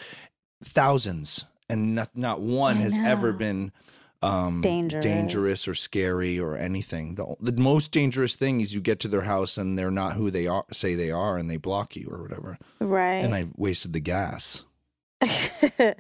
Thousands, 0.63 1.45
and 1.69 1.95
not 1.95 2.17
not 2.17 2.41
one 2.41 2.79
I 2.79 2.81
has 2.83 2.99
ever 2.99 3.33
been 3.33 3.73
um, 4.27 4.61
Dangerous. 4.61 5.05
dangerous 5.05 5.69
or 5.69 5.75
scary 5.75 6.39
or 6.39 6.57
anything. 6.57 7.15
The, 7.15 7.35
the 7.41 7.61
most 7.61 7.93
dangerous 7.93 8.37
thing 8.37 8.61
is 8.61 8.75
you 8.75 8.81
get 8.81 9.01
to 9.01 9.09
their 9.09 9.23
house 9.23 9.57
and 9.57 9.79
they're 9.79 9.91
not 9.91 10.15
who 10.15 10.31
they 10.31 10.47
are, 10.47 10.65
say 10.73 10.95
they 10.95 11.11
are, 11.11 11.39
and 11.39 11.51
they 11.51 11.57
block 11.57 11.97
you 11.97 12.09
or 12.11 12.23
whatever. 12.23 12.59
right. 12.81 13.25
And 13.25 13.35
I 13.35 13.47
wasted 13.57 13.93
the 13.93 14.01
gas. 14.01 14.65
that 15.21 15.97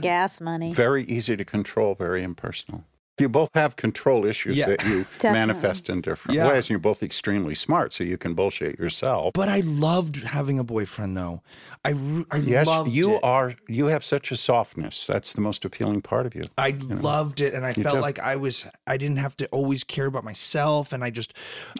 gas 0.00 0.40
money. 0.40 0.72
Very 0.72 1.04
easy 1.04 1.36
to 1.36 1.44
control. 1.44 1.94
Very 1.94 2.22
impersonal. 2.22 2.84
You 3.18 3.30
both 3.30 3.50
have 3.54 3.76
control 3.76 4.26
issues 4.26 4.58
Yeah. 4.58 4.66
that 4.66 4.84
you 4.84 5.06
manifest 5.22 5.88
in 5.88 6.02
different 6.02 6.36
Yeah. 6.36 6.48
ways, 6.48 6.64
and 6.66 6.70
you're 6.70 6.78
both 6.78 7.02
extremely 7.02 7.54
smart, 7.54 7.94
so 7.94 8.04
you 8.04 8.18
can 8.18 8.34
bullshit 8.34 8.78
yourself. 8.78 9.32
But 9.32 9.48
I 9.48 9.60
loved 9.60 10.16
having 10.16 10.58
a 10.58 10.64
boyfriend, 10.64 11.16
though. 11.16 11.40
I, 11.82 11.94
I 12.30 12.36
yes, 12.38 12.66
loved 12.66 12.90
you 12.92 13.14
it. 13.14 13.20
are. 13.24 13.54
You 13.68 13.86
have 13.86 14.04
such 14.04 14.30
a 14.32 14.36
softness. 14.36 15.06
That's 15.06 15.32
the 15.32 15.40
most 15.40 15.64
appealing 15.64 16.02
part 16.02 16.26
of 16.26 16.34
you. 16.34 16.44
I 16.58 16.70
loved 16.80 17.40
it, 17.40 17.54
and 17.54 17.64
I 17.64 17.72
You 17.74 17.82
felt 17.84 18.00
like 18.00 18.18
I 18.18 18.36
was. 18.36 18.66
I 18.86 18.96
didn't 18.98 19.16
have 19.18 19.34
to 19.38 19.46
always 19.46 19.82
care 19.82 20.06
about 20.06 20.24
myself, 20.24 20.92
and 20.92 21.02
I 21.02 21.08
just. 21.10 21.32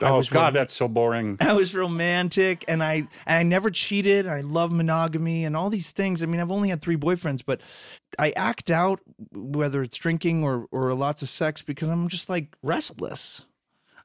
I 0.02 0.08
Oh 0.08 0.16
was 0.18 0.30
God, 0.30 0.44
rom- 0.44 0.54
that's 0.54 0.72
so 0.72 0.88
boring. 0.88 1.36
I 1.40 1.52
was 1.52 1.74
romantic, 1.74 2.64
and 2.68 2.82
I 2.82 2.94
and 3.26 3.38
I 3.38 3.42
never 3.42 3.68
cheated. 3.68 4.26
I 4.26 4.40
love 4.40 4.72
monogamy 4.72 5.44
and 5.44 5.54
all 5.56 5.68
these 5.68 5.90
things. 5.90 6.22
I 6.22 6.26
mean, 6.26 6.40
I've 6.40 6.52
only 6.52 6.68
had 6.70 6.80
three 6.80 6.96
boyfriends, 6.96 7.42
but 7.44 7.60
I 8.18 8.30
act 8.36 8.70
out 8.70 9.00
whether 9.32 9.82
it's 9.82 9.96
drinking 9.98 10.44
or 10.44 10.66
or 10.70 10.94
lots 10.94 11.20
of 11.22 11.25
sex 11.26 11.62
because 11.62 11.88
I'm 11.88 12.08
just 12.08 12.28
like 12.28 12.56
restless. 12.62 13.46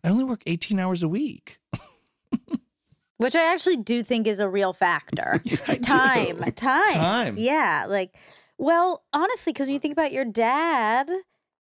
I 0.04 0.10
only 0.10 0.24
work 0.24 0.42
18 0.46 0.80
hours 0.80 1.04
a 1.04 1.08
week. 1.08 1.60
Which 3.18 3.36
I 3.36 3.54
actually 3.54 3.78
do 3.78 4.02
think 4.02 4.26
is 4.26 4.40
a 4.40 4.50
real 4.50 4.74
factor. 4.74 5.44
I 5.68 5.76
time, 5.78 6.38
do. 6.42 6.52
time, 6.52 6.94
Time. 6.94 7.36
Yeah, 7.38 7.86
like, 7.88 8.16
well, 8.58 9.04
honestly, 9.14 9.54
because 9.54 9.68
when 9.68 9.74
you 9.76 9.80
think 9.80 9.92
about 9.94 10.12
your 10.12 10.26
dad, 10.26 11.08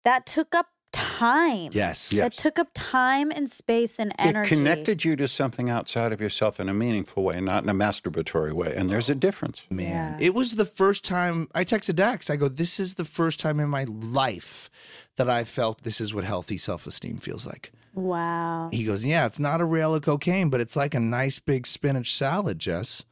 that 0.04 0.24
took 0.24 0.54
up 0.54 0.66
time. 0.92 1.70
Yes. 1.72 2.10
That 2.10 2.16
Yes. 2.16 2.36
took 2.36 2.60
up 2.60 2.68
time 2.74 3.32
and 3.32 3.50
space 3.50 3.98
and 3.98 4.12
energy. 4.20 4.46
It 4.46 4.56
connected 4.56 5.04
you 5.04 5.16
to 5.16 5.26
something 5.26 5.68
outside 5.68 6.12
of 6.12 6.20
yourself 6.20 6.60
in 6.60 6.68
a 6.68 6.74
meaningful 6.74 7.24
way, 7.24 7.40
not 7.40 7.64
in 7.64 7.68
a 7.68 7.74
masturbatory 7.74 8.52
way. 8.52 8.72
And 8.76 8.88
there's 8.88 9.10
a 9.10 9.14
difference. 9.16 9.62
Man, 9.68 10.12
Yeah. 10.18 10.26
it 10.26 10.34
was 10.34 10.54
the 10.54 10.64
first 10.64 11.04
time 11.04 11.48
I 11.56 11.64
texted 11.64 11.96
Dax. 11.96 12.30
I 12.30 12.36
go, 12.36 12.46
"This 12.48 12.78
is 12.78 12.94
the 12.94 13.04
first 13.04 13.40
time 13.40 13.58
in 13.58 13.68
my 13.68 13.82
life 13.84 14.70
that 15.18 15.28
I 15.28 15.44
felt 15.44 15.82
this 15.82 16.00
is 16.00 16.14
what 16.14 16.24
healthy 16.24 16.56
self-esteem 16.56 17.18
feels 17.18 17.46
like." 17.46 17.70
Wow. 17.94 18.70
He 18.72 18.84
goes, 18.84 19.04
"Yeah, 19.04 19.26
it's 19.26 19.38
not 19.38 19.60
a 19.60 19.64
rail 19.64 19.94
of 19.94 20.02
cocaine, 20.02 20.48
but 20.48 20.60
it's 20.60 20.76
like 20.76 20.94
a 20.94 21.00
nice 21.00 21.38
big 21.38 21.66
spinach 21.66 22.14
salad, 22.14 22.58
Jess." 22.58 23.04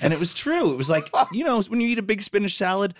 And 0.00 0.12
it 0.12 0.18
was 0.18 0.34
true. 0.34 0.72
It 0.72 0.76
was 0.76 0.90
like, 0.90 1.08
you 1.32 1.44
know, 1.44 1.60
when 1.62 1.80
you 1.80 1.88
eat 1.88 1.98
a 1.98 2.02
big 2.02 2.20
spinach 2.20 2.54
salad, 2.54 2.94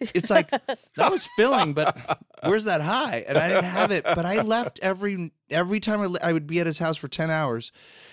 it's 0.00 0.30
like 0.30 0.50
that 0.96 1.10
was 1.10 1.28
filling, 1.36 1.72
but 1.72 2.20
where's 2.44 2.64
that 2.64 2.80
high? 2.80 3.24
And 3.26 3.38
I 3.38 3.48
didn't 3.48 3.64
have 3.64 3.90
it. 3.90 4.04
But 4.04 4.26
I 4.26 4.42
left 4.42 4.78
every 4.82 5.32
every 5.50 5.80
time 5.80 6.00
I, 6.00 6.28
I 6.28 6.32
would 6.32 6.46
be 6.46 6.60
at 6.60 6.66
his 6.66 6.78
house 6.78 6.96
for 6.96 7.08
ten 7.08 7.30
hours, 7.30 7.72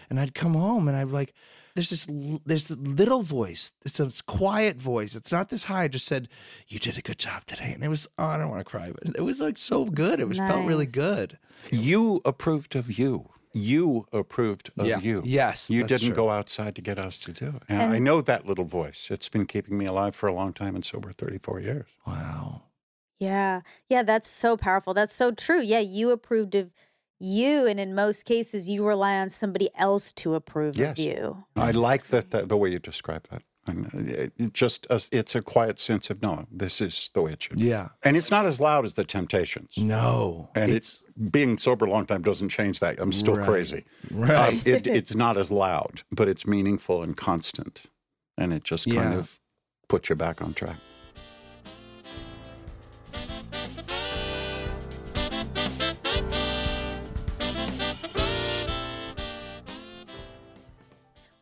and 0.09 0.19
I'd 0.19 0.35
come 0.35 0.53
home 0.53 0.87
and 0.87 0.95
I'd 0.95 1.07
be 1.07 1.13
like, 1.13 1.33
"There's 1.75 1.89
this 1.89 2.07
there's 2.45 2.65
the 2.65 2.75
little 2.75 3.21
voice. 3.21 3.71
It's 3.85 3.99
a 3.99 4.09
quiet 4.23 4.81
voice. 4.81 5.15
It's 5.15 5.31
not 5.31 5.49
this 5.49 5.65
high. 5.65 5.85
It 5.85 5.93
just 5.93 6.05
said 6.05 6.27
you 6.67 6.79
did 6.79 6.97
a 6.97 7.01
good 7.01 7.19
job 7.19 7.45
today." 7.45 7.71
And 7.73 7.83
it 7.83 7.87
was 7.89 8.07
oh, 8.17 8.25
I 8.25 8.37
don't 8.37 8.49
want 8.49 8.59
to 8.61 8.69
cry, 8.69 8.91
but 8.91 9.15
it 9.15 9.21
was 9.23 9.41
like 9.41 9.57
so 9.57 9.85
good. 9.85 10.19
It 10.19 10.27
was 10.27 10.37
felt 10.37 10.65
really 10.65 10.85
good. 10.85 11.37
You 11.71 12.21
approved 12.25 12.75
of 12.75 12.97
you. 12.97 13.29
You 13.55 14.07
approved 14.11 14.71
of 14.79 14.87
Yeah. 14.87 14.99
you. 14.99 15.21
Yes, 15.23 15.69
You 15.69 15.81
that's 15.81 15.99
didn't 16.01 16.15
true. 16.15 16.25
go 16.25 16.31
outside 16.31 16.73
to 16.75 16.81
get 16.81 16.97
us 16.97 17.19
to 17.19 17.31
do 17.31 17.49
it. 17.57 17.63
And, 17.69 17.83
I 17.93 17.99
know 17.99 18.19
that 18.19 18.47
little 18.47 18.65
voice. 18.65 19.09
It's 19.11 19.29
been 19.29 19.45
keeping 19.45 19.77
me 19.77 19.85
alive 19.85 20.15
for 20.15 20.27
a 20.27 20.33
long 20.33 20.53
time 20.53 20.73
and 20.73 20.83
sober 20.83 21.11
34 21.11 21.59
years. 21.59 21.87
Wow. 22.07 22.63
Yeah. 23.19 23.61
Yeah, 23.89 24.01
that's 24.01 24.27
so 24.27 24.57
powerful. 24.57 24.95
That's 24.95 25.13
so 25.13 25.31
true. 25.31 25.61
Yeah, 25.61 25.79
you 25.79 26.09
approved 26.09 26.55
of 26.55 26.71
you, 27.23 27.65
and 27.65 27.79
in 27.79 27.95
most 27.95 28.25
cases, 28.25 28.69
you 28.69 28.85
rely 28.87 29.17
on 29.17 29.29
somebody 29.29 29.69
else 29.75 30.11
to 30.13 30.35
approve 30.35 30.77
Yes. 30.77 30.91
of 30.99 31.05
you. 31.05 31.45
I 31.55 31.71
like 31.71 32.07
that, 32.07 32.31
that 32.31 32.49
the 32.49 32.57
way 32.57 32.69
you 32.71 32.79
describe 32.79 33.27
that. 33.31 33.43
And 33.65 34.09
it, 34.09 34.33
it 34.37 34.53
just 34.53 34.85
a, 34.89 35.01
it's 35.11 35.35
a 35.35 35.41
quiet 35.41 35.79
sense 35.79 36.09
of 36.09 36.21
no, 36.21 36.45
this 36.51 36.81
is 36.81 37.09
the 37.13 37.21
way 37.21 37.31
it 37.31 37.41
should 37.43 37.57
be. 37.57 37.63
Yeah. 37.63 37.89
And 38.03 38.17
it's 38.17 38.29
not 38.29 38.45
as 38.45 38.59
loud 38.59 38.83
as 38.83 38.95
the 38.95 39.05
Temptations. 39.05 39.77
No. 39.77 40.49
And 40.53 40.69
it's 40.69 41.01
it's 41.15 41.29
being 41.31 41.57
sober 41.57 41.85
a 41.85 41.89
long 41.89 42.05
time 42.05 42.23
doesn't 42.23 42.49
change 42.49 42.81
that. 42.81 42.99
I'm 42.99 43.13
still 43.13 43.35
Right. 43.35 43.47
crazy. 43.47 43.85
right. 44.11 44.49
Um, 44.55 44.61
it, 44.65 44.85
it's 44.99 45.15
not 45.15 45.37
as 45.37 45.49
loud, 45.49 46.03
but 46.11 46.27
it's 46.27 46.45
meaningful 46.45 47.03
and 47.03 47.15
constant, 47.15 47.83
and 48.37 48.51
it 48.51 48.65
just 48.65 48.85
kind 48.85 49.13
Yeah. 49.13 49.19
of 49.19 49.39
puts 49.87 50.09
you 50.09 50.15
back 50.17 50.41
on 50.41 50.53
track. 50.53 50.77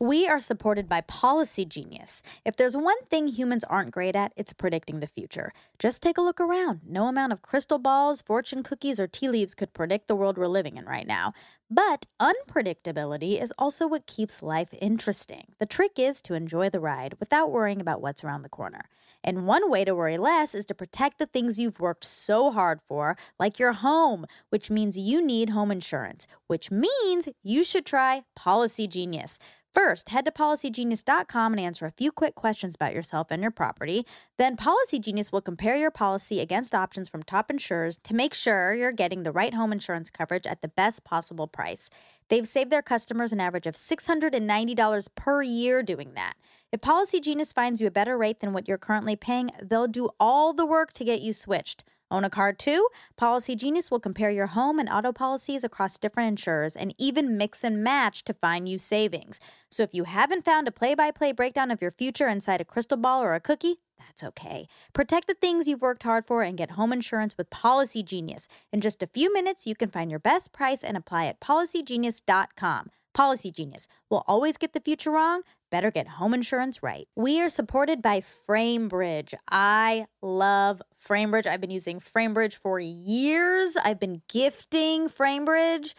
We 0.02 0.26
are 0.26 0.40
supported 0.40 0.88
by 0.88 1.02
Policy 1.02 1.64
Genius. 1.64 2.24
If 2.44 2.56
there's 2.56 2.76
one 2.76 3.00
thing 3.04 3.28
humans 3.28 3.62
aren't 3.62 3.92
great 3.92 4.16
at, 4.16 4.32
it's 4.36 4.52
predicting 4.52 4.98
the 4.98 5.06
future. 5.06 5.52
Just 5.78 6.02
take 6.02 6.18
a 6.18 6.22
look 6.22 6.40
around. 6.40 6.80
No 6.84 7.06
amount 7.06 7.32
of 7.32 7.40
crystal 7.40 7.78
balls, 7.78 8.20
fortune 8.20 8.64
cookies, 8.64 8.98
or 8.98 9.06
tea 9.06 9.28
leaves 9.28 9.54
could 9.54 9.72
predict 9.72 10.08
the 10.08 10.16
world 10.16 10.38
we're 10.38 10.48
living 10.48 10.76
in 10.76 10.86
right 10.86 11.06
now. 11.06 11.34
But 11.70 12.06
unpredictability 12.20 13.40
is 13.40 13.52
also 13.56 13.86
what 13.86 14.08
keeps 14.08 14.42
life 14.42 14.74
interesting. 14.80 15.52
The 15.60 15.66
trick 15.66 15.92
is 15.96 16.20
to 16.22 16.34
enjoy 16.34 16.68
the 16.68 16.80
ride 16.80 17.14
without 17.20 17.52
worrying 17.52 17.80
about 17.80 18.02
what's 18.02 18.24
around 18.24 18.42
the 18.42 18.48
corner. 18.48 18.86
And 19.22 19.46
one 19.46 19.70
way 19.70 19.84
to 19.84 19.94
worry 19.94 20.18
less 20.18 20.52
is 20.52 20.64
to 20.66 20.74
protect 20.74 21.20
the 21.20 21.26
things 21.26 21.60
you've 21.60 21.78
worked 21.78 22.04
so 22.04 22.50
hard 22.50 22.82
for, 22.82 23.16
like 23.38 23.60
your 23.60 23.72
home, 23.72 24.26
which 24.50 24.68
means 24.68 24.98
you 24.98 25.24
need 25.24 25.50
home 25.50 25.70
insurance, 25.70 26.26
which 26.48 26.72
means 26.72 27.28
you 27.44 27.62
should 27.62 27.86
try 27.86 28.24
Policy 28.34 28.88
Genius. 28.88 29.38
First, 29.72 30.10
head 30.10 30.26
to 30.26 30.30
policygenius.com 30.30 31.52
and 31.54 31.60
answer 31.60 31.86
a 31.86 31.90
few 31.90 32.12
quick 32.12 32.34
questions 32.34 32.74
about 32.74 32.92
yourself 32.92 33.28
and 33.30 33.40
your 33.40 33.50
property. 33.50 34.04
Then, 34.36 34.54
Policy 34.54 34.98
Genius 34.98 35.32
will 35.32 35.40
compare 35.40 35.76
your 35.76 35.90
policy 35.90 36.40
against 36.40 36.74
options 36.74 37.08
from 37.08 37.22
top 37.22 37.50
insurers 37.50 37.96
to 38.04 38.14
make 38.14 38.34
sure 38.34 38.74
you're 38.74 38.92
getting 38.92 39.22
the 39.22 39.32
right 39.32 39.54
home 39.54 39.72
insurance 39.72 40.10
coverage 40.10 40.46
at 40.46 40.60
the 40.60 40.68
best 40.68 41.04
possible 41.04 41.46
price. 41.46 41.88
They've 42.28 42.46
saved 42.46 42.70
their 42.70 42.82
customers 42.82 43.32
an 43.32 43.40
average 43.40 43.66
of 43.66 43.74
$690 43.74 45.08
per 45.14 45.42
year 45.42 45.82
doing 45.82 46.12
that. 46.14 46.34
If 46.70 46.82
Policy 46.82 47.18
Genius 47.20 47.52
finds 47.52 47.80
you 47.80 47.86
a 47.86 47.90
better 47.90 48.18
rate 48.18 48.40
than 48.40 48.52
what 48.52 48.68
you're 48.68 48.76
currently 48.76 49.16
paying, 49.16 49.50
they'll 49.62 49.88
do 49.88 50.10
all 50.20 50.52
the 50.52 50.66
work 50.66 50.92
to 50.94 51.04
get 51.04 51.22
you 51.22 51.32
switched. 51.32 51.82
Own 52.12 52.24
a 52.24 52.30
car 52.30 52.52
too? 52.52 52.88
Policy 53.16 53.56
Genius 53.56 53.90
will 53.90 53.98
compare 53.98 54.30
your 54.30 54.48
home 54.48 54.78
and 54.78 54.88
auto 54.88 55.12
policies 55.12 55.64
across 55.64 55.96
different 55.96 56.28
insurers 56.28 56.76
and 56.76 56.94
even 56.98 57.38
mix 57.38 57.64
and 57.64 57.82
match 57.82 58.22
to 58.24 58.34
find 58.34 58.68
you 58.68 58.78
savings. 58.78 59.40
So 59.70 59.82
if 59.82 59.94
you 59.94 60.04
haven't 60.04 60.44
found 60.44 60.68
a 60.68 60.72
play 60.72 60.94
by 60.94 61.10
play 61.10 61.32
breakdown 61.32 61.70
of 61.70 61.80
your 61.80 61.90
future 61.90 62.28
inside 62.28 62.60
a 62.60 62.66
crystal 62.66 62.98
ball 62.98 63.22
or 63.22 63.34
a 63.34 63.40
cookie, 63.40 63.80
that's 63.98 64.22
okay. 64.22 64.68
Protect 64.92 65.26
the 65.26 65.34
things 65.34 65.66
you've 65.66 65.80
worked 65.80 66.02
hard 66.02 66.26
for 66.26 66.42
and 66.42 66.58
get 66.58 66.72
home 66.72 66.92
insurance 66.92 67.38
with 67.38 67.48
Policy 67.48 68.02
Genius. 68.02 68.46
In 68.72 68.82
just 68.82 69.02
a 69.02 69.06
few 69.06 69.32
minutes, 69.32 69.66
you 69.66 69.74
can 69.74 69.88
find 69.88 70.10
your 70.10 70.20
best 70.20 70.52
price 70.52 70.84
and 70.84 70.98
apply 70.98 71.26
at 71.26 71.40
policygenius.com. 71.40 72.90
Policy 73.14 73.50
Genius 73.50 73.86
will 74.10 74.24
always 74.26 74.58
get 74.58 74.74
the 74.74 74.80
future 74.80 75.10
wrong. 75.10 75.42
Better 75.72 75.90
get 75.90 76.06
home 76.06 76.34
insurance 76.34 76.82
right. 76.82 77.08
We 77.16 77.40
are 77.40 77.48
supported 77.48 78.02
by 78.02 78.20
FrameBridge. 78.20 79.32
I 79.50 80.04
love 80.20 80.82
FrameBridge. 81.08 81.46
I've 81.46 81.62
been 81.62 81.70
using 81.70 81.98
FrameBridge 81.98 82.54
for 82.54 82.78
years. 82.78 83.78
I've 83.82 83.98
been 83.98 84.20
gifting 84.30 85.08
FrameBridge. 85.08 85.94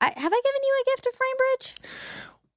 I, 0.00 0.06
have 0.06 0.32
I 0.32 0.40
given 0.44 0.62
you 0.64 0.82
a 0.82 0.90
gift 0.90 1.06
of 1.06 1.12
FrameBridge? 1.14 1.86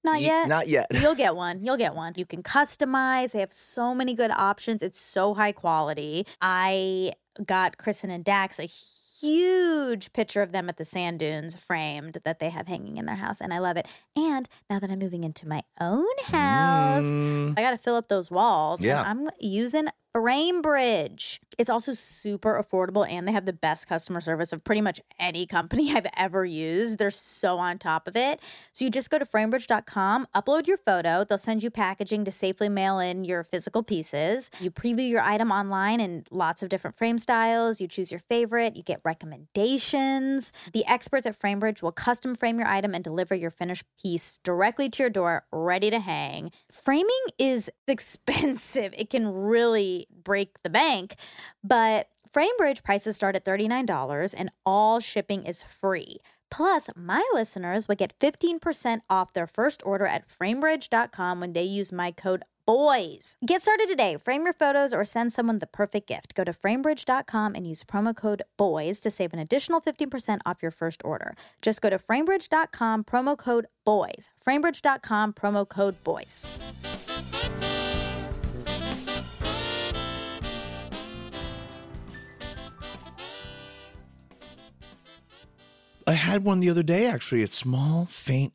Not 0.03 0.21
Ye- 0.21 0.25
yet. 0.25 0.47
not 0.47 0.67
yet. 0.67 0.87
You'll 0.99 1.13
get 1.13 1.35
one. 1.45 1.61
You'll 1.63 1.77
get 1.77 1.93
one. 1.93 2.13
You 2.15 2.25
can 2.25 2.41
customize. 2.41 3.33
They 3.33 3.41
have 3.41 3.53
so 3.53 3.93
many 3.93 4.15
good 4.15 4.31
options. 4.31 4.81
It's 4.81 4.99
so 4.99 5.35
high 5.35 5.51
quality. 5.51 6.25
I 6.41 7.13
got 7.45 7.77
Kristen 7.77 8.09
and 8.09 8.25
Dax 8.25 8.59
a 8.59 8.67
huge 9.21 10.13
picture 10.13 10.41
of 10.41 10.51
them 10.51 10.69
at 10.69 10.77
the 10.77 10.85
sand 10.85 11.19
dunes 11.19 11.55
framed 11.55 12.17
that 12.23 12.39
they 12.39 12.49
have 12.49 12.67
hanging 12.67 12.97
in 12.97 13.05
their 13.05 13.15
house 13.15 13.41
and 13.41 13.53
I 13.53 13.59
love 13.59 13.77
it. 13.77 13.87
And 14.15 14.47
now 14.69 14.79
that 14.79 14.89
I'm 14.89 14.99
moving 14.99 15.23
into 15.23 15.47
my 15.47 15.61
own 15.79 16.05
house, 16.25 17.03
mm. 17.03 17.57
I 17.57 17.61
got 17.61 17.71
to 17.71 17.77
fill 17.77 17.95
up 17.95 18.09
those 18.09 18.29
walls. 18.29 18.83
Yeah. 18.83 19.01
I'm 19.01 19.29
using 19.39 19.87
FrameBridge. 20.15 21.39
It's 21.57 21.69
also 21.69 21.91
super 21.93 22.61
affordable 22.61 23.05
and 23.07 23.27
they 23.27 23.33
have 23.33 23.45
the 23.45 23.53
best 23.53 23.87
customer 23.87 24.21
service 24.21 24.53
of 24.53 24.63
pretty 24.63 24.79
much 24.79 25.01
any 25.19 25.45
company 25.45 25.91
I've 25.95 26.07
ever 26.15 26.45
used. 26.45 26.99
They're 26.99 27.11
so 27.11 27.57
on 27.57 27.79
top 27.79 28.07
of 28.07 28.15
it. 28.15 28.41
So 28.71 28.85
you 28.85 28.91
just 28.91 29.09
go 29.09 29.19
to 29.19 29.25
framebridge.com, 29.25 30.27
upload 30.33 30.67
your 30.67 30.77
photo. 30.77 31.25
They'll 31.25 31.37
send 31.37 31.63
you 31.63 31.69
packaging 31.69 32.23
to 32.25 32.31
safely 32.31 32.69
mail 32.69 32.97
in 32.97 33.25
your 33.25 33.43
physical 33.43 33.83
pieces. 33.83 34.49
You 34.61 34.71
preview 34.71 35.09
your 35.09 35.21
item 35.21 35.51
online 35.51 35.99
in 35.99 36.23
lots 36.31 36.63
of 36.63 36.69
different 36.69 36.95
frame 36.95 37.17
styles. 37.17 37.81
You 37.81 37.87
choose 37.89 38.09
your 38.09 38.21
favorite. 38.21 38.77
You 38.77 38.83
get 38.83 39.01
recommendations. 39.03 40.53
The 40.71 40.85
experts 40.85 41.25
at 41.25 41.37
Framebridge 41.37 41.81
will 41.81 41.91
custom 41.91 42.35
frame 42.35 42.57
your 42.57 42.69
item 42.69 42.93
and 42.93 43.03
deliver 43.03 43.35
your 43.35 43.51
finished 43.51 43.83
piece 44.01 44.39
directly 44.43 44.89
to 44.91 45.03
your 45.03 45.09
door, 45.09 45.43
ready 45.51 45.89
to 45.89 45.99
hang. 45.99 46.51
Framing 46.71 47.09
is 47.37 47.69
expensive. 47.87 48.93
It 48.97 49.09
can 49.09 49.27
really 49.27 50.04
break 50.09 50.61
the 50.63 50.69
bank, 50.69 51.15
but 51.63 52.07
Framebridge 52.35 52.83
prices 52.83 53.15
start 53.15 53.35
at 53.37 53.45
$39 53.45 54.35
and 54.37 54.51
all 54.65 54.99
shipping 54.99 55.43
is 55.45 55.63
free. 55.63 56.17
Plus, 56.51 56.89
my 56.95 57.23
listeners 57.33 57.87
will 57.87 57.95
get 57.95 58.17
15% 58.19 58.99
off 59.09 59.33
their 59.33 59.47
first 59.47 59.81
order 59.85 60.05
at 60.05 60.25
framebridge.com 60.27 61.39
when 61.39 61.53
they 61.53 61.63
use 61.63 61.93
my 61.93 62.11
code 62.11 62.43
boys. 62.65 63.37
Get 63.45 63.61
started 63.61 63.87
today. 63.87 64.17
Frame 64.17 64.43
your 64.43 64.53
photos 64.53 64.91
or 64.91 65.05
send 65.05 65.31
someone 65.31 65.59
the 65.59 65.67
perfect 65.67 66.09
gift. 66.09 66.35
Go 66.35 66.43
to 66.43 66.51
framebridge.com 66.51 67.55
and 67.55 67.65
use 67.65 67.83
promo 67.83 68.13
code 68.15 68.41
BOYS 68.57 68.99
to 69.01 69.11
save 69.11 69.31
an 69.31 69.39
additional 69.39 69.79
15% 69.79 70.39
off 70.45 70.61
your 70.61 70.71
first 70.71 71.01
order. 71.05 71.35
Just 71.61 71.81
go 71.81 71.89
to 71.89 71.97
framebridge.com, 71.97 73.05
promo 73.05 73.37
code 73.37 73.67
BOYS. 73.85 74.29
Framebridge.com, 74.45 75.33
promo 75.33 75.67
code 75.67 76.03
BOYS. 76.03 76.45
I 86.07 86.13
had 86.13 86.43
one 86.43 86.59
the 86.59 86.69
other 86.69 86.83
day, 86.83 87.07
actually, 87.07 87.41
a 87.41 87.47
small, 87.47 88.05
faint. 88.05 88.53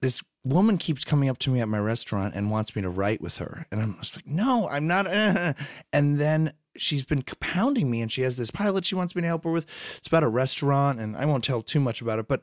This 0.00 0.22
woman 0.44 0.78
keeps 0.78 1.04
coming 1.04 1.28
up 1.28 1.38
to 1.38 1.50
me 1.50 1.60
at 1.60 1.68
my 1.68 1.78
restaurant 1.78 2.34
and 2.34 2.50
wants 2.50 2.76
me 2.76 2.82
to 2.82 2.90
write 2.90 3.20
with 3.20 3.38
her. 3.38 3.66
And 3.70 3.82
I'm 3.82 3.96
just 3.96 4.16
like, 4.16 4.26
no, 4.26 4.68
I'm 4.68 4.86
not. 4.86 5.06
And 5.92 6.20
then 6.20 6.52
she's 6.76 7.04
been 7.04 7.22
pounding 7.40 7.90
me 7.90 8.02
and 8.02 8.12
she 8.12 8.22
has 8.22 8.36
this 8.36 8.50
pilot 8.50 8.84
she 8.84 8.94
wants 8.94 9.16
me 9.16 9.22
to 9.22 9.28
help 9.28 9.44
her 9.44 9.50
with. 9.50 9.66
It's 9.96 10.08
about 10.08 10.22
a 10.22 10.28
restaurant 10.28 11.00
and 11.00 11.16
I 11.16 11.24
won't 11.24 11.42
tell 11.42 11.62
too 11.62 11.80
much 11.80 12.00
about 12.02 12.18
it, 12.18 12.28
but 12.28 12.42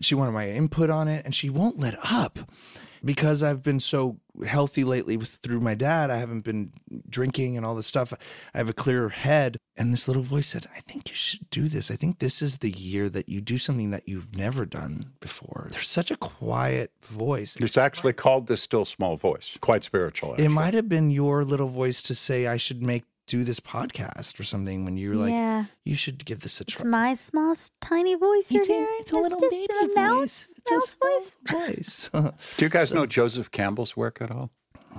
she 0.00 0.14
wanted 0.14 0.32
my 0.32 0.50
input 0.50 0.90
on 0.90 1.08
it 1.08 1.24
and 1.24 1.34
she 1.34 1.50
won't 1.50 1.78
let 1.78 1.94
up 2.02 2.38
because 3.04 3.42
I've 3.42 3.62
been 3.62 3.80
so 3.80 4.18
healthy 4.46 4.84
lately 4.84 5.16
with 5.16 5.28
through 5.28 5.60
my 5.60 5.74
dad. 5.74 6.10
I 6.10 6.16
haven't 6.16 6.42
been 6.42 6.72
drinking 7.08 7.56
and 7.56 7.66
all 7.66 7.74
this 7.74 7.86
stuff. 7.86 8.12
I 8.54 8.58
have 8.58 8.68
a 8.68 8.74
clearer 8.74 9.08
head. 9.08 9.58
And 9.76 9.92
this 9.92 10.06
little 10.06 10.22
voice 10.22 10.48
said, 10.48 10.66
I 10.76 10.80
think 10.80 11.08
you 11.08 11.14
should 11.14 11.48
do 11.50 11.66
this. 11.66 11.90
I 11.90 11.96
think 11.96 12.18
this 12.18 12.42
is 12.42 12.58
the 12.58 12.70
year 12.70 13.08
that 13.08 13.28
you 13.28 13.40
do 13.40 13.58
something 13.58 13.90
that 13.90 14.08
you've 14.08 14.36
never 14.36 14.66
done 14.66 15.12
before. 15.20 15.68
There's 15.70 15.88
such 15.88 16.10
a 16.10 16.16
quiet 16.16 16.92
voice. 17.02 17.56
It's 17.56 17.78
actually 17.78 18.12
called 18.12 18.46
the 18.46 18.56
still 18.56 18.84
small 18.84 19.16
voice. 19.16 19.56
Quite 19.60 19.84
spiritual. 19.84 20.32
Actually. 20.32 20.44
It 20.44 20.50
might 20.50 20.74
have 20.74 20.88
been 20.88 21.10
your 21.10 21.44
little 21.44 21.68
voice 21.68 22.02
to 22.02 22.14
say 22.14 22.46
I 22.46 22.56
should 22.56 22.82
make 22.82 23.04
do 23.30 23.44
this 23.44 23.60
podcast 23.60 24.40
or 24.40 24.44
something 24.44 24.84
when 24.84 24.96
you're 24.96 25.14
like, 25.14 25.30
Yeah. 25.32 25.64
you 25.84 25.94
should 25.94 26.24
give 26.24 26.40
this 26.40 26.60
a 26.60 26.64
try. 26.64 26.74
It's 26.74 26.84
my 26.84 27.14
small, 27.14 27.54
tiny 27.80 28.14
voice 28.16 28.50
you're 28.50 28.62
It's 28.62 28.70
a- 28.70 28.72
hearing. 28.72 28.96
it's 29.00 29.12
a 29.12 29.16
little 29.16 29.38
just 29.40 29.50
baby 29.52 29.92
a 29.92 29.94
mouse, 29.94 30.18
voice. 30.18 30.54
It's 30.58 30.70
a 30.70 30.80
small 30.80 31.20
voice. 31.20 32.08
voice. 32.12 32.54
Do 32.56 32.64
you 32.64 32.68
guys 32.70 32.92
know 32.92 33.06
Joseph 33.06 33.50
Campbell's 33.50 33.96
work 33.96 34.20
at 34.20 34.30
all? 34.30 34.50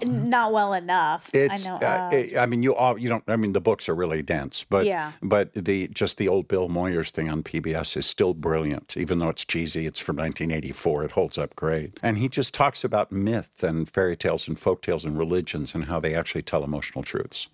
Not 0.06 0.54
well 0.54 0.72
enough. 0.74 1.30
It's. 1.34 1.68
I 1.68 1.70
know. 1.70 1.76
uh, 1.76 1.80
uh, 1.86 2.10
I- 2.14 2.34
I 2.40 2.46
mean, 2.46 2.64
you 2.64 2.74
all. 2.74 2.98
You 2.98 3.10
don't. 3.10 3.24
I 3.28 3.36
mean, 3.36 3.52
the 3.52 3.60
books 3.60 3.90
are 3.90 3.94
really 3.94 4.24
dense, 4.24 4.64
but 4.64 4.86
Yeah. 4.86 5.12
But 5.22 5.54
the 5.54 5.90
just 5.90 6.18
the 6.18 6.30
old 6.30 6.48
Bill 6.48 6.70
Moyers 6.70 7.12
thing 7.12 7.30
on 7.30 7.44
PBS 7.44 7.98
is 7.98 8.06
still 8.06 8.34
brilliant, 8.34 8.96
even 8.96 9.18
though 9.20 9.28
it's 9.28 9.44
cheesy. 9.44 9.86
It's 9.86 10.00
from 10.00 10.16
1984. 10.16 11.04
It 11.04 11.12
holds 11.12 11.38
up 11.38 11.58
great, 11.58 12.00
and 12.02 12.18
he 12.18 12.30
just 12.30 12.54
talks 12.54 12.86
about 12.86 13.12
myth 13.12 13.62
and 13.64 13.88
fairy 13.90 14.16
tales 14.16 14.48
and 14.48 14.58
folk 14.58 14.82
tales 14.82 15.04
and 15.04 15.18
religions 15.18 15.76
and 15.76 15.86
how 15.86 16.00
they 16.00 16.16
actually 16.16 16.44
tell 16.44 16.64
emotional 16.64 17.04
truths 17.04 17.50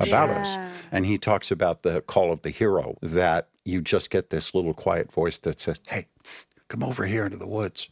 about 0.00 0.30
us. 0.30 0.56
And 0.90 1.06
he 1.06 1.18
talks 1.18 1.50
about 1.50 1.82
the 1.82 2.00
call 2.02 2.32
of 2.32 2.42
the 2.42 2.50
hero 2.50 2.96
that 3.02 3.48
you 3.64 3.80
just 3.80 4.10
get 4.10 4.30
this 4.30 4.54
little 4.54 4.74
quiet 4.74 5.12
voice 5.12 5.38
that 5.40 5.60
says, 5.60 5.80
"Hey, 5.86 6.06
tss, 6.22 6.46
come 6.68 6.82
over 6.82 7.06
here 7.06 7.24
into 7.24 7.38
the 7.38 7.48
woods." 7.48 7.88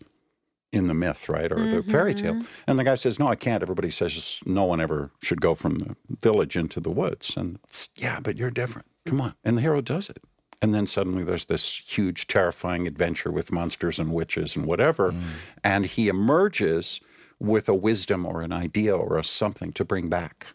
In 0.73 0.87
the 0.87 0.95
myth, 0.95 1.29
right, 1.29 1.51
or 1.51 1.67
the 1.67 1.79
mm-hmm. 1.79 1.91
fairy 1.91 2.15
tale, 2.15 2.43
and 2.69 2.79
the 2.79 2.85
guy 2.85 2.95
says, 2.95 3.19
"No, 3.19 3.27
I 3.27 3.35
can't." 3.35 3.61
Everybody 3.61 3.91
says 3.91 4.41
no 4.47 4.65
one 4.65 4.81
ever 4.81 5.11
should 5.21 5.41
go 5.41 5.57
from 5.57 5.79
the 5.79 5.97
village 6.21 6.55
into 6.55 6.79
the 6.79 6.93
woods, 6.93 7.37
and 7.37 7.59
yeah, 7.97 8.21
but 8.21 8.37
you're 8.37 8.53
different. 8.53 8.87
Come 9.05 9.21
on, 9.21 9.35
and 9.43 9.57
the 9.57 9.63
hero 9.63 9.81
does 9.81 10.09
it, 10.09 10.23
and 10.63 10.73
then 10.73 10.87
suddenly 10.87 11.25
there's 11.25 11.47
this 11.47 11.79
huge, 11.85 12.29
terrifying 12.29 12.87
adventure 12.87 13.33
with 13.33 13.51
monsters 13.51 13.99
and 13.99 14.13
witches 14.13 14.55
and 14.55 14.65
whatever, 14.65 15.11
mm. 15.11 15.21
and 15.65 15.87
he 15.87 16.07
emerges 16.07 17.01
with 17.41 17.69
a 17.69 17.75
wisdom 17.75 18.25
or 18.25 18.41
an 18.41 18.53
idea 18.53 18.97
or 18.97 19.19
a 19.19 19.25
something 19.25 19.73
to 19.73 19.85
bring 19.85 20.09
back 20.09 20.47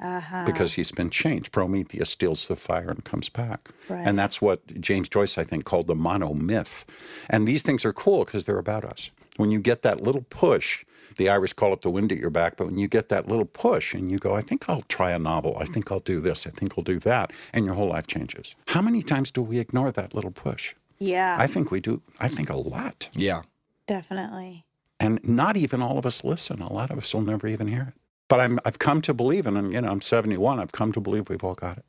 uh-huh. 0.00 0.44
because 0.44 0.74
he's 0.74 0.92
been 0.92 1.10
changed. 1.10 1.52
Prometheus 1.52 2.10
steals 2.10 2.48
the 2.48 2.56
fire 2.56 2.90
and 2.90 3.04
comes 3.04 3.28
back. 3.28 3.70
Right. 3.88 4.06
And 4.06 4.18
that's 4.18 4.40
what 4.40 4.80
James 4.80 5.08
Joyce, 5.08 5.38
I 5.38 5.44
think, 5.44 5.64
called 5.64 5.86
the 5.86 5.94
monomyth. 5.94 6.84
And 7.28 7.46
these 7.46 7.62
things 7.62 7.84
are 7.84 7.92
cool 7.92 8.24
because 8.24 8.46
they're 8.46 8.58
about 8.58 8.84
us. 8.84 9.10
When 9.36 9.50
you 9.50 9.60
get 9.60 9.82
that 9.82 10.02
little 10.02 10.24
push, 10.30 10.84
the 11.16 11.28
Irish 11.28 11.52
call 11.52 11.72
it 11.72 11.82
the 11.82 11.90
wind 11.90 12.12
at 12.12 12.18
your 12.18 12.30
back, 12.30 12.56
but 12.56 12.66
when 12.66 12.78
you 12.78 12.88
get 12.88 13.08
that 13.08 13.28
little 13.28 13.44
push 13.44 13.94
and 13.94 14.10
you 14.10 14.18
go, 14.18 14.34
I 14.34 14.40
think 14.40 14.68
I'll 14.68 14.82
try 14.82 15.10
a 15.12 15.18
novel, 15.18 15.56
I 15.58 15.64
think 15.64 15.90
I'll 15.92 16.00
do 16.00 16.20
this, 16.20 16.46
I 16.46 16.50
think 16.50 16.74
I'll 16.76 16.84
do 16.84 16.98
that, 17.00 17.32
and 17.52 17.64
your 17.64 17.74
whole 17.74 17.88
life 17.88 18.06
changes. 18.06 18.54
How 18.68 18.82
many 18.82 19.02
times 19.02 19.30
do 19.30 19.42
we 19.42 19.58
ignore 19.58 19.90
that 19.92 20.14
little 20.14 20.30
push? 20.30 20.74
yeah, 21.00 21.36
I 21.38 21.46
think 21.46 21.70
we 21.70 21.80
do, 21.80 22.02
I 22.18 22.28
think 22.28 22.50
a 22.50 22.56
lot. 22.56 23.08
yeah. 23.12 23.42
definitely. 23.86 24.64
And 25.00 25.20
not 25.22 25.56
even 25.56 25.80
all 25.80 25.96
of 25.96 26.06
us 26.06 26.24
listen. 26.24 26.60
A 26.60 26.72
lot 26.72 26.90
of 26.90 26.98
us 26.98 27.14
will 27.14 27.20
never 27.20 27.46
even 27.46 27.68
hear 27.68 27.94
it. 27.94 28.00
But 28.28 28.40
I'm, 28.40 28.58
I've 28.64 28.78
come 28.78 29.00
to 29.02 29.14
believe, 29.14 29.46
and 29.46 29.56
I'm, 29.58 29.72
you 29.72 29.80
know, 29.80 29.88
I'm 29.88 30.02
71. 30.02 30.60
I've 30.60 30.72
come 30.72 30.92
to 30.92 31.00
believe 31.00 31.28
we've 31.30 31.44
all 31.44 31.54
got 31.54 31.78
it. 31.78 31.84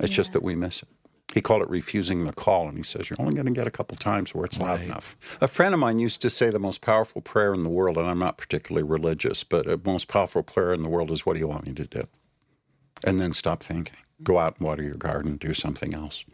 It's 0.00 0.14
just 0.14 0.32
that 0.32 0.42
we 0.42 0.54
miss 0.54 0.82
it. 0.82 0.88
He 1.34 1.40
called 1.42 1.62
it 1.62 1.68
refusing 1.68 2.24
the 2.24 2.32
call, 2.32 2.68
and 2.68 2.76
he 2.78 2.82
says 2.82 3.10
you're 3.10 3.20
only 3.20 3.34
going 3.34 3.46
to 3.46 3.52
get 3.52 3.66
a 3.66 3.70
couple 3.70 3.96
times 3.96 4.34
where 4.34 4.46
it's 4.46 4.58
loud 4.58 4.80
Right. 4.80 4.86
enough. 4.88 5.16
A 5.42 5.48
friend 5.48 5.74
of 5.74 5.80
mine 5.80 5.98
used 5.98 6.22
to 6.22 6.30
say 6.30 6.48
the 6.50 6.58
most 6.58 6.80
powerful 6.80 7.20
prayer 7.20 7.52
in 7.52 7.64
the 7.64 7.68
world, 7.68 7.98
and 7.98 8.06
I'm 8.06 8.18
not 8.18 8.38
particularly 8.38 8.88
religious, 8.88 9.44
but 9.44 9.66
the 9.66 9.78
most 9.84 10.08
powerful 10.08 10.42
prayer 10.42 10.72
in 10.72 10.82
the 10.82 10.88
world 10.88 11.10
is, 11.10 11.26
"What 11.26 11.34
do 11.34 11.40
you 11.40 11.48
want 11.48 11.66
me 11.66 11.74
to 11.74 11.84
do?" 11.84 12.04
And 13.04 13.20
then 13.20 13.32
stop 13.32 13.62
thinking. 13.62 13.96
Go 14.22 14.38
out 14.38 14.56
and 14.58 14.66
water 14.66 14.82
your 14.82 14.96
garden. 14.96 15.36
Do 15.36 15.52
something 15.54 15.94
else. 15.94 16.24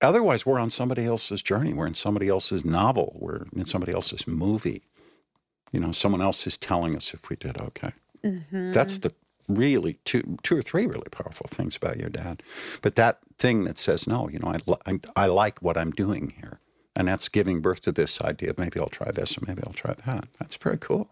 Otherwise, 0.00 0.46
we're 0.46 0.58
on 0.58 0.70
somebody 0.70 1.04
else's 1.04 1.42
journey. 1.42 1.72
We're 1.74 1.86
in 1.86 1.94
somebody 1.94 2.28
else's 2.28 2.64
novel. 2.64 3.16
We're 3.20 3.46
in 3.54 3.66
somebody 3.66 3.92
else's 3.92 4.26
movie. 4.26 4.82
You 5.72 5.80
know, 5.80 5.92
someone 5.92 6.22
else 6.22 6.46
is 6.46 6.56
telling 6.56 6.96
us 6.96 7.12
if 7.12 7.28
we 7.28 7.36
did 7.36 7.58
okay. 7.60 7.92
That's 8.52 8.98
the 8.98 9.12
really 9.48 9.98
two, 10.04 10.36
two 10.42 10.58
or 10.58 10.62
three 10.62 10.86
really 10.86 11.08
powerful 11.10 11.46
things 11.48 11.76
about 11.76 11.96
your 11.98 12.10
dad. 12.10 12.42
But 12.82 12.96
that 12.96 13.18
thing 13.38 13.64
that 13.64 13.78
says, 13.78 14.06
no, 14.06 14.28
you 14.28 14.38
know, 14.38 14.48
I, 14.48 14.58
li- 14.66 14.76
I, 15.16 15.22
I 15.24 15.26
like 15.26 15.60
what 15.62 15.76
I'm 15.78 15.90
doing 15.90 16.34
here. 16.40 16.60
And 16.94 17.08
that's 17.08 17.28
giving 17.28 17.60
birth 17.60 17.80
to 17.82 17.92
this 17.92 18.20
idea 18.20 18.50
of 18.50 18.58
maybe 18.58 18.80
I'll 18.80 18.88
try 18.88 19.10
this 19.12 19.38
or 19.38 19.42
maybe 19.46 19.62
I'll 19.66 19.72
try 19.72 19.94
that. 20.04 20.26
That's 20.38 20.56
very 20.56 20.78
cool. 20.78 21.10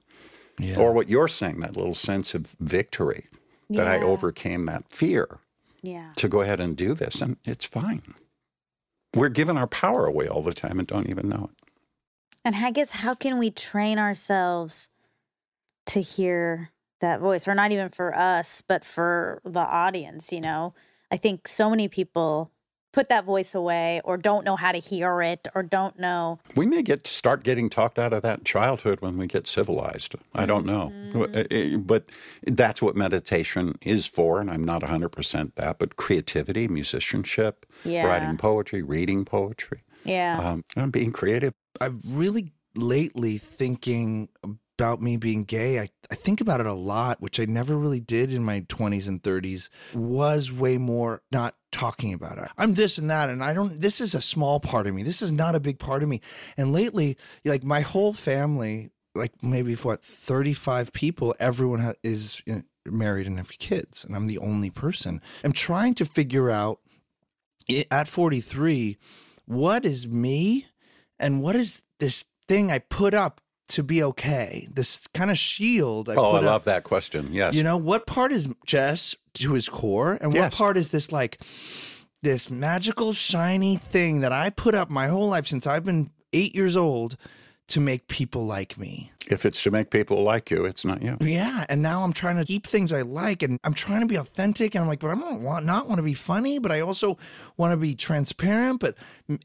Yeah. 0.59 0.79
Or 0.79 0.93
what 0.93 1.09
you're 1.09 1.29
saying, 1.29 1.61
that 1.61 1.77
little 1.77 1.95
sense 1.95 2.35
of 2.35 2.57
victory 2.61 3.27
that 3.71 3.87
I 3.87 4.01
overcame 4.01 4.67
that 4.67 4.89
fear 4.89 5.39
Yeah. 5.83 6.11
to 6.17 6.29
go 6.29 6.41
ahead 6.41 6.61
and 6.61 6.77
do 6.77 6.95
this. 6.95 7.21
And 7.21 7.37
it's 7.45 7.65
fine. 7.65 8.15
We're 9.15 9.29
giving 9.29 9.57
our 9.57 9.67
power 9.67 10.07
away 10.07 10.29
all 10.29 10.43
the 10.43 10.53
time 10.55 10.79
and 10.79 10.87
don't 10.89 11.09
even 11.09 11.29
know 11.29 11.51
it. 11.53 11.69
And 12.45 12.57
I 12.57 12.71
guess 12.71 12.91
how 12.91 13.15
can 13.15 13.39
we 13.39 13.51
train 13.51 13.99
ourselves 13.99 14.89
to 15.87 16.01
hear 16.01 16.71
that 17.01 17.20
voice, 17.20 17.47
or 17.49 17.55
not 17.55 17.72
even 17.72 17.88
for 17.90 18.16
us, 18.16 18.62
but 18.62 18.84
for 18.84 19.40
the 19.44 19.61
audience? 19.61 20.32
You 20.32 20.40
know, 20.40 20.74
I 21.11 21.16
think 21.16 21.49
so 21.49 21.70
many 21.70 21.88
people 21.88 22.51
put 22.92 23.11
that 23.11 23.26
voice 23.26 23.55
away, 23.55 24.01
or 24.05 24.16
don't 24.16 24.42
know 24.42 24.57
how 24.57 24.72
to 24.72 24.78
hear 24.78 25.20
it, 25.20 25.47
or 25.55 25.62
don't 25.62 25.99
know. 25.99 26.38
We 26.57 26.64
may 26.64 26.80
get 26.82 27.07
start 27.07 27.42
getting 27.44 27.68
talked 27.68 27.99
out 27.99 28.14
of 28.14 28.22
that 28.22 28.47
childhood 28.47 29.03
when 29.03 29.18
we 29.18 29.26
get 29.26 29.47
civilized. 29.47 30.14
I 30.34 30.47
don't 30.47 30.64
know, 30.64 30.94
Uh, 31.14 31.44
uh, 31.51 31.76
but 31.76 32.05
that's 32.44 32.80
what 32.80 32.97
meditation 32.97 33.74
is 33.82 34.07
for. 34.07 34.40
And 34.40 34.51
I'm 34.51 34.64
not 34.64 34.82
100 34.82 35.11
percent 35.11 35.57
that, 35.57 35.78
but 35.78 35.97
creativity, 35.97 36.68
musicianship, 36.68 37.66
Yeah. 37.84 38.07
writing 38.07 38.38
poetry, 38.38 38.80
reading 38.82 39.26
poetry, 39.26 39.82
Yeah. 40.05 40.38
um, 40.38 40.64
and 40.74 40.90
being 40.90 41.12
creative. 41.12 41.53
I've 41.78 42.01
really 42.07 42.53
lately 42.74 43.36
thinking 43.36 44.30
about 44.77 45.01
me 45.01 45.16
being 45.16 45.45
gay. 45.45 45.79
I, 45.79 45.89
I 46.11 46.14
think 46.14 46.41
about 46.41 46.61
it 46.61 46.66
a 46.66 46.74
lot, 46.74 47.20
which 47.20 47.41
I 47.41 47.47
never 47.47 47.77
really 47.77 48.01
did 48.01 48.33
in 48.33 48.45
my 48.45 48.61
20s 48.62 49.09
and 49.09 49.22
30s, 49.22 49.70
was 49.95 50.53
way 50.53 50.77
more 50.77 51.22
not 51.33 51.55
talking 51.72 52.12
about 52.12 52.39
it. 52.39 52.49
I'm 52.59 52.74
this 52.74 52.99
and 52.99 53.11
that, 53.11 53.31
and 53.31 53.43
I 53.43 53.55
don't, 53.55 53.81
this 53.81 54.01
is 54.01 54.14
a 54.14 54.20
small 54.20 54.61
part 54.61 54.87
of 54.87 54.95
me. 54.95 55.03
This 55.03 55.22
is 55.22 55.33
not 55.33 55.55
a 55.55 55.61
big 55.61 55.79
part 55.79 56.03
of 56.03 56.09
me. 56.09 56.20
And 56.57 56.72
lately, 56.72 57.16
like 57.45 57.64
my 57.64 57.81
whole 57.81 58.12
family, 58.12 58.91
like 59.14 59.33
maybe 59.43 59.74
what, 59.77 60.05
35 60.05 60.93
people, 60.93 61.35
everyone 61.41 61.81
ha- 61.81 61.95
is 62.03 62.43
you 62.45 62.55
know, 62.57 62.62
married 62.85 63.27
and 63.27 63.39
have 63.39 63.59
kids, 63.59 64.05
and 64.05 64.14
I'm 64.14 64.27
the 64.27 64.39
only 64.39 64.70
person. 64.70 65.22
I'm 65.43 65.53
trying 65.53 65.95
to 65.95 66.05
figure 66.05 66.51
out 66.51 66.81
at 67.91 68.09
43 68.09 68.97
what 69.47 69.85
is 69.85 70.07
me 70.07 70.66
and 71.18 71.43
what 71.43 71.57
is 71.57 71.83
this 71.99 72.24
thing 72.47 72.70
I 72.70 72.79
put 72.79 73.14
up 73.14 73.41
to 73.69 73.83
be 73.83 74.03
okay? 74.03 74.69
This 74.73 75.07
kind 75.09 75.31
of 75.31 75.39
shield. 75.39 76.09
I 76.09 76.14
oh, 76.14 76.33
I 76.33 76.41
love 76.41 76.62
up. 76.62 76.64
that 76.64 76.85
question. 76.85 77.29
Yes, 77.33 77.55
You 77.55 77.62
know, 77.62 77.77
what 77.77 78.07
part 78.07 78.33
is 78.33 78.49
Jess 78.64 79.14
to 79.35 79.53
his 79.53 79.69
core, 79.69 80.19
and 80.21 80.33
what 80.33 80.37
Yes. 80.41 80.55
part 80.55 80.77
is 80.77 80.91
this 80.91 81.12
like 81.12 81.41
this 82.23 82.51
magical, 82.51 83.12
shiny 83.12 83.77
thing 83.77 84.21
that 84.21 84.33
I 84.33 84.51
put 84.51 84.75
up 84.75 84.91
my 84.91 85.09
whole 85.09 85.29
life 85.29 85.47
since 85.47 85.67
I've 85.67 85.85
been 85.85 86.11
eight 86.33 86.55
years 86.55 86.77
old 86.77 87.17
to 87.69 87.81
make 87.81 88.09
people 88.09 88.47
like 88.47 88.79
me? 88.79 89.12
if 89.29 89.45
it's 89.45 89.62
to 89.64 89.71
make 89.71 89.91
people 89.91 90.23
like 90.23 90.51
you, 90.51 90.64
it's 90.64 90.85
not 90.85 91.03
you. 91.03 91.17
Yeah, 91.21 91.64
and 91.69 91.83
now 91.83 92.05
I'm 92.05 92.12
trying 92.12 92.37
to 92.37 92.45
keep 92.45 92.67
things 92.67 92.93
I 92.93 93.03
like, 93.03 93.43
and 93.43 93.59
I'm 93.64 93.75
trying 93.75 94.01
to 94.01 94.07
be 94.07 94.17
authentic, 94.17 94.75
and 94.75 94.83
I'm 94.83 94.89
like, 94.89 95.01
but 95.01 95.11
I 95.11 95.14
don't 95.14 95.43
want 95.43 95.67
not 95.67 95.89
want 95.89 95.99
to 95.99 96.03
be 96.03 96.14
funny, 96.14 96.59
but 96.59 96.71
I 96.71 96.81
also 96.81 97.19
want 97.57 97.73
to 97.73 97.77
be 97.77 97.95
transparent. 97.95 98.81
But 98.81 98.97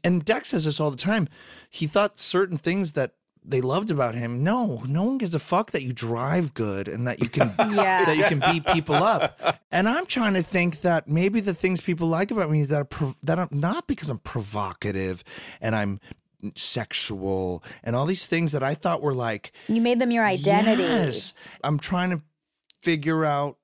and 0.04 0.24
Dax 0.24 0.50
says 0.50 0.64
this 0.64 0.78
all 0.78 0.90
the 0.90 0.96
time. 0.96 1.28
He 1.68 1.86
thought 1.86 2.18
certain 2.18 2.58
things 2.58 2.92
that 2.92 3.14
they 3.44 3.60
loved 3.60 3.90
about 3.90 4.14
him. 4.14 4.44
No, 4.44 4.82
no 4.86 5.02
one 5.04 5.18
gives 5.18 5.34
a 5.34 5.38
fuck 5.40 5.72
that 5.72 5.82
you 5.82 5.92
drive 5.92 6.54
good 6.54 6.86
and 6.86 7.06
that 7.08 7.20
you 7.20 7.28
can 7.28 7.52
Yeah. 7.58 8.04
that 8.04 8.16
you 8.16 8.24
can 8.24 8.38
beat 8.52 8.64
people 8.66 8.94
up. 8.94 9.58
And 9.72 9.88
I'm 9.88 10.06
trying 10.06 10.34
to 10.34 10.42
think 10.42 10.82
that 10.82 11.08
maybe 11.08 11.40
the 11.40 11.54
things 11.54 11.80
people 11.80 12.06
like 12.08 12.30
about 12.30 12.50
me 12.50 12.60
is 12.60 12.68
that 12.68 12.80
are 12.80 12.84
prov- 12.84 13.18
that 13.22 13.38
I'm 13.38 13.48
not 13.50 13.86
because 13.88 14.10
I'm 14.10 14.18
provocative 14.18 15.24
and 15.60 15.74
I'm 15.74 15.98
sexual 16.54 17.62
and 17.84 17.94
all 17.94 18.06
these 18.06 18.26
things 18.26 18.52
that 18.52 18.62
I 18.62 18.74
thought 18.74 19.02
were 19.02 19.14
like 19.14 19.52
You 19.68 19.80
made 19.80 20.00
them 20.00 20.10
your 20.10 20.24
identity. 20.24 20.82
Yes. 20.82 21.34
I'm 21.62 21.78
trying 21.78 22.10
to 22.10 22.20
figure 22.80 23.24
out 23.24 23.58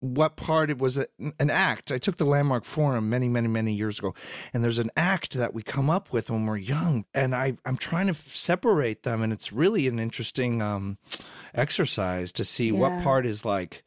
what 0.00 0.36
part 0.36 0.70
it 0.70 0.78
was 0.78 0.96
a, 0.96 1.06
an 1.38 1.50
act. 1.50 1.92
I 1.92 1.98
took 1.98 2.16
the 2.16 2.24
Landmark 2.24 2.64
Forum 2.64 3.08
many, 3.08 3.28
many, 3.28 3.48
many 3.48 3.72
years 3.72 3.98
ago, 3.98 4.14
and 4.52 4.64
there's 4.64 4.78
an 4.78 4.90
act 4.96 5.34
that 5.34 5.54
we 5.54 5.62
come 5.62 5.90
up 5.90 6.12
with 6.12 6.30
when 6.30 6.46
we're 6.46 6.56
young, 6.56 7.04
and 7.14 7.34
I 7.34 7.58
I'm 7.64 7.76
trying 7.76 8.06
to 8.06 8.12
f- 8.12 8.16
separate 8.16 9.02
them, 9.02 9.22
and 9.22 9.32
it's 9.32 9.52
really 9.52 9.86
an 9.86 9.98
interesting 9.98 10.62
um, 10.62 10.98
exercise 11.54 12.32
to 12.32 12.44
see 12.44 12.72
what 12.72 13.02
part 13.02 13.26
is 13.26 13.44
like 13.44 13.84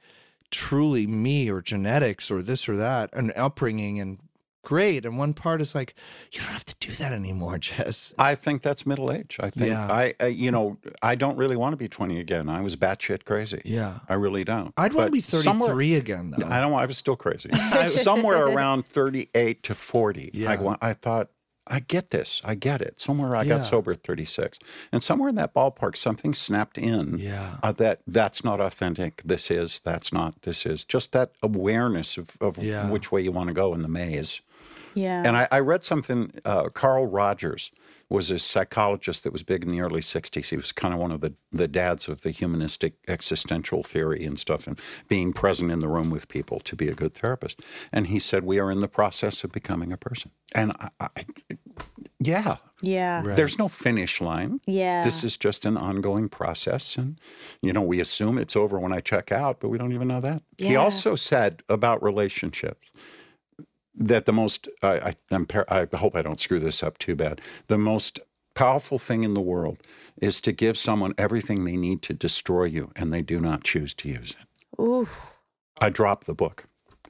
truly 0.51 1.07
me 1.07 1.49
or 1.49 1.61
genetics 1.61 2.29
or 2.29 2.43
this 2.43 2.69
or 2.69 2.77
that, 2.77 3.09
and 3.13 3.33
upbringing 3.35 3.99
and 3.99 4.19
great, 4.63 5.05
and 5.05 5.17
one 5.17 5.33
part 5.33 5.61
is 5.61 5.75
like 5.75 5.93
you 6.31 6.39
don't 6.39 6.49
have 6.51 6.65
to 6.65 6.75
do 6.79 6.91
that 6.93 7.11
anymore, 7.11 7.57
Jess. 7.59 8.13
I 8.17 8.33
think 8.35 8.61
that's 8.61 8.85
middle 8.85 9.11
age. 9.11 9.37
I 9.39 9.49
think 9.49 9.69
Yeah. 9.69 9.85
I, 9.91 10.13
I, 10.19 10.27
you 10.27 10.49
know, 10.51 10.77
I 11.01 11.15
don't 11.15 11.37
really 11.37 11.55
want 11.55 11.73
to 11.73 11.77
be 11.77 11.87
20 11.87 12.19
again. 12.19 12.49
I 12.49 12.61
was 12.61 12.75
batshit 12.75 13.25
crazy. 13.25 13.61
Yeah. 13.65 13.99
I 14.09 14.15
really 14.15 14.43
don't. 14.43 14.73
I'd 14.77 14.93
want 14.93 15.07
to 15.07 15.11
But 15.11 15.13
be 15.13 15.21
somewhere- 15.21 15.69
33 15.69 15.95
again, 15.95 16.31
though. 16.37 16.47
I 16.47 16.59
don't. 16.61 16.71
want- 16.71 16.83
I 16.83 16.85
was 16.87 16.97
still 16.97 17.15
crazy. 17.15 17.49
Somewhere 17.87 18.45
around 18.47 18.85
38 18.87 19.63
to 19.63 19.75
40. 19.75 20.21
I, 20.25 20.29
Yeah. 20.33 20.61
wa- 20.61 20.77
I 20.81 20.93
thought, 20.93 21.29
I 21.65 21.79
get 21.79 22.09
this. 22.09 22.41
I 22.43 22.55
get 22.55 22.81
it. 22.81 22.99
Somewhere 22.99 23.37
I 23.37 23.43
Yeah. 23.43 23.55
got 23.57 23.65
sober 23.65 23.93
at 23.93 24.03
36, 24.03 24.59
and 24.91 25.01
somewhere 25.01 25.29
in 25.29 25.35
that 25.35 25.53
ballpark, 25.53 25.95
something 25.95 26.33
snapped 26.33 26.77
in. 26.77 27.17
Yeah. 27.17 27.55
Uh, 27.63 27.71
that 27.73 28.01
that's 28.05 28.43
not 28.43 28.59
authentic. 28.59 29.21
This 29.23 29.49
is. 29.49 29.79
That's 29.79 30.11
not. 30.11 30.41
This 30.41 30.65
is. 30.65 30.83
Just 30.83 31.13
that 31.13 31.31
awareness 31.41 32.17
of, 32.17 32.35
of 32.41 32.57
Yeah. 32.61 32.89
which 32.89 33.13
way 33.13 33.21
you 33.21 33.31
want 33.31 33.47
to 33.47 33.53
go 33.53 33.73
in 33.73 33.81
the 33.81 33.87
maze. 33.87 34.41
Yeah. 34.93 35.23
And 35.25 35.35
I, 35.35 35.47
I 35.51 35.59
read 35.59 35.83
something. 35.83 36.31
Uh, 36.45 36.69
Carl 36.69 37.07
Rogers 37.07 37.71
was 38.09 38.29
a 38.29 38.37
psychologist 38.37 39.23
that 39.23 39.33
was 39.33 39.43
big 39.43 39.63
in 39.63 39.69
the 39.69 39.81
early 39.81 40.01
'60s. 40.01 40.49
He 40.49 40.55
was 40.55 40.71
kind 40.71 40.93
of 40.93 40.99
one 40.99 41.11
of 41.11 41.21
the 41.21 41.33
the 41.51 41.67
dads 41.67 42.07
of 42.07 42.21
the 42.21 42.31
humanistic 42.31 42.93
existential 43.07 43.83
theory 43.83 44.25
and 44.25 44.37
stuff, 44.37 44.67
and 44.67 44.79
being 45.07 45.33
present 45.33 45.71
in 45.71 45.79
the 45.79 45.87
room 45.87 46.09
with 46.09 46.27
people 46.27 46.59
to 46.61 46.75
be 46.75 46.87
a 46.87 46.93
good 46.93 47.13
therapist. 47.13 47.59
And 47.91 48.07
he 48.07 48.19
said, 48.19 48.43
"We 48.43 48.59
are 48.59 48.71
in 48.71 48.81
the 48.81 48.87
process 48.87 49.43
of 49.43 49.51
becoming 49.51 49.91
a 49.91 49.97
person." 49.97 50.31
And 50.53 50.73
I, 50.79 50.89
I 50.99 51.09
yeah, 52.19 52.57
yeah. 52.81 53.21
there's 53.21 53.57
no 53.57 53.67
finish 53.67 54.21
line. 54.21 54.61
Yeah. 54.65 55.01
This 55.03 55.23
is 55.23 55.35
just 55.35 55.65
an 55.65 55.77
ongoing 55.77 56.29
process. 56.29 56.95
And, 56.95 57.19
you 57.61 57.73
know, 57.73 57.81
we 57.81 57.99
assume 57.99 58.37
it's 58.37 58.55
over 58.55 58.79
when 58.79 58.93
I 58.93 59.01
check 59.01 59.31
out, 59.31 59.59
but 59.59 59.69
we 59.69 59.77
don't 59.77 59.93
even 59.93 60.07
know 60.07 60.21
that. 60.21 60.41
He 60.57 60.75
also 60.75 61.15
said 61.15 61.63
about 61.67 62.01
relationships 62.01 62.89
that 63.95 64.25
the 64.25 64.33
most, 64.33 64.67
I, 64.81 64.87
I, 64.99 65.15
I'm, 65.31 65.45
par- 65.45 65.65
I 65.69 65.87
hope 65.95 66.15
I 66.15 66.21
don't 66.21 66.39
screw 66.39 66.59
this 66.59 66.81
up 66.83 66.97
too 66.97 67.15
bad, 67.15 67.41
the 67.67 67.77
most 67.77 68.19
powerful 68.55 68.99
thing 68.99 69.23
in 69.23 69.33
the 69.33 69.41
world 69.41 69.79
is 70.21 70.39
to 70.41 70.51
give 70.51 70.77
someone 70.77 71.13
everything 71.17 71.65
they 71.65 71.77
need 71.77 72.01
to 72.03 72.13
destroy 72.13 72.65
you 72.65 72.91
and 72.95 73.11
they 73.11 73.21
do 73.21 73.39
not 73.39 73.63
choose 73.63 73.93
to 73.95 74.09
use 74.09 74.35
it. 74.39 74.81
Oof. 74.81 75.35
I 75.81 75.89
dropped 75.89 76.27
the 76.27 76.33
book. 76.33 76.65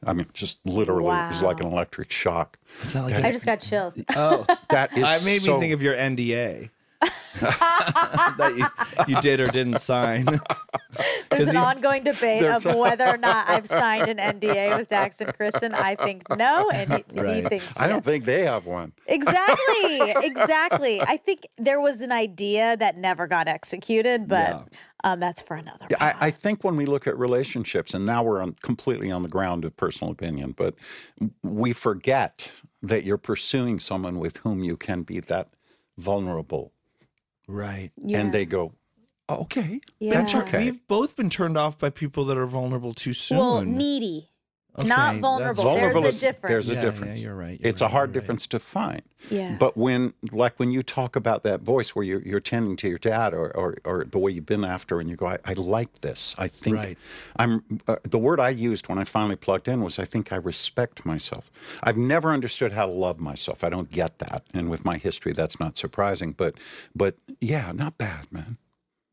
I 0.06 0.12
mean, 0.14 0.28
just 0.34 0.60
literally, 0.66 1.10
it 1.16 1.28
was 1.30 1.42
like 1.42 1.62
an 1.62 1.66
electric 1.68 2.12
shock. 2.12 2.58
Is 2.84 2.92
that 2.94 3.04
like 3.04 3.14
I 3.24 3.32
just 3.32 3.46
got 3.46 3.62
chills. 3.62 3.98
Oh, 4.16 4.46
That 4.70 4.98
is 4.98 5.04
I 5.04 5.24
made 5.26 5.42
so- 5.42 5.56
me 5.56 5.62
think 5.62 5.74
of 5.74 5.82
your 5.82 5.96
NDA 5.96 6.70
that 7.42 8.54
you, 8.58 8.66
you 9.16 9.22
did 9.22 9.40
or 9.40 9.48
didn't 9.48 9.80
sign. 9.80 10.26
There's 11.30 11.48
an 11.48 11.58
ongoing 11.58 12.04
debate 12.04 12.44
of 12.44 12.64
whether 12.66 13.08
or 13.08 13.18
not 13.18 13.50
I've 13.50 13.68
signed 13.82 14.10
an 14.10 14.18
NDA 14.40 14.78
with 14.78 14.90
Dax 14.90 15.20
and 15.22 15.34
Kristen. 15.34 15.74
I 15.74 15.96
think 15.96 16.24
no, 16.38 16.70
and 16.72 16.94
he, 16.94 17.04
he 17.34 17.42
thinks 17.42 17.80
I 17.80 17.88
don't 17.88 18.06
think 18.06 18.26
they 18.26 18.44
have 18.44 18.66
one. 18.68 18.94
Exactly, 19.08 20.12
exactly. 20.24 21.02
I 21.02 21.18
think 21.18 21.48
there 21.58 21.82
was 21.82 22.02
an 22.02 22.12
idea 22.12 22.78
that 22.78 22.98
never 22.98 23.26
got 23.28 23.48
executed, 23.48 24.28
but 24.28 24.50
Yeah. 24.50 24.64
um, 25.04 25.20
that's 25.20 25.42
for 25.42 25.56
another. 25.56 25.88
Yeah. 25.90 25.98
I, 26.00 26.28
I 26.28 26.32
think 26.32 26.64
when 26.64 26.76
we 26.76 26.86
look 26.86 27.08
at 27.08 27.18
relationships, 27.18 27.94
and 27.96 28.06
now 28.06 28.24
we're 28.24 28.42
on, 28.42 28.56
completely 28.62 29.10
on 29.12 29.24
the 29.24 29.30
ground 29.30 29.66
of 29.66 29.76
personal 29.76 30.12
opinion, 30.12 30.52
but 30.56 30.76
we 31.42 31.74
forget 31.74 32.52
that 32.84 33.04
you're 33.04 33.18
pursuing 33.18 33.80
someone 33.80 34.20
with 34.20 34.38
whom 34.38 34.64
you 34.64 34.78
can 34.78 35.02
be 35.04 35.20
that 35.22 35.50
vulnerable. 35.98 36.73
Right. 37.48 37.92
yeah. 37.98 38.20
And 38.20 38.34
they 38.34 38.46
go, 38.46 38.74
"Oh, 39.30 39.42
okay, 39.42 39.80
Yeah. 40.00 40.14
that's 40.14 40.36
okay. 40.36 40.66
We've 40.66 40.86
both 40.88 41.16
been 41.16 41.30
turned 41.30 41.58
off 41.58 41.78
by 41.80 41.90
people 41.90 42.26
that 42.26 42.38
are 42.38 42.46
vulnerable 42.48 42.94
too 42.94 43.14
soon. 43.14 43.38
well, 43.38 43.62
needy, 43.66 44.30
Okay, 44.80 44.88
not 44.88 45.18
vulnerable. 45.18 45.64
Vulnerable 45.64 46.02
There's 46.02 46.16
is- 46.16 46.24
a 46.24 46.26
difference. 46.32 46.52
there's 46.52 46.70
a 46.70 46.74
Yeah, 46.74 46.82
difference. 46.82 47.18
Yeah, 47.20 47.24
you're 47.26 47.36
right. 47.36 47.60
you're 47.62 47.70
it's 47.70 47.82
a 47.82 47.88
hard 47.90 48.10
you're 48.10 48.14
right. 48.16 48.22
difference 48.22 48.48
to 48.48 48.60
find. 48.60 49.04
yeah. 49.30 49.56
But 49.60 49.78
when, 49.78 50.14
like, 50.32 50.58
when 50.60 50.72
you 50.72 50.82
talk 50.82 51.16
about 51.16 51.44
that 51.44 51.62
voice 51.62 51.96
where 51.96 52.04
you're, 52.04 52.22
you're 52.24 52.40
tending 52.40 52.76
to 52.78 52.90
your 52.90 52.98
dad 52.98 53.36
or, 53.36 53.56
or, 53.56 53.78
or 53.86 54.06
the 54.06 54.18
way 54.18 54.32
you've 54.32 54.48
been 54.48 54.64
after, 54.66 55.00
and 55.00 55.08
you 55.12 55.16
go, 55.16 55.28
I, 55.28 55.38
I 55.46 55.54
like 55.54 56.00
this. 56.00 56.34
I 56.40 56.48
think 56.48 56.76
Right. 56.76 56.98
I'm, 57.38 57.64
uh, 57.88 57.98
the 58.04 58.18
word 58.18 58.40
I 58.40 58.50
used 58.50 58.90
when 58.90 58.98
I 58.98 59.04
finally 59.04 59.36
plugged 59.36 59.68
in 59.68 59.82
was, 59.84 60.00
I 60.00 60.06
think 60.06 60.34
I 60.34 60.38
respect 60.38 61.06
myself. 61.06 61.52
I've 61.84 61.98
never 61.98 62.32
understood 62.32 62.74
how 62.74 62.88
to 62.88 62.92
love 62.92 63.20
myself. 63.20 63.64
I 63.64 63.70
don't 63.70 63.92
get 63.92 64.18
that. 64.20 64.44
And 64.56 64.70
with 64.72 64.84
my 64.84 64.98
history, 64.98 65.34
that's 65.34 65.60
not 65.60 65.78
surprising. 65.78 66.32
But, 66.32 66.56
but 66.96 67.18
yeah, 67.40 67.72
not 67.74 68.00
bad, 68.00 68.32
man. 68.32 68.58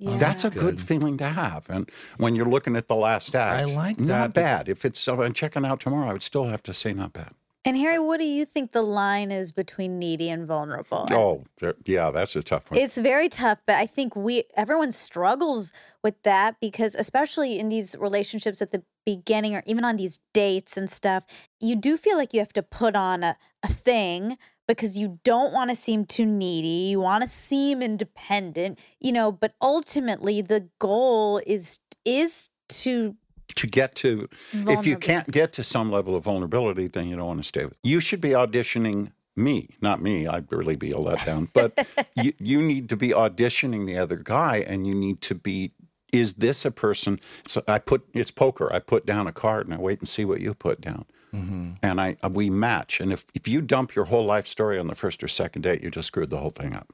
Yeah. 0.01 0.17
That's 0.17 0.45
a 0.45 0.51
good. 0.51 0.81
feeling 0.81 1.19
to 1.19 1.29
have. 1.29 1.69
And 1.69 1.91
when 2.17 2.35
you're 2.35 2.47
looking 2.47 2.75
at 2.75 2.89
the 2.89 2.97
last 2.97 3.35
act, 3.35 3.61
I 3.61 3.65
like 3.67 3.99
that 3.99 4.05
Not 4.05 4.35
bad. 4.35 4.69
If 4.69 4.85
it's 4.85 5.07
uh, 5.07 5.21
I'm 5.21 5.35
checking 5.35 5.65
out 5.65 5.81
tomorrow, 5.81 6.09
I 6.09 6.13
would 6.15 6.23
still 6.23 6.47
have 6.47 6.63
to 6.65 6.75
say 6.75 6.95
not 6.95 7.13
bad. 7.13 7.35
And 7.63 7.77
Harry, 7.77 7.99
what 7.99 8.19
do 8.19 8.25
you 8.25 8.47
think 8.47 8.73
the 8.73 8.81
line 8.81 9.31
is 9.31 9.53
between 9.53 9.99
needy 9.99 10.31
and 10.31 10.47
vulnerable? 10.47 11.07
Oh, 11.11 11.45
yeah, 11.85 12.11
that's 12.11 12.35
a 12.35 12.43
tough 12.43 12.71
one. 12.71 12.81
It's 12.81 12.97
very 12.97 13.29
tough, 13.29 13.59
but 13.67 13.77
I 13.77 13.85
think 13.85 14.17
we 14.17 14.45
everyone 14.57 14.91
struggles 14.93 15.75
with 16.03 16.23
that 16.23 16.57
because 16.59 16.95
especially 16.95 17.59
in 17.59 17.69
these 17.69 17.95
relationships 18.01 18.63
at 18.63 18.71
the 18.71 18.83
beginning 19.05 19.55
or 19.55 19.63
even 19.67 19.85
on 19.85 19.97
these 19.97 20.21
dates 20.33 20.79
and 20.79 20.91
stuff, 20.91 21.25
you 21.61 21.77
do 21.77 21.99
feel 21.99 22.17
like 22.17 22.33
you 22.33 22.41
have 22.41 22.55
to 22.55 22.63
put 22.63 22.97
on 22.97 23.23
a, 23.23 23.37
a 23.63 23.69
thing 23.69 24.39
because 24.77 24.97
you 24.97 25.19
don't 25.25 25.53
want 25.53 25.71
to 25.71 25.77
seem 25.77 26.05
too 26.05 26.27
needy. 26.27 26.91
You 26.91 27.01
want 27.01 27.23
to 27.23 27.29
seem 27.29 27.83
independent, 27.83 28.79
you 29.01 29.13
know, 29.13 29.33
but 29.33 29.55
ultimately 29.61 30.43
the 30.43 30.69
goal 30.79 31.41
is 31.47 31.81
is 32.05 32.51
to 32.69 33.17
to 33.57 33.67
get 33.67 33.97
to 33.97 34.29
if 34.53 34.87
you 34.87 34.97
can't 34.97 35.31
get 35.31 35.53
to 35.55 35.65
some 35.65 35.91
level 35.91 36.15
of 36.15 36.25
vulnerability 36.25 36.87
then 36.87 37.09
you 37.09 37.17
don't 37.17 37.27
want 37.27 37.41
to 37.41 37.47
stay 37.47 37.65
with 37.65 37.77
you 37.83 37.99
should 37.99 38.21
be 38.21 38.31
auditioning 38.31 39.11
me 39.35 39.69
not 39.83 40.01
me 40.01 40.27
i'd 40.29 40.51
really 40.53 40.77
be 40.77 40.93
a 40.93 40.95
letdown 40.95 41.49
but 41.53 41.87
you, 42.15 42.33
you 42.39 42.63
need 42.63 42.89
to 42.89 42.97
be 42.97 43.09
auditioning 43.09 43.87
the 43.87 43.99
other 43.99 44.17
guy 44.17 44.59
and 44.59 44.87
you 44.87 44.95
need 44.95 45.21
to 45.21 45.35
be 45.35 45.73
is 46.13 46.35
this 46.35 46.65
a 46.65 46.71
person 46.71 47.19
so 47.45 47.61
i 47.67 47.77
put 47.77 48.07
it's 48.15 48.31
poker 48.31 48.73
i 48.73 48.79
put 48.79 49.05
down 49.05 49.27
a 49.27 49.33
card 49.33 49.67
and 49.67 49.75
i 49.75 49.79
wait 49.79 49.99
and 49.99 50.09
see 50.09 50.25
what 50.25 50.41
you 50.41 50.55
put 50.55 50.81
down 50.81 51.05
Mm-hmm. 51.35 51.73
and 51.83 52.01
i 52.01 52.17
uh, 52.23 52.29
we 52.29 52.51
match 52.51 53.01
and 53.01 53.13
if, 53.13 53.25
if 53.35 53.47
you 53.47 53.61
dump 53.63 53.95
your 53.95 54.07
whole 54.07 54.25
life 54.25 54.47
story 54.47 54.79
on 54.79 54.87
the 54.89 54.95
first 54.97 55.23
or 55.23 55.29
second 55.29 55.63
date 55.63 55.83
you 55.83 55.91
just 55.91 56.09
screwed 56.09 56.31
the 56.31 56.39
whole 56.39 56.51
thing 56.51 56.75
up 56.75 56.93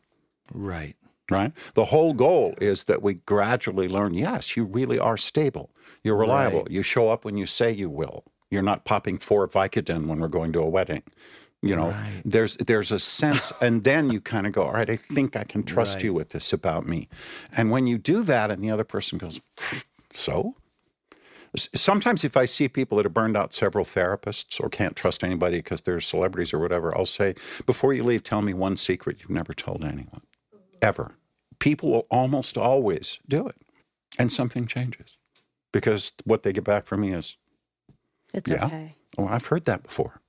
Right. 0.52 0.94
right? 1.30 1.52
The 1.74 1.86
whole 1.86 2.14
goal 2.14 2.54
is 2.60 2.84
that 2.84 3.02
we 3.02 3.14
gradually 3.14 3.88
learn 3.88 4.14
yes, 4.14 4.56
you 4.56 4.64
really 4.64 4.98
are 4.98 5.16
stable. 5.16 5.70
You're 6.04 6.16
reliable. 6.16 6.60
Right. 6.62 6.70
You 6.70 6.82
show 6.82 7.08
up 7.08 7.24
when 7.24 7.36
you 7.36 7.46
say 7.46 7.72
you 7.72 7.90
will. 7.90 8.22
You're 8.50 8.62
not 8.62 8.84
popping 8.84 9.18
four 9.18 9.48
Vicodin 9.48 10.06
when 10.06 10.20
we're 10.20 10.28
going 10.28 10.52
to 10.52 10.60
a 10.60 10.68
wedding. 10.68 11.02
You 11.62 11.74
know, 11.74 11.88
Right. 11.90 12.22
there's 12.24 12.56
there's 12.58 12.92
a 12.92 13.00
sense, 13.00 13.52
and 13.60 13.82
then 13.82 14.10
you 14.10 14.20
kind 14.20 14.46
of 14.46 14.52
go, 14.52 14.62
all 14.62 14.72
right, 14.74 14.88
I 14.88 14.94
think 14.96 15.34
I 15.34 15.42
can 15.42 15.64
trust 15.64 15.94
Right. 15.96 16.04
you 16.04 16.14
with 16.14 16.28
this 16.28 16.52
about 16.52 16.86
me. 16.86 17.08
And 17.56 17.72
when 17.72 17.88
you 17.88 17.98
do 17.98 18.22
that, 18.22 18.50
and 18.52 18.62
the 18.62 18.70
other 18.70 18.84
person 18.84 19.18
goes, 19.18 19.40
so. 20.12 20.54
S- 21.56 21.68
Sometimes, 21.74 22.22
if 22.24 22.36
I 22.36 22.44
see 22.44 22.68
people 22.68 22.96
that 22.96 23.04
have 23.06 23.14
burned 23.14 23.36
out 23.36 23.54
several 23.54 23.84
therapists 23.84 24.60
or 24.60 24.68
can't 24.68 24.94
trust 24.96 25.24
anybody 25.24 25.58
because 25.58 25.82
they're 25.82 26.00
celebrities 26.00 26.52
or 26.52 26.58
whatever, 26.58 26.96
I'll 26.96 27.06
say, 27.06 27.34
before 27.64 27.92
you 27.94 28.02
leave, 28.04 28.22
tell 28.22 28.42
me 28.42 28.52
one 28.54 28.76
secret 28.76 29.18
you've 29.20 29.30
never 29.30 29.52
told 29.54 29.84
anyone 29.84 30.20
ever. 30.82 31.12
People 31.58 31.90
will 31.90 32.06
almost 32.10 32.58
always 32.58 33.18
do 33.28 33.46
it, 33.48 33.56
and 34.18 34.30
something 34.30 34.66
changes 34.66 35.16
because 35.72 36.12
what 36.24 36.42
they 36.42 36.52
get 36.52 36.64
back 36.64 36.86
from 36.86 37.00
me 37.00 37.12
is, 37.12 37.36
it's 38.34 38.50
Yeah. 38.50 38.66
okay. 38.66 38.96
"Oh, 39.16 39.26
I've 39.26 39.46
heard 39.46 39.64
that 39.64 39.82
before," 39.82 40.20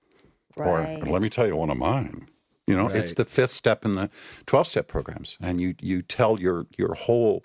Right. 0.55 0.97
or 1.03 1.07
"Let 1.07 1.21
me 1.21 1.29
tell 1.29 1.45
you 1.45 1.57
one 1.57 1.69
of 1.69 1.77
mine." 1.77 2.29
You 2.65 2.75
know, 2.75 2.87
it's 2.87 3.13
the 3.13 3.25
fifth 3.25 3.51
step 3.51 3.83
in 3.85 3.95
the 3.95 4.09
twelve-step 4.45 4.87
programs, 4.87 5.37
and 5.41 5.59
you 5.59 5.75
you 5.81 6.01
tell 6.01 6.39
your 6.39 6.67
your 6.77 6.93
whole 6.95 7.43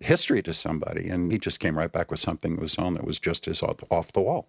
history 0.00 0.42
to 0.42 0.52
somebody, 0.52 1.08
and 1.08 1.30
he 1.32 1.38
just 1.38 1.60
came 1.60 1.76
right 1.78 1.92
back 1.92 2.10
with 2.10 2.20
something 2.20 2.54
of 2.54 2.60
his 2.60 2.76
own 2.78 2.94
that 2.94 3.04
was 3.04 3.18
just 3.18 3.46
as 3.48 3.62
off, 3.62 3.82
off 3.90 4.12
the 4.12 4.20
wall, 4.20 4.48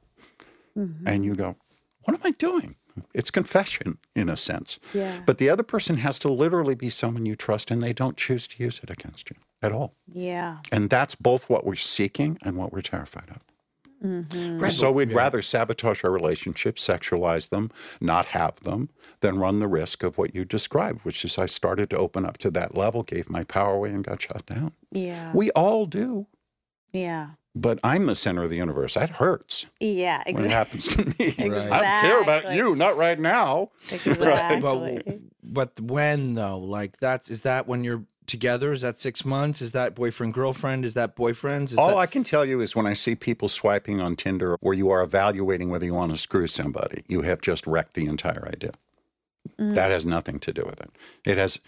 Mm-hmm. 0.78 1.08
and 1.08 1.24
you 1.24 1.36
go, 1.36 1.56
what 2.04 2.14
am 2.16 2.22
I 2.26 2.32
doing? 2.32 2.76
It's 3.14 3.32
confession 3.32 3.98
in 4.14 4.28
a 4.30 4.36
sense. 4.36 4.78
Yeah. 4.94 5.22
But 5.26 5.38
the 5.38 5.50
other 5.50 5.64
person 5.64 5.98
has 5.98 6.20
to 6.20 6.30
literally 6.30 6.76
be 6.76 6.90
someone 6.90 7.26
you 7.26 7.36
trust 7.38 7.72
and 7.72 7.82
they 7.82 7.94
don't 7.94 8.18
choose 8.18 8.46
to 8.48 8.62
use 8.64 8.80
it 8.84 8.90
against 8.90 9.30
you 9.30 9.38
at 9.62 9.72
all. 9.72 9.94
Yeah. 10.12 10.58
And 10.72 10.90
that's 10.90 11.16
both 11.16 11.50
what 11.50 11.66
we're 11.66 11.76
seeking 11.76 12.38
and 12.42 12.58
what 12.58 12.74
we're 12.74 12.82
terrified 12.82 13.30
of. 13.30 13.38
Mm-hmm. 14.04 14.68
So 14.70 14.92
we'd 14.92 15.14
rather 15.14 15.42
sabotage 15.42 16.04
our 16.04 16.12
relationships, 16.12 16.86
sexualize 16.88 17.50
them, 17.50 17.72
not 18.02 18.26
have 18.28 18.60
them, 18.62 18.90
than 19.22 19.40
run 19.40 19.60
the 19.60 19.68
risk 19.68 20.04
of 20.04 20.18
what 20.18 20.36
you 20.36 20.46
described, 20.46 21.02
which 21.04 21.24
is 21.26 21.38
I 21.38 21.46
started 21.48 21.90
to 21.92 21.98
open 21.98 22.26
up 22.26 22.38
to 22.40 22.52
that 22.52 22.76
level, 22.76 23.04
gave 23.04 23.30
my 23.30 23.44
power 23.44 23.76
away, 23.76 23.90
and 23.92 24.04
got 24.04 24.22
shut 24.22 24.46
down. 24.46 24.74
Yeah. 24.92 25.32
We 25.34 25.50
all 25.52 25.86
do, 25.86 26.28
Yeah. 26.92 27.30
but 27.56 27.80
I'm 27.84 28.06
the 28.06 28.16
center 28.16 28.44
of 28.44 28.50
the 28.50 28.58
universe. 28.58 28.94
That 28.96 29.12
hurts 29.12 29.66
Yeah. 29.80 30.24
when 30.30 30.46
it 30.46 30.52
happens 30.52 30.88
to 30.90 31.06
me. 31.06 31.14
I 31.40 31.44
don't 31.48 31.70
care 32.10 32.22
about 32.22 32.54
you, 32.54 32.76
not 32.76 32.98
right 32.98 33.20
now. 33.20 33.70
Exactly. 33.92 35.02
But, 35.06 35.20
but 35.44 35.80
when 35.82 36.34
though? 36.36 36.60
Like 36.60 36.98
that's 37.00 37.30
is 37.32 37.42
that 37.42 37.68
when 37.68 37.84
you're 37.84 38.04
together? 38.28 38.72
Is 38.72 38.82
that 38.82 39.00
six 39.00 39.26
months? 39.26 39.62
Is 39.62 39.72
that 39.74 39.96
boyfriend 39.96 40.34
girlfriend? 40.34 40.86
Is 40.86 40.94
that 40.94 41.16
boyfriends? 41.16 41.74
Is 41.74 41.78
All 41.78 41.90
that, 41.90 41.98
I 41.98 42.06
can 42.06 42.24
tell 42.24 42.46
you 42.46 42.62
is 42.62 42.76
when 42.76 42.88
I 42.88 42.94
see 42.94 43.16
people 43.16 43.50
swiping 43.50 44.02
on 44.02 44.16
Tinder 44.16 44.58
where 44.62 44.74
you 44.74 44.90
are 44.90 45.02
evaluating 45.02 45.70
whether 45.70 45.86
you 45.86 45.94
want 45.94 46.12
to 46.12 46.18
screw 46.18 46.48
somebody, 46.48 47.04
you 47.08 47.22
have 47.22 47.42
just 47.42 47.66
wrecked 47.68 47.94
the 47.94 48.06
entire 48.06 48.48
idea. 48.48 48.72
Mm. 49.60 49.76
That 49.76 49.92
has 49.92 50.06
nothing 50.06 50.40
to 50.40 50.52
do 50.52 50.64
with 50.66 50.82
it. 50.82 50.90
It 51.24 51.38
has, 51.38 51.60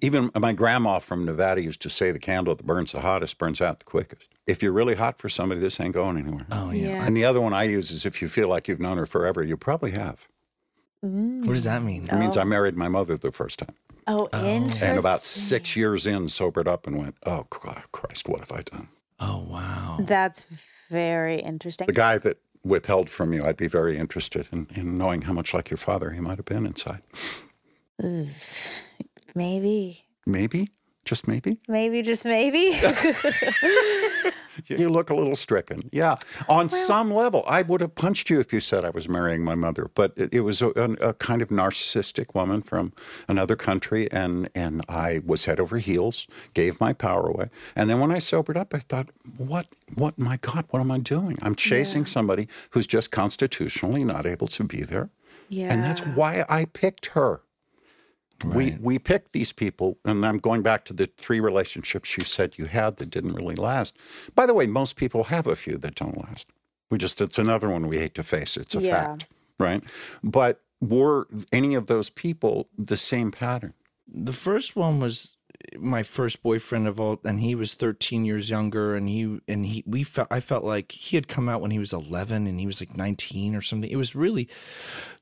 even 0.00 0.30
my 0.34 0.52
grandma 0.52 0.98
from 0.98 1.24
Nevada 1.24 1.62
used 1.62 1.82
to 1.82 1.90
say 1.90 2.10
the 2.10 2.18
candle 2.18 2.54
that 2.54 2.66
burns 2.66 2.92
the 2.92 3.00
hottest 3.00 3.38
burns 3.38 3.60
out 3.60 3.78
the 3.80 3.84
quickest. 3.84 4.28
If 4.46 4.62
you're 4.62 4.72
really 4.72 4.94
hot 4.94 5.18
for 5.18 5.28
somebody, 5.28 5.60
this 5.60 5.78
ain't 5.80 5.94
going 5.94 6.16
anywhere. 6.16 6.46
oh 6.50 6.70
yeah. 6.70 6.88
Yeah. 6.88 7.06
And 7.06 7.16
the 7.16 7.24
other 7.24 7.40
one 7.40 7.52
I 7.52 7.64
use 7.64 7.90
is 7.90 8.06
if 8.06 8.22
you 8.22 8.28
feel 8.28 8.48
like 8.48 8.68
you've 8.68 8.80
known 8.80 8.96
her 8.96 9.06
forever, 9.06 9.42
you 9.42 9.56
probably 9.56 9.90
have. 9.90 10.28
Mm. 11.04 11.46
What 11.46 11.52
does 11.52 11.64
that 11.64 11.82
mean? 11.82 12.04
It 12.04 12.14
means 12.14 12.36
I 12.36 12.44
married 12.44 12.76
my 12.76 12.88
mother 12.88 13.16
the 13.16 13.32
first 13.32 13.58
time. 13.58 13.74
Oh, 14.06 14.28
interesting. 14.32 14.88
And 14.88 14.98
about 14.98 15.20
six 15.20 15.76
years 15.76 16.06
in, 16.06 16.28
sobered 16.28 16.68
up 16.68 16.86
and 16.86 16.96
went, 16.96 17.16
oh, 17.26 17.44
Christ, 17.50 18.28
what 18.28 18.40
have 18.40 18.52
I 18.52 18.62
done? 18.62 18.88
Oh 19.18 19.46
wow. 19.48 19.98
That's 20.00 20.46
very 20.90 21.40
interesting. 21.40 21.86
the 21.86 21.92
guy 21.92 22.18
that 22.18 22.38
withheld 22.64 23.08
from 23.08 23.32
you, 23.32 23.44
I'd 23.44 23.56
be 23.56 23.68
very 23.68 23.96
interested 23.98 24.48
in, 24.52 24.66
in 24.74 24.98
knowing 24.98 25.22
how 25.22 25.32
much 25.32 25.54
like 25.54 25.70
your 25.70 25.78
father 25.78 26.10
he 26.10 26.20
might 26.20 26.36
have 26.36 26.44
been 26.44 26.66
inside. 26.66 27.02
Ugh. 28.02 28.26
Maybe. 29.34 30.04
Maybe, 30.26 30.70
just 31.04 31.28
maybe. 31.28 31.58
Maybe, 31.68 32.02
just 32.02 32.24
maybe. 32.24 32.78
You 34.68 34.88
look 34.88 35.10
a 35.10 35.14
little 35.14 35.36
stricken. 35.36 35.88
Yeah. 35.92 36.16
On 36.48 36.68
some 36.68 37.12
level, 37.12 37.44
I 37.48 37.62
would 37.62 37.80
have 37.80 37.94
punched 37.94 38.30
you 38.30 38.40
if 38.40 38.52
you 38.52 38.60
said 38.60 38.84
I 38.84 38.90
was 38.90 39.08
marrying 39.08 39.44
my 39.44 39.54
mother, 39.54 39.90
but 39.94 40.12
it, 40.16 40.34
it 40.34 40.40
was 40.40 40.60
a, 40.60 40.68
a 40.68 41.14
kind 41.14 41.40
of 41.42 41.48
narcissistic 41.48 42.34
woman 42.34 42.62
from 42.62 42.92
another 43.28 43.56
country, 43.56 44.10
and, 44.12 44.48
and 44.54 44.84
I 44.88 45.20
was 45.24 45.44
head 45.46 45.60
over 45.60 45.78
heels, 45.78 46.26
gave 46.54 46.80
my 46.80 46.92
power 46.92 47.26
away. 47.28 47.48
And 47.74 47.88
then 47.88 48.00
when 48.00 48.12
I 48.12 48.18
sobered 48.18 48.56
up, 48.56 48.74
I 48.74 48.80
thought, 48.80 49.08
what, 49.36 49.66
what, 49.94 50.18
my 50.18 50.36
God, 50.38 50.64
what 50.70 50.80
am 50.80 50.90
I 50.90 50.98
doing? 50.98 51.38
I'm 51.42 51.54
chasing 51.54 52.04
somebody 52.06 52.48
who's 52.70 52.86
just 52.86 53.10
constitutionally 53.10 54.04
not 54.04 54.26
able 54.26 54.48
to 54.48 54.64
be 54.64 54.82
there. 54.82 55.10
yeah. 55.48 55.72
And 55.72 55.82
that's 55.82 56.00
why 56.00 56.44
I 56.48 56.66
picked 56.66 57.06
her. 57.06 57.40
We 58.44 58.76
we 58.80 58.98
picked 58.98 59.32
these 59.32 59.52
people, 59.52 59.98
and 60.04 60.24
I'm 60.24 60.38
going 60.38 60.62
back 60.62 60.84
to 60.86 60.92
the 60.92 61.08
three 61.16 61.40
relationships 61.40 62.16
you 62.18 62.24
said 62.24 62.58
you 62.58 62.66
had 62.66 62.96
that 62.98 63.10
didn't 63.10 63.34
really 63.34 63.54
last. 63.56 63.96
By 64.34 64.46
the 64.46 64.54
way, 64.54 64.66
most 64.66 64.96
people 64.96 65.24
have 65.24 65.46
a 65.46 65.56
few 65.56 65.78
that 65.78 65.94
don't 65.94 66.18
last. 66.18 66.48
We 66.90 66.98
just 66.98 67.20
it's 67.20 67.38
another 67.38 67.68
one 67.70 67.88
we 67.88 67.98
hate 67.98 68.14
to 68.14 68.22
face. 68.22 68.56
It's 68.56 68.74
a 68.74 68.80
Yeah. 68.80 68.90
fact, 68.90 69.26
right? 69.58 69.82
But 70.22 70.60
were 70.80 71.26
any 71.52 71.74
of 71.74 71.86
those 71.86 72.10
people 72.10 72.68
the 72.76 72.96
same 72.98 73.30
pattern? 73.30 73.72
The 74.06 74.32
first 74.32 74.76
one 74.76 75.00
was 75.00 75.36
my 75.78 76.02
first 76.02 76.42
boyfriend 76.42 76.86
of 76.86 77.00
all, 77.00 77.18
and 77.24 77.40
he 77.40 77.54
was 77.54 77.74
13 77.74 78.24
years 78.24 78.50
younger, 78.50 78.94
and 78.94 79.08
he 79.08 79.40
and 79.48 79.64
he 79.66 79.82
we 79.86 80.04
felt 80.04 80.28
I 80.30 80.40
felt 80.40 80.64
like 80.64 80.92
he 80.92 81.16
had 81.16 81.26
come 81.26 81.48
out 81.48 81.60
when 81.62 81.70
he 81.70 81.78
was 81.78 81.92
11, 81.92 82.46
and 82.46 82.60
he 82.60 82.66
was 82.66 82.80
like 82.80 82.96
19 82.96 83.54
or 83.54 83.62
something. 83.62 83.90
It 83.90 83.96
was 83.96 84.14
really 84.14 84.48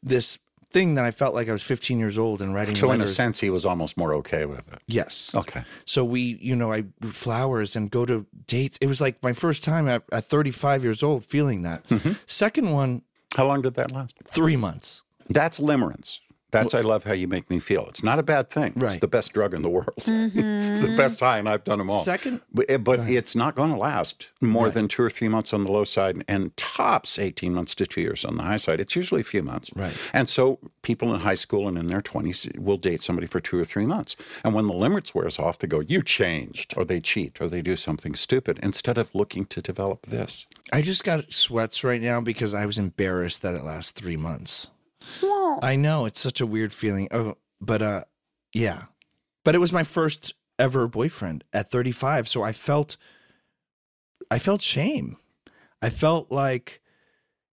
this 0.03 0.39
thing 0.75 0.95
that 0.97 1.05
I 1.05 1.13
felt 1.13 1.35
like 1.35 1.49
I 1.49 1.53
was 1.53 1.63
15 1.63 1.99
years 2.01 2.19
old 2.19 2.43
and 2.43 2.55
writing 2.55 2.75
So 2.75 2.91
in 2.91 3.01
a 3.01 3.07
sense, 3.07 3.39
he 3.41 3.49
was 3.49 3.65
almost 3.65 3.97
more 3.97 4.13
okay 4.21 4.45
with 4.45 4.67
it. 4.73 4.81
yes. 4.87 5.33
Okay. 5.35 5.63
So 5.85 6.05
we, 6.05 6.21
you 6.43 6.57
know, 6.57 6.73
I 6.73 6.85
flowers 7.03 7.77
and 7.77 7.91
go 7.91 8.05
to 8.05 8.27
dates. 8.47 8.77
It 8.83 8.89
was 8.89 9.01
like 9.01 9.23
my 9.23 9.33
first 9.33 9.63
time 9.63 9.87
at, 9.89 10.03
at 10.11 10.25
35 10.25 10.83
years 10.83 11.03
old 11.03 11.25
feeling 11.25 11.63
that. 11.63 11.87
Mm-hmm. 11.89 12.13
Second 12.27 12.73
one, 12.73 13.03
How 13.37 13.47
long 13.47 13.63
did 13.63 13.75
that 13.75 13.93
last? 13.93 14.15
three 14.27 14.57
months. 14.57 15.03
That's 15.31 15.59
limerence. 15.59 16.19
That's 16.55 16.75
I 16.75 16.81
love 16.81 17.05
how 17.05 17.13
you 17.13 17.29
make 17.29 17.51
me 17.51 17.59
feel. 17.59 17.87
It's 17.89 18.03
not 18.03 18.19
a 18.19 18.23
bad 18.23 18.49
thing. 18.51 18.73
It's 18.77 18.99
the 18.99 19.09
best 19.09 19.33
drug 19.33 19.53
in 19.55 19.63
the 19.63 19.69
world. 19.69 19.93
it's 19.99 20.81
the 20.81 20.95
best 20.97 21.21
high, 21.21 21.39
and 21.39 21.49
I've 21.49 21.65
done 21.65 21.79
them 21.79 21.91
all. 21.91 22.03
Second- 22.03 22.41
but, 22.53 22.67
eh, 22.71 22.77
but 22.77 23.01
it's 23.01 23.35
not 23.37 23.55
going 23.55 23.71
to 23.73 23.77
last 23.77 24.29
more 24.41 24.71
than 24.71 24.89
two 24.89 25.03
or 25.03 25.11
three 25.11 25.29
months 25.29 25.53
on 25.53 25.65
the 25.65 25.73
low 25.73 25.85
side, 25.85 26.25
and 26.29 26.57
tops 26.57 27.19
eighteen 27.19 27.55
months 27.55 27.75
to 27.77 27.87
two 27.87 28.01
years 28.01 28.25
on 28.25 28.37
the 28.37 28.43
high 28.43 28.57
side. 28.57 28.81
It's 28.81 28.95
usually 28.97 29.21
a 29.21 29.25
few 29.25 29.43
months. 29.43 29.71
Right. 29.75 29.97
And 30.13 30.29
so 30.29 30.59
people 30.83 31.13
in 31.15 31.21
high 31.21 31.35
school 31.35 31.67
and 31.69 31.77
in 31.77 31.87
their 31.89 32.03
twenties 32.03 32.49
will 32.57 32.77
date 32.79 33.03
somebody 33.03 33.27
for 33.27 33.41
two 33.41 33.59
or 33.59 33.65
three 33.65 33.87
months, 33.87 34.17
and 34.45 34.55
when 34.55 34.67
the 34.67 34.75
limerence 34.75 35.15
wears 35.15 35.39
off, 35.39 35.59
they 35.59 35.67
go, 35.67 35.81
"You 35.81 36.03
changed," 36.03 36.75
or 36.77 36.85
they 36.85 37.01
cheat, 37.01 37.41
or 37.41 37.49
they 37.49 37.63
do 37.63 37.77
something 37.77 38.15
stupid, 38.15 38.59
instead 38.63 38.99
of 38.99 39.15
looking 39.15 39.45
to 39.47 39.61
develop 39.61 40.07
this. 40.07 40.47
I 40.73 40.81
just 40.83 41.05
got 41.05 41.33
sweats 41.33 41.85
right 41.85 42.01
now 42.01 42.21
because 42.21 42.55
I 42.55 42.65
was 42.67 42.79
embarrassed 42.79 43.43
that 43.43 43.55
it 43.55 43.65
lasts 43.65 43.91
three 43.93 44.17
months. 44.17 44.69
Well, 45.23 45.59
I 45.63 45.77
know 45.77 46.05
it's 46.07 46.21
such 46.21 46.41
a 46.41 46.47
weird 46.47 46.73
feeling. 46.73 47.09
Oh, 47.11 47.37
but 47.61 47.83
uh, 47.83 48.05
yeah, 48.53 48.85
but 49.45 49.55
it 49.55 49.59
was 49.59 49.73
my 49.73 49.85
first 49.85 50.35
ever 50.59 50.87
boyfriend 50.89 51.45
at 51.53 51.71
35, 51.71 52.29
so 52.29 52.43
I 52.43 52.53
felt, 52.53 52.97
I 54.31 54.39
felt 54.39 54.63
shame. 54.63 55.17
I 55.83 55.91
felt 55.91 56.31
like, 56.31 56.81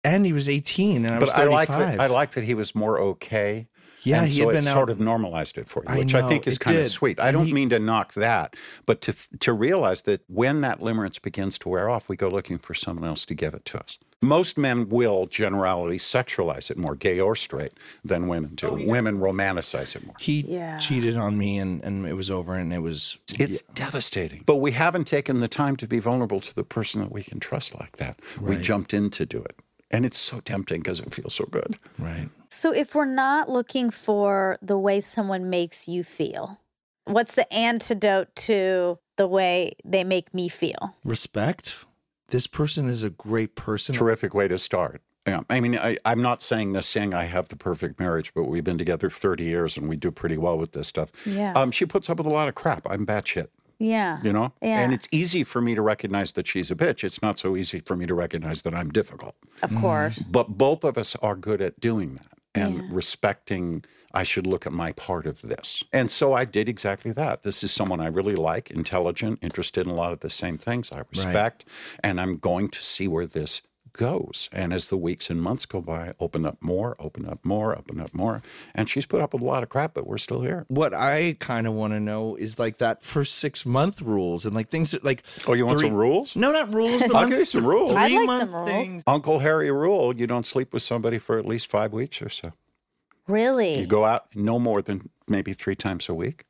and 0.05 0.27
he 0.27 0.33
was 0.33 0.49
18, 0.49 1.05
and 1.05 1.15
I 1.15 1.19
was 1.19 1.31
but 1.31 1.39
I 1.39 1.45
35. 1.45 1.51
like 1.51 1.69
that. 1.69 2.01
I 2.01 2.07
like 2.07 2.31
that 2.33 2.45
he 2.45 2.55
was 2.55 2.75
more 2.75 2.99
okay. 3.01 3.69
Yeah, 4.03 4.21
and 4.21 4.29
he 4.29 4.39
so 4.41 4.47
had 4.49 4.57
it 4.57 4.65
been 4.65 4.73
sort 4.73 4.91
of 4.91 5.01
normalized 5.01 5.59
it 5.59 5.67
for 5.67 5.83
you, 5.89 5.99
which 5.99 6.15
I 6.15 6.21
know, 6.21 6.29
think 6.29 6.47
is 6.47 6.55
it 6.57 6.61
kind 6.61 6.77
of 6.79 6.87
sweet. 6.87 7.19
I 7.19 7.29
And 7.29 7.37
don't 7.37 7.47
he- 7.47 7.53
mean 7.53 7.69
to 7.71 7.79
knock 7.81 8.15
that, 8.15 8.55
but 8.87 9.01
to 9.03 9.15
to 9.41 9.53
realize 9.53 10.03
that 10.03 10.23
when 10.29 10.61
that 10.61 10.79
limerence 10.81 11.21
begins 11.21 11.59
to 11.61 11.69
wear 11.69 11.89
off, 11.91 12.09
we 12.09 12.17
go 12.17 12.29
looking 12.29 12.59
for 12.59 12.75
someone 12.75 13.09
else 13.09 13.27
to 13.27 13.35
give 13.35 13.55
it 13.55 13.65
to 13.67 13.79
us. 13.81 13.99
Most 14.21 14.59
men 14.59 14.89
will, 14.89 15.27
generality, 15.27 15.97
sexualize 15.99 16.71
it 16.73 16.77
more, 16.77 16.97
gay 16.97 17.21
or 17.21 17.37
straight, 17.37 17.73
than 18.05 18.27
women 18.27 18.57
do. 18.57 18.67
Oh, 18.67 18.75
women 18.85 19.19
romanticize 19.19 19.95
it 19.95 20.05
more. 20.05 20.17
he 20.19 20.41
Yeah. 20.41 20.79
cheated 20.79 21.17
on 21.17 21.39
me, 21.39 21.59
and 21.59 21.83
and 21.85 22.05
it 22.05 22.15
was 22.15 22.31
over, 22.31 22.55
and 22.55 22.73
it 22.73 22.81
was 22.81 23.19
It's 23.39 23.63
devastating. 23.63 24.43
But 24.45 24.57
we 24.57 24.73
haven't 24.73 25.07
taken 25.07 25.39
the 25.41 25.49
time 25.49 25.77
to 25.77 25.87
be 25.87 26.01
vulnerable 26.01 26.41
to 26.41 26.55
the 26.55 26.65
person 26.65 27.01
that 27.01 27.13
we 27.13 27.23
can 27.23 27.39
trust 27.39 27.79
like 27.79 27.97
that. 27.99 28.19
We 28.41 28.57
jumped 28.57 28.93
in 28.93 29.11
to 29.11 29.25
do 29.25 29.39
it. 29.43 29.57
And 29.91 30.05
it's 30.05 30.19
so 30.19 30.41
tempting 30.41 30.81
because 30.83 31.01
it 31.01 31.15
feels 31.15 31.35
so 31.35 31.45
good. 31.47 31.79
right. 31.99 32.29
so 32.51 32.75
if 32.75 32.95
we're 32.95 33.05
not 33.07 33.49
looking 33.49 33.89
for 33.91 34.59
the 34.61 34.79
way 34.79 35.01
someone 35.01 35.49
makes 35.49 35.89
you 35.89 36.03
feel, 36.05 36.61
what's 37.05 37.33
the 37.35 37.51
antidote 37.53 38.35
to 38.37 38.99
the 39.17 39.27
way 39.27 39.77
they 39.85 40.05
make 40.05 40.35
me 40.35 40.49
feel? 40.49 40.95
Respect. 41.05 41.87
This 42.29 42.47
person 42.47 42.89
is 42.89 43.03
a 43.03 43.11
great 43.11 43.55
person. 43.55 43.95
terrific 43.95 44.35
way 44.35 44.49
to 44.49 44.59
start. 44.59 45.03
Yeah. 45.27 45.41
I 45.51 45.61
mean, 45.61 45.77
I, 45.79 45.99
I'm 46.07 46.23
not 46.23 46.43
saying 46.43 46.73
this 46.73 46.87
saying 46.87 47.13
I 47.13 47.25
have 47.25 47.49
the 47.49 47.57
perfect 47.57 48.01
marriage, 48.01 48.33
but 48.35 48.45
we've 48.45 48.65
been 48.65 48.79
together 48.79 49.11
30 49.11 49.45
years 49.45 49.77
and 49.77 49.89
we 49.89 49.97
do 49.97 50.11
pretty 50.11 50.39
well 50.39 50.57
with 50.57 50.73
this 50.73 50.89
stuff. 50.89 51.11
Yeah. 51.27 51.53
Um, 51.53 51.71
she 51.71 51.85
puts 51.85 52.09
up 52.09 52.17
with 52.19 52.27
a 52.27 52.31
lot 52.31 52.49
of 52.49 52.55
crap. 52.55 52.87
I'm 52.89 53.05
batshit, 53.05 53.49
Yeah. 53.79 54.21
you 54.23 54.33
know? 54.33 54.53
Yeah. 54.63 54.81
And 54.81 54.95
it's 54.95 55.07
easy 55.13 55.45
for 55.45 55.61
me 55.61 55.75
to 55.75 55.83
recognize 55.83 56.33
that 56.33 56.47
she's 56.47 56.71
a 56.71 56.75
bitch. 56.75 57.05
It's 57.05 57.21
not 57.21 57.39
so 57.39 57.57
easy 57.57 57.81
for 57.81 57.95
me 57.95 58.07
to 58.07 58.15
recognize 58.15 58.63
that 58.63 58.75
I'm 58.75 58.89
difficult. 58.89 59.35
Of 59.63 59.75
course. 59.77 60.19
But 60.21 60.57
both 60.57 60.83
of 60.83 60.97
us 60.97 61.15
are 61.17 61.37
good 61.37 61.61
at 61.61 61.79
doing 61.79 62.15
that 62.15 62.38
and 62.55 62.77
Yeah. 62.77 62.83
respecting, 62.91 63.85
I 64.13 64.23
should 64.25 64.47
look 64.47 64.67
at 64.67 64.73
my 64.73 64.93
part 64.93 65.27
of 65.27 65.43
this. 65.43 65.85
And 65.93 66.11
so 66.11 66.33
I 66.33 66.45
did 66.45 66.69
exactly 66.69 67.13
that. 67.13 67.43
This 67.43 67.63
is 67.63 67.71
someone 67.71 68.01
I 68.01 68.07
really 68.07 68.35
like, 68.37 68.71
intelligent, 68.71 69.39
interested 69.43 69.87
in 69.87 69.93
a 69.93 69.95
lot 69.95 70.13
of 70.13 70.21
the 70.21 70.31
same 70.31 70.59
things 70.59 70.91
I 70.91 71.03
respect. 71.11 71.65
And 72.03 72.21
I'm 72.21 72.39
going 72.39 72.69
to 72.71 72.83
see 72.83 73.07
where 73.07 73.27
this 73.27 73.61
goes. 73.99 74.49
And 74.53 74.73
as 74.73 74.89
the 74.89 74.97
weeks 74.97 75.29
and 75.29 75.43
months 75.43 75.67
go 75.67 75.83
by, 75.83 76.15
open 76.19 76.47
up 76.47 76.57
more, 76.63 76.97
open 76.99 77.27
up 77.27 77.45
more, 77.45 77.77
open 77.77 78.01
up 78.01 78.15
more. 78.15 78.41
And 78.75 78.89
she's 78.89 79.05
put 79.05 79.21
up 79.21 79.35
with 79.35 79.43
a 79.43 79.45
lot 79.45 79.63
of 79.63 79.69
crap, 79.69 79.93
but 79.93 80.07
we're 80.07 80.17
still 80.17 80.41
here. 80.41 80.65
What 80.69 80.95
I 80.95 81.37
kind 81.39 81.67
of 81.67 81.75
want 81.75 81.93
to 81.93 82.01
know 82.01 82.37
is 82.37 82.59
like 82.59 82.79
that 82.79 83.03
first 83.03 83.35
six 83.35 83.67
month 83.67 84.01
rules 84.01 84.47
and 84.47 84.55
like 84.57 84.71
things 84.71 84.93
that 84.93 85.05
like. 85.05 85.23
Oh, 85.47 85.53
you 85.53 85.67
want 85.67 85.79
three- 85.81 85.89
some 85.89 85.97
rules? 85.97 86.35
No, 86.35 86.51
not 86.53 86.73
rules. 86.73 87.03
But 87.03 87.15
I'll 87.15 87.29
give 87.29 87.41
you 87.41 87.45
some 87.45 87.67
rules. 87.67 87.93
I'd 87.93 88.13
like 88.13 88.41
some 88.41 88.55
rules. 88.55 88.71
things. 88.71 89.03
Uncle 89.07 89.41
Harry 89.41 89.71
rule 89.71 90.17
you 90.17 90.27
don't 90.27 90.47
sleep 90.47 90.73
with 90.73 90.83
somebody 90.83 91.19
for 91.19 91.37
at 91.37 91.45
least 91.45 91.71
five 91.71 91.93
weeks 91.93 92.23
or 92.23 92.31
so. 92.31 92.53
Really? 93.27 93.81
You 93.81 93.87
go 93.87 94.07
out 94.07 94.35
no 94.35 94.59
more 94.59 94.81
than 94.81 95.11
maybe 95.27 95.53
three 95.53 95.77
times 95.77 96.09
a 96.09 96.15
week. 96.15 96.45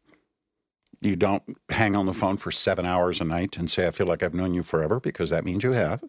You 1.00 1.16
don't 1.16 1.42
hang 1.70 1.96
on 1.96 2.06
the 2.06 2.12
phone 2.12 2.36
for 2.36 2.50
seven 2.50 2.84
hours 2.84 3.20
a 3.20 3.24
night 3.24 3.56
and 3.56 3.70
say, 3.70 3.86
I 3.86 3.90
feel 3.90 4.06
like 4.06 4.22
I've 4.22 4.34
known 4.34 4.52
you 4.54 4.62
forever, 4.62 5.00
because 5.00 5.30
that 5.30 5.44
means 5.44 5.62
you 5.62 5.72
have. 5.72 6.02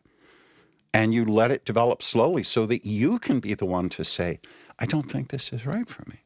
And 0.93 1.13
you 1.13 1.25
let 1.25 1.51
it 1.51 1.65
develop 1.65 2.01
slowly 2.01 2.43
so 2.43 2.65
that 2.65 2.85
you 2.85 3.19
can 3.19 3.39
be 3.39 3.53
the 3.53 3.65
one 3.65 3.89
to 3.89 4.03
say, 4.03 4.39
I 4.79 4.85
don't 4.85 5.11
think 5.11 5.29
this 5.29 5.51
is 5.51 5.65
right 5.65 5.87
for 5.87 6.03
me, 6.09 6.21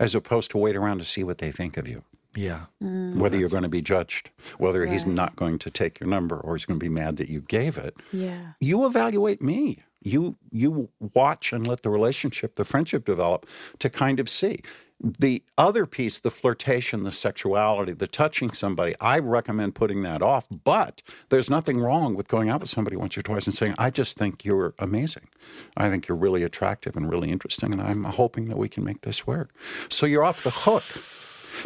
as 0.00 0.14
opposed 0.14 0.50
to 0.52 0.58
wait 0.58 0.76
around 0.76 0.98
to 0.98 1.04
see 1.04 1.24
what 1.24 1.38
they 1.38 1.52
think 1.52 1.76
of 1.76 1.86
you. 1.86 2.04
Yeah. 2.34 2.66
Mm. 2.82 3.16
Whether 3.16 3.36
you're 3.36 3.48
going 3.48 3.64
to 3.64 3.68
be 3.68 3.82
judged, 3.82 4.30
whether 4.58 4.86
he's 4.86 5.06
not 5.06 5.34
going 5.34 5.58
to 5.60 5.70
take 5.70 5.98
your 5.98 6.08
number 6.08 6.38
or 6.38 6.54
he's 6.54 6.64
going 6.64 6.78
to 6.78 6.84
be 6.84 6.90
mad 6.90 7.16
that 7.16 7.28
you 7.28 7.40
gave 7.40 7.76
it. 7.76 7.96
Yeah. 8.12 8.52
You 8.60 8.86
evaluate 8.86 9.42
me. 9.42 9.82
You 10.02 10.36
you 10.50 10.88
watch 11.14 11.52
and 11.52 11.66
let 11.66 11.82
the 11.82 11.90
relationship, 11.90 12.54
the 12.54 12.64
friendship 12.64 13.04
develop 13.04 13.46
to 13.80 13.90
kind 13.90 14.20
of 14.20 14.28
see. 14.28 14.60
The 15.00 15.44
other 15.56 15.86
piece, 15.86 16.18
the 16.18 16.30
flirtation, 16.30 17.04
the 17.04 17.12
sexuality, 17.12 17.92
the 17.92 18.08
touching 18.08 18.50
somebody, 18.50 18.94
I 19.00 19.20
recommend 19.20 19.76
putting 19.76 20.02
that 20.02 20.22
off. 20.22 20.48
But 20.50 21.02
there's 21.28 21.48
nothing 21.48 21.78
wrong 21.78 22.16
with 22.16 22.26
going 22.26 22.48
out 22.48 22.60
with 22.60 22.70
somebody 22.70 22.96
once 22.96 23.16
or 23.16 23.22
twice 23.22 23.46
and 23.46 23.54
saying, 23.54 23.76
I 23.78 23.90
just 23.90 24.18
think 24.18 24.44
you're 24.44 24.74
amazing. 24.80 25.28
I 25.76 25.88
think 25.88 26.08
you're 26.08 26.16
really 26.16 26.42
attractive 26.42 26.96
and 26.96 27.08
really 27.08 27.30
interesting, 27.30 27.72
and 27.72 27.80
I'm 27.80 28.02
hoping 28.04 28.46
that 28.46 28.58
we 28.58 28.68
can 28.68 28.82
make 28.82 29.02
this 29.02 29.24
work. 29.24 29.50
So 29.88 30.04
you're 30.04 30.24
off 30.24 30.42
the 30.42 30.50
hook. 30.50 30.82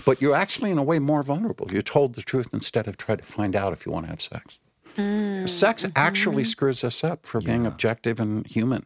But 0.07 0.23
you're 0.23 0.35
actually, 0.35 0.71
in 0.71 0.79
a 0.79 0.83
way, 0.83 0.99
more 0.99 1.23
vulnerable. 1.23 1.69
You're 1.71 1.83
told 1.83 2.15
the 2.15 2.23
truth 2.23 2.49
instead 2.53 2.89
of 2.89 2.97
trying 2.97 3.19
to 3.19 3.25
find 3.25 3.55
out 3.55 3.73
if 3.73 3.85
you 3.85 3.93
want 3.93 4.07
to 4.07 4.11
have 4.11 4.23
sex. 4.23 4.59
Sex 5.47 5.87
actually 5.97 6.45
screws 6.45 6.85
us 6.85 7.03
up 7.05 7.27
for 7.27 7.41
being 7.41 7.67
objective 7.67 8.21
and 8.21 8.47
human. 8.47 8.85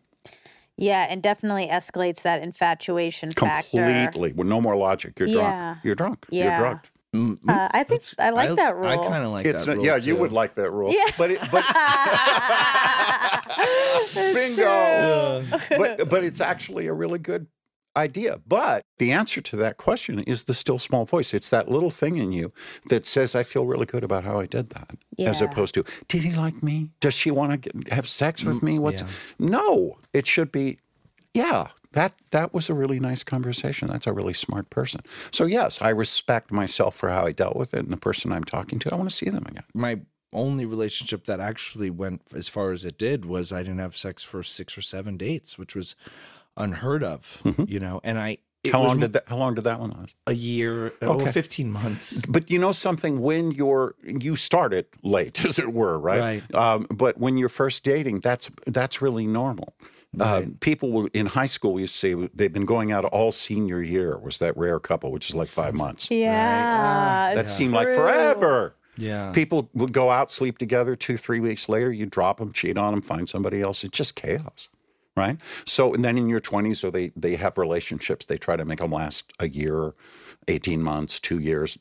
Yeah, 0.79 1.07
and 1.09 1.23
definitely 1.23 1.69
escalates 1.69 2.23
that 2.23 2.43
infatuation 2.43 3.33
factor. 3.33 3.79
Completely. 3.83 4.33
With 4.35 4.47
no 4.47 4.61
more 4.61 4.77
logic. 4.77 5.19
You're 5.19 5.29
Yeah. 5.29 5.41
drunk. 5.73 5.79
You're 5.85 5.95
drunk. 5.95 6.27
You're 6.31 6.45
Yeah. 6.47 6.59
drugged. 6.59 6.91
Mm, 7.15 7.39
Uh, 7.49 7.69
I 7.71 7.83
think 7.85 8.03
I 8.19 8.29
like 8.31 8.57
that 8.57 8.77
rule. 8.77 8.91
I 8.91 8.97
kind 9.09 9.25
of 9.25 9.31
like 9.33 9.47
It's 9.47 9.65
that. 9.65 9.71
not- 9.71 9.77
rule 9.79 9.87
yeah, 9.87 9.97
you 9.97 10.17
would 10.17 10.33
like 10.33 10.55
that 10.57 10.71
rule. 10.71 10.93
Yeah. 10.93 11.05
But 11.17 11.31
it, 11.31 11.41
but 11.51 11.65
bingo. 14.35 15.45
but 15.79 16.09
but 16.11 16.25
it's 16.25 16.41
actually 16.41 16.87
a 16.89 16.93
really 16.93 17.19
good 17.19 17.47
idea. 17.97 18.41
But 18.47 18.83
the 18.99 19.13
answer 19.13 19.41
to 19.41 19.57
that 19.57 19.77
question 19.77 20.21
is 20.21 20.45
the 20.45 20.55
still 20.55 20.79
small 20.79 21.05
voice. 21.05 21.35
It's 21.35 21.51
that 21.51 21.69
little 21.69 21.91
thing 21.91 22.17
in 22.17 22.33
you 22.33 22.53
that 22.89 23.07
says, 23.07 23.35
"I 23.35 23.43
feel 23.43 23.67
really 23.67 23.87
good 23.87 24.05
about 24.05 24.25
how 24.25 24.39
I 24.39 24.47
did 24.47 24.71
that," 24.71 24.97
as 25.19 25.41
opposed 25.41 25.75
to, 25.75 25.85
"Did 26.09 26.25
he 26.25 26.33
like 26.33 26.63
me? 26.63 26.91
Does 27.01 27.15
she 27.15 27.31
want 27.31 27.63
to 27.63 27.95
have 27.95 28.09
sex 28.09 28.43
mm, 28.43 28.49
with 28.49 28.63
me? 28.63 28.79
What's 28.79 29.03
yeah. 29.03 29.09
no?" 29.39 29.99
It 30.13 30.27
should 30.27 30.53
be, 30.53 30.79
yeah. 31.35 31.69
That 31.93 32.13
that 32.31 32.53
was 32.53 32.69
a 32.69 32.75
really 32.75 33.01
nice 33.01 33.23
conversation. 33.23 33.89
That's 33.89 34.07
a 34.07 34.13
really 34.13 34.35
smart 34.35 34.69
person. 34.69 35.01
So 35.31 35.47
yes, 35.47 35.81
I 35.81 35.89
respect 35.91 36.53
myself 36.53 36.95
for 36.95 37.09
how 37.09 37.25
I 37.25 37.33
dealt 37.33 37.57
with 37.57 37.73
it, 37.73 37.81
and 37.81 37.91
the 37.91 37.97
person 37.97 38.33
I'm 38.33 38.45
talking 38.45 38.79
to, 38.81 38.93
I 38.93 38.97
want 38.97 39.09
to 39.09 39.17
see 39.17 39.31
them 39.31 39.47
again. 39.47 39.65
My 39.73 40.01
only 40.33 40.67
relationship 40.67 41.25
that 41.25 41.41
actually 41.41 41.91
went 41.91 42.21
as 42.35 42.49
far 42.49 42.73
as 42.73 42.85
it 42.85 42.99
did 42.99 43.25
was 43.25 43.53
I 43.53 43.63
didn't 43.63 43.79
have 43.79 43.97
sex 43.97 44.23
for 44.23 44.43
six 44.43 44.77
or 44.77 44.83
seven 44.83 45.17
dates, 45.17 45.59
which 45.59 45.75
was 45.75 45.97
unheard 46.57 47.03
of. 47.05 47.43
You 47.67 47.81
know, 47.81 48.01
and 48.05 48.19
I. 48.19 48.31
it 48.31 48.41
Mm-hmm. 48.67 48.73
How 48.73 48.81
was 48.81 48.89
long 48.89 48.99
did 49.01 49.13
that? 49.13 49.25
How 49.29 49.37
long 49.37 49.55
did 49.55 49.63
that 49.65 49.79
one 49.79 49.91
last? 49.91 50.17
a 50.27 50.33
year? 50.35 50.93
Oh, 51.03 51.21
Okay. 51.21 51.31
15 51.31 51.71
months. 51.71 52.21
But 52.29 52.51
you 52.51 52.59
know 52.59 52.73
something 52.73 53.21
when 53.21 53.53
you're 53.53 53.95
you 54.05 54.35
started 54.35 54.87
late, 55.05 55.45
as 55.49 55.59
it 55.61 55.73
were, 55.73 55.97
right? 55.99 56.21
Right. 56.21 56.55
Um, 56.55 56.87
but 56.91 57.17
when 57.19 57.37
you're 57.39 57.49
first 57.49 57.85
dating, 57.85 58.21
that's 58.21 58.51
that's 58.67 59.01
really 59.01 59.27
normal. 59.27 59.75
Uh, 60.19 60.45
people 60.61 60.91
will- 60.93 61.09
in 61.13 61.27
high 61.27 61.47
school 61.47 61.75
we 61.75 61.83
used 61.83 61.95
to 61.95 61.99
say 62.01 62.29
they've 62.35 62.53
been 62.53 62.65
going 62.65 62.91
out 62.91 63.05
all 63.05 63.31
senior 63.31 63.83
year. 63.83 64.17
Was 64.19 64.39
that 64.39 64.57
rare 64.57 64.81
couple, 64.81 65.13
which 65.13 65.29
is 65.29 65.35
like 65.37 65.47
five 65.49 65.75
months? 65.75 66.09
yeah, 66.11 67.35
That 67.35 67.45
it's 67.45 67.53
seemed 67.53 67.75
like 67.75 67.89
forever. 67.91 68.75
Yeah. 68.99 69.31
People 69.33 69.69
would 69.75 69.93
go 69.93 70.11
out, 70.11 70.33
sleep 70.33 70.57
together. 70.59 70.97
Two, 70.97 71.19
three 71.19 71.39
weeks 71.39 71.69
later, 71.69 71.93
you 71.93 72.07
drop 72.07 72.39
them, 72.39 72.51
cheat 72.51 72.79
on 72.79 72.95
them, 72.95 73.03
find 73.03 73.29
somebody 73.29 73.61
else. 73.61 73.85
It's 73.85 73.97
just 73.97 74.15
chaos, 74.15 74.69
right? 75.17 75.39
So, 75.65 75.95
and 75.95 76.05
then 76.05 76.19
in 76.19 76.29
your 76.29 76.41
twenties, 76.41 76.81
so 76.81 76.91
they 76.91 77.13
they 77.17 77.37
have 77.37 77.57
relationships. 77.59 78.27
They 78.27 78.39
try 78.39 78.57
to 78.57 78.65
make 78.65 78.79
them 78.81 78.91
last 78.93 79.33
a 79.41 79.49
year, 79.49 79.93
eighteen 80.49 80.83
months, 80.83 81.19
two 81.21 81.39
years, 81.39 81.79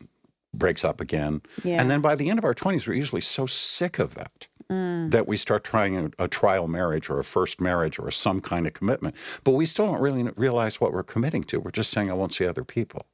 breaks 0.53 0.83
up 0.85 1.01
again, 1.01 1.41
Yeah. 1.63 1.81
and 1.81 1.91
then 1.91 2.01
by 2.01 2.15
the 2.15 2.29
end 2.29 2.39
of 2.39 2.45
our 2.45 2.53
twenties, 2.53 2.87
we're 2.87 2.93
usually 2.95 3.21
so 3.21 3.45
sick 3.45 3.99
of 3.99 4.15
that 4.15 4.47
mm. 4.69 5.11
that 5.11 5.27
we 5.27 5.35
start 5.37 5.63
trying 5.63 5.97
a, 5.97 6.11
a 6.23 6.27
trial 6.27 6.67
marriage 6.67 7.09
or 7.09 7.19
a 7.19 7.23
first 7.25 7.59
marriage 7.59 7.99
or 7.99 8.09
some 8.11 8.39
kind 8.41 8.65
of 8.65 8.73
commitment. 8.73 9.15
But 9.43 9.51
we 9.51 9.65
still 9.65 9.85
don't 9.85 10.01
really 10.01 10.23
realize 10.37 10.79
what 10.79 10.93
we're 10.93 11.03
committing 11.03 11.43
to. 11.45 11.59
We're 11.59 11.71
just 11.71 11.91
saying, 11.91 12.09
"I 12.09 12.13
won't 12.13 12.33
see 12.33 12.45
other 12.47 12.63
people." 12.63 13.05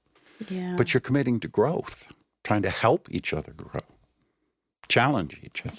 Yeah. 0.50 0.76
But 0.78 0.94
you're 0.94 1.02
committing 1.02 1.40
to 1.42 1.48
growth, 1.48 2.12
trying 2.44 2.62
to 2.64 2.70
help 2.72 3.08
each 3.12 3.32
other 3.34 3.54
grow, 3.54 3.82
challenge 4.88 5.40
each 5.44 5.62
other. 5.66 5.76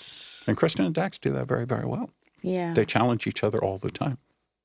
And 0.49 0.57
Kristen 0.57 0.85
and 0.85 0.95
Dax 0.95 1.19
do 1.19 1.31
that 1.33 1.47
very, 1.49 1.67
very 1.67 1.85
well. 1.85 2.11
yeah. 2.43 2.73
They 2.75 2.85
challenge 2.85 3.27
each 3.27 3.43
other 3.45 3.59
all 3.63 3.79
the 3.79 3.91
time. 3.91 4.19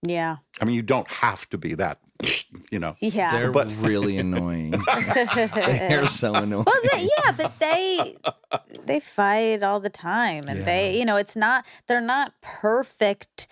Yeah. 0.04 0.38
I 0.62 0.66
mean, 0.66 0.76
you 0.76 0.82
don't 0.82 1.08
have 1.10 1.48
to 1.50 1.58
be 1.58 1.74
that, 1.76 2.00
you 2.72 2.80
know. 2.80 2.95
Yeah. 3.00 3.32
They're 3.32 3.52
But- 3.52 3.68
really 3.78 4.18
annoying. 4.26 4.72
They're 5.34 6.06
so 6.06 6.34
annoying. 6.34 6.66
Well, 6.66 6.82
they, 6.93 7.10
yeah, 7.18 7.32
but 7.32 7.60
they 7.60 8.18
they 8.86 9.00
fight 9.00 9.64
all 9.64 9.80
the 9.80 9.89
time, 9.89 10.48
and 10.48 10.66
they, 10.66 10.98
you 10.98 11.06
know, 11.06 11.18
it's 11.18 11.36
not 11.36 11.66
they're 11.88 12.02
not 12.02 12.34
perfect 12.41 13.48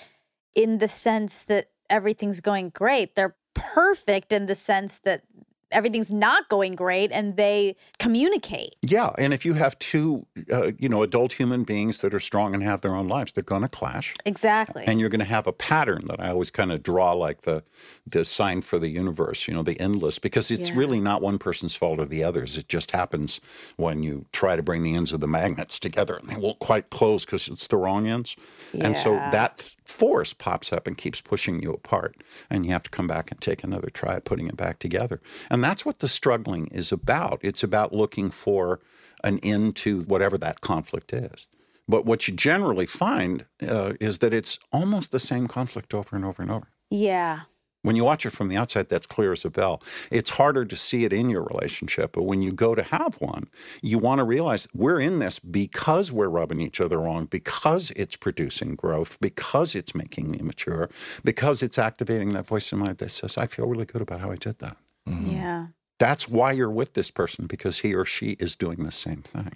in 0.56 0.78
the 0.80 0.88
sense 0.88 1.42
that 1.44 1.70
everything's 1.90 2.40
going 2.40 2.70
great. 2.70 3.16
They're 3.16 3.36
perfect 3.54 4.32
in 4.32 4.46
the 4.48 4.56
sense 4.56 5.00
that 5.00 5.24
everything's 5.72 6.12
not 6.12 6.48
going 6.50 6.76
great, 6.76 7.12
and 7.12 7.38
they 7.38 7.76
communicate. 8.00 8.76
Yeah, 8.82 9.10
and 9.18 9.34
if 9.34 9.46
you 9.46 9.54
have 9.56 9.78
two, 9.80 10.26
uh, 10.52 10.72
you 10.80 10.88
know, 10.88 11.04
adult 11.04 11.34
human 11.34 11.64
beings 11.64 12.00
that 12.00 12.14
are 12.14 12.20
strong 12.20 12.54
and 12.54 12.64
have 12.64 12.82
their 12.82 12.96
own 12.96 13.08
lives, 13.08 13.34
they're 13.34 13.44
going 13.44 13.64
to 13.64 13.68
clash. 13.68 14.14
Exactly. 14.26 14.84
and 14.88 15.00
you're 15.00 15.10
going 15.10 15.20
to 15.20 15.26
have 15.26 15.48
a 15.48 15.54
pattern 15.54 16.06
that 16.08 16.20
I 16.20 16.30
always 16.30 16.50
kind 16.52 16.72
of 16.72 16.84
draw 16.84 17.14
like 17.14 17.42
the 17.42 17.64
the 18.08 18.24
sign 18.24 18.62
for 18.62 18.78
the 18.80 18.90
universe, 18.90 19.48
you 19.48 19.54
know, 19.54 19.64
the 19.64 19.80
endless, 19.80 20.20
because 20.20 20.52
it's 20.52 20.70
Yeah. 20.70 20.78
really 20.78 21.00
not 21.00 21.22
one 21.22 21.38
person's 21.40 21.76
fault 21.76 22.00
or 22.00 22.06
the 22.06 22.24
other's. 22.24 22.56
It 22.58 22.68
just 22.68 22.92
happens 22.92 23.40
when 23.78 24.04
you 24.04 24.26
try 24.32 24.56
to 24.56 24.64
bring 24.64 24.84
the 24.84 24.96
ends 24.96 25.12
of 25.12 25.20
the 25.22 25.28
magnets 25.28 25.80
together 25.80 26.16
and 26.16 26.30
they 26.30 26.36
won't 26.36 26.60
quite 26.60 26.90
close 26.92 27.26
because 27.26 27.48
it's 27.48 27.68
the 27.68 27.78
wrong 27.78 28.08
ends. 28.08 28.36
Yeah. 28.74 28.86
And 28.88 28.98
so 28.98 29.12
that 29.32 29.74
force 29.86 30.34
pops 30.34 30.74
up 30.74 30.88
and 30.88 30.98
keeps 30.98 31.22
pushing 31.22 31.62
you 31.62 31.72
apart. 31.72 32.16
And 32.50 32.66
you 32.66 32.72
have 32.72 32.84
to 32.84 32.90
come 32.90 33.08
back 33.08 33.32
and 33.32 33.40
take 33.40 33.64
another 33.64 33.90
try 33.90 34.16
at 34.16 34.26
putting 34.26 34.48
it 34.48 34.58
back 34.58 34.80
together. 34.80 35.22
And 35.50 35.64
that's 35.64 35.86
what 35.86 36.00
the 36.00 36.08
struggling 36.08 36.68
is 36.68 36.92
about. 36.92 37.40
It's 37.42 37.64
about 37.64 37.94
looking 37.94 38.30
for 38.30 38.80
an 39.24 39.40
end 39.40 39.76
to 39.78 40.02
whatever 40.02 40.38
that 40.40 40.62
conflict 40.62 41.14
is. 41.14 41.48
But 41.88 42.06
what 42.06 42.28
you 42.28 42.34
generally 42.34 42.86
find 42.86 43.46
uh, 43.62 43.94
is 44.00 44.20
that 44.20 44.34
it's 44.34 44.58
almost 44.72 45.12
the 45.12 45.20
same 45.20 45.48
conflict 45.48 45.94
over 45.94 46.16
and 46.16 46.26
over 46.26 46.42
and 46.42 46.52
over. 46.52 46.68
yeah. 46.90 47.42
When 47.86 47.96
you 47.96 48.04
watch 48.04 48.26
it 48.26 48.32
from 48.32 48.48
the 48.48 48.58
outside, 48.58 48.90
that's 48.90 49.06
clear 49.06 49.32
as 49.32 49.46
a 49.46 49.52
bell. 49.52 49.80
It's 50.12 50.32
harder 50.32 50.66
to 50.66 50.76
see 50.76 51.06
it 51.06 51.14
in 51.14 51.30
your 51.30 51.44
relationship, 51.44 52.14
but 52.14 52.24
when 52.24 52.42
you 52.42 52.52
go 52.52 52.74
to 52.74 52.82
have 52.82 53.22
one, 53.22 53.48
you 53.84 54.00
want 54.00 54.18
to 54.18 54.24
realize 54.24 54.68
we're 54.74 55.00
in 55.00 55.20
this 55.20 55.38
because 55.38 56.12
we're 56.12 56.30
rubbing 56.30 56.60
each 56.60 56.82
other 56.82 56.98
wrong, 57.00 57.26
because 57.26 57.92
it's 57.92 58.16
producing 58.16 58.74
growth, 58.74 59.20
because 59.22 59.76
it's 59.76 59.94
making 59.94 60.32
me 60.32 60.40
mature, 60.42 60.90
because 61.24 61.62
it's 61.62 61.78
activating 61.78 62.34
that 62.34 62.48
voice 62.48 62.72
in 62.72 62.80
my 62.80 62.88
head 62.88 62.98
that 62.98 63.12
says, 63.12 63.38
I 63.38 63.46
feel 63.46 63.68
really 63.68 63.86
good 63.86 64.02
about 64.02 64.20
how 64.20 64.32
I 64.32 64.36
did 64.38 64.58
that. 64.60 64.78
Mm-hmm. 65.08 65.30
Yeah. 65.30 65.68
That's 66.00 66.28
why 66.28 66.54
you're 66.54 66.72
with 66.72 66.94
this 66.94 67.12
person 67.12 67.46
because 67.46 67.80
he 67.80 67.94
or 67.94 68.04
she 68.04 68.32
is 68.40 68.56
doing 68.56 68.84
the 68.84 68.92
same 68.92 69.22
thing. 69.22 69.52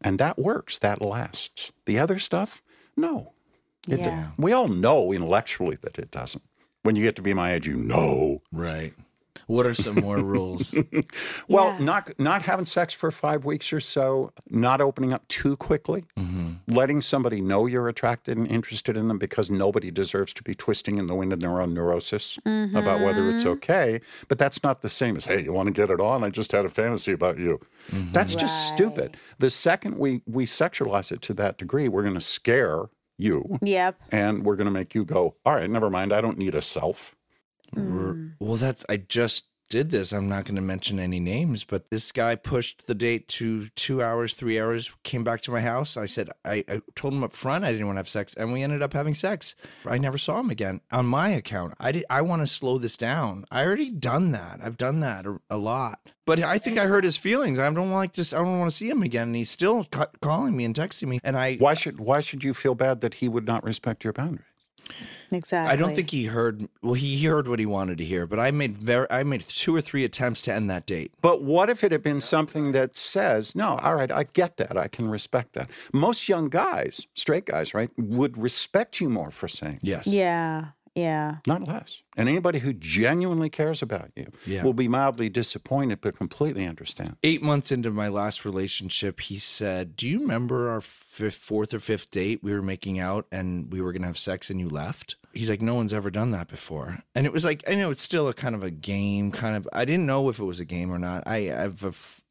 And 0.00 0.18
that 0.18 0.36
works, 0.36 0.80
that 0.80 1.00
lasts. 1.00 1.70
The 1.86 2.00
other 2.00 2.18
stuff, 2.18 2.60
no. 2.96 3.34
It, 3.88 4.00
Yeah. 4.00 4.30
We 4.36 4.52
all 4.52 4.68
know 4.68 5.12
intellectually 5.12 5.76
that 5.82 5.96
it 5.96 6.10
doesn't. 6.10 6.42
When 6.82 6.96
you 6.96 7.04
get 7.04 7.16
to 7.16 7.22
be 7.22 7.32
my 7.34 7.52
age, 7.52 7.66
you 7.66 7.76
know. 7.76 8.38
Right. 8.50 8.92
What 9.46 9.66
are 9.66 9.74
some 9.74 9.96
more 9.96 10.18
rules? 10.34 10.74
Well, 11.48 11.74
Yeah. 11.78 11.84
not 11.84 12.18
not 12.18 12.42
having 12.42 12.64
sex 12.64 12.92
for 12.94 13.10
five 13.10 13.44
weeks 13.44 13.72
or 13.72 13.80
so, 13.80 14.32
not 14.50 14.80
opening 14.80 15.12
up 15.12 15.26
too 15.28 15.56
quickly, 15.56 16.04
Mm-hmm. 16.16 16.52
letting 16.74 17.02
somebody 17.02 17.40
know 17.40 17.66
you're 17.66 17.88
attracted 17.88 18.36
and 18.38 18.46
interested 18.50 18.96
in 18.96 19.08
them 19.08 19.18
because 19.18 19.50
nobody 19.50 19.90
deserves 19.90 20.32
to 20.34 20.42
be 20.42 20.54
twisting 20.54 20.98
in 20.98 21.06
the 21.06 21.14
wind 21.14 21.32
of 21.32 21.40
their 21.40 21.60
own 21.60 21.74
neurosis 21.74 22.38
about 22.46 23.00
whether 23.00 23.30
it's 23.30 23.44
okay. 23.46 24.00
But 24.28 24.38
that's 24.38 24.62
not 24.62 24.82
the 24.82 24.88
same 24.88 25.16
as, 25.16 25.24
hey, 25.24 25.40
you 25.42 25.52
want 25.52 25.66
to 25.68 25.72
get 25.72 25.90
it 25.90 26.00
on? 26.00 26.24
I 26.24 26.30
just 26.30 26.52
had 26.52 26.64
a 26.64 26.68
fantasy 26.70 27.12
about 27.12 27.38
you. 27.38 27.60
That's 28.12 28.34
just 28.34 28.68
stupid. 28.68 29.16
The 29.38 29.50
second 29.50 29.98
we 29.98 30.22
we 30.26 30.46
sexualize 30.46 31.12
it 31.12 31.20
to 31.22 31.34
that 31.34 31.58
degree, 31.58 31.88
we're 31.88 32.02
going 32.02 32.14
to 32.14 32.20
scare 32.20 32.84
you 33.18 33.58
Yep. 33.62 34.00
and 34.10 34.44
we're 34.44 34.56
going 34.56 34.66
to 34.66 34.70
make 34.72 34.94
you 34.94 35.04
go, 35.04 35.36
all 35.44 35.54
right, 35.54 35.68
never 35.70 35.90
mind. 35.90 36.12
I 36.12 36.20
don't 36.20 36.38
need 36.38 36.54
a 36.54 36.62
self. 36.62 37.14
R- 37.76 38.34
Well, 38.40 38.56
that's 38.56 38.84
I 38.88 38.96
just 38.98 39.46
did 39.72 39.90
this. 39.90 40.12
I'm 40.12 40.28
not 40.28 40.44
going 40.44 40.56
to 40.56 40.60
mention 40.60 41.00
any 41.00 41.18
names, 41.18 41.64
but 41.64 41.88
this 41.88 42.12
guy 42.12 42.36
pushed 42.36 42.86
the 42.86 42.94
date 42.94 43.26
to 43.28 43.68
two 43.70 44.02
hours, 44.02 44.34
three 44.34 44.60
hours, 44.60 44.92
came 45.02 45.24
back 45.24 45.40
to 45.42 45.50
my 45.50 45.62
house. 45.62 45.96
I 45.96 46.04
said, 46.04 46.28
I, 46.44 46.62
I 46.68 46.82
told 46.94 47.14
him 47.14 47.24
up 47.24 47.32
front 47.32 47.64
I 47.64 47.72
didn't 47.72 47.86
want 47.86 47.96
to 47.96 48.00
have 48.00 48.08
sex, 48.08 48.34
and 48.34 48.52
we 48.52 48.62
ended 48.62 48.82
up 48.82 48.92
having 48.92 49.14
sex. 49.14 49.56
I 49.86 49.96
never 49.96 50.18
saw 50.18 50.40
him 50.40 50.50
again 50.50 50.82
on 50.90 51.06
my 51.06 51.30
account. 51.30 51.72
I 51.80 51.90
did, 51.90 52.04
I 52.10 52.20
want 52.20 52.42
to 52.42 52.46
slow 52.46 52.76
this 52.76 52.98
down. 52.98 53.46
I 53.50 53.64
already 53.64 53.90
done 53.90 54.32
that. 54.32 54.60
I've 54.62 54.76
done 54.76 55.00
that 55.00 55.24
a, 55.24 55.40
a 55.48 55.56
lot. 55.56 56.00
But 56.26 56.40
I 56.40 56.58
think 56.58 56.78
I 56.78 56.84
hurt 56.86 57.04
his 57.04 57.16
feelings. 57.16 57.58
I 57.58 57.68
don't 57.70 57.90
like 57.90 58.12
to. 58.12 58.36
I 58.36 58.40
don't 58.40 58.58
want 58.58 58.70
to 58.70 58.76
see 58.76 58.90
him 58.90 59.02
again. 59.02 59.28
And 59.28 59.36
he's 59.36 59.50
still 59.50 59.84
ca- 59.84 60.06
calling 60.20 60.54
me 60.54 60.64
and 60.64 60.74
texting 60.74 61.08
me. 61.08 61.18
And 61.24 61.36
I, 61.36 61.56
Why 61.56 61.74
should 61.74 61.98
why 61.98 62.20
should 62.20 62.44
you 62.44 62.54
feel 62.54 62.76
bad 62.76 63.00
that 63.00 63.14
he 63.14 63.28
would 63.28 63.46
not 63.46 63.64
respect 63.64 64.04
your 64.04 64.12
boundaries? 64.12 64.46
Exactly. 65.30 65.72
I 65.72 65.76
don't 65.76 65.94
think 65.94 66.10
he 66.10 66.24
heard. 66.24 66.68
Well, 66.82 66.94
he 66.94 67.24
heard 67.24 67.48
what 67.48 67.58
he 67.58 67.66
wanted 67.66 67.98
to 67.98 68.04
hear. 68.04 68.26
But 68.26 68.38
I 68.38 68.50
made 68.50 68.76
very. 68.76 69.06
I 69.10 69.22
made 69.22 69.40
two 69.42 69.74
or 69.74 69.80
three 69.80 70.04
attempts 70.04 70.42
to 70.42 70.52
end 70.52 70.70
that 70.70 70.86
date. 70.86 71.12
But 71.20 71.42
what 71.42 71.70
if 71.70 71.82
it 71.84 71.92
had 71.92 72.02
been 72.02 72.20
something 72.20 72.72
that 72.72 72.96
says, 72.96 73.54
no, 73.56 73.76
all 73.76 73.94
right, 73.94 74.10
I 74.10 74.24
get 74.24 74.56
that. 74.58 74.76
I 74.76 74.88
can 74.88 75.08
respect 75.08 75.54
that. 75.54 75.70
Most 75.92 76.28
young 76.28 76.48
guys, 76.48 77.06
straight 77.14 77.46
guys, 77.46 77.74
right, 77.74 77.90
would 77.96 78.36
respect 78.36 79.00
you 79.00 79.08
more 79.08 79.30
for 79.30 79.48
saying, 79.48 79.78
Yes. 79.82 80.06
Yeah. 80.06 80.66
Yeah. 80.94 81.36
not 81.46 81.66
less. 81.66 82.02
And 82.18 82.28
anybody 82.28 82.58
who 82.58 82.74
genuinely 82.74 83.48
cares 83.48 83.80
about 83.80 84.10
you 84.14 84.26
Yeah. 84.44 84.62
will 84.62 84.74
be 84.74 84.88
mildly 84.88 85.30
disappointed, 85.30 86.00
but 86.02 86.16
completely 86.18 86.66
understand. 86.66 87.16
eight 87.22 87.42
months 87.42 87.72
into 87.72 87.90
my 87.90 88.08
last 88.08 88.44
relationship, 88.44 89.20
he 89.20 89.38
said, 89.38 89.96
"Do 89.96 90.06
you 90.08 90.20
remember 90.20 90.68
our 90.70 90.82
fifth, 90.82 91.36
fourth 91.36 91.72
or 91.72 91.80
fifth 91.80 92.10
date? 92.10 92.40
We 92.42 92.52
were 92.52 92.60
making 92.62 92.98
out 92.98 93.26
and 93.32 93.72
we 93.72 93.80
were 93.80 93.92
gonna 93.92 94.06
have 94.08 94.18
sex, 94.18 94.50
and 94.50 94.60
you 94.60 94.68
left." 94.68 95.16
He's 95.32 95.48
like, 95.48 95.62
"No 95.62 95.74
one's 95.76 95.94
ever 95.94 96.10
done 96.10 96.30
that 96.32 96.48
before," 96.48 97.02
and 97.14 97.24
it 97.26 97.32
was 97.32 97.44
like, 97.44 97.64
I 97.66 97.74
know 97.74 97.90
it's 97.90 98.02
still 98.02 98.28
a 98.28 98.34
kind 98.34 98.54
of 98.54 98.62
a 98.62 98.70
game, 98.70 99.30
kind 99.32 99.56
of. 99.56 99.66
I 99.72 99.86
didn't 99.86 100.04
know 100.04 100.28
if 100.28 100.38
it 100.38 100.44
was 100.44 100.60
a 100.60 100.66
game 100.66 100.90
or 100.92 100.98
not. 100.98 101.26
I 101.26 101.42
have 101.44 101.82
a. 101.84 101.88
F- 101.88 102.22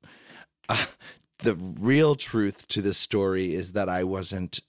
uh, 0.70 0.86
the 1.40 1.56
real 1.56 2.14
truth 2.14 2.68
to 2.68 2.84
this 2.84 3.00
story 3.00 3.56
is 3.56 3.72
that 3.72 3.90
I 3.90 4.04
wasn't 4.04 4.60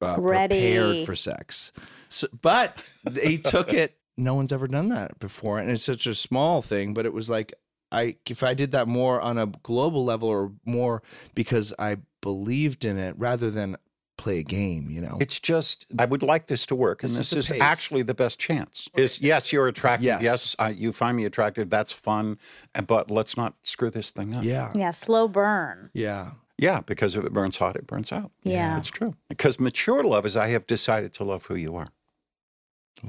uh, 0.00 0.16
Ready. 0.18 0.54
prepared 0.76 1.06
for 1.06 1.14
sex, 1.16 1.72
so, 2.08 2.26
but 2.42 2.82
he 3.22 3.38
took 3.38 3.72
it. 3.72 3.96
No 4.16 4.34
one's 4.34 4.52
ever 4.52 4.66
done 4.66 4.88
that 4.90 5.18
before, 5.18 5.58
and 5.58 5.70
it's 5.70 5.84
such 5.84 6.06
a 6.06 6.14
small 6.14 6.62
thing. 6.62 6.94
But 6.94 7.06
it 7.06 7.12
was 7.12 7.28
like 7.28 7.52
I 7.92 8.16
if 8.28 8.42
I 8.42 8.54
did 8.54 8.72
that 8.72 8.88
more 8.88 9.20
on 9.20 9.38
a 9.38 9.46
global 9.46 10.04
level 10.04 10.28
or 10.28 10.52
more 10.64 11.02
because 11.34 11.72
I 11.78 11.98
believed 12.20 12.84
in 12.84 12.98
it 12.98 13.14
rather 13.18 13.50
than 13.50 13.76
play 14.16 14.38
a 14.38 14.42
game, 14.42 14.88
you 14.90 15.00
know. 15.00 15.18
It's 15.20 15.38
just, 15.38 15.84
I 15.98 16.06
would 16.06 16.22
like 16.22 16.46
this 16.46 16.64
to 16.66 16.74
work. 16.74 17.02
And 17.02 17.10
This 17.10 17.30
this, 17.30 17.50
is 17.50 17.50
is, 17.50 17.60
actually 17.60 18.00
the 18.02 18.14
best 18.14 18.38
chance. 18.38 18.88
Is 18.96 19.20
yes, 19.20 19.52
you're 19.52 19.68
attractive. 19.68 20.06
Yes. 20.06 20.22
Yes, 20.22 20.56
I, 20.58 20.70
you 20.70 20.90
find 20.92 21.16
me 21.16 21.26
attractive. 21.26 21.68
That's 21.68 21.92
fun. 21.92 22.38
But 22.86 23.10
let's 23.10 23.36
not 23.36 23.54
screw 23.62 23.90
this 23.90 24.12
thing 24.12 24.34
up. 24.34 24.42
yeah. 24.42 24.72
Yeah. 24.74 24.90
Slow 24.90 25.28
burn. 25.28 25.90
Yeah. 25.92 26.30
Yeah, 26.58 26.80
because 26.80 27.16
if 27.16 27.24
it 27.24 27.32
burns 27.32 27.58
hot, 27.58 27.76
it 27.76 27.86
burns 27.86 28.12
out. 28.12 28.30
Yeah. 28.42 28.78
It's 28.78 28.88
true. 28.88 29.14
Because 29.28 29.60
mature 29.60 30.02
love 30.02 30.24
is 30.24 30.36
I 30.36 30.48
have 30.48 30.66
decided 30.66 31.12
to 31.14 31.24
love 31.24 31.46
who 31.46 31.54
you 31.54 31.76
are. 31.76 31.88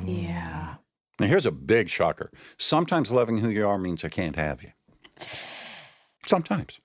Yeah. 0.06 0.76
Now, 1.20 1.28
here's 1.28 1.46
a 1.46 1.52
big 1.52 1.90
shocker. 1.90 2.32
Sometimes 2.58 3.12
loving 3.12 3.38
who 3.40 3.50
you 3.50 3.68
are 3.68 3.78
means 3.78 4.04
I 4.04 4.10
can't 4.10 4.36
have 4.36 4.62
you. 4.62 4.72
Sometimes. 6.26 6.80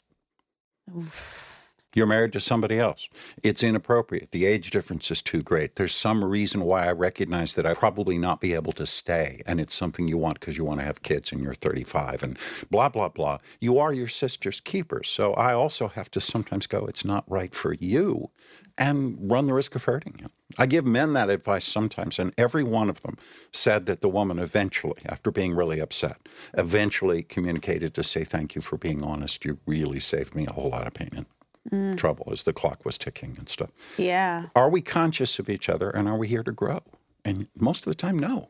You're 1.95 2.07
married 2.07 2.32
to 2.32 2.40
somebody 2.40 2.78
else. 2.78 3.09
It's 3.43 3.62
inappropriate. 3.62 4.30
The 4.30 4.47
age 4.47 4.70
difference 4.70 5.11
is 5.11 5.20
too 5.20 5.43
great. 5.43 5.76
There's 5.76 5.95
some 5.95 6.24
reason 6.24 6.62
why 6.64 6.86
I 6.86 6.93
recognize 6.93 7.55
that 7.55 7.66
I 7.66 7.74
probably 7.74 8.16
not 8.16 8.40
be 8.40 8.55
able 8.55 8.72
to 8.72 8.86
stay, 8.86 9.43
and 9.47 9.61
it's 9.61 9.74
something 9.74 10.09
you 10.09 10.16
want 10.16 10.40
because 10.40 10.57
you 10.57 10.64
want 10.64 10.80
to 10.80 10.86
have 10.86 11.03
kids 11.03 11.32
and 11.32 11.43
you're 11.43 11.55
35 11.55 12.22
and 12.22 12.38
blah 12.70 12.88
blah 12.88 13.09
blah. 13.09 13.38
You 13.61 13.78
are 13.78 13.93
your 13.93 14.09
sister's 14.09 14.61
keeper, 14.61 15.03
so 15.03 15.34
I 15.34 15.53
also 15.53 15.88
have 15.88 16.11
to 16.12 16.20
sometimes 16.20 16.66
go. 16.66 16.86
It's 16.86 17.05
not 17.05 17.24
right 17.28 17.55
for 17.55 17.74
you, 17.74 18.30
and 18.78 19.18
run 19.30 19.47
the 19.47 19.55
risk 19.55 19.74
of 19.74 19.84
hurting 19.84 20.16
you. 20.20 20.28
I 20.59 20.66
give 20.66 20.86
men 20.86 21.12
that 21.14 21.30
advice 21.30 21.66
sometimes, 21.66 22.18
and 22.18 22.32
every 22.38 22.64
one 22.64 22.88
of 22.90 23.03
them 23.03 23.18
said 23.53 23.86
that 23.86 24.01
the 24.01 24.09
woman 24.09 24.38
eventually, 24.38 25.03
after 25.07 25.30
being 25.30 25.55
really 25.55 25.80
upset, 25.80 26.18
eventually 26.55 27.22
communicated 27.22 27.95
to 27.95 28.05
say, 28.05 28.24
Thank 28.24 28.55
you 28.55 28.62
for 28.62 28.78
being 28.78 29.03
honest. 29.03 29.45
You 29.45 29.59
really 29.66 30.01
saved 30.01 30.34
me 30.34 30.47
a 30.47 30.53
whole 30.53 30.70
lot 30.70 30.86
of 30.86 30.95
pain 30.95 31.26
and 31.70 31.98
trouble 31.98 32.28
as 32.32 32.42
the 32.42 32.52
clock 32.52 32.84
was 32.84 32.98
ticking 32.98 33.36
and 33.38 33.48
stuff. 33.48 33.70
Yeah. 33.96 34.46
Are 34.56 34.68
we 34.68 34.80
conscious 34.80 35.38
of 35.38 35.48
each 35.48 35.68
other 35.68 35.90
and 35.90 36.08
are 36.08 36.16
we 36.16 36.28
here 36.28 36.42
to 36.42 36.52
grow? 36.52 36.80
And 37.24 37.48
most 37.58 37.86
of 37.86 37.90
the 37.90 37.94
time, 37.96 38.18
no. 38.18 38.48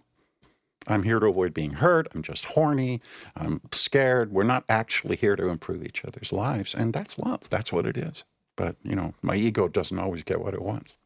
I'm 0.89 1.05
here 1.05 1.21
to 1.21 1.27
avoid 1.27 1.55
being 1.55 1.75
hurt. 1.75 2.09
I'm 2.15 2.23
just 2.23 2.45
horny. 2.47 3.01
I'm 3.37 3.61
scared. 3.71 4.33
We're 4.33 4.43
not 4.43 4.65
actually 4.69 5.17
here 5.17 5.37
to 5.37 5.49
improve 5.49 5.85
each 5.85 6.05
other's 6.05 6.33
lives. 6.33 6.75
And 6.75 6.93
that's 6.93 7.19
love. 7.19 7.49
That's 7.49 7.73
what 7.73 7.87
it 7.87 7.97
is. 7.97 8.25
But, 8.57 8.77
you 8.83 8.97
know, 8.97 9.15
my 9.23 9.37
ego 9.37 9.69
doesn't 9.69 9.99
always 9.99 10.23
get 10.23 10.41
what 10.41 10.55
it 10.55 10.63
wants. 10.63 10.97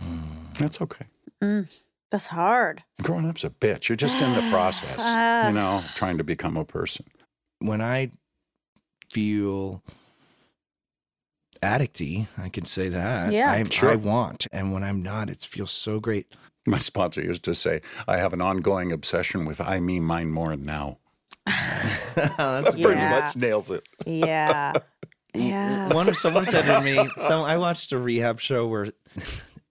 Mm. 0.00 0.56
That's 0.56 0.80
okay. 0.80 1.06
Mm. 1.42 1.68
That's 2.10 2.28
hard. 2.28 2.84
Growing 3.02 3.28
up's 3.28 3.42
a 3.42 3.50
bitch. 3.50 3.88
You're 3.88 3.96
just 3.96 4.20
in 4.20 4.32
the 4.34 4.48
process, 4.50 4.98
you 5.48 5.54
know, 5.54 5.82
trying 5.94 6.18
to 6.18 6.24
become 6.24 6.56
a 6.56 6.64
person. 6.64 7.06
When 7.58 7.80
I 7.80 8.10
feel 9.10 9.82
addicty, 11.62 12.26
I 12.38 12.48
can 12.48 12.64
say 12.64 12.88
that. 12.88 13.32
Yeah. 13.32 13.50
I, 13.50 13.62
Sure. 13.70 13.90
I 13.90 13.94
want. 13.96 14.46
And 14.52 14.72
when 14.72 14.82
I'm 14.82 15.02
not, 15.02 15.30
it 15.30 15.40
feels 15.42 15.70
so 15.70 16.00
great. 16.00 16.34
My 16.66 16.78
sponsor 16.78 17.20
used 17.22 17.42
to 17.44 17.54
say, 17.54 17.80
I 18.06 18.18
have 18.18 18.32
an 18.32 18.40
ongoing 18.40 18.92
obsession 18.92 19.44
with 19.46 19.60
I, 19.60 19.80
mean 19.80 20.02
mine, 20.04 20.30
more, 20.30 20.54
now. 20.56 20.98
That's 21.46 22.70
Pretty 22.80 23.00
Yeah. 23.00 23.10
much 23.20 23.36
nails 23.36 23.70
it. 23.70 23.82
Yeah. 24.06 24.72
Yeah. 25.34 25.88
One 25.94 26.10
of 26.10 26.16
someone 26.18 26.44
said 26.46 26.66
to 26.66 26.82
me, 26.82 27.08
some 27.16 27.42
I 27.42 27.56
watched 27.56 27.90
a 27.92 27.98
rehab 27.98 28.38
show 28.38 28.66
where 28.66 28.88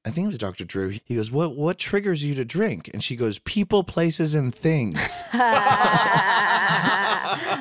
I 0.03 0.09
think 0.09 0.25
it 0.25 0.29
was 0.29 0.37
Dr. 0.39 0.65
Drew. 0.65 0.97
He 1.05 1.15
goes, 1.15 1.31
"What 1.31 1.55
what 1.55 1.77
triggers 1.77 2.23
you 2.23 2.33
to 2.35 2.43
drink?" 2.43 2.89
And 2.91 3.03
she 3.03 3.15
goes, 3.15 3.37
"People, 3.39 3.83
places, 3.83 4.33
and 4.33 4.53
things." 4.53 4.95
Which 4.95 5.03
oh 5.33 5.41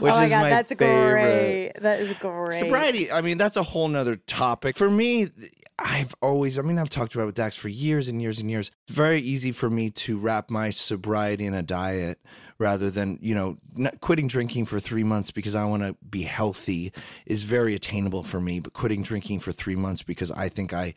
my 0.03 0.25
is 0.25 0.31
god, 0.31 0.41
my 0.41 0.51
that's 0.51 0.73
favorite. 0.73 1.73
great. 1.75 1.83
That 1.83 2.01
is 2.01 2.13
great. 2.15 2.55
Sobriety, 2.55 3.13
I 3.13 3.21
mean, 3.21 3.37
that's 3.37 3.57
a 3.57 3.63
whole 3.63 3.89
nother 3.89 4.17
topic. 4.17 4.75
For 4.75 4.89
me, 4.89 5.31
I've 5.79 6.15
always, 6.21 6.59
I 6.59 6.63
mean, 6.63 6.79
I've 6.79 6.91
talked 6.91 7.15
about 7.15 7.25
it 7.25 7.27
with 7.27 7.35
Dax 7.37 7.57
for 7.57 7.69
years 7.69 8.09
and 8.09 8.21
years 8.21 8.39
and 8.39 8.51
years. 8.51 8.71
It's 8.87 8.95
very 8.97 9.21
easy 9.21 9.51
for 9.51 9.71
me 9.71 9.91
to 9.91 10.19
wrap 10.19 10.51
my 10.51 10.71
sobriety 10.71 11.47
in 11.47 11.55
a 11.55 11.63
diet 11.63 12.21
rather 12.59 12.91
than, 12.91 13.19
you 13.23 13.35
know, 13.35 13.57
not 13.75 13.99
quitting 14.03 14.29
drinking 14.29 14.67
for 14.67 14.79
three 14.79 15.05
months 15.05 15.31
because 15.31 15.55
I 15.55 15.65
want 15.65 15.83
to 15.83 15.97
be 16.07 16.23
healthy 16.23 16.93
is 17.25 17.45
very 17.45 17.75
attainable 17.75 18.23
for 18.23 18.39
me. 18.41 18.61
But 18.61 18.75
quitting 18.75 19.03
drinking 19.03 19.41
for 19.41 19.53
three 19.53 19.77
months 19.77 20.03
because 20.03 20.31
I 20.31 20.51
think 20.51 20.75
I 20.75 20.93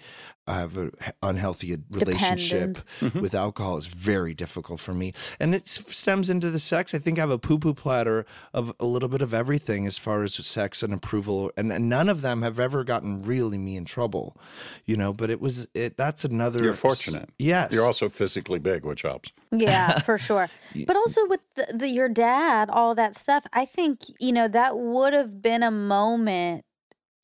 have 0.48 0.78
an 0.78 0.92
unhealthy 1.22 1.78
relationship 1.92 2.80
mm-hmm. 3.00 3.22
with 3.22 3.34
alcohol 3.34 3.78
is 3.78 3.88
very 3.88 4.34
difficult 4.34 4.80
for 4.80 4.94
me. 4.94 5.14
And 5.40 5.56
it 5.56 5.68
stems 5.68 6.30
into 6.30 6.50
the 6.50 6.60
sex. 6.60 6.94
I 6.94 7.00
think 7.00 7.18
I 7.18 7.22
have 7.22 7.30
a 7.30 7.40
poo 7.40 7.58
poo 7.58 7.74
platter 7.74 8.26
of 8.54 8.74
a 8.80 8.86
little 8.86 9.10
bit 9.10 9.22
of 9.22 9.34
everything 9.34 9.88
as 9.88 9.98
far 9.98 10.24
as 10.24 10.34
sex 10.34 10.84
and 10.84 10.94
approval. 10.94 11.52
And, 11.56 11.72
and 11.72 11.88
none 11.88 12.10
of 12.10 12.22
them 12.22 12.42
have 12.42 12.60
ever 12.60 12.84
gotten 12.84 13.24
really 13.24 13.58
me 13.58 13.78
in 13.78 13.86
trouble, 13.86 14.38
you 14.86 14.98
know, 14.98 15.14
but 15.14 15.30
it 15.30 15.40
was, 15.40 15.68
it, 15.74 15.96
that's 15.98 16.26
another. 16.26 16.64
You're 16.64 16.74
fortunate. 16.74 17.30
Yes. 17.40 17.72
You're 17.72 17.86
also 17.86 18.10
physically 18.10 18.60
big, 18.60 18.86
which 18.86 19.04
helps. 19.04 19.32
Yeah, 19.52 20.00
for 20.00 20.18
sure. 20.18 20.50
But 20.86 20.98
also 20.98 21.26
with 21.28 21.42
the, 21.56 21.74
the, 21.74 21.88
your 21.88 22.10
dad, 22.10 22.70
all 22.70 22.96
that 22.96 23.16
stuff, 23.16 23.46
I 23.54 23.66
think, 23.66 24.02
you 24.20 24.32
know, 24.32 24.48
that 24.48 24.78
would 24.78 25.14
have 25.14 25.42
been 25.42 25.64
a 25.64 25.72
moment 25.72 26.66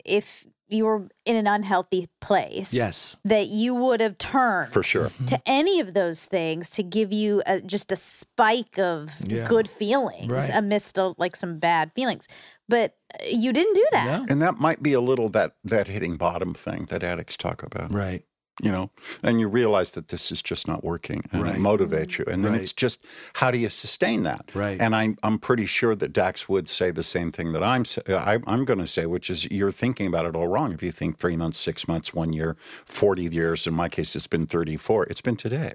if 0.05 0.45
you 0.69 0.85
were 0.85 1.07
in 1.25 1.35
an 1.35 1.47
unhealthy 1.47 2.07
place. 2.21 2.73
Yes. 2.73 3.15
That 3.25 3.47
you 3.47 3.73
would 3.75 4.01
have 4.01 4.17
turned 4.17 4.71
For 4.71 4.83
sure. 4.83 5.11
to 5.27 5.41
any 5.45 5.79
of 5.79 5.93
those 5.93 6.25
things 6.25 6.69
to 6.71 6.83
give 6.83 7.11
you 7.11 7.41
a, 7.45 7.59
just 7.61 7.91
a 7.91 7.95
spike 7.95 8.77
of 8.79 9.11
Yeah. 9.27 9.47
good 9.47 9.67
feelings 9.69 10.27
Right. 10.29 10.49
amidst 10.53 10.97
a, 10.97 11.13
like 11.17 11.35
some 11.35 11.59
bad 11.59 11.91
feelings. 11.95 12.27
But 12.67 12.95
uh, 13.13 13.25
you 13.27 13.51
didn't 13.51 13.73
do 13.73 13.85
that. 13.91 14.05
No. 14.21 14.25
And 14.29 14.41
that 14.41 14.59
might 14.59 14.83
be 14.83 14.93
a 14.93 15.01
little 15.01 15.29
that 15.29 15.55
that 15.63 15.87
hitting 15.87 16.17
bottom 16.17 16.53
thing 16.53 16.85
that 16.89 17.03
addicts 17.03 17.35
talk 17.37 17.63
about. 17.63 17.91
Right. 17.93 18.23
You 18.61 18.71
know, 18.71 18.89
and 19.23 19.39
you 19.39 19.47
realize 19.47 19.91
that 19.91 20.09
this 20.09 20.31
is 20.31 20.41
just 20.41 20.67
not 20.67 20.83
working, 20.83 21.23
and 21.31 21.43
Right. 21.43 21.55
it 21.55 21.61
motivates 21.61 22.17
you. 22.17 22.25
And 22.25 22.43
then 22.43 22.51
Right. 22.51 22.61
it's 22.61 22.73
just 22.73 22.99
how 23.35 23.51
do 23.51 23.57
you 23.57 23.69
sustain 23.69 24.23
that? 24.23 24.51
Right. 24.53 24.79
And 24.81 24.93
I'm 24.95 25.17
I'm 25.23 25.39
pretty 25.39 25.65
sure 25.65 25.95
that 25.95 26.11
Dax 26.11 26.49
would 26.49 26.67
say 26.67 26.91
the 26.91 27.03
same 27.03 27.31
thing 27.31 27.53
that 27.53 27.63
I'm 27.63 27.85
sa- 27.85 28.01
I, 28.09 28.39
I'm 28.47 28.65
going 28.65 28.79
to 28.79 28.87
say, 28.87 29.05
which 29.05 29.29
is 29.29 29.45
you're 29.49 29.71
thinking 29.71 30.07
about 30.07 30.25
it 30.25 30.35
all 30.35 30.47
wrong. 30.47 30.73
If 30.73 30.83
you 30.83 30.91
think 30.91 31.17
three 31.17 31.37
months, 31.37 31.57
six 31.57 31.87
months, 31.87 32.13
one 32.13 32.33
year, 32.33 32.57
forty 32.85 33.23
years, 33.23 33.65
in 33.65 33.73
my 33.73 33.87
case, 33.87 34.13
it's 34.15 34.27
been 34.27 34.45
thirty 34.45 34.75
four. 34.75 35.05
It's 35.05 35.21
been 35.21 35.37
today. 35.37 35.73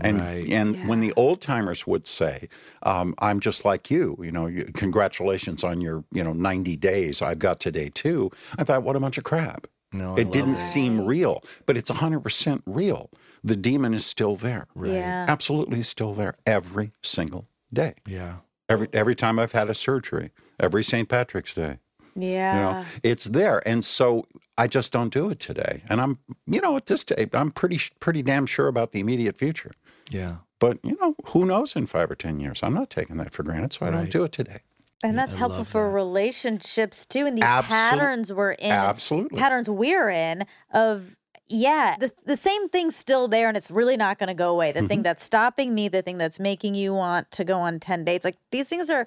And 0.00 0.18
Right. 0.20 0.48
and 0.50 0.88
when 0.88 1.00
the 1.00 1.12
old 1.16 1.40
timers 1.42 1.86
would 1.86 2.06
say, 2.06 2.48
um, 2.82 3.14
"I'm 3.18 3.40
just 3.40 3.64
like 3.64 3.90
you," 3.90 4.16
you 4.22 4.30
know, 4.30 4.46
you, 4.46 4.64
congratulations 4.74 5.62
on 5.64 5.80
your 5.80 6.04
you 6.12 6.22
know 6.24 6.32
90 6.32 6.76
days. 6.76 7.20
I've 7.20 7.38
got 7.40 7.58
today 7.60 7.90
too. 7.92 8.30
I 8.58 8.64
thought, 8.64 8.84
what 8.84 8.96
a 8.96 9.00
bunch 9.00 9.18
of 9.18 9.24
crap. 9.24 9.66
No, 9.92 10.16
I 10.16 10.20
it 10.20 10.32
didn't 10.32 10.54
it. 10.54 10.60
seem 10.60 11.04
real, 11.04 11.42
but 11.66 11.76
it's 11.76 11.90
100% 11.90 12.62
real. 12.66 13.10
The 13.44 13.56
demon 13.56 13.92
is 13.94 14.06
still 14.06 14.36
there. 14.36 14.66
Yeah. 14.80 15.26
Absolutely 15.28 15.82
still 15.82 16.14
there 16.14 16.34
every 16.46 16.92
single 17.02 17.46
day. 17.72 17.94
Yeah. 18.06 18.36
Every 18.68 18.88
every 18.92 19.14
time 19.14 19.38
I've 19.38 19.52
had 19.52 19.68
a 19.68 19.74
surgery, 19.74 20.30
every 20.58 20.82
St. 20.84 21.08
Patrick's 21.08 21.52
Day. 21.52 21.78
Yeah. 22.14 22.54
You 22.54 22.60
know, 22.60 22.84
it's 23.02 23.24
there, 23.24 23.66
and 23.66 23.84
so 23.84 24.26
I 24.56 24.66
just 24.66 24.92
don't 24.92 25.12
do 25.12 25.30
it 25.30 25.40
today. 25.40 25.82
And 25.88 26.00
I'm, 26.00 26.18
you 26.46 26.60
know, 26.60 26.76
at 26.76 26.86
this 26.86 27.04
day, 27.04 27.26
I'm 27.32 27.50
pretty 27.50 27.80
pretty 28.00 28.22
damn 28.22 28.46
sure 28.46 28.68
about 28.68 28.92
the 28.92 29.00
immediate 29.00 29.36
future. 29.36 29.72
Yeah. 30.10 30.36
But 30.58 30.78
you 30.84 30.96
know, 31.00 31.16
who 31.26 31.44
knows 31.44 31.74
in 31.74 31.86
five 31.86 32.10
or 32.10 32.14
ten 32.14 32.38
years? 32.38 32.60
I'm 32.62 32.74
not 32.74 32.88
taking 32.88 33.16
that 33.16 33.32
for 33.32 33.42
granted, 33.42 33.72
so 33.72 33.84
I 33.86 33.90
don't 33.90 34.10
do 34.10 34.24
it 34.24 34.32
today. 34.32 34.58
And 35.02 35.18
that's 35.18 35.34
I 35.34 35.38
helpful 35.38 35.64
for 35.64 35.88
that. 35.88 35.94
relationships 35.94 37.04
too. 37.06 37.26
And 37.26 37.36
these 37.36 37.44
Absol- 37.44 37.64
patterns 37.68 38.32
we're 38.32 38.52
in, 38.52 38.70
Absolutely. 38.70 39.38
patterns 39.38 39.68
we're 39.68 40.08
in 40.10 40.44
of, 40.72 41.16
yeah, 41.48 41.96
the, 41.98 42.12
the 42.24 42.36
same 42.36 42.68
thing's 42.68 42.94
still 42.96 43.26
there 43.28 43.48
and 43.48 43.56
it's 43.56 43.70
really 43.70 43.96
not 43.96 44.18
going 44.18 44.28
to 44.28 44.34
go 44.34 44.50
away. 44.50 44.70
The 44.72 44.80
Mm-hmm. 44.80 44.88
thing 44.88 45.02
that's 45.02 45.24
stopping 45.24 45.74
me, 45.74 45.88
the 45.88 46.02
thing 46.02 46.18
that's 46.18 46.38
making 46.40 46.74
you 46.76 46.92
want 46.94 47.30
to 47.32 47.44
go 47.44 47.58
on 47.58 47.80
10 47.80 48.04
dates, 48.04 48.24
like 48.24 48.36
these 48.52 48.68
things 48.68 48.90
are, 48.90 49.06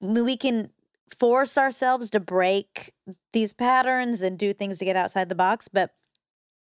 we 0.00 0.36
can 0.36 0.70
force 1.18 1.56
ourselves 1.56 2.10
to 2.10 2.20
break 2.20 2.92
these 3.32 3.52
patterns 3.52 4.20
and 4.20 4.38
do 4.38 4.52
things 4.52 4.78
to 4.80 4.84
get 4.84 4.96
outside 4.96 5.28
the 5.28 5.34
box. 5.34 5.68
But 5.68 5.90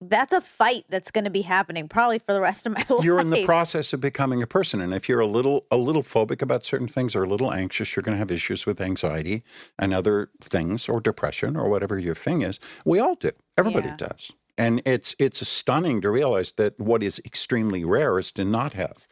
that's 0.01 0.33
a 0.33 0.41
fight 0.41 0.85
that's 0.89 1.11
going 1.11 1.25
to 1.25 1.29
be 1.29 1.41
happening 1.43 1.87
probably 1.87 2.19
for 2.19 2.33
the 2.33 2.41
rest 2.41 2.65
of 2.65 2.73
my 2.73 2.83
life. 2.89 3.03
You're 3.05 3.19
in 3.19 3.29
the 3.29 3.45
process 3.45 3.93
of 3.93 4.01
becoming 4.01 4.41
a 4.41 4.47
person, 4.47 4.81
and 4.81 4.93
if 4.93 5.07
you're 5.07 5.19
a 5.19 5.27
little 5.27 5.65
a 5.71 5.77
little 5.77 6.01
phobic 6.01 6.41
about 6.41 6.63
certain 6.63 6.87
things 6.87 7.15
or 7.15 7.23
a 7.23 7.27
little 7.27 7.51
anxious, 7.53 7.95
you're 7.95 8.03
going 8.03 8.15
to 8.15 8.19
have 8.19 8.31
issues 8.31 8.65
with 8.65 8.81
anxiety 8.81 9.43
and 9.77 9.93
other 9.93 10.29
things, 10.41 10.89
or 10.89 10.99
depression, 10.99 11.55
or 11.55 11.69
whatever 11.69 11.99
your 11.99 12.15
thing 12.15 12.41
is. 12.41 12.59
We 12.85 12.99
all 12.99 13.15
do. 13.15 13.31
Everybody 13.57 13.89
Yeah. 13.89 13.95
does. 13.97 14.31
And 14.57 14.81
it's 14.85 15.15
it's 15.17 15.47
stunning 15.47 16.01
to 16.01 16.09
realize 16.11 16.51
that 16.53 16.79
what 16.79 17.01
is 17.03 17.19
extremely 17.25 17.85
rare 17.85 18.19
is 18.19 18.31
to 18.33 18.43
not 18.43 18.73
have 18.73 19.07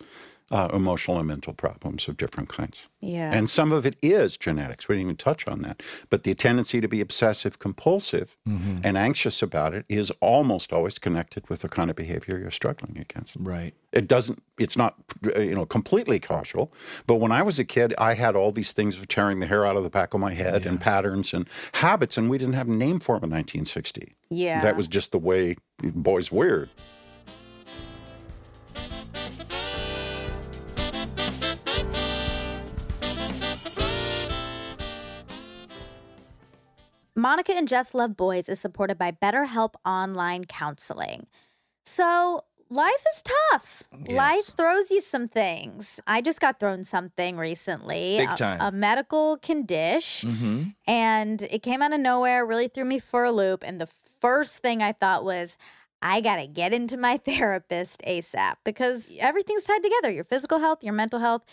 uh, 0.52 0.70
emotional 0.74 1.20
and 1.20 1.28
mental 1.28 1.54
problems 1.54 2.08
of 2.08 2.18
different 2.18 2.50
kinds. 2.50 2.88
Yeah. 3.02 3.32
And 3.34 3.50
some 3.50 3.72
of 3.72 3.86
it 3.86 3.96
is 4.02 4.36
genetics. 4.36 4.88
We 4.88 4.96
didn't 4.96 5.08
even 5.08 5.18
touch 5.18 5.48
on 5.48 5.62
that. 5.62 5.82
But 6.10 6.24
the 6.24 6.34
tendency 6.34 6.82
to 6.82 6.88
be 6.88 7.02
obsessive 7.02 7.60
compulsive 7.60 8.36
and 8.46 8.98
anxious 8.98 9.42
about 9.42 9.74
it 9.74 9.86
is 9.88 10.12
almost 10.22 10.74
always 10.74 10.98
connected 11.00 11.48
with 11.50 11.62
the 11.62 11.70
kind 11.70 11.90
of 11.90 11.96
behavior 11.96 12.38
you're 12.40 12.52
struggling 12.52 12.98
against. 12.98 13.36
Right. 13.40 13.74
It 13.94 14.08
doesn't, 14.08 14.42
it's 14.58 14.76
not, 14.76 14.96
uh, 15.36 15.40
you 15.40 15.56
know, 15.56 15.66
completely 15.66 16.20
causal. 16.20 16.72
But 17.08 17.16
when 17.16 17.32
I 17.32 17.42
was 17.44 17.58
a 17.60 17.66
kid, 17.66 17.94
I 17.98 18.16
had 18.16 18.36
all 18.36 18.52
these 18.52 18.74
things 18.74 19.00
of 19.00 19.08
tearing 19.08 19.40
the 19.40 19.48
hair 19.48 19.66
out 19.66 19.78
of 19.78 19.84
the 19.84 19.90
back 19.90 20.14
of 20.14 20.20
my 20.20 20.34
head 20.34 20.66
and 20.66 20.80
patterns 20.82 21.34
and 21.34 21.48
habits, 21.74 22.18
and 22.18 22.30
we 22.30 22.38
didn't 22.38 22.54
have 22.56 22.68
a 22.68 22.74
name 22.74 23.00
for 23.00 23.16
them 23.20 23.32
in 23.32 23.38
1960. 23.38 24.16
yeah. 24.30 24.62
That 24.62 24.76
was 24.76 24.88
just 24.88 25.12
the 25.12 25.20
way 25.20 25.56
boys 25.82 26.32
weird. 26.32 26.70
Monica 37.20 37.54
and 37.54 37.68
Jess 37.68 37.94
Love 37.94 38.16
Boys 38.16 38.50
is 38.50 38.60
supported 38.60 38.98
by 38.98 39.12
BetterHelp 39.12 39.74
Online 39.86 40.46
Counseling. 40.46 41.28
So, 41.86 42.44
life 42.70 43.04
is 43.14 43.24
tough. 43.52 43.84
Life 44.08 44.56
throws 44.56 44.92
you 44.92 45.02
some 45.02 45.28
things. 45.28 46.00
I 46.08 46.22
just 46.22 46.40
got 46.40 46.60
thrown 46.60 46.84
something 46.84 47.38
recently. 47.38 48.18
Big 48.20 48.30
a- 48.30 48.58
A, 48.62 48.72
medical 48.72 49.38
condition. 49.38 50.30
Mm-hmm. 50.30 50.64
And 50.88 51.42
it 51.44 51.64
came 51.64 51.82
out 51.82 51.94
of 51.94 52.00
nowhere, 52.00 52.46
really 52.46 52.68
threw 52.68 52.86
me 52.86 53.00
for 53.00 53.24
a 53.24 53.32
loop. 53.32 53.64
And 53.66 53.82
the 53.82 53.90
first 54.22 54.60
thing 54.60 54.82
I 54.82 54.92
thought 54.92 55.24
was, 55.24 55.58
I 56.02 56.22
got 56.22 56.38
to 56.38 56.48
get 56.48 56.74
into 56.74 56.98
my 56.98 57.18
therapist 57.26 58.02
ASAP 58.08 58.56
because 58.64 59.16
everything's 59.20 59.66
tied 59.66 59.84
together 59.84 60.10
your 60.12 60.24
physical 60.24 60.60
health, 60.60 60.84
your 60.84 60.94
mental 60.94 61.20
health. 61.20 61.44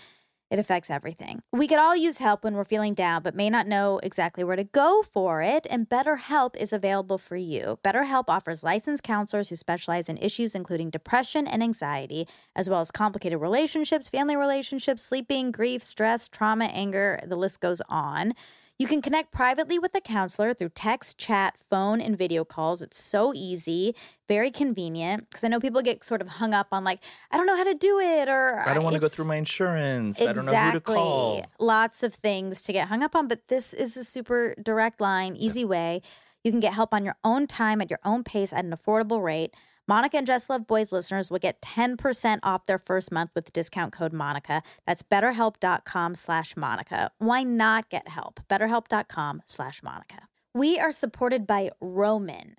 It 0.51 0.59
affects 0.61 0.91
everything. 0.91 1.41
We 1.53 1.67
could 1.67 1.79
all 1.79 1.97
use 1.97 2.19
help 2.19 2.45
when 2.45 2.55
we're 2.55 2.65
feeling 2.65 2.95
down, 2.95 3.23
but 3.23 3.35
may 3.35 3.51
not 3.51 3.67
know 3.67 3.99
exactly 4.03 4.45
where 4.45 4.55
to 4.55 4.65
go 4.65 5.03
for 5.03 5.43
it. 5.43 5.67
And 5.69 5.89
BetterHelp 5.89 6.57
is 6.57 6.73
available 6.73 7.19
for 7.19 7.37
you. 7.37 7.79
BetterHelp 7.85 8.25
offers 8.29 8.63
licensed 8.63 9.03
counselors 9.03 9.49
who 9.49 9.57
specialize 9.57 10.09
in 10.09 10.19
issues 10.19 10.55
including 10.55 10.91
depression 10.91 11.49
and 11.49 11.63
anxiety, 11.63 12.29
as 12.55 12.71
well 12.71 12.81
as 12.81 12.93
complicated 12.93 13.41
relationships, 13.41 14.09
family 14.09 14.37
relationships, 14.37 15.03
sleeping, 15.03 15.51
grief, 15.51 15.83
stress, 15.83 16.29
trauma, 16.29 16.67
anger. 16.67 17.21
The 17.27 17.37
list 17.37 17.61
goes 17.61 17.83
on. 17.89 18.35
You 18.79 18.87
can 18.87 19.01
connect 19.01 19.33
privately 19.33 19.79
with 19.79 19.95
a 19.95 20.03
counselor 20.03 20.53
through 20.53 20.69
text, 20.71 21.17
chat, 21.17 21.55
phone, 21.71 21.99
and 21.99 22.17
video 22.19 22.45
calls. 22.45 22.83
It's 22.83 23.03
so 23.03 23.33
easy, 23.35 23.95
very 24.29 24.51
convenient. 24.51 25.31
Because 25.31 25.45
I 25.45 25.49
know 25.49 25.61
people 25.61 25.81
get 25.81 26.05
sort 26.05 26.21
of 26.21 26.29
hung 26.29 26.53
up 26.53 26.69
on, 26.73 26.85
like, 26.85 27.03
I 27.31 27.39
don't 27.39 27.47
know 27.47 27.57
how 27.57 27.65
to 27.65 27.75
do 27.75 27.99
it, 27.99 28.29
or 28.29 28.63
I 28.67 28.75
don't 28.75 28.85
want 28.85 28.95
to 28.95 29.01
go 29.01 29.09
through 29.09 29.29
my 29.29 29.37
insurance. 29.37 30.21
I 30.21 30.33
don't 30.35 30.45
know 30.45 30.55
who 30.55 30.73
to 30.73 30.81
call. 30.81 31.47
Lots 31.59 32.03
of 32.03 32.15
things 32.15 32.63
to 32.65 32.73
get 32.75 32.89
hung 32.89 33.03
up 33.03 33.17
on, 33.17 33.29
but 33.29 33.49
this 33.49 33.73
is 33.73 33.97
a 33.97 34.05
super 34.05 34.55
direct 34.63 35.01
line, 35.01 35.37
easy 35.37 35.65
way. 35.65 36.03
You 36.45 36.51
can 36.51 36.61
get 36.61 36.75
help 36.75 36.93
on 36.93 37.05
your 37.05 37.17
own 37.25 37.47
time 37.47 37.81
at 37.81 37.89
your 37.89 38.01
own 38.05 38.25
pace 38.25 38.53
at 38.53 38.65
an 38.65 38.77
affordable 38.77 39.23
rate. 39.23 39.55
Monica 39.89 40.17
and 40.17 40.27
Jess 40.27 40.51
Love 40.51 40.67
Boys 40.67 40.91
listeners 40.91 41.31
will 41.31 41.39
get 41.39 41.61
10% 41.61 42.41
off 42.43 42.67
their 42.67 42.79
first 42.79 43.13
month 43.13 43.31
with 43.35 43.53
discount 43.53 43.93
code 43.93 44.13
Monica. 44.13 44.63
That's 44.85 45.03
betterhelp.com 45.03 46.17
slash 46.17 46.57
Monica. 46.57 47.11
Why 47.19 47.45
not 47.45 47.89
get 47.89 48.09
help? 48.09 48.41
Betterhelp.com 48.49 49.43
slash 49.47 49.83
Monica. 49.83 50.29
We 50.55 50.79
are 50.79 50.91
supported 50.91 51.47
by 51.47 51.71
Roman. 51.81 52.57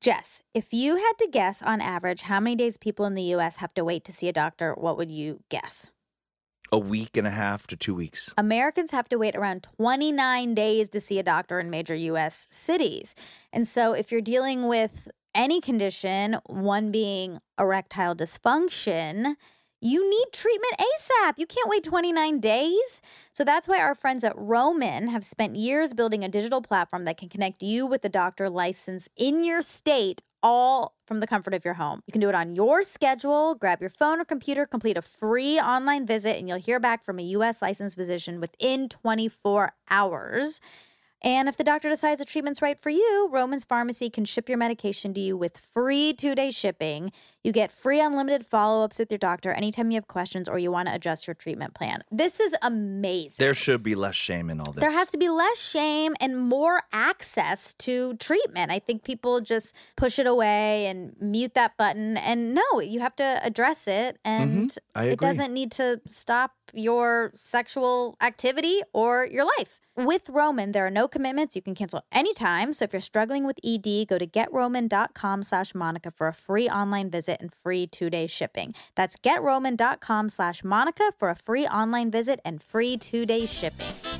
Jess, 0.00 0.42
if 0.52 0.74
you 0.74 0.96
had 0.96 1.12
to 1.20 1.28
guess 1.30 1.62
on 1.62 1.80
average 1.80 2.22
how 2.22 2.40
many 2.40 2.56
days 2.56 2.76
people 2.76 3.06
in 3.06 3.14
the 3.14 3.34
US 3.34 3.58
have 3.58 3.72
to 3.74 3.84
wait 3.84 4.04
to 4.04 4.12
see 4.12 4.28
a 4.28 4.32
doctor, 4.32 4.74
what 4.74 4.96
would 4.96 5.10
you 5.10 5.40
guess? 5.50 5.90
A 6.72 6.78
week 6.78 7.16
and 7.16 7.26
a 7.26 7.30
half 7.30 7.66
to 7.68 7.76
two 7.76 7.94
weeks. 7.94 8.34
Americans 8.36 8.90
have 8.90 9.08
to 9.10 9.16
wait 9.16 9.36
around 9.36 9.62
29 9.76 10.54
days 10.54 10.88
to 10.88 11.00
see 11.00 11.20
a 11.20 11.22
doctor 11.22 11.60
in 11.60 11.70
major 11.70 11.94
US 11.94 12.48
cities. 12.50 13.14
And 13.52 13.66
so 13.68 13.92
if 13.92 14.10
you're 14.10 14.20
dealing 14.20 14.66
with 14.66 15.08
any 15.34 15.60
condition, 15.60 16.38
one 16.46 16.90
being 16.90 17.38
erectile 17.58 18.14
dysfunction, 18.14 19.34
you 19.80 20.08
need 20.08 20.26
treatment 20.32 20.74
ASAP. 20.78 21.34
You 21.36 21.46
can't 21.46 21.68
wait 21.68 21.84
29 21.84 22.40
days. 22.40 23.02
So 23.34 23.44
that's 23.44 23.68
why 23.68 23.80
our 23.80 23.94
friends 23.94 24.24
at 24.24 24.32
Roman 24.34 25.08
have 25.08 25.24
spent 25.24 25.56
years 25.56 25.92
building 25.92 26.24
a 26.24 26.28
digital 26.28 26.62
platform 26.62 27.04
that 27.04 27.18
can 27.18 27.28
connect 27.28 27.62
you 27.62 27.84
with 27.84 28.00
the 28.00 28.08
doctor 28.08 28.48
license 28.48 29.08
in 29.16 29.44
your 29.44 29.60
state 29.60 30.22
all 30.42 30.94
from 31.06 31.20
the 31.20 31.26
comfort 31.26 31.54
of 31.54 31.64
your 31.64 31.74
home. 31.74 32.02
You 32.06 32.12
can 32.12 32.20
do 32.20 32.28
it 32.28 32.34
on 32.34 32.54
your 32.54 32.82
schedule, 32.82 33.54
grab 33.54 33.80
your 33.80 33.90
phone 33.90 34.20
or 34.20 34.24
computer, 34.24 34.66
complete 34.66 34.96
a 34.96 35.02
free 35.02 35.58
online 35.58 36.06
visit, 36.06 36.38
and 36.38 36.48
you'll 36.48 36.58
hear 36.58 36.78
back 36.78 37.04
from 37.04 37.18
a 37.18 37.22
US 37.22 37.62
licensed 37.62 37.96
physician 37.96 38.40
within 38.40 38.88
24 38.88 39.72
hours. 39.90 40.60
And 41.24 41.48
if 41.48 41.56
the 41.56 41.64
doctor 41.64 41.88
decides 41.88 42.20
a 42.20 42.24
treatment's 42.26 42.60
right 42.60 42.78
for 42.78 42.90
you, 42.90 43.28
Roman's 43.32 43.64
Pharmacy 43.64 44.10
can 44.10 44.26
ship 44.26 44.46
your 44.46 44.58
medication 44.58 45.14
to 45.14 45.20
you 45.20 45.36
with 45.36 45.56
free 45.56 46.12
two 46.12 46.34
day 46.34 46.50
shipping. 46.50 47.10
You 47.42 47.50
get 47.50 47.72
free 47.72 47.98
unlimited 47.98 48.46
follow 48.46 48.84
ups 48.84 48.98
with 48.98 49.10
your 49.10 49.18
doctor 49.18 49.50
anytime 49.52 49.90
you 49.90 49.96
have 49.96 50.06
questions 50.06 50.48
or 50.48 50.58
you 50.58 50.70
want 50.70 50.88
to 50.88 50.94
adjust 50.94 51.26
your 51.26 51.34
treatment 51.34 51.72
plan. 51.74 52.00
This 52.10 52.40
is 52.40 52.54
amazing. 52.60 53.36
There 53.38 53.54
should 53.54 53.82
be 53.82 53.94
less 53.94 54.14
shame 54.14 54.50
in 54.50 54.60
all 54.60 54.72
this. 54.72 54.80
There 54.80 54.90
has 54.90 55.10
to 55.12 55.18
be 55.18 55.30
less 55.30 55.58
shame 55.58 56.14
and 56.20 56.38
more 56.38 56.82
access 56.92 57.72
to 57.74 58.14
treatment. 58.18 58.70
I 58.70 58.78
think 58.78 59.02
people 59.02 59.40
just 59.40 59.74
push 59.96 60.18
it 60.18 60.26
away 60.26 60.86
and 60.86 61.16
mute 61.20 61.54
that 61.54 61.76
button. 61.78 62.18
And 62.18 62.54
no, 62.54 62.80
you 62.80 63.00
have 63.00 63.16
to 63.16 63.40
address 63.42 63.88
it. 63.88 64.18
And 64.24 64.44
Mm-hmm. 64.54 65.08
It 65.08 65.20
doesn't 65.20 65.52
need 65.52 65.72
to 65.72 66.00
stop 66.06 66.52
your 66.72 67.32
sexual 67.34 68.16
activity 68.20 68.82
or 68.92 69.26
your 69.26 69.44
life. 69.58 69.80
With 69.96 70.28
Roman, 70.28 70.72
there 70.72 70.84
are 70.84 70.90
no 70.90 71.06
commitments. 71.06 71.54
You 71.54 71.62
can 71.62 71.76
cancel 71.76 72.02
anytime. 72.10 72.72
So 72.72 72.84
if 72.84 72.92
you're 72.92 72.98
struggling 72.98 73.46
with 73.46 73.60
ED, 73.62 74.08
go 74.08 74.18
to 74.18 74.26
getroman.com 74.26 75.44
slash 75.44 75.72
Monica 75.72 76.10
for 76.10 76.26
a 76.26 76.34
free 76.34 76.68
online 76.68 77.10
visit 77.10 77.36
and 77.40 77.54
free 77.54 77.86
two-day 77.86 78.26
shipping. 78.26 78.74
That's 78.96 79.16
getroman.com 79.16 80.30
slash 80.30 80.64
Monica 80.64 81.12
for 81.16 81.30
a 81.30 81.36
free 81.36 81.68
online 81.68 82.10
visit 82.10 82.40
and 82.44 82.60
free 82.60 82.96
two-day 82.96 83.46
shipping. 83.46 84.13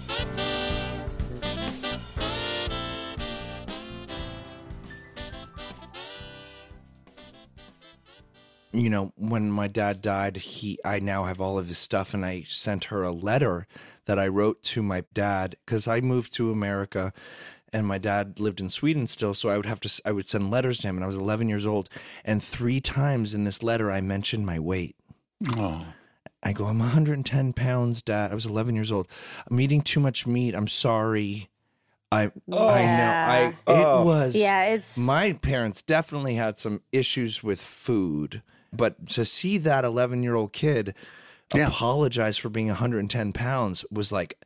You 8.74 8.90
know, 8.90 9.12
when 9.16 9.50
my 9.50 9.68
dad 9.68 10.02
died, 10.02 10.36
he 10.36 10.78
I 10.84 10.98
now 11.00 11.24
have 11.24 11.40
all 11.40 11.58
of 11.58 11.68
his 11.68 11.78
stuff 11.78 12.12
and 12.14 12.24
I 12.26 12.44
sent 12.48 12.86
her 12.86 13.02
a 13.02 13.12
letter 13.12 13.66
that 14.06 14.18
I 14.18 14.28
wrote 14.28 14.62
to 14.64 14.82
my 14.82 15.04
dad 15.14 15.56
cuz 15.66 15.86
I 15.88 16.00
moved 16.00 16.34
to 16.34 16.50
America 16.50 17.12
and 17.72 17.86
my 17.86 17.98
dad 17.98 18.38
lived 18.40 18.60
in 18.60 18.68
Sweden 18.68 19.06
still, 19.06 19.34
so 19.34 19.48
I 19.48 19.56
would 19.56 19.66
have 19.66 19.80
to 19.80 19.88
s- 19.88 20.00
I 20.04 20.12
would 20.12 20.26
send 20.28 20.50
letters 20.50 20.78
to 20.78 20.88
him 20.88 20.96
and 20.96 21.04
I 21.04 21.06
was 21.08 21.16
11 21.16 21.48
years 21.48 21.66
old 21.66 21.88
and 22.24 22.42
3 22.42 22.80
times 22.80 23.34
in 23.34 23.44
this 23.44 23.62
letter 23.62 23.90
I 23.90 24.00
mentioned 24.00 24.46
my 24.46 24.58
weight. 24.58 24.96
Oh. 25.56 25.86
I 26.42 26.52
go, 26.52 26.66
I'm 26.66 26.78
110 26.78 27.52
pounds, 27.54 28.02
Dad. 28.02 28.30
I 28.30 28.34
was 28.34 28.44
11 28.46 28.74
years 28.74 28.92
old. 28.92 29.08
I'm 29.50 29.58
eating 29.60 29.80
too 29.82 29.98
much 30.00 30.26
meat. 30.26 30.54
I'm 30.54 30.68
sorry. 30.68 31.48
I 32.12 32.24
I 32.24 32.28
know. 32.28 33.12
I 33.28 33.38
it 33.48 33.54
Oh. 33.66 34.04
was. 34.04 34.36
Yeah, 34.36 34.64
it's 34.66 34.96
My 34.96 35.32
parents 35.32 35.80
definitely 35.82 36.34
had 36.36 36.58
some 36.58 36.82
issues 36.92 37.42
with 37.42 37.60
food, 37.60 38.42
but 38.76 39.06
to 39.10 39.24
see 39.24 39.58
that 39.58 39.84
11 39.84 40.22
year 40.22 40.34
old 40.34 40.52
kid 40.52 40.94
Yeah. 41.54 41.68
apologize 41.68 42.36
for 42.38 42.48
being 42.48 42.68
110 42.68 43.32
pounds 43.32 43.84
was 43.90 44.10
like, 44.12 44.38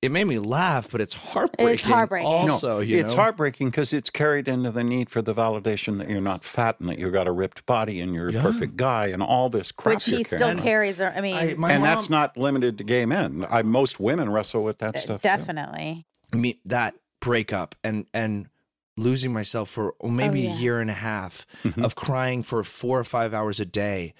it 0.00 0.10
made 0.12 0.24
me 0.28 0.38
laugh, 0.38 0.92
but 0.92 1.00
it's 1.00 1.12
heartbreaking. 1.14 1.90
heartbreaking. 1.90 2.46
No, 2.46 2.52
Also, 2.52 2.78
you 2.78 2.98
it's 2.98 3.10
know? 3.12 3.18
heartbreaking 3.22 3.68
because 3.70 3.92
it's 3.92 4.10
carried 4.10 4.46
into 4.46 4.70
the 4.70 4.84
need 4.84 5.10
for 5.10 5.20
the 5.22 5.34
validation 5.34 5.98
that 5.98 6.08
you're 6.08 6.20
not 6.20 6.44
fat 6.44 6.78
and 6.78 6.88
that 6.88 6.98
you've 7.00 7.12
got 7.12 7.26
a 7.26 7.32
ripped 7.32 7.66
body 7.66 8.00
and 8.00 8.14
you're 8.14 8.28
a 8.28 8.32
perfect 8.32 8.76
guy 8.76 9.06
and 9.08 9.22
all 9.24 9.50
this 9.50 9.72
crap. 9.72 9.96
Which 9.96 10.08
you're 10.08 10.18
he 10.18 10.24
still 10.24 10.38
carrying. 10.38 10.58
carries. 10.62 11.00
I 11.00 11.20
mean, 11.20 11.34
I, 11.34 11.44
and 11.50 11.58
mom, 11.58 11.82
that's 11.82 12.08
not 12.08 12.36
limited 12.36 12.78
to 12.78 12.84
gay 12.84 13.06
men. 13.06 13.44
I, 13.50 13.62
most 13.62 13.98
women 13.98 14.30
wrestle 14.30 14.62
with 14.62 14.78
that 14.78 14.96
stuff. 14.98 15.20
too. 15.22 15.28
Uh, 15.28 15.36
definitely. 15.36 16.06
me 16.32 16.60
that 16.64 16.94
breakup 17.20 17.74
and 17.82 18.06
and 18.14 18.46
losing 18.98 19.32
myself 19.32 19.70
for 19.70 19.94
oh, 20.00 20.08
maybe 20.08 20.40
yeah. 20.42 20.52
a 20.52 20.56
year 20.56 20.80
and 20.80 20.90
a 20.90 20.94
half 20.94 21.46
Mm-hmm. 21.64 21.84
of 21.84 21.94
crying 21.94 22.42
for 22.42 22.62
four 22.62 22.98
or 22.98 23.04
five 23.04 23.32
hours 23.34 23.60
a 23.60 23.64
day. 23.66 24.14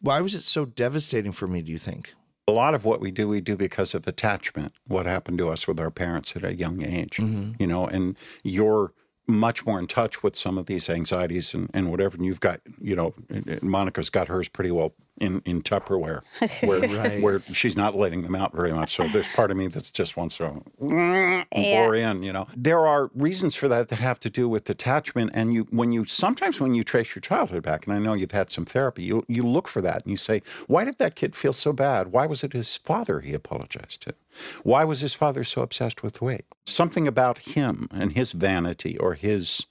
Why 0.00 0.20
was 0.20 0.34
it 0.34 0.42
so 0.42 0.64
devastating 0.64 1.32
for 1.32 1.46
me? 1.46 1.62
Do 1.62 1.70
you 1.72 1.78
think? 1.78 2.14
A 2.46 2.52
lot 2.52 2.74
of 2.74 2.84
what 2.84 3.00
we 3.00 3.10
do, 3.10 3.28
we 3.28 3.40
do 3.40 3.56
because 3.56 3.94
of 3.94 4.06
attachment. 4.06 4.72
What 4.86 5.06
happened 5.06 5.38
to 5.38 5.48
us 5.50 5.66
with 5.68 5.78
our 5.80 5.90
parents 5.90 6.34
at 6.36 6.44
a 6.44 6.54
young 6.54 6.82
age, 6.82 7.18
you 7.18 7.66
know, 7.66 7.86
and 7.86 8.16
you're 8.42 8.92
much 9.26 9.66
more 9.66 9.78
in 9.78 9.86
touch 9.86 10.22
with 10.22 10.34
some 10.34 10.56
of 10.56 10.64
these 10.66 10.88
anxieties 10.88 11.52
and, 11.52 11.68
and 11.74 11.90
whatever. 11.90 12.16
And 12.16 12.24
you've 12.24 12.40
got, 12.40 12.60
you 12.80 12.96
know, 12.96 13.14
Monica's 13.60 14.08
got 14.08 14.28
hers 14.28 14.48
pretty 14.48 14.70
well 14.70 14.94
in, 15.20 15.42
in 15.44 15.62
Tupperware, 15.62 16.22
where, 16.66 16.80
Right. 16.80 17.22
where 17.22 17.40
she's 17.40 17.76
not 17.76 17.94
letting 17.94 18.22
them 18.22 18.34
out 18.34 18.52
very 18.54 18.72
much. 18.72 18.96
So 18.96 19.06
there's 19.08 19.28
part 19.28 19.50
of 19.50 19.56
me 19.56 19.66
that's 19.66 19.90
just 19.90 20.16
wants 20.16 20.38
to 20.38 20.62
Yeah. 20.80 21.44
bore 21.52 21.94
in, 21.94 22.22
you 22.22 22.32
know. 22.32 22.46
There 22.56 22.86
are 22.86 23.10
reasons 23.14 23.54
for 23.54 23.68
that 23.68 23.88
that 23.88 23.96
have 23.96 24.18
to 24.20 24.30
do 24.30 24.48
with 24.48 24.64
detachment. 24.64 25.30
And 25.34 25.52
you, 25.52 25.66
when 25.70 25.92
you, 25.92 26.04
sometimes 26.04 26.60
when 26.60 26.74
you 26.74 26.84
trace 26.84 27.14
your 27.14 27.20
childhood 27.20 27.62
back, 27.62 27.86
and 27.86 27.94
I 27.94 27.98
know 27.98 28.14
you've 28.14 28.30
had 28.32 28.50
some 28.50 28.64
therapy, 28.64 29.02
you, 29.02 29.24
you 29.28 29.42
look 29.46 29.68
for 29.68 29.80
that 29.82 30.02
and 30.02 30.10
you 30.10 30.16
say, 30.16 30.42
why 30.66 30.84
did 30.84 30.98
that 30.98 31.14
kid 31.14 31.34
feel 31.36 31.52
so 31.52 31.72
bad? 31.72 32.12
Why 32.12 32.26
was 32.26 32.42
it 32.42 32.52
his 32.52 32.76
father 32.76 33.20
he 33.20 33.34
apologized 33.34 34.02
to? 34.02 34.14
Why 34.62 34.84
was 34.84 35.00
his 35.00 35.14
father 35.14 35.44
so 35.44 35.62
obsessed 35.62 36.02
with 36.02 36.22
weight? 36.22 36.44
Something 36.66 37.08
about 37.08 37.38
him 37.38 37.88
and 37.92 38.12
his 38.12 38.32
vanity 38.32 38.96
or 38.98 39.14
his 39.14 39.66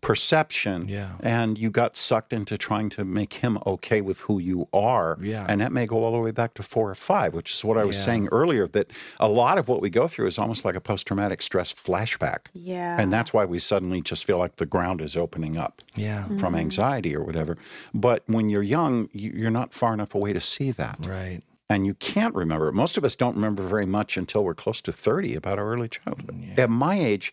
perception. 0.00 0.88
Yeah. 0.88 1.12
And 1.20 1.58
you 1.58 1.70
got 1.70 1.96
sucked 1.96 2.32
into 2.32 2.56
trying 2.58 2.88
to 2.90 3.04
make 3.04 3.34
him 3.34 3.58
okay 3.66 4.00
with 4.00 4.20
who 4.20 4.38
you 4.38 4.68
are. 4.72 5.18
Yeah. 5.20 5.46
And 5.48 5.60
that 5.60 5.72
may 5.72 5.86
go 5.86 6.02
all 6.02 6.12
the 6.12 6.18
way 6.18 6.30
back 6.30 6.54
to 6.54 6.62
four 6.62 6.90
or 6.90 6.94
five, 6.94 7.34
which 7.34 7.52
is 7.54 7.64
what 7.64 7.78
I 7.78 7.84
was 7.84 7.96
Yeah. 7.98 8.04
saying 8.04 8.28
earlier, 8.32 8.66
that 8.68 8.90
a 9.18 9.28
lot 9.28 9.58
of 9.58 9.68
what 9.68 9.80
we 9.80 9.90
go 9.90 10.06
through 10.08 10.26
is 10.28 10.38
almost 10.38 10.64
like 10.64 10.74
a 10.74 10.80
post 10.80 11.06
traumatic 11.06 11.42
stress 11.42 11.72
flashback. 11.72 12.46
Yeah. 12.52 13.00
And 13.00 13.12
that's 13.12 13.32
why 13.32 13.44
we 13.44 13.58
suddenly 13.58 14.00
just 14.00 14.24
feel 14.24 14.38
like 14.38 14.56
the 14.56 14.66
ground 14.66 15.00
is 15.00 15.16
opening 15.16 15.56
up 15.56 15.82
Yeah. 15.94 16.24
from 16.24 16.38
mm-hmm. 16.38 16.54
anxiety 16.56 17.14
or 17.14 17.22
whatever. 17.22 17.56
But 17.94 18.22
when 18.26 18.48
you're 18.48 18.62
young, 18.62 19.08
you- 19.12 19.32
you're 19.34 19.50
not 19.50 19.72
far 19.72 19.94
enough 19.94 20.14
away 20.14 20.32
to 20.32 20.40
see 20.40 20.70
that. 20.72 20.98
Right. 21.06 21.40
And 21.68 21.86
you 21.86 21.94
can't 21.94 22.34
remember. 22.34 22.72
Most 22.72 22.96
of 22.98 23.04
us 23.04 23.14
don't 23.14 23.36
remember 23.36 23.62
very 23.62 23.86
much 23.86 24.16
until 24.16 24.42
we're 24.42 24.54
close 24.54 24.80
to 24.80 24.90
30 24.92 25.36
about 25.36 25.56
our 25.56 25.68
early 25.72 25.88
childhood. 25.88 26.58
At 26.58 26.68
my 26.68 26.98
age, 26.98 27.32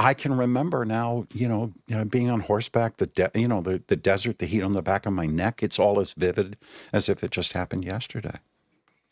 I 0.00 0.14
can 0.14 0.36
remember 0.36 0.84
now, 0.84 1.26
you 1.34 1.48
know, 1.48 1.72
you 1.88 1.96
know, 1.96 2.04
being 2.04 2.30
on 2.30 2.40
horseback, 2.40 2.98
the 2.98 3.06
de- 3.06 3.30
you 3.34 3.48
know, 3.48 3.60
the, 3.60 3.82
the 3.88 3.96
desert, 3.96 4.38
the 4.38 4.46
heat 4.46 4.62
on 4.62 4.72
the 4.72 4.82
back 4.82 5.06
of 5.06 5.12
my 5.12 5.26
neck. 5.26 5.60
It's 5.60 5.76
all 5.78 5.98
as 5.98 6.12
vivid 6.12 6.56
as 6.92 7.08
if 7.08 7.24
it 7.24 7.32
just 7.32 7.52
happened 7.52 7.84
yesterday. 7.84 8.38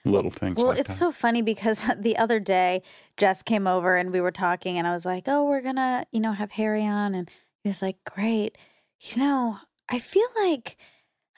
Little 0.05 0.31
things 0.31 0.57
Well, 0.57 0.67
like 0.69 0.79
it's 0.79 0.91
that. 0.93 0.99
so 0.99 1.11
funny 1.11 1.43
because 1.43 1.85
the 1.99 2.17
other 2.17 2.39
day 2.39 2.83
Jess 3.17 3.43
came 3.43 3.67
over 3.67 3.97
and 3.97 4.13
we 4.13 4.21
were 4.21 4.31
talking, 4.31 4.79
and 4.79 4.87
I 4.87 4.93
was 4.93 5.05
like, 5.05 5.25
"Oh, 5.27 5.45
we're 5.45 5.61
gonna, 5.63 6.07
you 6.13 6.21
know, 6.21 6.31
have 6.33 6.53
Harry 6.53 6.87
on," 6.87 7.17
and 7.17 7.29
he 7.65 7.69
was 7.69 7.83
like, 7.83 7.97
"Great." 8.05 8.57
You 9.01 9.21
know, 9.21 9.59
I 9.89 9.99
feel 9.99 10.29
like 10.45 10.77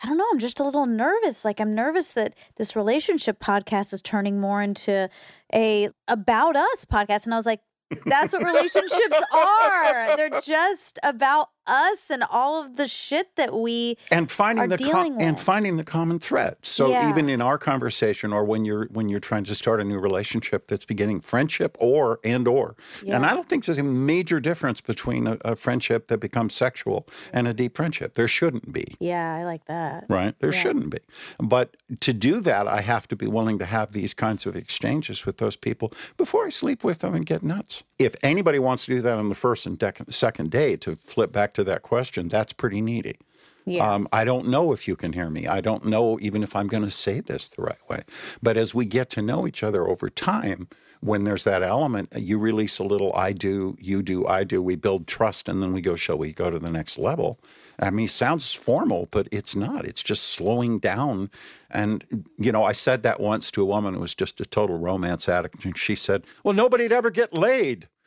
I 0.03 0.07
don't 0.07 0.18
know. 0.18 0.26
I'm 0.30 0.38
just 0.38 0.61
a 0.61 0.64
little 0.64 0.84
nervous. 0.84 1.46
Like 1.46 1.59
I'm 1.59 1.74
nervous 1.74 2.12
that 2.12 2.34
this 2.57 2.76
relationship 2.76 3.40
podcast 3.40 3.94
is 3.94 4.03
turning 4.03 4.38
more 4.38 4.61
into 4.61 5.09
a 5.55 5.88
about 6.07 6.55
us 6.55 6.84
podcast, 6.84 7.24
and 7.24 7.32
I 7.32 7.38
was 7.38 7.46
like. 7.46 7.61
That's 8.07 8.32
what 8.32 8.43
relationships 8.45 9.16
are. 9.32 10.16
They're 10.16 10.41
just 10.41 10.99
about 11.03 11.49
us 11.68 12.10
and 12.10 12.24
all 12.30 12.62
of 12.64 12.76
the 12.76 12.88
shit 12.88 13.36
that 13.36 13.54
we 13.54 13.96
and 14.10 14.30
finding 14.30 14.64
are 14.64 14.68
the 14.68 14.76
dealing 14.76 15.20
and 15.22 15.38
finding 15.38 15.76
the 15.76 15.84
common 15.84 16.18
thread. 16.18 16.56
So 16.62 16.90
Yeah. 16.90 17.08
even 17.10 17.28
in 17.28 17.40
our 17.42 17.58
conversation, 17.58 18.32
or 18.32 18.44
when 18.44 18.64
you're 18.64 18.86
when 18.86 19.08
you're 19.08 19.20
trying 19.20 19.44
to 19.44 19.54
start 19.54 19.80
a 19.80 19.84
new 19.84 19.98
relationship 19.98 20.66
that's 20.68 20.84
beginning 20.84 21.20
friendship 21.20 21.76
or 21.80 22.18
and 22.24 22.48
or, 22.48 22.74
and 23.06 23.24
I 23.26 23.34
don't 23.34 23.48
think 23.48 23.64
there's 23.66 23.78
a 23.78 23.82
major 23.82 24.40
difference 24.40 24.80
between 24.80 25.26
a, 25.26 25.36
a 25.44 25.56
friendship 25.56 26.08
that 26.08 26.18
becomes 26.18 26.54
sexual 26.54 27.06
and 27.32 27.46
a 27.46 27.54
deep 27.54 27.76
friendship. 27.76 28.14
There 28.14 28.28
shouldn't 28.28 28.72
be. 28.72 28.96
Yeah, 29.00 29.34
I 29.34 29.44
like 29.44 29.66
that. 29.66 30.04
Right. 30.08 30.34
There 30.40 30.52
Yeah. 30.52 30.60
shouldn't 30.60 30.90
be. 30.90 30.98
But 31.40 31.76
to 32.00 32.12
do 32.12 32.40
that, 32.40 32.66
I 32.66 32.80
have 32.80 33.06
to 33.08 33.16
be 33.16 33.26
willing 33.26 33.58
to 33.58 33.64
have 33.66 33.92
these 33.92 34.14
kinds 34.14 34.46
of 34.46 34.56
exchanges 34.56 35.26
with 35.26 35.38
those 35.38 35.56
people 35.56 35.92
before 36.16 36.46
I 36.46 36.50
sleep 36.50 36.82
with 36.84 36.98
them 37.00 37.14
and 37.14 37.24
get 37.26 37.42
nuts. 37.42 37.82
If 37.98 38.14
anybody 38.22 38.58
wants 38.58 38.84
to 38.86 38.92
do 38.94 39.00
that 39.02 39.18
on 39.18 39.28
the 39.28 39.34
first 39.34 39.66
and 39.66 39.78
dec- 39.78 40.12
second 40.12 40.50
day, 40.50 40.76
to 40.76 40.94
flip 40.96 41.32
back 41.32 41.52
to 41.59 41.64
that 41.64 41.82
question, 41.82 42.28
that's 42.28 42.52
pretty 42.52 42.80
needy. 42.80 43.18
Yeah. 43.68 43.86
Um, 43.86 44.09
I 44.12 44.24
don't 44.24 44.48
know 44.48 44.72
if 44.72 44.88
you 44.88 44.96
can 44.96 45.12
hear 45.12 45.28
me. 45.28 45.46
I 45.46 45.61
don't 45.61 45.84
know 45.84 46.18
even 46.22 46.42
if 46.42 46.56
I'm 46.56 46.68
going 46.68 46.84
to 46.84 46.90
say 46.90 47.20
this 47.20 47.48
the 47.48 47.62
right 47.62 47.88
way. 47.88 48.04
But 48.42 48.56
as 48.56 48.74
we 48.74 48.86
get 48.86 49.11
to 49.11 49.22
know 49.22 49.46
each 49.46 49.62
other 49.62 49.86
over 49.86 50.09
time, 50.09 50.68
when 51.00 51.24
there's 51.24 51.44
that 51.44 51.62
element, 51.62 52.11
you 52.16 52.38
release 52.38 52.78
a 52.78 52.84
little 52.84 53.14
I 53.14 53.32
do, 53.32 53.76
you 53.78 54.02
do, 54.02 54.26
I 54.26 54.44
do. 54.44 54.62
We 54.62 54.76
build 54.76 55.06
trust 55.06 55.48
and 55.48 55.61
then 55.61 55.74
we 55.74 55.82
go, 55.82 55.96
shall 55.96 56.16
we 56.16 56.32
go 56.32 56.48
to 56.48 56.59
the 56.59 56.70
next 56.70 56.96
level? 56.96 57.38
I 57.78 57.90
mean, 57.90 58.06
it 58.06 58.11
sounds 58.11 58.54
formal, 58.54 59.06
but 59.11 59.28
it's 59.30 59.54
not. 59.54 59.84
It's 59.84 60.02
just 60.02 60.24
slowing 60.24 60.78
down. 60.78 61.30
And, 61.70 62.04
you 62.38 62.50
know, 62.50 62.64
I 62.64 62.72
said 62.72 63.02
that 63.02 63.20
once 63.20 63.50
to 63.50 63.62
a 63.62 63.66
woman 63.66 63.94
who 63.94 64.00
was 64.00 64.14
just 64.14 64.40
a 64.40 64.46
total 64.46 64.78
romance 64.78 65.28
addict. 65.28 65.64
And 65.64 65.76
she 65.76 65.94
said, 65.94 66.24
Well, 66.42 66.54
nobody'd 66.54 66.92
ever 66.92 67.11
get 67.11 67.34
laid. 67.34 67.88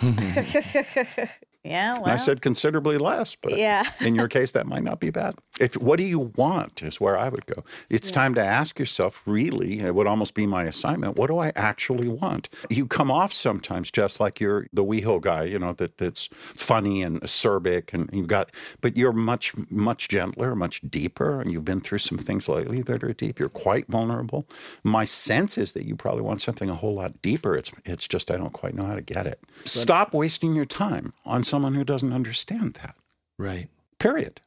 yeah. 1.64 1.98
Well, 1.98 2.12
I 2.12 2.16
said 2.16 2.42
considerably 2.42 2.98
less, 2.98 3.36
but 3.36 3.56
Yeah. 3.56 3.84
in 4.00 4.14
your 4.14 4.28
case, 4.28 4.52
that 4.52 4.66
might 4.66 4.82
not 4.82 4.98
be 5.00 5.10
bad. 5.10 5.36
If 5.60 5.76
what 5.76 5.98
do 5.98 6.04
you 6.04 6.32
want 6.36 6.82
is 6.82 7.00
where 7.00 7.16
I 7.16 7.28
would 7.28 7.46
go. 7.46 7.64
It's 7.88 8.10
time 8.10 8.34
to 8.34 8.44
ask 8.44 8.78
yourself. 8.78 9.22
Really, 9.26 9.80
it 9.80 9.94
would 9.94 10.06
almost 10.06 10.34
be 10.34 10.46
my 10.46 10.64
assignment. 10.64 11.16
What 11.16 11.28
do 11.28 11.38
I 11.38 11.52
actually 11.54 12.08
want? 12.08 12.48
You 12.68 12.86
come 12.86 13.10
off 13.10 13.32
sometimes 13.32 13.90
just 13.90 14.18
like 14.18 14.40
you're 14.40 14.66
the 14.72 14.84
WeHo 14.84 15.20
guy, 15.20 15.44
you 15.44 15.58
know, 15.58 15.72
that 15.74 15.98
that's 15.98 16.28
funny 16.32 17.02
and 17.02 17.20
acerbic, 17.20 17.92
and 17.94 18.10
you've 18.12 18.26
got, 18.28 18.50
but 18.80 18.96
you're 18.96 19.12
much 19.12 19.52
much 19.70 20.08
gentler, 20.08 20.54
much 20.56 20.80
deeper, 20.88 21.40
and 21.40 21.52
you've 21.52 21.64
been 21.64 21.80
through 21.80 21.98
some 21.98 22.18
things 22.18 22.48
lately 22.48 22.82
that 22.82 23.04
are 23.04 23.12
deep. 23.12 23.38
You're 23.38 23.48
quite 23.48 23.86
vulnerable. 23.88 24.48
My 24.82 25.04
sense 25.04 25.56
is 25.58 25.72
that 25.72 25.84
you 25.86 25.94
probably 25.96 26.22
want 26.22 26.40
something 26.42 26.68
a 26.70 26.74
whole 26.74 26.94
lot 26.94 27.22
deeper. 27.22 27.56
It's 27.56 27.70
it's 27.84 28.08
just 28.08 28.30
I 28.30 28.36
don't 28.36 28.52
quite 28.52 28.74
know 28.74 28.84
how 28.84 28.94
to 28.94 29.02
get 29.02 29.26
it. 29.26 29.38
Stop 29.64 30.12
wasting 30.12 30.54
your 30.54 30.64
time 30.64 31.12
on 31.24 31.44
someone 31.52 31.74
who 31.74 31.84
doesn't 31.84 32.12
understand 32.14 32.74
that. 32.82 32.94
Right. 33.38 33.68
Period. 33.98 34.40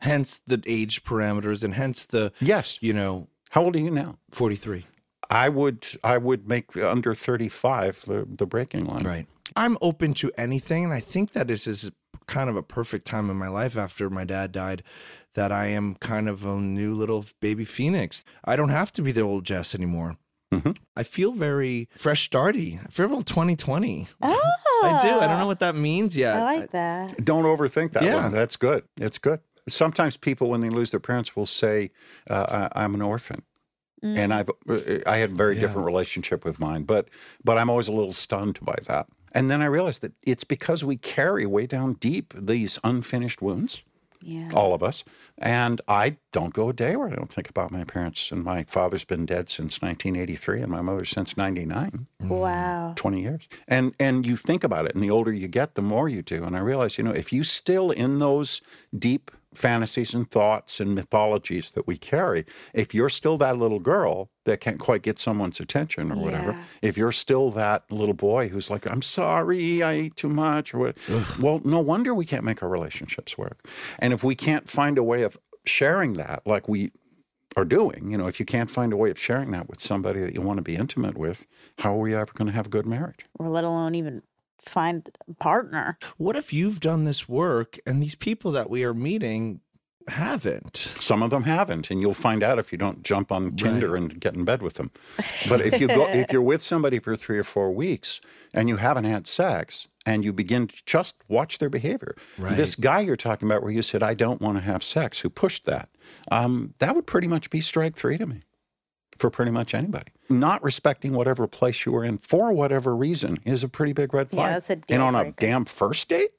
Hence 0.00 0.40
the 0.46 0.60
age 0.66 1.04
parameters 1.04 1.62
and 1.64 1.74
hence 1.74 2.04
the, 2.04 2.32
Yes. 2.40 2.76
you 2.80 2.92
know, 2.92 3.28
How 3.50 3.62
old 3.64 3.76
are 3.76 3.78
you 3.78 3.90
now? 3.90 4.18
43. 4.32 4.84
I 5.30 5.48
would 5.48 5.86
I 6.02 6.18
would 6.18 6.48
make 6.48 6.76
under 6.76 7.14
35 7.14 8.02
the, 8.06 8.26
the 8.28 8.46
breaking 8.46 8.84
line. 8.86 9.04
Right. 9.04 9.26
I'm 9.56 9.78
open 9.80 10.12
to 10.14 10.30
anything. 10.36 10.84
And 10.84 10.92
I 10.92 11.00
think 11.00 11.32
that 11.32 11.46
this 11.46 11.66
is 11.66 11.90
kind 12.26 12.50
of 12.50 12.56
a 12.56 12.62
perfect 12.62 13.06
time 13.06 13.30
in 13.30 13.36
my 13.36 13.48
life 13.48 13.76
after 13.78 14.10
my 14.10 14.24
dad 14.24 14.50
died 14.52 14.82
that 15.34 15.50
I 15.52 15.66
am 15.68 15.94
kind 15.96 16.28
of 16.28 16.44
a 16.44 16.56
new 16.56 16.92
little 16.94 17.24
baby 17.40 17.64
phoenix. 17.64 18.24
I 18.44 18.56
don't 18.56 18.68
have 18.80 18.92
to 18.94 19.02
be 19.02 19.12
the 19.12 19.20
old 19.22 19.44
Jess 19.44 19.74
anymore. 19.74 20.16
Mhm. 20.60 20.76
I 20.96 21.02
feel 21.02 21.32
very 21.32 21.88
fresh 21.96 22.28
starty. 22.28 22.78
I 22.84 22.88
feel 22.88 23.08
real 23.08 23.22
2020. 23.22 24.08
oh, 24.22 24.52
I 24.84 24.98
do. 25.02 25.08
I 25.08 25.26
don't 25.26 25.38
know 25.38 25.46
what 25.46 25.60
that 25.60 25.74
means 25.74 26.16
yet. 26.16 26.36
I 26.36 26.42
like 26.58 26.70
that. 26.72 27.24
Don't 27.24 27.44
overthink 27.44 27.92
that 27.92 28.02
Yeah. 28.02 28.22
one. 28.22 28.32
That's 28.32 28.56
good. 28.56 28.84
It's 29.00 29.18
good. 29.18 29.40
Sometimes 29.68 30.16
people, 30.16 30.50
when 30.50 30.60
they 30.60 30.68
lose 30.70 30.90
their 30.90 31.00
parents, 31.00 31.34
will 31.34 31.46
say, 31.46 31.90
uh, 32.28 32.68
I, 32.74 32.82
"I'm 32.84 32.94
an 32.94 33.00
orphan," 33.02 33.42
and 34.02 34.34
I've 34.34 34.50
I 35.06 35.16
had 35.16 35.30
a 35.30 35.34
very 35.34 35.54
Yeah. 35.54 35.62
different 35.62 35.86
relationship 35.86 36.44
with 36.44 36.58
mine, 36.60 36.82
but 36.84 37.08
but 37.42 37.56
I'm 37.56 37.70
always 37.70 37.88
a 37.88 37.92
little 37.92 38.12
stunned 38.12 38.58
by 38.60 38.76
that. 38.86 39.06
And 39.32 39.50
then 39.50 39.62
I 39.62 39.66
realized 39.66 40.02
that 40.02 40.12
it's 40.22 40.44
because 40.44 40.84
we 40.84 40.96
carry 40.96 41.46
way 41.46 41.66
down 41.66 41.94
deep 41.94 42.34
these 42.36 42.78
unfinished 42.84 43.40
wounds. 43.42 43.82
Yeah. 44.24 44.48
all 44.54 44.74
of 44.74 44.82
us. 44.82 45.04
And 45.38 45.80
I 45.86 46.16
don't 46.32 46.54
go 46.54 46.70
a 46.70 46.72
day 46.72 46.96
where 46.96 47.08
I 47.08 47.14
don't 47.14 47.30
think 47.30 47.48
about 47.50 47.70
my 47.70 47.84
parents. 47.84 48.30
And 48.32 48.42
my 48.42 48.64
father's 48.64 49.04
been 49.04 49.26
dead 49.26 49.50
since 49.50 49.82
1983, 49.82 50.62
and 50.62 50.70
my 50.70 50.80
mother 50.80 51.04
since 51.04 51.36
99, 51.36 52.06
mm. 52.22 52.28
Wow. 52.28 52.94
20 52.96 53.20
years. 53.20 53.48
And 53.68 53.94
and 54.00 54.26
you 54.26 54.36
think 54.36 54.64
about 54.64 54.86
it, 54.86 54.94
and 54.94 55.02
the 55.02 55.10
older 55.10 55.32
you 55.32 55.48
get, 55.48 55.74
the 55.74 55.82
more 55.82 56.08
you 56.08 56.22
do. 56.22 56.44
And 56.44 56.56
I 56.56 56.60
realize, 56.60 56.98
you 56.98 57.04
know, 57.04 57.12
if 57.12 57.32
you 57.32 57.44
still 57.44 57.90
in 57.90 58.18
those 58.18 58.60
deep 58.96 59.30
fantasies 59.54 60.14
and 60.14 60.30
thoughts 60.30 60.80
and 60.80 60.94
mythologies 60.94 61.70
that 61.72 61.86
we 61.86 61.96
carry, 61.96 62.44
if 62.72 62.94
you're 62.94 63.08
still 63.08 63.36
that 63.38 63.56
little 63.58 63.78
girl 63.80 64.30
that 64.44 64.60
can't 64.60 64.78
quite 64.78 65.02
get 65.02 65.18
someone's 65.18 65.60
attention 65.60 66.12
or 66.12 66.16
whatever, 66.16 66.52
Yeah. 66.52 66.62
if 66.82 66.96
you're 66.98 67.12
still 67.12 67.50
that 67.50 67.84
little 67.90 68.14
boy 68.14 68.48
who's 68.48 68.70
like, 68.70 68.86
I'm 68.86 69.02
sorry, 69.02 69.82
I 69.82 69.92
ate 69.92 70.16
too 70.16 70.28
much, 70.28 70.74
or 70.74 70.78
what, 70.78 70.96
well, 71.40 71.60
no 71.64 71.80
wonder 71.80 72.12
we 72.14 72.24
can't 72.26 72.44
make 72.44 72.62
our 72.62 72.68
relationships 72.68 73.38
work. 73.38 73.66
And 73.98 74.12
if 74.12 74.22
we 74.22 74.34
can't 74.34 74.68
find 74.68 74.98
a 74.98 75.02
way 75.02 75.22
of 75.22 75.38
sharing 75.66 76.14
that, 76.14 76.42
like 76.46 76.68
we 76.68 76.92
are 77.56 77.64
doing. 77.64 78.10
You 78.10 78.18
know, 78.18 78.26
if 78.26 78.40
you 78.40 78.44
can't 78.46 78.68
find 78.68 78.92
a 78.92 78.96
way 78.96 79.10
of 79.10 79.18
sharing 79.18 79.52
that 79.52 79.68
with 79.68 79.80
somebody 79.80 80.18
that 80.20 80.34
you 80.34 80.40
want 80.40 80.56
to 80.58 80.62
be 80.62 80.74
intimate 80.74 81.16
with, 81.16 81.46
how 81.78 81.94
are 81.94 82.00
we 82.00 82.12
ever 82.14 82.32
going 82.34 82.46
to 82.46 82.52
have 82.52 82.66
a 82.66 82.70
good 82.70 82.84
marriage? 82.84 83.26
or 83.38 83.48
let 83.48 83.62
alone 83.64 83.94
even 83.94 84.22
find 84.68 85.08
a 85.28 85.34
partner. 85.34 85.98
What 86.16 86.36
if 86.36 86.52
you've 86.52 86.80
done 86.80 87.04
this 87.04 87.28
work 87.28 87.78
and 87.86 88.02
these 88.02 88.14
people 88.14 88.50
that 88.52 88.70
we 88.70 88.84
are 88.84 88.94
meeting 88.94 89.60
haven't? 90.08 90.76
Some 90.76 91.22
of 91.22 91.30
them 91.30 91.44
haven't, 91.44 91.90
and 91.90 92.00
you'll 92.00 92.14
find 92.14 92.42
out 92.42 92.58
if 92.58 92.72
you 92.72 92.78
don't 92.78 93.02
jump 93.02 93.32
on 93.32 93.56
Tinder 93.56 93.96
and 93.96 94.20
get 94.20 94.34
in 94.34 94.44
bed 94.44 94.62
with 94.62 94.74
them. 94.74 94.90
But 95.48 95.60
if 95.60 95.80
you 95.80 95.88
go, 95.88 96.06
if 96.08 96.32
you're 96.32 96.42
with 96.42 96.62
somebody 96.62 96.98
for 96.98 97.16
three 97.16 97.38
or 97.38 97.44
four 97.44 97.72
weeks 97.72 98.20
and 98.54 98.68
you 98.68 98.76
haven't 98.76 99.04
had 99.04 99.26
sex, 99.26 99.88
and 100.06 100.22
you 100.22 100.34
begin 100.34 100.66
to 100.66 100.82
just 100.84 101.14
watch 101.28 101.58
their 101.58 101.70
behavior, 101.70 102.14
this 102.56 102.74
guy 102.74 103.00
you're 103.00 103.16
talking 103.16 103.48
about, 103.48 103.62
where 103.62 103.72
you 103.72 103.80
said 103.82 104.02
I 104.02 104.12
don't 104.12 104.40
want 104.40 104.58
to 104.58 104.62
have 104.62 104.84
sex, 104.84 105.20
who 105.20 105.30
pushed 105.30 105.64
that, 105.64 105.88
um, 106.30 106.74
that 106.78 106.94
would 106.94 107.06
pretty 107.06 107.26
much 107.26 107.48
be 107.48 107.62
strike 107.62 107.96
three 107.96 108.18
to 108.18 108.26
me. 108.26 108.42
For 109.18 109.30
pretty 109.30 109.50
much 109.50 109.74
anybody, 109.74 110.10
not 110.28 110.62
respecting 110.62 111.12
whatever 111.12 111.46
place 111.46 111.86
you 111.86 111.92
were 111.92 112.04
in 112.04 112.18
for 112.18 112.52
whatever 112.52 112.96
reason 112.96 113.38
is 113.44 113.62
a 113.62 113.68
pretty 113.68 113.92
big 113.92 114.12
red 114.12 114.30
flag. 114.30 114.38
Yeah, 114.38 114.44
flag. 114.46 114.54
that's 114.56 114.70
a 114.70 114.72
and 114.74 114.86
deal 114.86 115.02
on 115.02 115.14
a 115.14 115.22
breaker. 115.22 115.36
damn 115.38 115.64
first 115.64 116.08
date, 116.08 116.32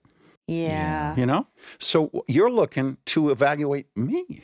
Yeah. 0.47 1.15
you 1.15 1.25
know? 1.25 1.47
So 1.79 2.25
you're 2.27 2.51
looking 2.51 2.97
to 3.07 3.29
evaluate 3.29 3.87
me, 3.95 4.43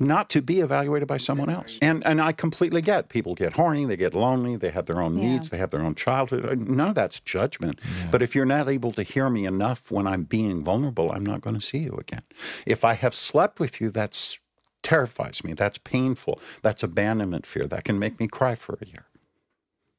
not 0.00 0.28
to 0.30 0.42
be 0.42 0.58
evaluated 0.58 1.06
by 1.06 1.16
someone 1.18 1.48
else. 1.48 1.78
And 1.80 2.04
and 2.04 2.20
I 2.20 2.32
completely 2.32 2.80
get 2.82 3.08
people 3.08 3.36
get 3.36 3.52
horny, 3.52 3.84
they 3.84 3.96
get 3.96 4.14
lonely, 4.14 4.56
they 4.56 4.70
have 4.70 4.86
their 4.86 5.00
own 5.00 5.16
Yeah. 5.16 5.28
needs, 5.30 5.50
they 5.50 5.58
have 5.58 5.70
their 5.70 5.82
own 5.82 5.94
childhood. 5.94 6.44
Uh, 6.44 6.54
None 6.56 6.88
of 6.88 6.94
that's 6.96 7.20
judgment. 7.20 7.78
But 8.10 8.20
if 8.20 8.34
you're 8.34 8.44
not 8.44 8.68
able 8.68 8.90
to 8.92 9.04
hear 9.04 9.30
me 9.30 9.46
enough 9.46 9.92
when 9.92 10.08
I'm 10.08 10.24
being 10.24 10.64
vulnerable, 10.64 11.12
I'm 11.12 11.24
not 11.24 11.40
going 11.40 11.54
to 11.54 11.62
see 11.62 11.78
you 11.78 11.92
again. 12.00 12.22
If 12.66 12.84
I 12.84 12.94
have 12.94 13.14
slept 13.14 13.60
with 13.60 13.80
you, 13.80 13.90
that's 13.90 14.38
terrifies 14.82 15.42
me. 15.44 15.52
That's 15.52 15.78
painful. 15.78 16.40
That's 16.62 16.82
abandonment 16.82 17.46
fear. 17.46 17.66
That 17.66 17.84
can 17.84 17.98
make 17.98 18.18
me 18.20 18.28
cry 18.28 18.54
for 18.54 18.78
a 18.80 18.86
year. 18.86 19.06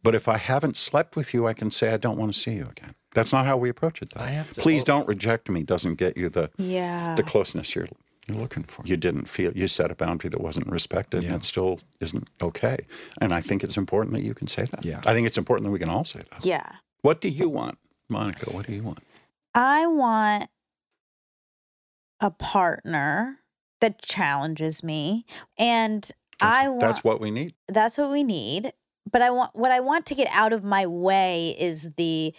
But 0.01 0.15
if 0.15 0.27
I 0.27 0.37
haven't 0.37 0.75
slept 0.75 1.15
with 1.15 1.33
you, 1.33 1.47
I 1.47 1.53
can 1.53 1.71
say 1.71 1.93
I 1.93 1.97
don't 1.97 2.17
want 2.17 2.33
to 2.33 2.39
see 2.39 2.51
you 2.53 2.67
again. 2.69 2.93
That's 3.13 3.31
not 3.31 3.45
how 3.45 3.55
we 3.57 3.69
approach 3.69 4.01
it. 4.01 4.09
Though. 4.09 4.21
I 4.21 4.27
have 4.31 4.51
to- 4.53 4.61
Please 4.61 4.83
don't 4.83 5.07
reject 5.07 5.49
me. 5.49 5.63
Doesn't 5.63 5.95
get 5.95 6.17
you 6.17 6.29
the 6.29 6.49
Yeah. 6.57 7.15
the 7.15 7.23
closeness 7.23 7.75
you're 7.75 7.87
you're 8.27 8.37
looking 8.37 8.63
for. 8.63 8.83
You 8.85 8.95
didn't 8.95 9.25
feel 9.27 9.51
you 9.51 9.67
set 9.67 9.91
a 9.91 9.95
boundary 9.95 10.29
that 10.29 10.39
wasn't 10.39 10.67
respected, 10.67 11.23
Yeah. 11.23 11.33
and 11.33 11.41
it 11.41 11.45
still 11.45 11.79
isn't 11.99 12.29
okay. 12.41 12.77
And 13.19 13.33
I 13.33 13.41
think 13.41 13.63
it's 13.65 13.75
important 13.75 14.13
that 14.13 14.23
you 14.23 14.33
can 14.33 14.47
say 14.47 14.63
that. 14.71 14.85
Yeah. 14.85 15.01
I 15.05 15.13
think 15.13 15.27
it's 15.27 15.37
important 15.37 15.65
that 15.67 15.71
we 15.71 15.79
can 15.79 15.89
all 15.89 16.05
say 16.05 16.21
that. 16.31 16.45
Yeah. 16.45 16.63
What 17.01 17.19
do 17.19 17.27
you 17.27 17.49
want, 17.49 17.77
Monica? 18.09 18.49
What 18.51 18.65
do 18.65 18.73
you 18.73 18.81
want? 18.81 18.99
I 19.53 19.87
want 19.87 20.49
a 22.21 22.31
partner 22.31 23.39
that 23.83 24.01
challenges 24.01 24.81
me 24.81 25.25
and 25.57 26.09
I 26.41 26.69
want 26.69 26.79
That's 26.79 27.03
what 27.03 27.19
we 27.19 27.31
need. 27.31 27.53
that's 27.67 27.97
what 27.97 28.09
we 28.09 28.23
need 28.23 28.71
but 29.11 29.21
i 29.21 29.29
want 29.29 29.51
what 29.53 29.71
i 29.71 29.79
want 29.81 30.05
to 30.05 30.15
get 30.15 30.29
out 30.31 30.53
of 30.53 30.63
my 30.63 30.85
way 30.85 31.53
is 31.59 31.91
the 31.97 32.33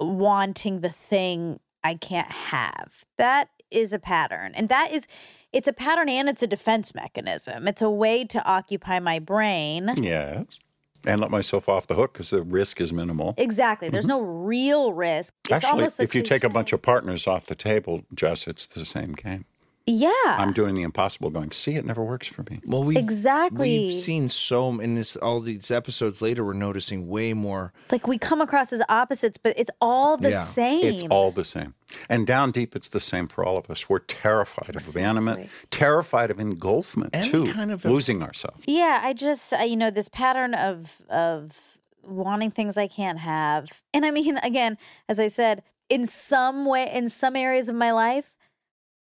wanting 0.00 0.80
the 0.80 0.88
thing 0.88 1.60
i 1.84 1.94
can't 1.94 2.30
have 2.30 3.04
that 3.18 3.50
is 3.70 3.92
a 3.92 3.98
pattern 3.98 4.52
and 4.54 4.70
that 4.70 4.90
is 4.90 5.06
it's 5.52 5.68
a 5.68 5.74
pattern 5.74 6.08
and 6.08 6.26
it's 6.26 6.42
a 6.42 6.46
defense 6.46 6.94
mechanism 6.94 7.68
it's 7.68 7.82
a 7.82 7.90
way 7.90 8.24
to 8.24 8.42
occupy 8.44 8.98
my 8.98 9.18
brain 9.18 9.92
Yes. 10.00 10.58
And 11.06 11.18
let 11.18 11.30
myself 11.30 11.66
off 11.66 11.86
the 11.86 11.94
hook 11.94 12.12
because 12.12 12.28
the 12.28 12.42
risk 12.42 12.78
is 12.78 12.92
minimal. 12.92 13.34
exactly 13.38 13.88
there's 13.88 14.04
mm-hmm. 14.04 14.22
no 14.24 14.46
real 14.52 14.92
risk 14.92 15.32
it's 15.44 15.52
Actually, 15.64 16.04
if 16.04 16.14
you 16.14 16.22
take 16.22 16.44
a 16.44 16.50
bunch 16.50 16.74
of 16.74 16.82
partners 16.82 17.26
off 17.26 17.46
the 17.46 17.54
table, 17.54 18.02
Jess, 18.14 18.46
it's 18.46 18.66
the 18.66 18.84
same 18.84 19.12
game. 19.12 19.46
Yeah 19.86 20.10
I'm 20.26 20.52
doing 20.52 20.74
the 20.74 20.82
impossible, 20.82 21.30
going, 21.30 21.50
see, 21.52 21.74
it 21.74 21.84
never 21.84 22.04
works 22.04 22.26
for 22.28 22.42
me. 22.50 22.60
Well, 22.64 22.84
we've 22.84 22.96
Exactly. 22.98 23.86
We've 23.86 23.94
seen 23.94 24.28
so 24.28 24.78
in 24.80 24.94
this 24.94 25.16
all 25.16 25.40
these 25.40 25.70
episodes 25.70 26.22
later. 26.22 26.44
We're 26.44 26.52
noticing 26.52 27.08
way 27.08 27.32
more. 27.32 27.72
like 27.90 28.06
we 28.06 28.18
come 28.18 28.40
across 28.40 28.72
as 28.72 28.82
opposites 28.88 29.38
but 29.38 29.54
it's 29.56 29.70
all 29.80 30.16
the 30.16 30.30
Yeah. 30.30 30.40
same 30.40 30.84
It's 30.84 31.02
all 31.10 31.30
the 31.30 31.44
same. 31.44 31.74
And 32.08 32.26
down 32.26 32.50
deep, 32.52 32.76
it's 32.76 32.90
the 32.90 33.00
same 33.00 33.26
for 33.26 33.44
all 33.44 33.56
of 33.58 33.68
us. 33.70 33.88
We're 33.88 33.98
terrified 34.00 34.76
of 34.76 34.88
abandonment, 34.88 35.48
terrified 35.70 36.30
of 36.30 36.38
engulfment, 36.38 37.10
And 37.12 37.30
too, 37.30 37.52
kind 37.52 37.72
of 37.72 37.84
a- 37.84 37.90
losing 37.90 38.22
ourselves. 38.22 38.62
Yeah, 38.66 39.00
I 39.02 39.12
just 39.12 39.52
uh, 39.52 39.58
you 39.58 39.76
know 39.76 39.90
this 39.90 40.08
pattern 40.08 40.54
of 40.54 41.02
of 41.08 41.58
wanting 42.02 42.50
things 42.50 42.76
I 42.76 42.86
can't 42.86 43.18
have. 43.18 43.82
And 43.92 44.04
I 44.06 44.10
mean 44.10 44.38
again, 44.42 44.78
as 45.08 45.18
I 45.18 45.28
said, 45.28 45.62
in 45.88 46.06
some 46.06 46.64
way 46.66 46.88
in 46.92 47.08
some 47.08 47.34
areas 47.36 47.68
of 47.68 47.74
my 47.74 47.90
life, 47.92 48.32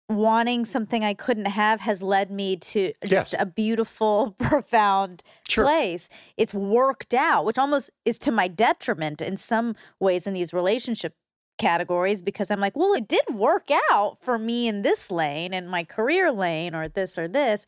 wanting 0.09 0.65
something 0.65 1.03
I 1.05 1.15
couldn't 1.15 1.47
have 1.47 1.81
has 1.81 2.03
led 2.03 2.31
me 2.31 2.57
to 2.57 2.93
just 3.05 3.33
Yes. 3.33 3.43
a 3.43 3.47
beautiful 3.47 4.33
profound 4.39 5.23
Sure. 5.49 5.65
place. 5.65 6.09
It's 6.37 6.55
worked 6.55 7.13
out, 7.15 7.45
which 7.45 7.59
almost 7.59 7.91
is 8.05 8.19
to 8.21 8.31
my 8.31 8.49
detriment 8.49 9.21
in 9.21 9.37
some 9.37 9.75
ways 9.99 10.27
in 10.27 10.35
these 10.35 10.53
relationship 10.53 11.15
categories 11.59 12.23
because 12.23 12.51
I'm 12.51 12.61
like, 12.61 12.77
well, 12.77 12.93
it 12.95 13.09
did 13.09 13.25
work 13.35 13.69
out 13.91 14.19
for 14.23 14.39
me 14.39 14.69
in 14.69 14.83
this 14.83 15.11
lane 15.11 15.53
and 15.55 15.69
my 15.71 15.85
career 15.85 16.31
lane 16.31 16.75
or 16.75 16.87
this 16.89 17.19
or 17.19 17.27
this. 17.27 17.67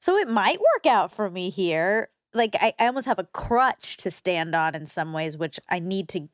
So 0.00 0.16
it 0.16 0.28
might 0.28 0.58
work 0.58 0.86
out 0.86 1.12
for 1.12 1.30
me 1.30 1.50
here. 1.50 2.08
Like 2.34 2.56
I, 2.60 2.72
I 2.78 2.86
almost 2.86 3.06
have 3.06 3.18
a 3.18 3.24
crutch 3.24 3.96
to 3.98 4.10
stand 4.10 4.54
on 4.54 4.74
in 4.74 4.86
some 4.86 5.12
ways, 5.12 5.36
which 5.36 5.60
I 5.68 5.78
need 5.78 6.08
to 6.10 6.28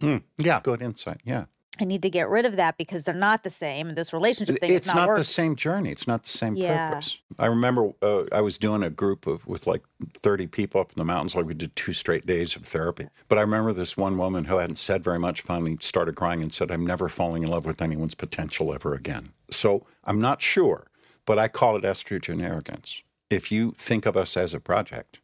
Hmm. 0.00 0.16
Yeah, 0.38 0.60
good 0.62 0.80
insight. 0.80 1.20
Yeah. 1.24 1.44
I 1.80 1.84
need 1.84 2.02
to 2.02 2.10
get 2.10 2.28
rid 2.28 2.44
of 2.44 2.56
that 2.56 2.76
because 2.76 3.04
they're 3.04 3.14
not 3.14 3.42
the 3.42 3.50
same. 3.50 3.88
In 3.88 3.94
this 3.94 4.12
relationship 4.12 4.58
thing 4.60 4.72
it's 4.72 4.86
not, 4.86 5.08
not, 5.08 5.16
the 5.16 5.24
same 5.24 5.56
journey. 5.56 5.90
It's 5.90 6.06
not 6.06 6.24
the 6.24 6.28
same 6.28 6.54
Yeah. 6.54 6.90
purpose. 6.90 7.18
I 7.38 7.46
remember 7.46 7.92
uh, 8.02 8.24
I 8.32 8.42
was 8.42 8.58
doing 8.58 8.82
a 8.82 8.90
group 8.90 9.26
of 9.26 9.46
with 9.46 9.66
like 9.66 9.82
30 10.22 10.46
people 10.48 10.80
up 10.80 10.92
in 10.92 10.98
the 10.98 11.04
mountains. 11.04 11.34
Like 11.34 11.46
we 11.46 11.54
did 11.54 11.74
two 11.74 11.92
straight 11.92 12.26
days 12.26 12.54
of 12.54 12.64
therapy. 12.64 13.08
But 13.28 13.38
I 13.38 13.40
remember 13.40 13.72
this 13.72 13.96
one 13.96 14.18
woman 14.18 14.44
who 14.44 14.58
hadn't 14.58 14.76
said 14.76 15.02
very 15.02 15.18
much 15.18 15.40
finally 15.40 15.78
started 15.80 16.16
crying 16.16 16.42
and 16.42 16.52
said, 16.52 16.70
I'm 16.70 16.86
never 16.86 17.08
falling 17.08 17.42
in 17.42 17.48
love 17.48 17.64
with 17.66 17.80
anyone's 17.80 18.14
potential 18.14 18.74
ever 18.74 18.94
again. 18.94 19.30
So 19.50 19.86
I'm 20.04 20.20
not 20.20 20.42
sure, 20.42 20.88
but 21.24 21.38
I 21.38 21.48
call 21.48 21.76
it 21.76 21.84
estrogen 21.84 22.42
arrogance. 22.44 23.02
If 23.30 23.50
you 23.50 23.72
think 23.76 24.06
of 24.06 24.16
us 24.16 24.36
as 24.36 24.52
a 24.52 24.60
project, 24.60 25.20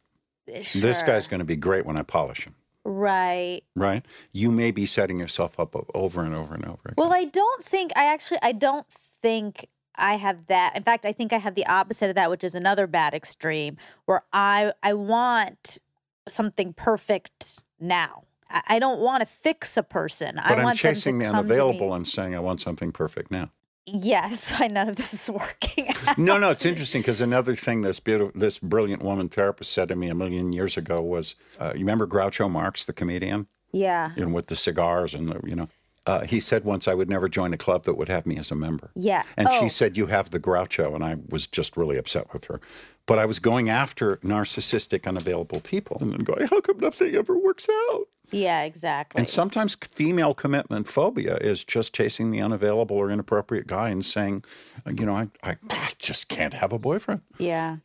this 0.47 1.01
guy's 1.03 1.27
going 1.27 1.39
to 1.39 1.45
be 1.45 1.57
great 1.57 1.85
when 1.85 1.97
I 1.97 2.03
polish 2.03 2.45
him, 2.45 2.55
right. 2.87 3.61
right? 3.75 4.05
You 4.31 4.51
may 4.51 4.71
be 4.71 4.85
setting 4.85 5.19
yourself 5.19 5.59
up 5.59 5.75
over 5.93 6.23
and 6.23 6.33
over 6.33 6.55
and 6.55 6.65
over 6.65 6.79
again. 6.85 6.95
Well, 6.97 7.13
I 7.13 7.25
don't 7.25 7.63
think 7.63 7.91
I 7.95 8.05
actually 8.05 8.39
I 8.41 8.53
don't 8.53 8.87
think 8.89 9.67
I 9.95 10.15
have 10.15 10.47
that. 10.47 10.75
In 10.75 10.83
fact, 10.83 11.05
I 11.05 11.11
think 11.11 11.33
I 11.33 11.37
have 11.37 11.55
the 11.55 11.65
opposite 11.65 12.09
of 12.09 12.15
that, 12.15 12.29
which 12.29 12.43
is 12.43 12.55
another 12.55 12.87
bad 12.87 13.13
extreme 13.13 13.77
where 14.05 14.23
I 14.31 14.71
I 14.81 14.93
want 14.93 15.79
something 16.27 16.73
perfect 16.73 17.61
now. 17.79 18.23
I, 18.49 18.61
I 18.67 18.79
don't 18.79 19.01
want 19.01 19.21
to 19.21 19.25
fix 19.25 19.75
a 19.77 19.83
person. 19.83 20.39
I 20.39 20.49
but 20.49 20.59
I'm 20.59 20.63
want 20.63 20.77
chasing 20.77 21.17
the 21.17 21.25
them 21.25 21.33
to 21.33 21.37
come 21.39 21.47
to 21.47 21.53
unavailable 21.53 21.93
and 21.93 22.07
saying 22.07 22.35
I 22.35 22.39
want 22.39 22.61
something 22.61 22.91
perfect 22.91 23.31
now. 23.31 23.51
Yes, 23.87 24.51
why 24.59 24.67
none 24.67 24.89
of 24.89 24.97
this 24.97 25.13
is 25.13 25.29
working. 25.29 25.89
no, 26.17 26.37
no, 26.37 26.51
it's 26.51 26.65
interesting 26.65 27.01
because 27.01 27.21
another 27.21 27.55
thing 27.55 27.81
this 27.81 27.99
beautiful, 27.99 28.37
this 28.37 28.59
brilliant 28.59 29.01
woman 29.01 29.29
therapist 29.29 29.71
said 29.71 29.87
to 29.87 29.95
me 29.95 30.09
a 30.09 30.15
million 30.15 30.51
years 30.51 30.75
ago 30.75 31.01
was, 31.01 31.35
uh, 31.59 31.71
you 31.73 31.79
remember 31.79 32.05
Groucho 32.05 32.51
Marx, 32.51 32.85
the 32.85 32.93
comedian, 32.93 33.47
yeah. 33.71 34.11
know, 34.17 34.27
with 34.27 34.47
the 34.47 34.55
cigars 34.55 35.13
and 35.13 35.29
the, 35.29 35.39
you 35.47 35.55
know, 35.55 35.69
uh, 36.05 36.25
he 36.25 36.39
said 36.39 36.63
once 36.63 36.87
I 36.87 36.93
would 36.93 37.09
never 37.09 37.27
join 37.27 37.53
a 37.53 37.57
club 37.57 37.83
that 37.83 37.95
would 37.95 38.07
have 38.07 38.25
me 38.25 38.37
as 38.37 38.49
a 38.49 38.55
member. 38.55 38.91
Yeah. 38.95 39.23
And 39.35 39.49
oh, 39.51 39.59
she 39.59 39.67
said, 39.67 39.97
You 39.97 40.05
have 40.07 40.31
the 40.31 40.39
Groucho. 40.39 40.95
And 40.95 41.03
I 41.03 41.17
was 41.29 41.47
just 41.47 41.75
really 41.75 41.97
upset 41.97 42.31
with 42.31 42.45
her. 42.45 42.61
But 43.05 43.19
I 43.19 43.25
was 43.25 43.39
going 43.39 43.69
after 43.69 44.15
narcissistic, 44.17 45.05
unavailable 45.05 45.59
people 45.59 45.97
and 45.99 46.11
then 46.11 46.21
going, 46.21 46.47
How 46.47 46.61
come 46.61 46.77
nothing 46.77 47.13
ever 47.13 47.37
works 47.37 47.67
out? 47.89 48.07
Yeah, 48.31 48.63
exactly. 48.63 49.19
And 49.19 49.27
sometimes 49.27 49.75
female 49.75 50.33
commitment 50.33 50.87
phobia 50.87 51.37
is 51.37 51.63
just 51.63 51.93
chasing 51.93 52.31
the 52.31 52.41
unavailable 52.41 52.97
or 52.97 53.09
inappropriate 53.09 53.67
guy 53.67 53.89
and 53.89 54.05
saying, 54.05 54.43
You 54.85 55.05
know, 55.05 55.13
I, 55.13 55.27
I, 55.43 55.55
I 55.69 55.91
just 55.97 56.27
can't 56.27 56.53
have 56.53 56.73
a 56.73 56.79
boyfriend. 56.79 57.21
yeah. 57.39 57.77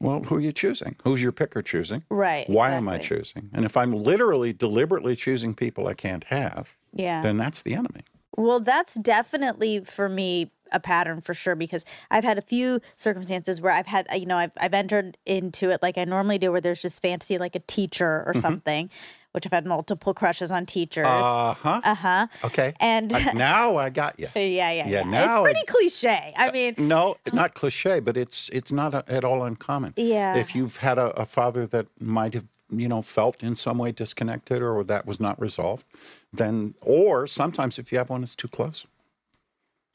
Well, 0.00 0.24
who 0.24 0.34
are 0.36 0.40
you 0.40 0.52
choosing? 0.52 0.96
Who's 1.04 1.22
your 1.22 1.30
picker 1.30 1.62
choosing? 1.62 2.02
Right. 2.10 2.50
Why 2.50 2.72
am 2.72 2.88
I 2.88 2.98
choosing? 2.98 3.48
And 3.54 3.64
if 3.64 3.76
I'm 3.76 3.92
literally, 3.92 4.52
deliberately 4.52 5.14
choosing 5.14 5.54
people 5.54 5.86
I 5.86 5.94
can't 5.94 6.24
have, 6.24 6.74
Yeah. 6.92 7.22
then 7.22 7.36
that's 7.36 7.62
the 7.62 7.74
enemy. 7.74 8.00
Well, 8.36 8.58
that's 8.58 8.94
definitely 8.94 9.84
for 9.84 10.08
me 10.08 10.50
a 10.72 10.80
pattern 10.80 11.20
for 11.20 11.32
sure 11.32 11.54
because 11.54 11.84
I've 12.10 12.24
had 12.24 12.36
a 12.36 12.42
few 12.42 12.80
circumstances 12.96 13.60
where 13.60 13.72
I've 13.72 13.86
had, 13.86 14.08
you 14.18 14.26
know, 14.26 14.36
I've, 14.36 14.50
I've 14.56 14.74
entered 14.74 15.16
into 15.24 15.70
it 15.70 15.80
like 15.80 15.96
I 15.96 16.04
normally 16.04 16.38
do, 16.38 16.50
where 16.50 16.60
there's 16.60 16.82
just 16.82 17.00
fantasy 17.00 17.38
like 17.38 17.54
a 17.54 17.60
teacher 17.60 18.24
or 18.26 18.32
Mm-hmm. 18.32 18.40
something, 18.40 18.90
which 19.34 19.44
I've 19.46 19.52
had 19.52 19.66
multiple 19.66 20.14
crushes 20.14 20.52
on 20.52 20.64
teachers. 20.64 21.06
Uh 21.08 21.54
huh. 21.54 21.80
Uh 21.82 21.94
huh. 21.94 22.26
Okay. 22.44 22.72
And 22.78 23.12
Uh, 23.12 23.32
now 23.32 23.76
I 23.76 23.90
got 23.90 24.18
you. 24.18 24.28
yeah, 24.36 24.70
yeah, 24.70 24.88
yeah. 24.88 25.02
Now 25.02 25.42
it's 25.44 25.52
pretty 25.52 25.60
I- 25.68 25.72
cliche. 25.72 26.34
I 26.36 26.52
mean, 26.52 26.74
No, 26.78 27.16
it's 27.26 27.34
not 27.34 27.54
cliche, 27.54 27.98
but 27.98 28.16
it's 28.16 28.48
it's 28.50 28.70
not 28.70 28.94
a, 28.94 29.04
at 29.08 29.24
all 29.24 29.42
uncommon. 29.42 29.92
Yeah. 29.96 30.36
If 30.36 30.54
you've 30.54 30.76
had 30.76 30.98
a, 30.98 31.08
a 31.20 31.26
father 31.26 31.66
that 31.66 31.86
might 32.00 32.34
have 32.34 32.44
you 32.70 32.88
know 32.88 33.02
felt 33.02 33.42
in 33.42 33.54
some 33.56 33.78
way 33.78 33.90
disconnected 33.92 34.62
or 34.62 34.84
that 34.84 35.04
was 35.04 35.18
not 35.18 35.40
resolved, 35.40 35.84
then 36.32 36.74
or 36.80 37.26
sometimes 37.26 37.76
if 37.78 37.90
you 37.90 37.98
have 37.98 38.10
one 38.10 38.20
that's 38.20 38.36
too 38.36 38.48
close. 38.48 38.86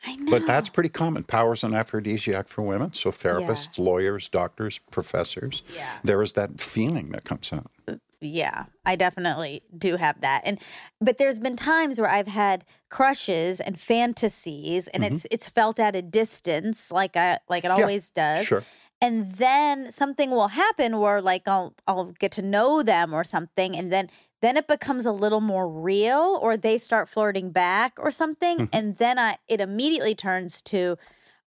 I 0.06 0.16
know. 0.16 0.32
But 0.32 0.48
that's 0.48 0.70
pretty 0.70 0.90
common. 0.90 1.24
Power's 1.24 1.64
an 1.64 1.74
aphrodisiac 1.74 2.48
for 2.48 2.62
women. 2.62 2.94
So 2.94 3.12
therapists, 3.12 3.78
lawyers, 3.78 4.30
doctors, 4.30 4.80
professors. 4.92 5.62
Yeah. 5.76 5.98
There 6.04 6.22
is 6.22 6.34
that 6.34 6.62
feeling 6.62 7.12
that 7.12 7.26
comes 7.26 7.52
out. 7.52 7.70
Uh, 7.88 7.96
yeah, 8.22 8.66
I 8.86 8.96
definitely 8.96 9.62
do 9.78 9.96
have 9.96 10.20
that. 10.22 10.42
And 10.44 10.60
but 11.00 11.18
there's 11.18 11.40
been 11.40 11.56
times 11.56 12.00
where 12.00 12.10
I've 12.10 12.28
had 12.28 12.66
crushes 12.90 13.62
and 13.62 13.80
fantasies 13.80 14.88
and 14.90 15.04
mm-hmm. 15.04 15.16
it's 15.16 15.28
it's 15.32 15.48
felt 15.48 15.80
at 15.80 15.96
a 15.96 16.02
distance 16.02 16.92
like 16.92 17.16
I 17.16 17.40
like 17.48 17.64
it 17.64 17.72
always 17.72 18.12
does. 18.12 18.46
Sure. 18.46 18.64
And 19.02 19.34
then 19.36 19.92
something 19.92 20.30
will 20.30 20.50
happen 20.50 21.00
where 21.00 21.22
like 21.22 21.48
I'll 21.48 21.74
I'll 21.88 22.12
get 22.20 22.32
to 22.34 22.42
know 22.42 22.84
them 22.84 23.14
or 23.14 23.24
something 23.24 23.76
and 23.76 23.92
then 23.92 24.10
then 24.42 24.58
it 24.58 24.68
becomes 24.68 25.06
a 25.06 25.12
little 25.12 25.42
more 25.42 25.70
real 25.70 26.38
or 26.42 26.58
they 26.58 26.78
start 26.78 27.08
flirting 27.10 27.52
back 27.52 27.94
or 27.98 28.12
something 28.12 28.68
and 28.74 28.98
then 28.98 29.18
I 29.18 29.38
it 29.48 29.62
immediately 29.62 30.16
turns 30.16 30.62
to 30.64 30.98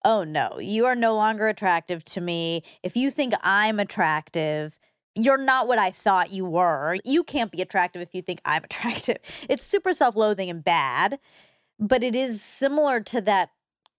oh 0.04 0.24
no, 0.24 0.58
you 0.58 0.86
are 0.86 0.96
no 0.96 1.14
longer 1.14 1.46
attractive 1.46 2.04
to 2.06 2.20
me. 2.20 2.62
If 2.82 2.96
you 2.96 3.10
think 3.10 3.34
I'm 3.42 3.78
attractive, 3.78 4.78
you're 5.14 5.36
not 5.38 5.68
what 5.68 5.78
I 5.78 5.90
thought 5.90 6.32
you 6.32 6.44
were. 6.46 6.98
You 7.04 7.22
can't 7.22 7.52
be 7.52 7.60
attractive 7.62 8.00
if 8.02 8.14
you 8.14 8.22
think 8.22 8.40
I'm 8.46 8.64
attractive. 8.70 9.18
It's 9.48 9.62
super 9.62 9.92
self 9.92 10.16
loathing 10.16 10.48
and 10.48 10.64
bad, 10.64 11.18
but 11.78 12.02
it 12.02 12.14
is 12.14 12.42
similar 12.42 13.00
to 13.00 13.20
that 13.20 13.50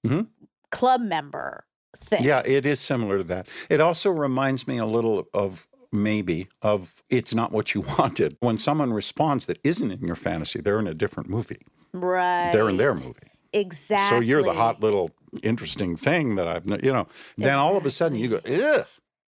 Mhm. 0.05 0.27
club 0.71 1.01
member 1.01 1.65
thing. 1.97 2.23
Yeah, 2.23 2.41
it 2.45 2.65
is 2.65 2.79
similar 2.79 3.17
to 3.17 3.23
that. 3.25 3.47
It 3.69 3.81
also 3.81 4.09
reminds 4.09 4.67
me 4.67 4.77
a 4.77 4.85
little 4.85 5.27
of 5.33 5.67
maybe 5.91 6.47
of 6.61 7.03
it's 7.09 7.33
not 7.33 7.51
what 7.51 7.73
you 7.73 7.81
wanted. 7.97 8.37
When 8.39 8.57
someone 8.57 8.93
responds 8.93 9.45
that 9.45 9.59
isn't 9.63 9.91
in 9.91 10.05
your 10.05 10.15
fantasy, 10.15 10.59
they're 10.61 10.79
in 10.79 10.87
a 10.87 10.93
different 10.93 11.29
movie. 11.29 11.61
Right. 11.93 12.51
They're 12.51 12.69
in 12.69 12.77
their 12.77 12.93
movie. 12.93 13.13
Exactly. 13.53 14.17
So 14.17 14.19
you're 14.19 14.41
the 14.41 14.53
hot 14.53 14.81
little 14.81 15.11
interesting 15.43 15.95
thing 15.95 16.35
that 16.35 16.47
I've, 16.47 16.65
you 16.83 16.91
know. 16.91 17.07
Then 17.37 17.55
all 17.55 17.77
of 17.77 17.85
a 17.85 17.91
sudden 17.91 18.17
you 18.17 18.29
go, 18.29 18.39
ugh, 18.49 18.87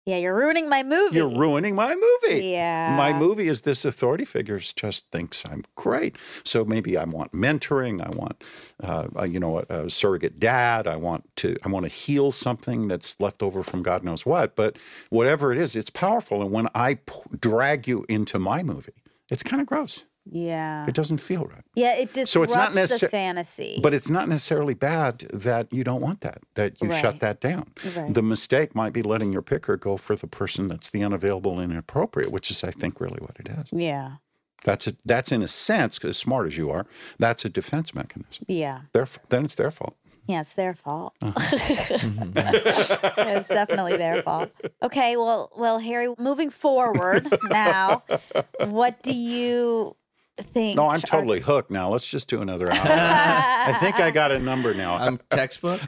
Yeah, 0.07 0.19
you're 0.19 0.35
ruining 0.35 0.69
my 0.69 0.83
movie. 0.83 1.17
you're 1.17 1.35
ruining 1.35 1.75
my 1.75 1.95
movie. 1.95 2.45
Yeah. 2.49 2.95
My 2.95 3.13
movie 3.15 3.49
is 3.49 3.63
this 3.63 3.87
authority 3.87 4.27
figure 4.27 4.59
just 4.59 5.11
thinks 5.11 5.47
I'm 5.47 5.65
great. 5.77 6.17
So 6.45 6.63
maybe 6.65 6.99
I 6.99 7.05
want 7.05 7.33
mentoring. 7.33 8.05
I 8.05 8.11
want, 8.15 8.45
uh, 8.83 9.09
uh, 9.19 9.25
you 9.25 9.41
know, 9.41 9.61
a, 9.71 9.85
a 9.87 9.91
surrogate 9.91 10.39
dad. 10.39 10.87
I 10.87 10.97
want 10.97 11.25
to, 11.37 11.57
I 11.65 11.69
want 11.69 11.85
to 11.85 11.89
heal 11.91 12.33
something 12.33 12.87
that's 12.89 13.19
left 13.19 13.43
over 13.43 13.63
from 13.63 13.83
God 13.83 14.05
knows 14.05 14.27
what. 14.27 14.57
But 14.57 14.79
whatever 15.09 15.53
it 15.53 15.59
is, 15.59 15.75
it's 15.75 15.91
powerful. 15.91 16.43
And 16.43 16.51
when 16.51 16.69
I 16.75 16.95
p- 16.95 17.15
drag 17.41 17.89
you 17.89 18.05
into 18.09 18.39
my 18.39 18.63
movie, 18.63 18.93
it's 19.31 19.43
kind 19.43 19.63
of 19.63 19.67
gross. 19.67 20.05
Yeah. 20.31 20.87
It 20.87 20.95
doesn't 20.95 21.19
feel 21.19 21.45
right. 21.47 21.63
Yeah, 21.75 21.95
it 21.95 22.13
disrupts 22.15 22.31
So 22.33 22.43
it's 22.43 22.55
not 22.55 22.73
the 22.73 22.81
necessar- 22.81 23.11
fantasy. 23.11 23.79
But 23.83 23.93
it's 23.95 24.09
not 24.09 24.29
necessarily 24.29 24.75
bad 24.75 25.19
that 25.33 25.73
you 25.73 25.85
don't 25.85 26.01
want 26.01 26.23
that, 26.23 26.39
that 26.55 26.81
you 26.81 26.89
Right. 26.89 27.01
shut 27.01 27.21
that 27.21 27.41
down. 27.41 27.73
Right. 27.97 28.13
The 28.13 28.23
mistake 28.23 28.75
might 28.75 28.93
be 28.93 29.03
letting 29.03 29.33
your 29.33 29.43
picker 29.43 29.77
go 29.77 29.97
for 29.97 30.17
the 30.17 30.27
person 30.27 30.69
that's 30.69 30.91
the 30.91 31.05
unavailable 31.05 31.59
and 31.61 31.71
inappropriate, 31.73 32.33
which 32.33 32.51
is, 32.51 32.65
I 32.65 32.71
think, 32.71 33.01
really 33.01 33.19
what 33.21 33.37
it 33.39 33.49
is. 33.49 33.69
yeah. 33.73 34.17
That's 34.65 34.87
a, 34.87 34.97
that's 35.05 35.31
in 35.31 35.43
a 35.43 35.49
sense, 35.49 36.03
as 36.03 36.17
smart 36.17 36.47
as 36.47 36.57
you 36.57 36.71
are, 36.71 36.87
that's 37.19 37.45
a 37.45 37.51
defense 37.51 37.95
mechanism. 37.95 38.47
Yeah. 38.49 38.81
Their, 38.95 39.07
then 39.29 39.45
it's 39.45 39.57
their 39.57 39.71
fault. 39.71 39.95
Yeah, 40.27 40.41
it's 40.41 40.55
their 40.55 40.73
fault. 40.73 41.13
Uh-huh. 41.21 41.57
Yeah, 42.35 43.39
it's 43.39 43.49
definitely 43.49 43.99
their 43.99 44.23
fault. 44.23 44.51
Okay, 44.83 45.19
well, 45.19 45.53
well, 45.57 45.79
Harry, 45.81 46.09
moving 46.19 46.49
forward 46.49 47.37
now, 47.51 48.05
what 48.69 49.03
do 49.03 49.13
you 49.13 49.97
think? 50.43 50.77
No, 50.77 50.89
I'm 50.89 50.99
are- 50.99 51.03
totally 51.03 51.41
hooked 51.41 51.71
now. 51.71 51.91
Let's 51.91 52.07
just 52.09 52.29
do 52.29 52.43
another 52.43 52.71
hour. 52.71 52.81
I 52.87 53.77
think 53.81 54.01
I 54.01 54.11
got 54.11 54.33
a 54.33 54.39
number 54.39 54.75
now. 54.75 54.97
I'm 54.97 55.19
textbook. 55.31 55.81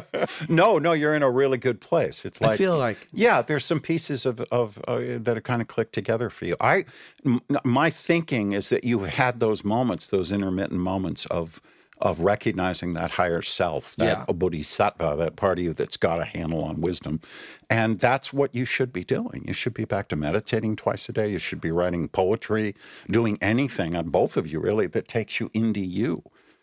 no, 0.48 0.78
no, 0.78 0.92
you're 0.92 1.14
in 1.14 1.22
a 1.22 1.30
really 1.30 1.58
good 1.58 1.80
place. 1.80 2.24
It's 2.24 2.40
like 2.40 2.52
I 2.52 2.56
feel 2.56 2.78
like 2.78 3.06
Yeah, 3.12 3.42
there's 3.42 3.64
some 3.64 3.80
pieces 3.80 4.24
of 4.26 4.40
of 4.50 4.78
uh, 4.88 5.00
that 5.18 5.36
are 5.36 5.40
kind 5.42 5.60
of 5.62 5.68
clicked 5.68 5.92
together 5.92 6.30
for 6.30 6.46
you. 6.46 6.56
I, 6.60 6.84
m- 7.24 7.40
my 7.64 7.90
thinking 7.90 8.52
is 8.52 8.70
that 8.70 8.84
you've 8.84 9.06
had 9.06 9.38
those 9.38 9.64
moments, 9.64 10.08
those 10.08 10.32
intermittent 10.32 10.80
moments 10.80 11.26
of 11.26 11.60
of 12.00 12.20
recognizing 12.20 12.94
that 12.94 13.12
higher 13.12 13.42
self, 13.42 13.94
that 13.96 14.04
Yeah. 14.28 14.32
bodhisattva, 14.32 15.16
that 15.18 15.36
part 15.36 15.58
of 15.58 15.64
you 15.64 15.72
that's 15.74 15.96
got 15.96 16.20
a 16.20 16.24
handle 16.24 16.64
on 16.64 16.80
wisdom, 16.80 17.20
and 17.68 18.00
that's 18.00 18.32
what 18.32 18.54
you 18.54 18.64
should 18.64 18.92
be 18.92 19.04
doing. 19.04 19.44
You 19.46 19.54
should 19.54 19.74
be 19.74 19.84
back 19.84 20.08
to 20.08 20.16
meditating 20.16 20.76
twice 20.76 21.08
a 21.08 21.12
day. 21.12 21.30
You 21.30 21.38
should 21.38 21.60
be 21.60 21.70
writing 21.70 22.08
poetry, 22.08 22.74
doing 23.08 23.38
anything 23.42 23.94
on 23.96 24.08
both 24.08 24.36
of 24.36 24.46
you 24.46 24.60
really 24.60 24.86
that 24.88 25.08
takes 25.08 25.40
you 25.40 25.50
into 25.52 25.80
you, 25.80 26.22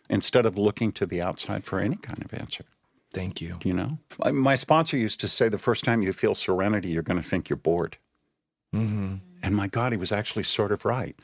instead 0.10 0.46
of 0.46 0.58
looking 0.58 0.92
to 0.94 1.06
the 1.06 1.22
outside 1.22 1.66
for 1.66 1.80
any 1.80 1.98
kind 1.98 2.24
of 2.24 2.34
answer. 2.34 2.64
thank 3.14 3.42
you. 3.42 3.58
You 3.64 3.74
know, 3.74 4.00
my, 4.24 4.32
my 4.32 4.56
sponsor 4.56 4.96
used 4.98 5.20
to 5.22 5.28
say 5.28 5.50
the 5.50 5.58
first 5.58 5.84
time 5.84 6.02
you 6.02 6.14
feel 6.14 6.36
serenity, 6.36 6.90
you're 6.90 7.04
going 7.04 7.22
to 7.22 7.28
think 7.28 7.50
you're 7.50 7.58
bored. 7.58 7.98
hmm 8.74 9.16
And 9.44 9.56
my 9.56 9.68
God, 9.68 9.92
he 9.92 9.98
was 9.98 10.12
actually 10.12 10.44
sort 10.44 10.72
of 10.72 10.86
right. 10.86 11.16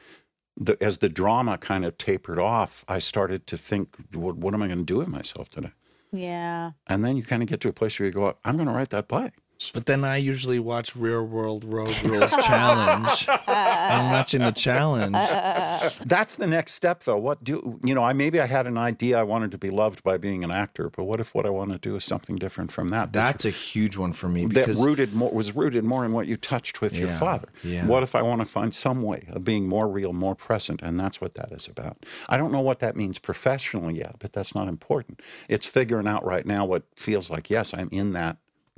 The, 0.55 0.81
as 0.81 0.99
the 0.99 1.09
drama 1.09 1.57
kind 1.57 1.83
of 1.83 1.97
tapered 1.97 2.39
off, 2.39 2.85
I 2.87 2.99
started 2.99 3.47
to 3.47 3.57
think, 3.57 3.97
what, 4.13 4.37
what 4.37 4.53
am 4.53 4.61
I 4.61 4.67
going 4.67 4.79
to 4.79 4.85
do 4.85 4.97
with 4.97 5.07
myself 5.07 5.49
today? 5.49 5.71
Yeah. 6.11 6.71
And 6.87 7.03
then 7.03 7.17
you 7.17 7.23
kind 7.23 7.41
of 7.41 7.49
get 7.49 7.59
to 7.61 7.69
a 7.69 7.73
place 7.73 7.99
where 7.99 8.05
you 8.05 8.13
go, 8.13 8.37
I'm 8.45 8.55
going 8.55 8.67
to 8.67 8.73
write 8.73 8.91
that 8.91 9.07
play. 9.07 9.31
But 9.73 9.85
then 9.85 10.03
I 10.03 10.17
usually 10.17 10.59
watch 10.59 10.95
Real 10.95 11.23
World 11.23 11.63
Road 11.63 11.93
Rules 12.03 12.35
Challenge. 12.37 13.27
I'm 13.47 14.11
watching 14.11 14.41
the 14.41 14.51
challenge. 14.51 15.13
That's 16.05 16.35
the 16.37 16.47
next 16.47 16.73
step, 16.73 17.03
though. 17.03 17.17
What 17.17 17.43
do 17.43 17.79
you 17.83 17.95
know? 17.95 18.03
I 18.03 18.13
maybe 18.13 18.39
I 18.39 18.45
had 18.45 18.67
an 18.67 18.77
idea 18.77 19.19
I 19.19 19.23
wanted 19.23 19.51
to 19.51 19.57
be 19.57 19.69
loved 19.69 20.03
by 20.03 20.17
being 20.17 20.43
an 20.43 20.51
actor, 20.51 20.89
but 20.89 21.05
what 21.05 21.19
if 21.19 21.33
what 21.33 21.45
I 21.45 21.49
want 21.49 21.71
to 21.71 21.77
do 21.77 21.95
is 21.95 22.03
something 22.03 22.35
different 22.35 22.71
from 22.71 22.89
that? 22.89 23.13
That's 23.13 23.45
a 23.45 23.49
huge 23.49 23.97
one 23.97 24.13
for 24.13 24.27
me 24.27 24.45
that 24.47 24.67
rooted 24.67 25.13
more 25.13 25.31
was 25.31 25.55
rooted 25.55 25.83
more 25.83 26.05
in 26.05 26.13
what 26.13 26.27
you 26.27 26.37
touched 26.37 26.81
with 26.81 26.95
your 26.95 27.09
father. 27.09 27.49
yeah. 27.63 27.85
What 27.85 28.03
if 28.03 28.15
I 28.15 28.21
want 28.21 28.41
to 28.41 28.45
find 28.45 28.73
some 28.73 29.01
way 29.01 29.27
of 29.29 29.43
being 29.43 29.67
more 29.67 29.87
real, 29.87 30.13
more 30.13 30.35
present, 30.35 30.81
and 30.81 30.99
that's 30.99 31.21
what 31.21 31.35
that 31.35 31.51
is 31.51 31.67
about. 31.67 32.05
I 32.27 32.37
don't 32.37 32.51
know 32.51 32.61
what 32.61 32.79
that 32.79 32.95
means 32.95 33.19
professionally 33.19 33.95
yet, 33.95 34.15
but 34.19 34.33
that's 34.33 34.53
not 34.55 34.67
important. 34.67 35.21
It's 35.49 35.65
figuring 35.65 36.07
out 36.07 36.25
right 36.25 36.45
now 36.45 36.65
what 36.65 36.83
feels 36.95 37.29
like 37.29 37.49
yes, 37.49 37.73
I'm 37.73 37.89
in 37.91 38.13
that 38.13 38.37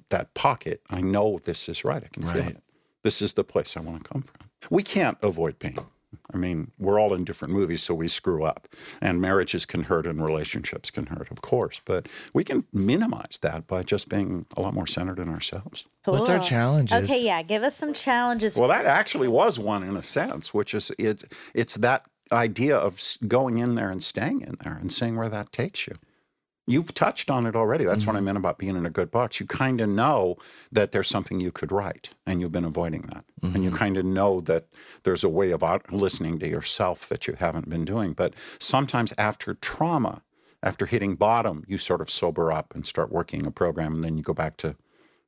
that 0.10 0.34
pocket. 0.34 0.82
I 0.90 1.02
know 1.02 1.40
this 1.44 1.68
is 1.70 1.84
right. 1.84 2.04
I 2.04 2.08
can 2.08 2.24
feel 2.24 2.48
it. 2.48 2.64
This 3.04 3.22
is 3.22 3.34
the 3.34 3.44
place 3.44 3.78
I 3.78 3.82
want 3.82 4.04
to 4.04 4.10
come 4.10 4.22
from. 4.24 4.50
We 4.70 4.84
can't 4.84 5.18
avoid 5.22 5.60
pain. 5.60 5.78
I 6.34 6.38
mean, 6.38 6.72
we're 6.80 7.00
all 7.00 7.14
in 7.14 7.24
different 7.24 7.54
movies, 7.54 7.84
so 7.84 7.94
we 7.94 8.08
screw 8.08 8.44
up. 8.44 8.68
And 9.02 9.22
marriages 9.22 9.66
can 9.66 9.84
hurt 9.84 10.08
and 10.08 10.24
relationships 10.24 10.90
can 10.90 11.08
hurt, 11.08 11.30
of 11.30 11.42
course. 11.42 11.82
But 11.86 12.08
we 12.34 12.44
can 12.44 12.64
minimize 12.74 13.38
that 13.42 13.68
by 13.68 13.84
just 13.84 14.10
being 14.10 14.46
a 14.58 14.62
lot 14.62 14.74
more 14.74 14.88
centered 14.88 15.20
in 15.20 15.30
ourselves. 15.30 15.86
What's 16.06 16.30
our 16.30 16.38
Cool. 16.40 16.48
challenges? 16.48 17.04
Okay, 17.04 17.24
yeah. 17.24 17.42
Give 17.44 17.64
us 17.64 17.76
some 17.76 17.94
challenges. 17.94 18.58
Well, 18.58 18.70
that 18.70 18.86
actually 18.86 19.28
was 19.28 19.60
one 19.60 19.84
in 19.84 19.96
a 19.98 20.04
sense, 20.04 20.54
which 20.54 20.74
is 20.74 20.92
it's 20.98 21.24
it's 21.54 21.76
that 21.76 22.06
idea 22.32 22.76
of 22.78 23.00
going 23.28 23.60
in 23.60 23.76
there 23.76 23.92
and 23.92 24.02
staying 24.02 24.42
in 24.42 24.56
there 24.64 24.74
and 24.74 24.92
seeing 24.92 25.16
where 25.16 25.30
that 25.30 25.52
takes 25.52 25.86
you. 25.86 25.96
You've 26.68 26.94
touched 26.94 27.30
on 27.30 27.46
it 27.46 27.56
already. 27.56 27.86
That's 27.86 28.08
what 28.08 28.16
I 28.16 28.20
mm-hmm. 28.20 28.26
meant 28.26 28.38
about 28.40 28.58
being 28.58 28.76
in 28.76 28.86
a 28.86 28.90
good 28.90 29.12
box. 29.12 29.40
You 29.40 29.46
kind 29.46 29.80
of 29.82 29.90
know 29.90 30.38
that 30.72 30.92
there's 30.92 31.08
something 31.08 31.40
you 31.40 31.52
could 31.52 31.72
write, 31.72 32.12
and 32.26 32.42
you've 32.42 32.52
been 32.52 32.66
avoiding 32.66 33.04
that. 33.14 33.24
And 33.44 33.64
you 33.64 33.70
mm-hmm. 33.70 33.78
kind 33.78 33.98
of 33.98 34.06
know 34.06 34.42
that 34.42 34.68
there's 35.04 35.24
a 35.24 35.30
way 35.30 35.52
of 35.52 35.64
out- 35.64 35.94
listening 35.94 36.40
to 36.40 36.48
yourself 36.48 37.08
that 37.10 37.28
you 37.28 37.36
haven't 37.38 37.70
been 37.70 37.86
doing. 37.86 38.14
But 38.14 38.34
sometimes 38.60 39.14
after 39.18 39.54
trauma, 39.54 40.24
after 40.64 40.88
hitting 40.88 41.16
bottom, 41.16 41.64
you 41.68 41.78
sort 41.78 42.02
of 42.02 42.10
sober 42.10 42.52
up 42.52 42.74
and 42.74 42.88
start 42.88 43.12
working 43.12 43.46
a 43.46 43.52
program, 43.52 43.94
and 43.94 44.04
then 44.04 44.18
you 44.18 44.24
go 44.24 44.34
back 44.34 44.58
to 44.58 44.76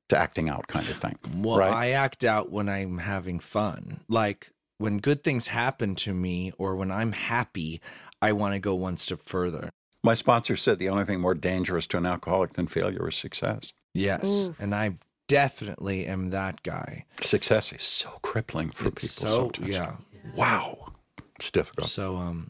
to 0.09 0.17
acting 0.17 0.49
out 0.49 0.67
kind 0.67 0.87
of 0.87 0.95
thing. 0.95 1.17
Well, 1.35 1.57
right? 1.57 1.73
I 1.73 1.91
act 1.91 2.23
out 2.23 2.51
when 2.51 2.69
I'm 2.69 2.99
having 2.99 3.39
fun. 3.39 3.99
Like 4.07 4.51
when 4.77 4.99
good 4.99 5.23
things 5.23 5.47
happen 5.47 5.95
to 5.95 6.13
me 6.13 6.53
or 6.57 6.75
when 6.75 6.91
I'm 6.91 7.11
happy, 7.11 7.81
I 8.21 8.31
want 8.31 8.53
to 8.53 8.59
go 8.59 8.75
one 8.75 8.97
step 8.97 9.21
further. 9.23 9.69
My 10.07 10.13
sponsor 10.13 10.55
said 10.55 10.79
the 10.79 10.89
only 10.89 11.03
thing 11.05 11.19
more 11.19 11.35
dangerous 11.35 11.85
to 11.87 11.97
an 11.97 12.05
alcoholic 12.05 12.53
than 12.53 12.67
failure 12.67 13.09
is 13.09 13.15
success. 13.15 13.73
Yes. 13.93 14.49
And 14.57 14.73
I 14.73 14.93
definitely 15.27 16.05
am 16.05 16.27
that 16.29 16.63
guy. 16.63 17.05
Success 17.21 17.73
is 17.73 17.83
so 17.83 18.09
crippling 18.21 18.69
for 18.69 18.87
It's 18.87 19.01
people. 19.19 19.29
so 19.31 19.37
sometimes. 19.43 19.67
yeah. 19.67 19.95
Wow. 20.35 20.93
It's 21.35 21.51
difficult. 21.51 21.87
So 21.89 22.15
um 22.15 22.49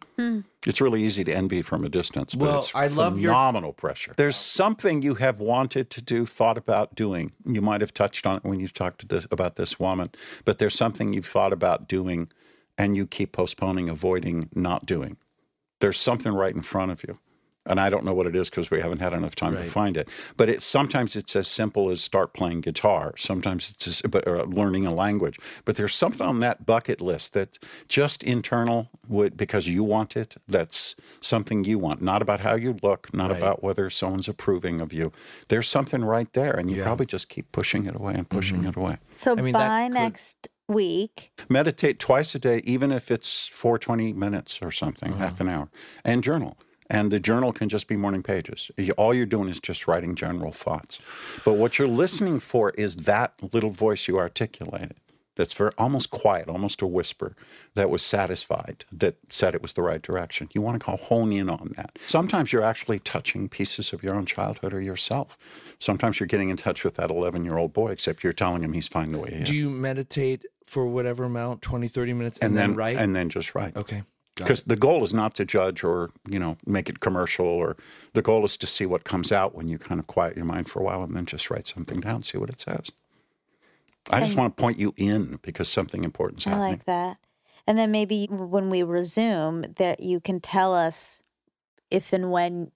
It's 0.68 0.80
really 0.82 1.02
easy 1.04 1.24
to 1.24 1.34
envy 1.36 1.62
from 1.64 1.84
a 1.84 1.90
distance, 1.90 2.36
but 2.36 2.46
Well, 2.46 2.60
it's 2.60 2.76
I 2.76 2.88
love 2.88 3.20
your- 3.20 3.32
phenomenal 3.34 3.74
pressure. 3.74 4.14
There's 4.18 4.36
something 4.36 5.02
you 5.02 5.16
have 5.16 5.40
wanted 5.40 5.90
to 5.96 6.02
do, 6.02 6.26
thought 6.26 6.58
about 6.58 6.94
doing. 6.96 7.32
You 7.46 7.62
might 7.62 7.82
have 7.82 7.94
touched 7.94 8.28
on 8.28 8.38
it 8.38 8.44
when 8.44 8.60
you 8.60 8.68
talked 8.68 9.00
to 9.02 9.08
this, 9.08 9.26
about 9.32 9.56
this 9.56 9.80
woman, 9.80 10.10
but 10.46 10.60
there's 10.60 10.76
something 10.76 11.14
you've 11.14 11.26
thought 11.38 11.54
about 11.54 11.88
doing 11.88 12.30
and 12.78 12.96
you 12.96 13.08
keep 13.08 13.32
postponing, 13.32 13.90
avoiding, 13.90 14.50
not 14.54 14.86
doing. 14.86 15.18
There's 15.80 16.00
something 16.00 16.34
right 16.34 16.56
in 16.56 16.62
front 16.62 16.92
of 16.92 17.04
you. 17.08 17.18
And 17.68 17.80
I 17.80 17.90
don't 17.90 18.06
know 18.06 18.14
what 18.14 18.26
it 18.26 18.36
is 18.36 18.50
because 18.50 18.72
we 18.72 18.80
haven't 18.80 19.00
had 19.00 19.14
enough 19.14 19.36
time 19.36 19.54
to 19.54 19.64
find 19.64 19.98
it. 19.98 20.08
But 20.38 20.50
it's 20.50 20.66
sometimes 20.66 21.16
it's 21.16 21.36
as 21.36 21.48
simple 21.48 21.90
as 21.90 22.02
start 22.02 22.34
playing 22.34 22.62
guitar. 22.62 23.14
Sometimes 23.18 23.70
it's 23.72 23.86
just, 23.86 24.10
but, 24.10 24.26
or 24.28 24.46
learning 24.46 24.86
a 24.86 24.94
language. 24.94 25.38
But 25.66 25.76
there's 25.76 25.94
something 25.94 26.26
on 26.26 26.40
that 26.40 26.66
bucket 26.66 27.02
list 27.02 27.34
that 27.34 27.60
just 27.90 28.24
internal 28.24 28.90
would, 29.08 29.36
because 29.36 29.68
you 29.68 29.84
want 29.84 30.16
it. 30.16 30.38
That's 30.48 30.96
something 31.20 31.66
you 31.66 31.78
want, 31.78 32.02
not 32.02 32.22
about 32.22 32.40
how 32.40 32.56
you 32.56 32.78
look, 32.82 33.14
not 33.14 33.30
Right. 33.32 33.38
about 33.38 33.62
whether 33.64 33.90
someone's 33.90 34.30
approving 34.30 34.80
of 34.80 34.94
you. 34.94 35.12
There's 35.50 35.68
something 35.68 36.04
right 36.06 36.32
there, 36.34 36.54
and 36.54 36.70
you 36.72 36.78
Yeah. 36.78 36.84
probably 36.86 37.06
just 37.06 37.28
keep 37.28 37.52
pushing 37.52 37.86
it 37.86 37.96
away 37.96 38.14
and 38.14 38.28
pushing 38.30 38.60
Mm-hmm. 38.60 38.70
it 38.70 38.76
away. 38.78 38.98
So 39.18 39.34
I 39.38 39.42
mean, 39.42 39.54
that 39.54 39.68
by 39.68 39.84
could- 39.88 39.94
next 39.94 40.48
week, 40.70 41.32
Meditate 41.50 42.00
twice 42.00 42.34
a 42.36 42.40
day, 42.40 42.62
even 42.66 42.92
if 42.92 43.12
it's 43.12 43.48
for 43.48 43.78
20 43.78 44.14
minutes 44.14 44.60
or 44.62 44.72
something, 44.72 45.14
half 45.14 45.40
an 45.42 45.50
hour, 45.50 45.70
and 46.06 46.24
journal. 46.24 46.58
And 46.90 47.12
the 47.12 47.20
journal 47.20 47.52
can 47.52 47.70
just 47.70 47.88
be 47.88 47.96
morning 47.96 48.24
pages. 48.24 48.72
All 48.98 49.14
you're 49.14 49.26
doing 49.26 49.50
is 49.50 49.60
just 49.60 49.88
writing 49.88 50.16
general 50.16 50.52
thoughts. 50.52 51.00
But 51.44 51.54
what 51.54 51.78
you're 51.78 51.88
listening 51.88 52.40
for 52.40 52.72
is 52.72 52.96
that 52.98 53.34
little 53.54 53.72
voice 53.72 54.08
you 54.08 54.18
articulated. 54.18 54.96
That's 55.36 55.54
very 55.54 55.72
almost 55.78 56.10
quiet, 56.10 56.50
almost 56.50 56.82
a 56.82 56.88
whisper 56.88 57.36
that 57.76 57.92
was 57.92 58.02
satisfied, 58.02 58.86
that 58.92 59.18
said 59.30 59.54
it 59.54 59.62
was 59.62 59.74
the 59.74 59.84
right 59.84 60.02
direction. 60.02 60.50
You 60.54 60.64
want 60.64 60.80
to 60.80 60.84
call 60.84 60.98
hone 60.98 61.32
in 61.32 61.48
on 61.48 61.74
that. 61.78 62.00
Sometimes 62.08 62.52
you're 62.52 62.64
actually 62.64 62.98
touching 63.00 63.48
pieces 63.48 63.94
of 63.94 64.02
your 64.02 64.16
own 64.16 64.26
childhood 64.26 64.74
or 64.74 64.82
yourself. 64.82 65.38
Sometimes 65.78 66.20
you're 66.20 66.26
getting 66.28 66.50
in 66.50 66.58
touch 66.58 66.84
with 66.84 66.96
that 66.96 67.12
11 67.12 67.46
year 67.46 67.58
old 67.58 67.72
boy, 67.72 67.90
except 67.90 68.24
you're 68.24 68.34
telling 68.34 68.64
him 68.64 68.74
he's 68.74 68.88
fine 68.88 69.12
the 69.12 69.20
way 69.20 69.30
he 69.30 69.36
is. 69.42 69.50
Do 69.50 69.56
you 69.56 69.70
meditate 69.70 70.44
for 70.66 70.88
whatever 70.88 71.24
amount, 71.24 71.62
20, 71.62 71.88
30 71.88 72.14
minutes, 72.14 72.40
and, 72.40 72.50
and 72.50 72.58
then, 72.58 72.76
write? 72.76 72.98
and 72.98 73.16
then 73.16 73.30
just 73.30 73.54
write. 73.54 73.78
okay. 73.78 74.02
Got 74.38 74.46
because 74.46 74.64
the 74.64 74.76
goal 74.76 75.04
is 75.04 75.14
not 75.14 75.34
to 75.36 75.46
judge 75.46 75.84
or 75.84 76.10
you 76.30 76.40
know 76.40 76.58
make 76.66 76.90
it 76.90 77.00
commercial 77.02 77.46
or 77.46 77.76
the 78.14 78.22
goal 78.22 78.46
is 78.46 78.56
to 78.58 78.68
see 78.68 78.86
what 78.86 79.04
comes 79.04 79.32
out 79.32 79.54
when 79.56 79.68
you 79.68 79.78
kind 79.78 80.00
of 80.00 80.08
quiet 80.08 80.36
your 80.38 80.46
mind 80.46 80.70
for 80.70 80.80
a 80.80 80.84
while 80.84 81.04
and 81.04 81.16
then 81.16 81.26
just 81.26 81.50
write 81.52 81.68
something 81.68 82.00
down 82.00 82.24
see 82.24 82.38
what 82.38 82.50
it 82.50 82.60
says 82.60 82.92
i 84.12 84.20
just 84.20 84.32
And- 84.32 84.40
want 84.40 84.56
to 84.58 84.62
point 84.62 84.78
you 84.80 84.94
in 84.96 85.40
because 85.42 85.68
something 85.68 86.04
important's 86.04 86.46
I 86.48 86.52
happening 86.52 86.70
like 86.72 86.86
that. 86.86 87.18
And 87.70 87.78
then 87.78 87.92
maybe 87.92 88.28
when 88.32 88.70
we 88.70 88.82
resume, 88.84 89.74
that 89.76 90.00
you 90.00 90.22
can 90.22 90.40
tell 90.40 90.74
us 90.74 91.22
if 91.92 92.14
and 92.14 92.32
when 92.32 92.72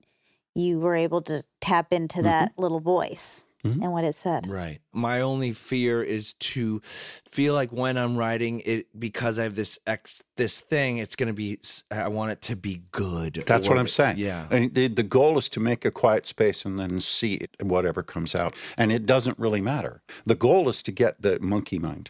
you 0.53 0.79
were 0.81 0.95
able 0.95 1.21
to 1.21 1.43
tap 1.61 1.93
into 1.93 2.17
Mm-hmm. 2.17 2.25
that 2.25 2.51
little 2.57 2.81
voice 2.81 3.45
Mm-hmm. 3.63 3.83
and 3.83 3.91
what 3.91 4.03
it 4.03 4.15
said. 4.15 4.49
Right. 4.49 4.79
My 4.91 5.21
only 5.21 5.53
fear 5.53 6.01
is 6.01 6.33
to 6.33 6.81
feel 7.29 7.53
like 7.53 7.71
when 7.71 7.95
I'm 7.97 8.17
writing 8.17 8.61
it 8.65 8.87
because 8.99 9.37
I 9.37 9.43
have 9.43 9.53
this 9.55 9.77
ex 9.85 10.23
this 10.35 10.59
thing, 10.61 10.97
it's 10.97 11.15
going 11.15 11.27
to 11.27 11.33
be. 11.33 11.59
I 11.91 12.07
want 12.07 12.31
it 12.31 12.41
to 12.43 12.55
be 12.55 12.81
good. 12.91 13.43
that's 13.45 13.67
or- 13.67 13.71
what 13.71 13.79
i'm 13.79 13.87
saying 13.87 14.17
Yeah. 14.17 14.47
and 14.49 14.73
the, 14.73 14.87
the 14.87 15.03
goal 15.03 15.37
is 15.37 15.47
to 15.49 15.59
make 15.59 15.85
a 15.85 15.91
quiet 15.91 16.25
space 16.25 16.65
and 16.65 16.79
then 16.79 16.99
see 16.99 17.35
it, 17.35 17.51
whatever 17.61 18.01
comes 18.01 18.33
out 18.33 18.55
and 18.77 18.91
it 18.91 19.05
doesn't 19.05 19.37
really 19.37 19.61
matter 19.61 20.01
the 20.25 20.35
goal 20.35 20.67
is 20.69 20.81
to 20.83 20.91
get 20.91 21.21
the 21.21 21.39
monkey 21.39 21.77
mind 21.77 22.09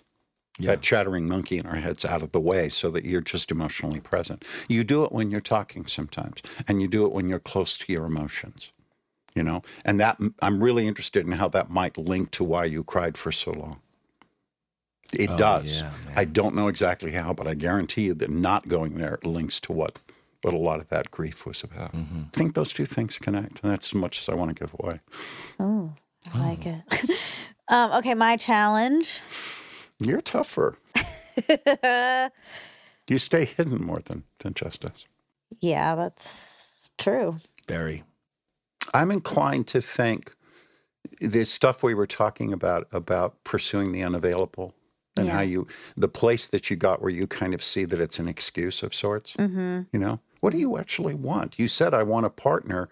Yeah. 0.59 0.71
that 0.71 0.81
chattering 0.81 1.27
monkey 1.27 1.57
in 1.57 1.65
our 1.65 1.75
heads 1.77 2.05
out 2.05 2.21
of 2.21 2.31
the 2.31 2.39
way 2.39 2.69
so 2.69 2.89
that 2.91 3.03
you're 3.05 3.21
just 3.21 3.51
emotionally 3.51 3.99
present. 3.99 4.45
You 4.69 4.83
do 4.83 5.03
it 5.03 5.11
when 5.11 5.31
you're 5.31 5.41
talking 5.41 5.85
sometimes, 5.87 6.41
and 6.67 6.81
you 6.81 6.87
do 6.87 7.05
it 7.05 7.11
when 7.11 7.27
you're 7.29 7.39
close 7.39 7.77
to 7.79 7.91
your 7.93 8.05
emotions, 8.05 8.71
you 9.35 9.43
know? 9.43 9.61
And 9.85 9.99
that 9.99 10.19
I'm 10.41 10.61
really 10.63 10.87
interested 10.87 11.25
in 11.25 11.31
how 11.33 11.47
that 11.49 11.69
might 11.69 11.97
link 11.97 12.31
to 12.31 12.43
why 12.43 12.65
you 12.65 12.83
cried 12.83 13.17
for 13.17 13.31
so 13.31 13.51
long. 13.51 13.79
It 15.13 15.29
Oh, 15.29 15.37
does. 15.37 15.81
yeah, 15.81 15.91
I 16.15 16.23
don't 16.25 16.55
know 16.55 16.67
exactly 16.69 17.11
how, 17.11 17.33
but 17.33 17.45
I 17.47 17.53
guarantee 17.53 18.03
you 18.03 18.13
that 18.15 18.29
not 18.29 18.67
going 18.69 18.95
there 18.95 19.19
links 19.23 19.59
to 19.61 19.73
what 19.73 19.99
what 20.41 20.53
a 20.55 20.57
lot 20.57 20.79
of 20.79 20.89
that 20.89 21.11
grief 21.11 21.45
was 21.45 21.61
about. 21.63 21.93
Mm-hmm. 21.93 22.21
I 22.33 22.37
think 22.37 22.55
those 22.55 22.73
two 22.73 22.85
things 22.85 23.19
connect, 23.19 23.61
and 23.61 23.71
that's 23.71 23.89
as 23.89 23.93
much 23.93 24.19
as 24.19 24.27
I 24.27 24.33
want 24.33 24.49
to 24.49 24.55
give 24.55 24.73
away. 24.79 24.99
Oh, 25.59 25.91
I 26.33 26.39
like 26.39 26.65
it. 26.65 26.81
um, 27.67 27.91
okay, 27.91 28.15
my 28.15 28.37
challenge. 28.37 29.21
You're 29.99 30.21
tougher. 30.21 30.77
Do 31.47 32.29
you 33.07 33.19
stay 33.19 33.45
hidden 33.45 33.83
more 33.85 33.99
than 33.99 34.23
than 34.39 34.53
Justice. 34.55 35.05
yeah, 35.59 35.93
that's 35.95 36.91
true. 36.97 37.35
Very. 37.67 38.03
I'm 38.93 39.11
inclined 39.11 39.67
to 39.67 39.81
think 39.81 40.33
the 41.19 41.45
stuff 41.45 41.83
we 41.83 41.93
were 41.93 42.07
talking 42.07 42.53
about 42.53 42.87
about 42.91 43.43
pursuing 43.43 43.91
the 43.91 44.03
unavailable 44.03 44.73
and 45.17 45.29
how 45.29 45.41
you 45.41 45.67
the 45.97 46.07
place 46.07 46.47
that 46.49 46.69
you 46.69 46.75
got 46.75 47.01
where 47.01 47.11
you 47.11 47.27
kind 47.27 47.53
of 47.53 47.63
see 47.63 47.85
that 47.85 47.99
it's 47.99 48.19
an 48.19 48.27
excuse 48.27 48.81
of 48.83 48.93
sorts. 48.95 49.33
Mm-hmm. 49.35 49.81
You 49.91 49.99
know, 49.99 50.19
what 50.39 50.51
do 50.51 50.57
you 50.57 50.77
actually 50.77 51.13
want? 51.13 51.59
You 51.59 51.67
said 51.67 51.93
I 51.93 52.03
want 52.03 52.25
a 52.25 52.29
partner 52.29 52.89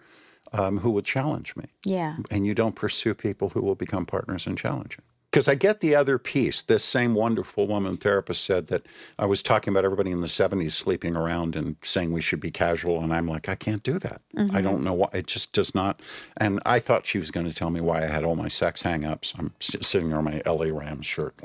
um, 0.52 0.78
who 0.78 0.90
will 0.90 1.02
challenge 1.02 1.54
me, 1.56 1.64
Yeah. 1.84 2.16
and 2.30 2.46
you 2.46 2.54
don't 2.54 2.74
pursue 2.74 3.14
people 3.14 3.50
who 3.50 3.62
will 3.62 3.74
become 3.76 4.04
partners 4.06 4.46
and 4.46 4.58
challenge 4.58 4.96
you. 4.98 5.04
Because 5.30 5.46
I 5.46 5.54
get 5.54 5.80
the 5.80 5.94
other 5.94 6.18
piece. 6.18 6.62
This 6.62 6.84
same 6.84 7.14
wonderful 7.14 7.68
woman 7.68 7.96
therapist 7.96 8.44
said 8.44 8.66
that 8.66 8.86
I 9.18 9.26
was 9.26 9.42
talking 9.42 9.72
about 9.72 9.84
everybody 9.84 10.10
in 10.10 10.20
the 10.20 10.26
70s 10.26 10.72
sleeping 10.72 11.14
around 11.14 11.54
and 11.54 11.76
saying 11.82 12.12
we 12.12 12.20
should 12.20 12.40
be 12.40 12.50
casual. 12.50 13.00
And 13.00 13.12
I'm 13.12 13.26
like, 13.26 13.48
I 13.48 13.54
can't 13.54 13.82
do 13.84 13.98
that. 14.00 14.22
I 14.36 14.40
mm-hmm. 14.40 14.62
don't 14.62 14.82
know 14.82 14.94
why. 14.94 15.08
It 15.12 15.28
just 15.28 15.52
does 15.52 15.72
not. 15.72 16.02
And 16.38 16.60
I 16.66 16.80
thought 16.80 17.06
she 17.06 17.18
was 17.18 17.30
going 17.30 17.46
to 17.46 17.54
tell 17.54 17.70
me 17.70 17.80
why 17.80 18.02
I 18.02 18.06
had 18.06 18.24
all 18.24 18.34
my 18.34 18.48
sex 18.48 18.82
hangups. 18.82 19.38
I'm 19.38 19.54
sitting 19.60 20.10
there 20.10 20.18
in 20.18 20.24
my 20.24 20.42
LA 20.44 20.76
Rams 20.76 21.06
shirt. 21.06 21.36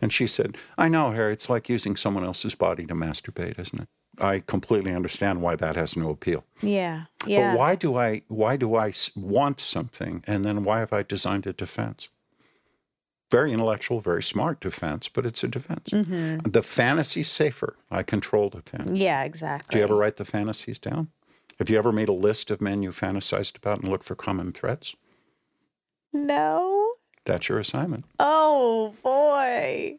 And 0.00 0.12
she 0.12 0.26
said, 0.26 0.56
I 0.78 0.88
know, 0.88 1.10
Harry, 1.10 1.32
it's 1.32 1.50
like 1.50 1.68
using 1.68 1.96
someone 1.96 2.24
else's 2.24 2.54
body 2.54 2.86
to 2.86 2.94
masturbate, 2.94 3.58
isn't 3.58 3.80
it? 3.80 3.88
I 4.20 4.40
completely 4.40 4.92
understand 4.92 5.42
why 5.42 5.56
that 5.56 5.76
has 5.76 5.96
no 5.96 6.10
appeal. 6.10 6.44
Yeah. 6.62 7.06
Yeah. 7.26 7.52
But 7.52 7.58
why 7.58 7.74
do 7.74 7.96
I 7.96 8.22
why 8.28 8.56
do 8.56 8.76
I 8.76 8.92
want 9.16 9.60
something 9.60 10.22
and 10.26 10.44
then 10.44 10.62
why 10.64 10.80
have 10.80 10.92
I 10.92 11.02
designed 11.02 11.46
a 11.46 11.52
defense? 11.52 12.08
Very 13.34 13.52
intellectual, 13.52 13.98
very 13.98 14.22
smart 14.22 14.60
defense, 14.60 15.08
but 15.08 15.26
it's 15.26 15.42
a 15.42 15.48
defense. 15.48 15.90
Mm-hmm. 15.90 16.48
The 16.48 16.62
fantasy's 16.62 17.28
safer. 17.28 17.74
I 17.90 18.04
control 18.04 18.48
the 18.48 18.62
fantasy. 18.62 18.98
Yeah, 18.98 19.24
exactly. 19.24 19.74
Do 19.74 19.78
you 19.78 19.82
ever 19.82 19.96
write 19.96 20.18
the 20.18 20.24
fantasies 20.24 20.78
down? 20.78 21.08
Have 21.58 21.68
you 21.68 21.76
ever 21.76 21.90
made 21.90 22.08
a 22.08 22.12
list 22.12 22.52
of 22.52 22.60
men 22.60 22.84
you 22.84 22.90
fantasized 22.90 23.56
about 23.56 23.80
and 23.80 23.88
looked 23.88 24.04
for 24.04 24.14
common 24.14 24.52
threads? 24.52 24.94
No. 26.12 26.92
That's 27.24 27.48
your 27.48 27.58
assignment. 27.58 28.04
Oh 28.20 28.94
boy. 29.02 29.98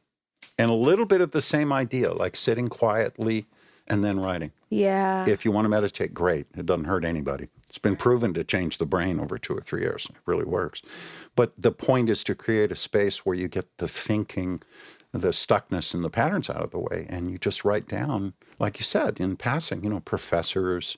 And 0.57 0.71
a 0.71 0.73
little 0.73 1.05
bit 1.05 1.19
of 1.19 1.33
the 1.33 1.41
same 1.41 1.73
idea, 1.73 2.13
like 2.13 2.37
sitting 2.37 2.69
quietly 2.69 3.47
and 3.85 4.01
then 4.01 4.17
writing. 4.17 4.53
Yeah. 4.69 5.27
If 5.27 5.43
you 5.43 5.51
want 5.51 5.65
to 5.65 5.69
meditate, 5.69 6.13
great. 6.13 6.45
It 6.55 6.65
doesn't 6.65 6.85
hurt 6.85 7.03
anybody. 7.03 7.49
It's 7.75 7.81
been 7.81 7.97
proven 7.97 8.33
to 8.35 8.45
change 8.45 8.77
the 8.77 8.85
brain 8.85 9.19
over 9.19 9.37
two 9.37 9.53
or 9.53 9.59
three 9.59 9.81
years. 9.81 10.07
It 10.09 10.15
really 10.25 10.45
works. 10.45 10.81
But 11.35 11.51
the 11.57 11.73
point 11.73 12.09
is 12.09 12.23
to 12.23 12.33
create 12.33 12.71
a 12.71 12.75
space 12.75 13.25
where 13.25 13.35
you 13.35 13.49
get 13.49 13.65
the 13.79 13.89
thinking, 13.89 14.61
the 15.11 15.31
stuckness 15.31 15.93
and 15.93 16.01
the 16.01 16.09
patterns 16.09 16.49
out 16.49 16.61
of 16.61 16.71
the 16.71 16.79
way. 16.79 17.05
And 17.09 17.29
you 17.29 17.37
just 17.37 17.65
write 17.65 17.89
down, 17.89 18.31
like 18.59 18.79
you 18.79 18.85
said, 18.85 19.19
in 19.19 19.35
passing, 19.35 19.83
you 19.83 19.89
know, 19.89 19.99
professors. 19.99 20.95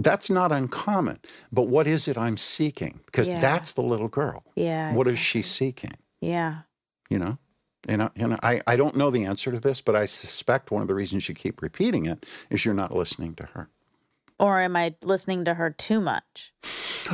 That's 0.00 0.28
not 0.28 0.50
uncommon. 0.50 1.20
But 1.52 1.68
what 1.68 1.86
is 1.86 2.08
it 2.08 2.18
I'm 2.18 2.36
seeking? 2.36 2.98
Because 3.06 3.28
Yeah. 3.28 3.38
that's 3.38 3.74
the 3.74 3.82
little 3.82 4.08
girl. 4.08 4.42
yeah. 4.56 4.94
What 4.94 5.06
is 5.06 5.20
she 5.20 5.42
seeking? 5.42 5.92
Yeah. 6.20 6.62
you 7.08 7.20
know 7.20 7.38
and, 7.88 8.02
I, 8.02 8.10
and 8.16 8.34
I, 8.42 8.60
I 8.66 8.74
don't 8.74 8.96
know 8.96 9.10
the 9.12 9.24
answer 9.26 9.52
to 9.52 9.60
this 9.60 9.80
but 9.80 9.94
i 9.94 10.06
suspect 10.06 10.72
one 10.72 10.82
of 10.82 10.88
the 10.88 10.94
reasons 10.94 11.28
you 11.28 11.36
keep 11.36 11.62
repeating 11.62 12.06
it 12.06 12.26
is 12.50 12.64
you're 12.64 12.74
not 12.74 12.92
listening 12.92 13.34
to 13.36 13.46
her 13.54 13.68
Or 14.38 14.60
am 14.60 14.76
I 14.76 14.94
listening 15.02 15.44
to 15.46 15.54
her 15.54 15.70
too 15.70 16.00
much? 16.00 16.52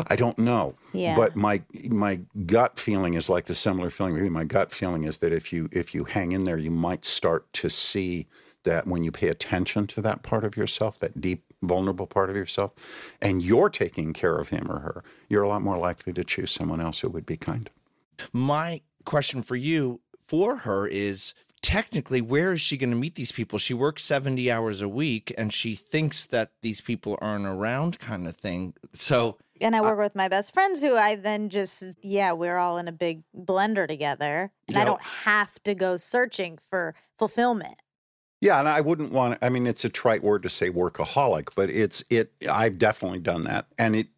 i 0.09 0.17
don't 0.17 0.39
know 0.39 0.75
Yeah. 0.95 1.15
but 1.17 1.37
my 1.37 1.61
my 1.91 2.21
gut 2.47 2.79
feeling 2.79 3.13
is 3.13 3.29
like 3.29 3.45
the 3.45 3.55
similar 3.55 3.91
feeling 3.91 4.15
with 4.15 4.25
you 4.25 4.31
my 4.31 4.45
gut 4.45 4.73
feeling 4.73 5.05
is 5.05 5.19
that 5.19 5.35
if 5.35 5.53
you 5.53 5.69
if 5.71 5.95
you 5.95 6.05
hang 6.05 6.33
in 6.33 6.45
there 6.45 6.57
you 6.57 6.71
might 6.71 7.05
start 7.05 7.53
to 7.53 7.69
see 7.69 8.27
that 8.65 8.87
when 8.87 9.05
you 9.05 9.13
pay 9.13 9.29
attention 9.29 9.87
to 9.89 10.01
that 10.01 10.23
part 10.23 10.45
of 10.45 10.57
yourself 10.57 10.99
that 11.01 11.21
deep 11.21 11.45
vulnerable 11.63 12.07
part 12.07 12.31
of 12.31 12.37
yourself 12.37 12.73
and 13.21 13.43
you're 13.45 13.69
taking 13.69 14.15
care 14.15 14.37
of 14.39 14.49
him 14.49 14.71
or 14.71 14.79
her 14.79 15.05
you're 15.29 15.43
a 15.43 15.49
lot 15.49 15.61
more 15.61 15.77
likely 15.77 16.15
to 16.15 16.25
choose 16.25 16.51
someone 16.51 16.81
else 16.81 17.01
who 17.01 17.11
would 17.11 17.27
be 17.27 17.37
kind 17.37 17.69
My 18.33 18.81
question 19.05 19.43
for 19.43 19.57
you 19.57 20.01
for 20.19 20.57
her 20.59 20.87
is 20.87 21.35
technically 21.63 22.21
where 22.21 22.53
is 22.53 22.61
she 22.61 22.77
going 22.77 22.91
to 22.91 22.97
meet 22.97 23.15
these 23.15 23.33
people? 23.33 23.59
She 23.59 23.73
works 23.73 24.03
70 24.05 24.51
hours 24.51 24.83
a 24.83 24.89
week 24.89 25.33
and 25.39 25.53
she 25.53 25.75
thinks 25.75 26.27
that 26.27 26.51
these 26.61 26.81
people 26.81 27.17
aren't 27.23 27.47
around 27.47 27.99
kind 28.01 28.27
of 28.27 28.37
thing. 28.37 28.75
So 28.93 29.39
And 29.61 29.75
I 29.77 29.81
work 29.81 29.99
uh 29.99 30.03
with 30.03 30.17
my 30.17 30.29
best 30.29 30.53
friends 30.53 30.83
who 30.83 30.97
I 30.97 31.15
then 31.15 31.49
just, 31.49 31.97
yeah, 32.03 32.33
we're 32.33 32.59
all 32.59 32.79
in 32.79 32.89
a 32.89 32.93
big 32.93 33.23
blender 33.35 33.87
together. 33.87 34.51
And 34.69 34.77
I 34.77 34.85
don't 34.85 35.03
have 35.03 35.63
to 35.63 35.75
go 35.75 35.97
searching 35.97 36.59
for 36.69 36.95
fulfillment. 37.17 37.77
Yeah, 38.41 38.59
and 38.59 38.69
I 38.69 38.81
wouldn't 38.81 39.13
want. 39.13 39.39
I 39.41 39.51
mean, 39.51 39.69
it's 39.69 39.85
a 39.85 39.89
trite 39.89 40.25
word 40.25 40.43
to 40.43 40.49
say 40.49 40.69
workaholic, 40.69 41.51
but 41.55 41.71
it's 41.71 42.03
it. 42.11 42.33
I've 42.51 42.77
definitely 42.77 43.21
done 43.21 43.45
that, 43.45 43.67
and 43.79 43.95
it 43.95 44.09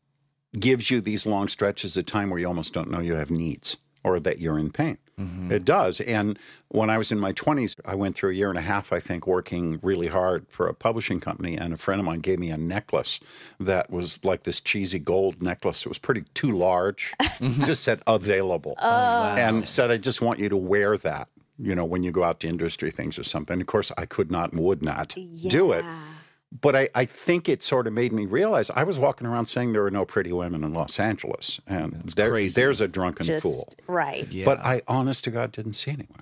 gives 0.59 0.91
you 0.91 1.03
these 1.03 1.27
long 1.27 1.47
stretches 1.47 1.95
of 1.99 2.07
time 2.07 2.31
where 2.31 2.41
you 2.41 2.47
almost 2.47 2.73
don't 2.73 2.91
know 2.91 3.01
you 3.01 3.17
have 3.17 3.31
needs 3.31 3.77
or 4.03 4.19
that 4.21 4.39
you're 4.39 4.59
in 4.59 4.71
pain. 4.71 4.97
Mm-hmm. 5.21 5.53
It 5.53 5.65
does. 5.65 6.01
And 6.01 6.39
when 6.69 6.91
I 6.91 6.99
was 6.99 7.13
in 7.13 7.21
my 7.21 7.33
20s, 7.33 7.77
I 7.85 7.95
went 7.95 8.17
through 8.17 8.31
a 8.31 8.35
year 8.35 8.49
and 8.49 8.59
a 8.59 8.63
half, 8.63 8.93
I 8.93 9.01
think, 9.01 9.27
working 9.27 9.79
really 9.83 10.09
hard 10.09 10.47
for 10.49 10.67
a 10.67 10.75
publishing 10.75 11.21
company. 11.21 11.57
And 11.57 11.73
a 11.73 11.77
friend 11.77 12.01
of 12.01 12.05
mine 12.05 12.21
gave 12.21 12.39
me 12.39 12.51
a 12.51 12.57
necklace 12.57 13.21
that 13.61 13.91
was 13.91 14.25
like 14.25 14.43
this 14.43 14.61
cheesy 14.61 14.99
gold 14.99 15.43
necklace. 15.43 15.87
It 15.87 15.89
was 15.89 15.99
pretty 15.99 16.25
too 16.35 16.53
large, 16.53 17.15
mm-hmm. 17.21 17.65
just 17.65 17.85
said 17.85 18.03
available. 18.07 18.75
Oh, 18.83 19.35
and 19.37 19.69
said, 19.69 19.91
I 19.91 19.99
just 19.99 20.21
want 20.21 20.41
you 20.41 20.49
to 20.49 20.57
wear 20.57 20.97
that, 20.99 21.29
you 21.59 21.75
know, 21.75 21.85
when 21.85 22.03
you 22.03 22.11
go 22.11 22.25
out 22.25 22.41
to 22.41 22.49
industry 22.49 22.91
things 22.91 23.19
or 23.19 23.25
something. 23.25 23.61
Of 23.61 23.67
course, 23.67 23.93
I 23.97 24.07
could 24.07 24.31
not 24.31 24.53
and 24.53 24.61
would 24.63 24.83
not 24.83 25.15
do 25.49 25.73
it. 25.73 25.85
Yeah. 26.55 26.59
But 26.61 26.77
I, 26.77 26.89
I 26.95 27.05
think 27.05 27.49
it 27.49 27.63
sort 27.63 27.87
of 27.87 27.93
made 27.93 28.13
me 28.13 28.27
realize 28.27 28.71
I 28.71 28.85
was 28.85 28.99
walking 28.99 29.27
around 29.27 29.47
saying 29.47 29.73
there 29.73 29.85
are 29.85 29.91
no 29.91 30.05
pretty 30.05 30.33
women 30.33 30.63
in 30.65 30.73
Los 30.73 31.01
Angeles. 31.01 31.61
And 31.67 31.93
there- 32.17 32.31
crazy. 32.31 32.61
there's 32.61 32.81
a 32.81 32.89
drunken 32.89 33.27
Just 33.27 33.43
fool. 33.43 33.69
right. 33.87 34.27
Yeah. 34.31 34.45
But 34.45 34.59
I, 34.61 34.83
honest 34.89 35.25
to 35.25 35.31
God, 35.31 35.53
didn't 35.53 35.75
see 35.75 35.91
anyone. 35.91 36.21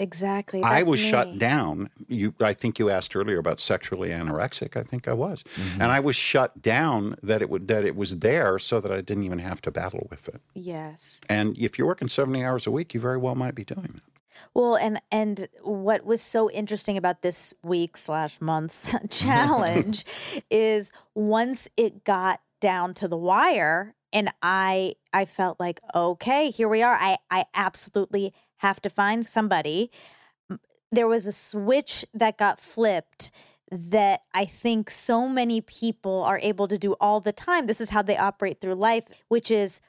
Exactly. 0.00 0.62
I 0.62 0.84
was 0.84 1.00
me. 1.02 1.10
shut 1.10 1.38
down. 1.38 1.90
You, 2.06 2.32
I 2.40 2.52
think 2.52 2.78
you 2.78 2.88
asked 2.88 3.16
earlier 3.16 3.38
about 3.40 3.58
sexually 3.58 4.10
anorexic. 4.10 4.76
I 4.76 4.84
think 4.84 5.08
I 5.08 5.12
was, 5.12 5.42
Mm-hmm. 5.56 5.82
and 5.82 5.90
I 5.90 5.98
was 5.98 6.14
shut 6.14 6.62
down 6.62 7.16
that 7.24 7.42
it 7.42 7.50
would 7.50 7.66
that 7.66 7.84
it 7.84 7.96
was 7.96 8.20
there, 8.20 8.60
so 8.60 8.80
that 8.80 8.92
I 8.92 9.00
didn't 9.00 9.24
even 9.24 9.40
have 9.40 9.60
to 9.62 9.72
battle 9.72 10.06
with 10.08 10.28
it. 10.28 10.40
Yes. 10.54 11.20
And 11.28 11.58
if 11.58 11.78
you're 11.78 11.88
working 11.88 12.06
seventy 12.06 12.44
hours 12.44 12.64
a 12.64 12.70
week, 12.70 12.94
you 12.94 13.00
very 13.00 13.16
well 13.18 13.34
might 13.34 13.56
be 13.56 13.64
doing 13.64 13.90
that. 13.94 14.02
Well, 14.54 14.76
and 14.76 15.00
and 15.10 15.48
what 15.62 16.04
was 16.04 16.20
so 16.20 16.50
interesting 16.50 16.96
about 16.96 17.22
this 17.22 17.54
week 17.62 17.96
slash 17.96 18.40
month's 18.40 18.94
challenge 19.10 20.04
is 20.50 20.90
once 21.14 21.68
it 21.76 22.04
got 22.04 22.40
down 22.60 22.94
to 22.94 23.08
the 23.08 23.16
wire, 23.16 23.94
and 24.12 24.30
I 24.42 24.94
I 25.12 25.24
felt 25.24 25.60
like 25.60 25.80
okay, 25.94 26.50
here 26.50 26.68
we 26.68 26.82
are. 26.82 26.94
I 26.94 27.18
I 27.30 27.44
absolutely 27.54 28.32
have 28.58 28.80
to 28.82 28.90
find 28.90 29.24
somebody. 29.24 29.90
There 30.90 31.06
was 31.06 31.26
a 31.26 31.32
switch 31.32 32.04
that 32.14 32.38
got 32.38 32.58
flipped 32.58 33.30
that 33.70 34.22
I 34.32 34.44
think 34.46 34.90
so 34.90 35.28
many 35.28 35.60
people 35.60 36.22
are 36.24 36.38
able 36.42 36.68
to 36.68 36.78
do 36.78 36.96
all 37.00 37.20
the 37.20 37.32
time. 37.32 37.66
This 37.66 37.80
is 37.80 37.90
how 37.90 38.02
they 38.02 38.16
operate 38.16 38.60
through 38.60 38.74
life, 38.74 39.04
which 39.28 39.50
is 39.50 39.80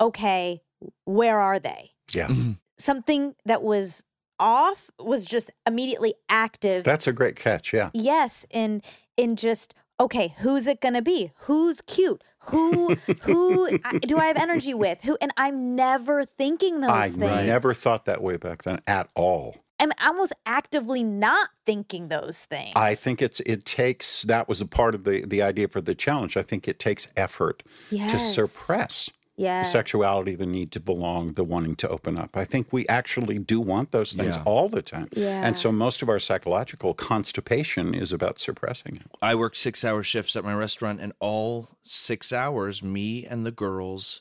okay, 0.00 0.62
where 1.04 1.38
are 1.38 1.58
they? 1.58 1.92
Yeah, 2.12 2.28
mm-hmm. 2.28 2.52
Something 2.78 3.34
that 3.44 3.62
was 3.62 4.04
off 4.40 4.90
was 4.98 5.24
just 5.26 5.50
immediately 5.66 6.14
active. 6.28 6.84
that's 6.84 7.06
a 7.06 7.12
great 7.12 7.36
catch. 7.36 7.72
Yeah, 7.72 7.90
yes, 7.94 8.44
in 8.50 8.82
in 9.16 9.36
just 9.36 9.74
okay, 10.00 10.34
who's 10.38 10.66
it 10.66 10.80
gonna 10.80 11.02
be? 11.02 11.30
Who's 11.42 11.80
cute? 11.80 12.22
Who 12.46 12.94
who 13.22 13.78
I- 13.84 13.98
do 13.98 14.18
I 14.18 14.26
have 14.26 14.36
energy 14.36 14.74
with? 14.74 15.02
Who? 15.02 15.16
And 15.20 15.32
I'm 15.36 15.76
never 15.76 16.24
thinking 16.24 16.80
those 16.80 16.90
I 16.90 17.08
things. 17.08 17.22
I 17.24 17.46
never 17.46 17.72
thought 17.74 18.04
that 18.06 18.22
way 18.22 18.36
back 18.36 18.64
then 18.64 18.80
at 18.86 19.08
all. 19.14 19.56
I'm 19.80 19.90
almost 20.00 20.32
actively 20.46 21.02
not 21.02 21.48
thinking 21.66 22.08
those 22.08 22.44
things. 22.44 22.72
I 22.76 22.94
think 22.94 23.20
it's 23.20 23.40
it 23.40 23.64
takes 23.64 24.22
that 24.22 24.48
was 24.48 24.60
a 24.60 24.66
part 24.66 24.94
of 24.94 25.04
the 25.04 25.24
the 25.26 25.42
idea 25.42 25.68
for 25.68 25.80
the 25.80 25.94
challenge. 25.94 26.36
I 26.36 26.42
think 26.42 26.68
it 26.68 26.78
takes 26.78 27.08
effort 27.16 27.62
to 27.90 28.18
suppress 28.18 29.10
yes. 29.36 29.66
the 29.66 29.72
sexuality, 29.72 30.34
the 30.34 30.46
need 30.46 30.70
to 30.72 30.80
belong, 30.80 31.32
the 31.34 31.44
wanting 31.44 31.76
to 31.76 31.88
open 31.88 32.18
up. 32.18 32.36
I 32.36 32.44
think 32.44 32.72
we 32.72 32.86
actually 32.88 33.38
do 33.38 33.60
want 33.60 33.90
those 33.92 34.12
things 34.12 34.36
Yeah. 34.36 34.42
all 34.44 34.68
the 34.68 34.82
time. 34.82 35.08
Yeah. 35.12 35.44
And 35.46 35.56
so 35.58 35.70
most 35.72 36.02
of 36.02 36.08
our 36.08 36.18
psychological 36.18 36.94
constipation 36.94 37.94
is 37.94 38.12
about 38.12 38.38
suppressing 38.38 38.96
it. 38.96 39.02
I 39.22 39.34
work 39.34 39.54
six 39.56 39.84
hour 39.84 40.02
shifts 40.02 40.36
at 40.36 40.44
my 40.44 40.54
restaurant, 40.54 41.00
and 41.00 41.12
all 41.20 41.68
six 41.82 42.32
hours, 42.32 42.82
me 42.82 43.26
and 43.26 43.44
the 43.46 43.50
girls 43.52 44.20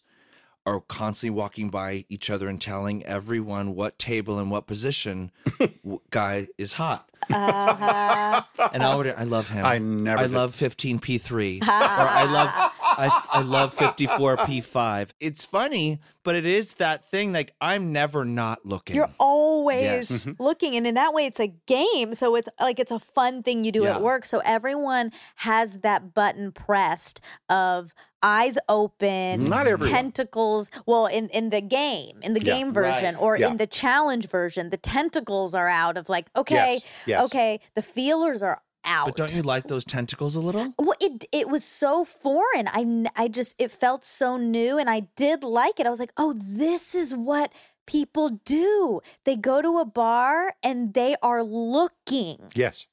are 0.65 0.79
constantly 0.79 1.35
walking 1.37 1.69
by 1.69 2.05
each 2.07 2.29
other 2.29 2.47
and 2.47 2.61
telling 2.61 3.03
everyone 3.05 3.75
what 3.75 3.99
table 3.99 4.39
and 4.39 4.49
what 4.49 4.65
position 4.65 5.29
guy 6.09 6.47
is 6.57 6.73
hot. 6.73 7.09
Uh-huh. 7.31 8.41
And 8.73 8.83
I 8.83 8.95
would, 8.95 9.07
I 9.07 9.23
love 9.23 9.49
him. 9.49 9.65
I 9.65 9.77
never 9.77 10.19
I 10.19 10.23
did. 10.23 10.31
love 10.31 10.51
15p3, 10.55 11.61
or 11.61 11.65
I 11.69 12.23
love, 12.25 12.49
I, 12.81 13.25
I 13.33 13.41
love 13.41 13.75
54p5. 13.75 15.11
It's 15.19 15.45
funny, 15.45 15.99
but 16.23 16.35
it 16.35 16.45
is 16.45 16.75
that 16.75 17.05
thing. 17.09 17.33
Like 17.33 17.53
I'm 17.61 17.91
never 17.91 18.25
not 18.25 18.65
looking. 18.65 18.95
You're 18.95 19.11
always 19.19 19.83
Yes. 19.83 20.11
Mm-hmm. 20.11 20.41
looking, 20.43 20.75
and 20.75 20.87
in 20.87 20.95
that 20.95 21.13
way, 21.13 21.25
it's 21.25 21.39
a 21.39 21.47
game. 21.67 22.13
So 22.15 22.35
it's 22.35 22.49
like 22.59 22.79
it's 22.79 22.91
a 22.91 22.99
fun 22.99 23.43
thing 23.43 23.63
you 23.63 23.71
do 23.71 23.83
Yeah. 23.83 23.95
at 23.95 24.01
work. 24.01 24.25
So 24.25 24.41
everyone 24.45 25.11
has 25.37 25.79
that 25.79 26.13
button 26.13 26.51
pressed 26.51 27.19
of 27.49 27.93
eyes 28.25 28.57
open, 28.69 29.43
Not 29.43 29.67
everyone. 29.67 29.93
tentacles. 29.93 30.71
Well, 30.85 31.07
in 31.07 31.27
in 31.29 31.49
the 31.49 31.59
game, 31.59 32.19
in 32.21 32.33
the 32.33 32.39
Yeah. 32.41 32.53
game 32.53 32.71
version, 32.71 33.15
Right. 33.15 33.21
or 33.21 33.37
Yeah. 33.37 33.49
in 33.49 33.57
the 33.57 33.67
challenge 33.67 34.29
version, 34.29 34.69
the 34.69 34.77
tentacles 34.77 35.53
are 35.53 35.67
out 35.67 35.97
of 35.97 36.07
like, 36.07 36.27
okay, 36.33 36.79
yes. 37.05 37.12
Okay, 37.21 37.59
the 37.75 37.81
feelers 37.81 38.41
are 38.41 38.61
out. 38.85 39.05
but 39.07 39.15
don't 39.15 39.35
you 39.35 39.43
like 39.43 39.67
those 39.67 39.85
tentacles 39.85 40.35
a 40.35 40.39
little? 40.41 40.73
Well, 40.77 40.95
it 40.99 41.25
it 41.31 41.47
was 41.49 41.63
so 41.63 42.03
foreign. 42.03 42.67
I 42.67 43.05
I 43.15 43.27
just 43.27 43.55
it 43.59 43.71
felt 43.71 44.03
so 44.03 44.37
new, 44.37 44.77
and 44.77 44.89
I 44.89 45.01
did 45.15 45.43
like 45.43 45.79
it. 45.79 45.85
I 45.87 45.89
was 45.89 45.99
like, 45.99 46.13
oh, 46.17 46.33
this 46.37 46.93
is 46.95 47.13
what 47.15 47.53
people 47.85 48.29
do. 48.45 49.01
They 49.25 49.35
go 49.35 49.61
to 49.61 49.77
a 49.79 49.85
bar 49.85 50.55
and 50.63 50.93
they 50.93 51.15
are 51.21 51.43
looking, 51.43 52.37
Yes. 52.55 52.87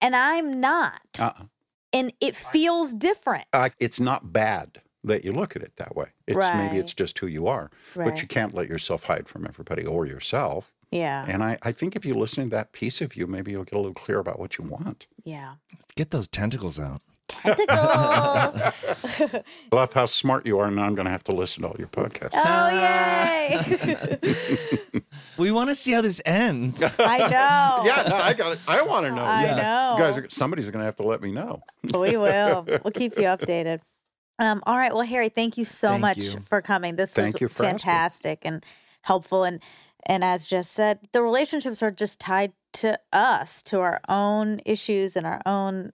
and 0.00 0.16
I'm 0.16 0.60
not, 0.60 1.00
Uh-uh. 1.18 1.44
and 1.92 2.12
it 2.20 2.34
feels 2.36 2.94
different. 2.94 3.44
Uh, 3.52 3.68
it's 3.78 4.00
not 4.00 4.32
bad 4.32 4.80
that 5.04 5.24
you 5.24 5.32
look 5.32 5.56
at 5.56 5.62
it 5.62 5.76
that 5.76 5.94
way. 5.96 6.06
It's 6.26 6.36
maybe 6.38 6.78
it's 6.78 6.94
just 6.94 7.18
who 7.18 7.26
you 7.26 7.46
are. 7.48 7.70
right. 7.94 8.04
But 8.06 8.22
you 8.22 8.28
can't 8.28 8.54
let 8.54 8.68
yourself 8.68 9.04
hide 9.04 9.28
from 9.28 9.46
everybody 9.46 9.84
or 9.86 10.06
yourself. 10.06 10.72
Yeah, 10.90 11.24
And 11.28 11.44
I, 11.44 11.56
I 11.62 11.70
think 11.72 11.94
if 11.94 12.04
you 12.04 12.14
listen 12.14 12.44
to 12.44 12.50
that 12.50 12.72
piece 12.72 13.00
of 13.00 13.14
you, 13.14 13.26
maybe 13.28 13.52
you'll 13.52 13.62
get 13.64 13.74
a 13.74 13.78
little 13.78 13.94
clear 13.94 14.18
about 14.18 14.40
what 14.40 14.58
you 14.58 14.64
want. 14.64 15.06
yeah. 15.24 15.54
Get 15.96 16.10
those 16.10 16.26
tentacles 16.28 16.80
out. 16.80 17.02
Tentacles. 17.28 19.20
Love 19.72 19.92
how 19.92 20.06
smart 20.06 20.46
you 20.46 20.58
are, 20.58 20.70
now 20.70 20.84
I'm 20.84 20.94
going 20.94 21.04
to 21.04 21.10
have 21.12 21.24
to 21.24 21.32
listen 21.32 21.62
to 21.62 21.68
all 21.68 21.76
your 21.78 21.88
podcasts. 21.88 22.30
oh 22.34 22.70
yay! 24.92 25.02
We 25.38 25.52
want 25.52 25.68
to 25.70 25.74
see 25.74 25.92
how 25.92 26.00
this 26.00 26.20
ends. 26.24 26.82
I 26.82 27.18
know. 27.18 27.82
yeah, 27.84 28.06
no, 28.08 28.16
I 28.16 28.32
got 28.34 28.54
it. 28.54 28.58
I 28.66 28.82
want 28.82 29.06
to 29.06 29.12
know. 29.12 29.22
I 29.22 29.44
yeah. 29.44 29.56
know. 29.56 29.94
You 29.96 30.02
guys, 30.02 30.18
are, 30.18 30.28
somebody's 30.30 30.70
going 30.70 30.80
to 30.80 30.86
have 30.86 30.96
to 30.96 31.02
let 31.04 31.22
me 31.22 31.30
know. 31.30 31.62
we 31.84 32.16
will. 32.16 32.64
We'll 32.66 32.92
keep 32.92 33.16
you 33.16 33.24
updated. 33.24 33.80
Um, 34.38 34.62
all 34.66 34.76
right. 34.76 34.92
Well, 34.92 35.02
Harry, 35.02 35.28
thank 35.28 35.56
you 35.58 35.64
so 35.64 35.88
Thank 35.88 36.00
much 36.00 36.18
you. 36.18 36.40
for 36.40 36.62
coming. 36.62 36.96
This 36.96 37.14
Thank 37.14 37.34
was 37.34 37.40
you 37.42 37.48
for 37.48 37.64
asking. 37.64 37.78
fantastic 37.78 38.38
and 38.42 38.64
helpful. 39.02 39.44
And 39.44 39.60
and 40.06 40.24
as 40.24 40.46
Jess 40.46 40.68
said, 40.68 41.00
the 41.12 41.22
relationships 41.22 41.82
are 41.82 41.90
just 41.90 42.20
tied 42.20 42.52
to 42.74 42.98
us, 43.12 43.62
to 43.64 43.80
our 43.80 44.00
own 44.08 44.60
issues 44.64 45.16
and 45.16 45.26
our 45.26 45.40
own 45.46 45.92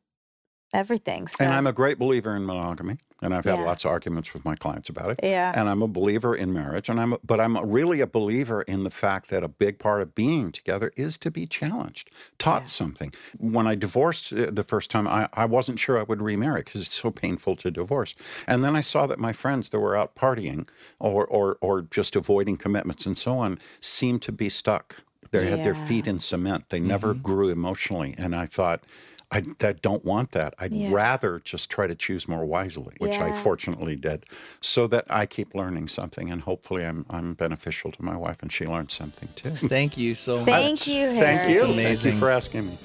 everything. 0.73 1.27
So 1.27 1.45
And 1.45 1.55
I'm 1.55 1.67
a 1.67 1.73
great 1.73 1.99
believer 1.99 2.37
in 2.37 2.45
monogamy, 2.45 2.99
and 3.23 3.35
I've 3.35 3.45
had 3.45 3.59
Yeah. 3.59 3.65
lots 3.65 3.85
of 3.85 3.91
arguments 3.91 4.33
with 4.35 4.45
my 4.45 4.57
clients 4.57 4.89
about 4.89 5.11
it. 5.11 5.21
yeah, 5.23 5.53
And 5.55 5.69
I'm 5.69 5.83
a 5.83 5.89
believer 5.89 6.35
in 6.35 6.53
marriage, 6.53 6.89
and 6.89 7.01
I'm 7.01 7.15
a, 7.15 7.19
but 7.25 7.41
I'm 7.41 7.57
really 7.69 8.01
a 8.01 8.07
believer 8.07 8.63
in 8.63 8.85
the 8.85 8.91
fact 8.91 9.31
that 9.31 9.43
a 9.43 9.49
big 9.49 9.79
part 9.79 10.03
of 10.03 10.15
being 10.15 10.53
together 10.53 10.93
is 10.97 11.17
to 11.19 11.31
be 11.31 11.47
challenged, 11.47 12.11
taught 12.39 12.63
Yeah. 12.63 12.67
something. 12.67 13.13
When 13.39 13.67
I 13.67 13.75
divorced 13.75 14.33
uh, 14.33 14.51
the 14.51 14.65
first 14.65 14.91
time, 14.91 15.07
I, 15.09 15.29
I 15.33 15.47
wasn't 15.47 15.79
sure 15.79 15.99
I 15.99 16.03
would 16.03 16.21
remarry 16.23 16.63
because 16.63 16.83
it's 16.83 17.01
so 17.01 17.11
painful 17.11 17.57
to 17.57 17.71
divorce. 17.71 18.15
And 18.47 18.63
then 18.65 18.77
I 18.77 18.81
saw 18.83 19.07
that 19.07 19.19
my 19.19 19.33
friends 19.33 19.71
that 19.71 19.81
were 19.81 19.97
out 19.97 20.15
partying 20.15 20.69
or 21.01 21.27
or 21.27 21.57
or 21.61 21.83
just 21.83 22.17
avoiding 22.17 22.57
commitments 22.57 23.07
and 23.07 23.17
so 23.17 23.39
on 23.39 23.59
seemed 23.81 24.23
to 24.23 24.33
be 24.33 24.49
stuck. 24.51 25.03
They 25.33 25.47
had 25.49 25.63
their 25.63 25.75
feet 25.75 26.07
in 26.07 26.19
cement. 26.19 26.69
They 26.71 26.81
never 26.81 27.15
grew 27.15 27.49
emotionally, 27.49 28.15
and 28.19 28.35
I 28.35 28.47
thought. 28.47 28.85
I, 29.33 29.43
I 29.61 29.73
don't 29.73 30.05
want 30.05 30.31
that. 30.33 30.55
I'd 30.59 30.73
Yeah. 30.73 30.93
rather 30.93 31.41
just 31.41 31.69
try 31.69 31.87
to 31.87 31.95
choose 31.95 32.29
more 32.29 32.45
wisely, 32.45 32.95
which 32.99 33.19
I 33.19 33.33
fortunately 33.33 33.97
did, 33.97 34.25
so 34.61 34.87
that 34.87 35.05
I 35.11 35.27
keep 35.27 35.55
learning 35.55 35.89
something, 35.89 36.31
and 36.31 36.43
hopefully 36.43 36.85
I'm 36.85 37.05
I'm 37.11 37.35
beneficial 37.35 37.91
to 37.93 38.03
my 38.03 38.17
wife, 38.17 38.41
and 38.43 38.53
she 38.53 38.67
learns 38.67 38.93
something 38.95 39.29
too. 39.35 39.51
Thank 39.69 39.99
you 39.99 40.15
so 40.15 40.39
much. 40.39 40.47
thank 40.47 40.87
you, 40.87 41.07
Harry. 41.07 41.19
Thank 41.19 41.51
you. 41.51 41.63
It's 41.73 42.03
Thank 42.03 42.15
you 42.15 42.21
for 42.21 42.31
asking 42.31 42.67
me. 42.69 42.79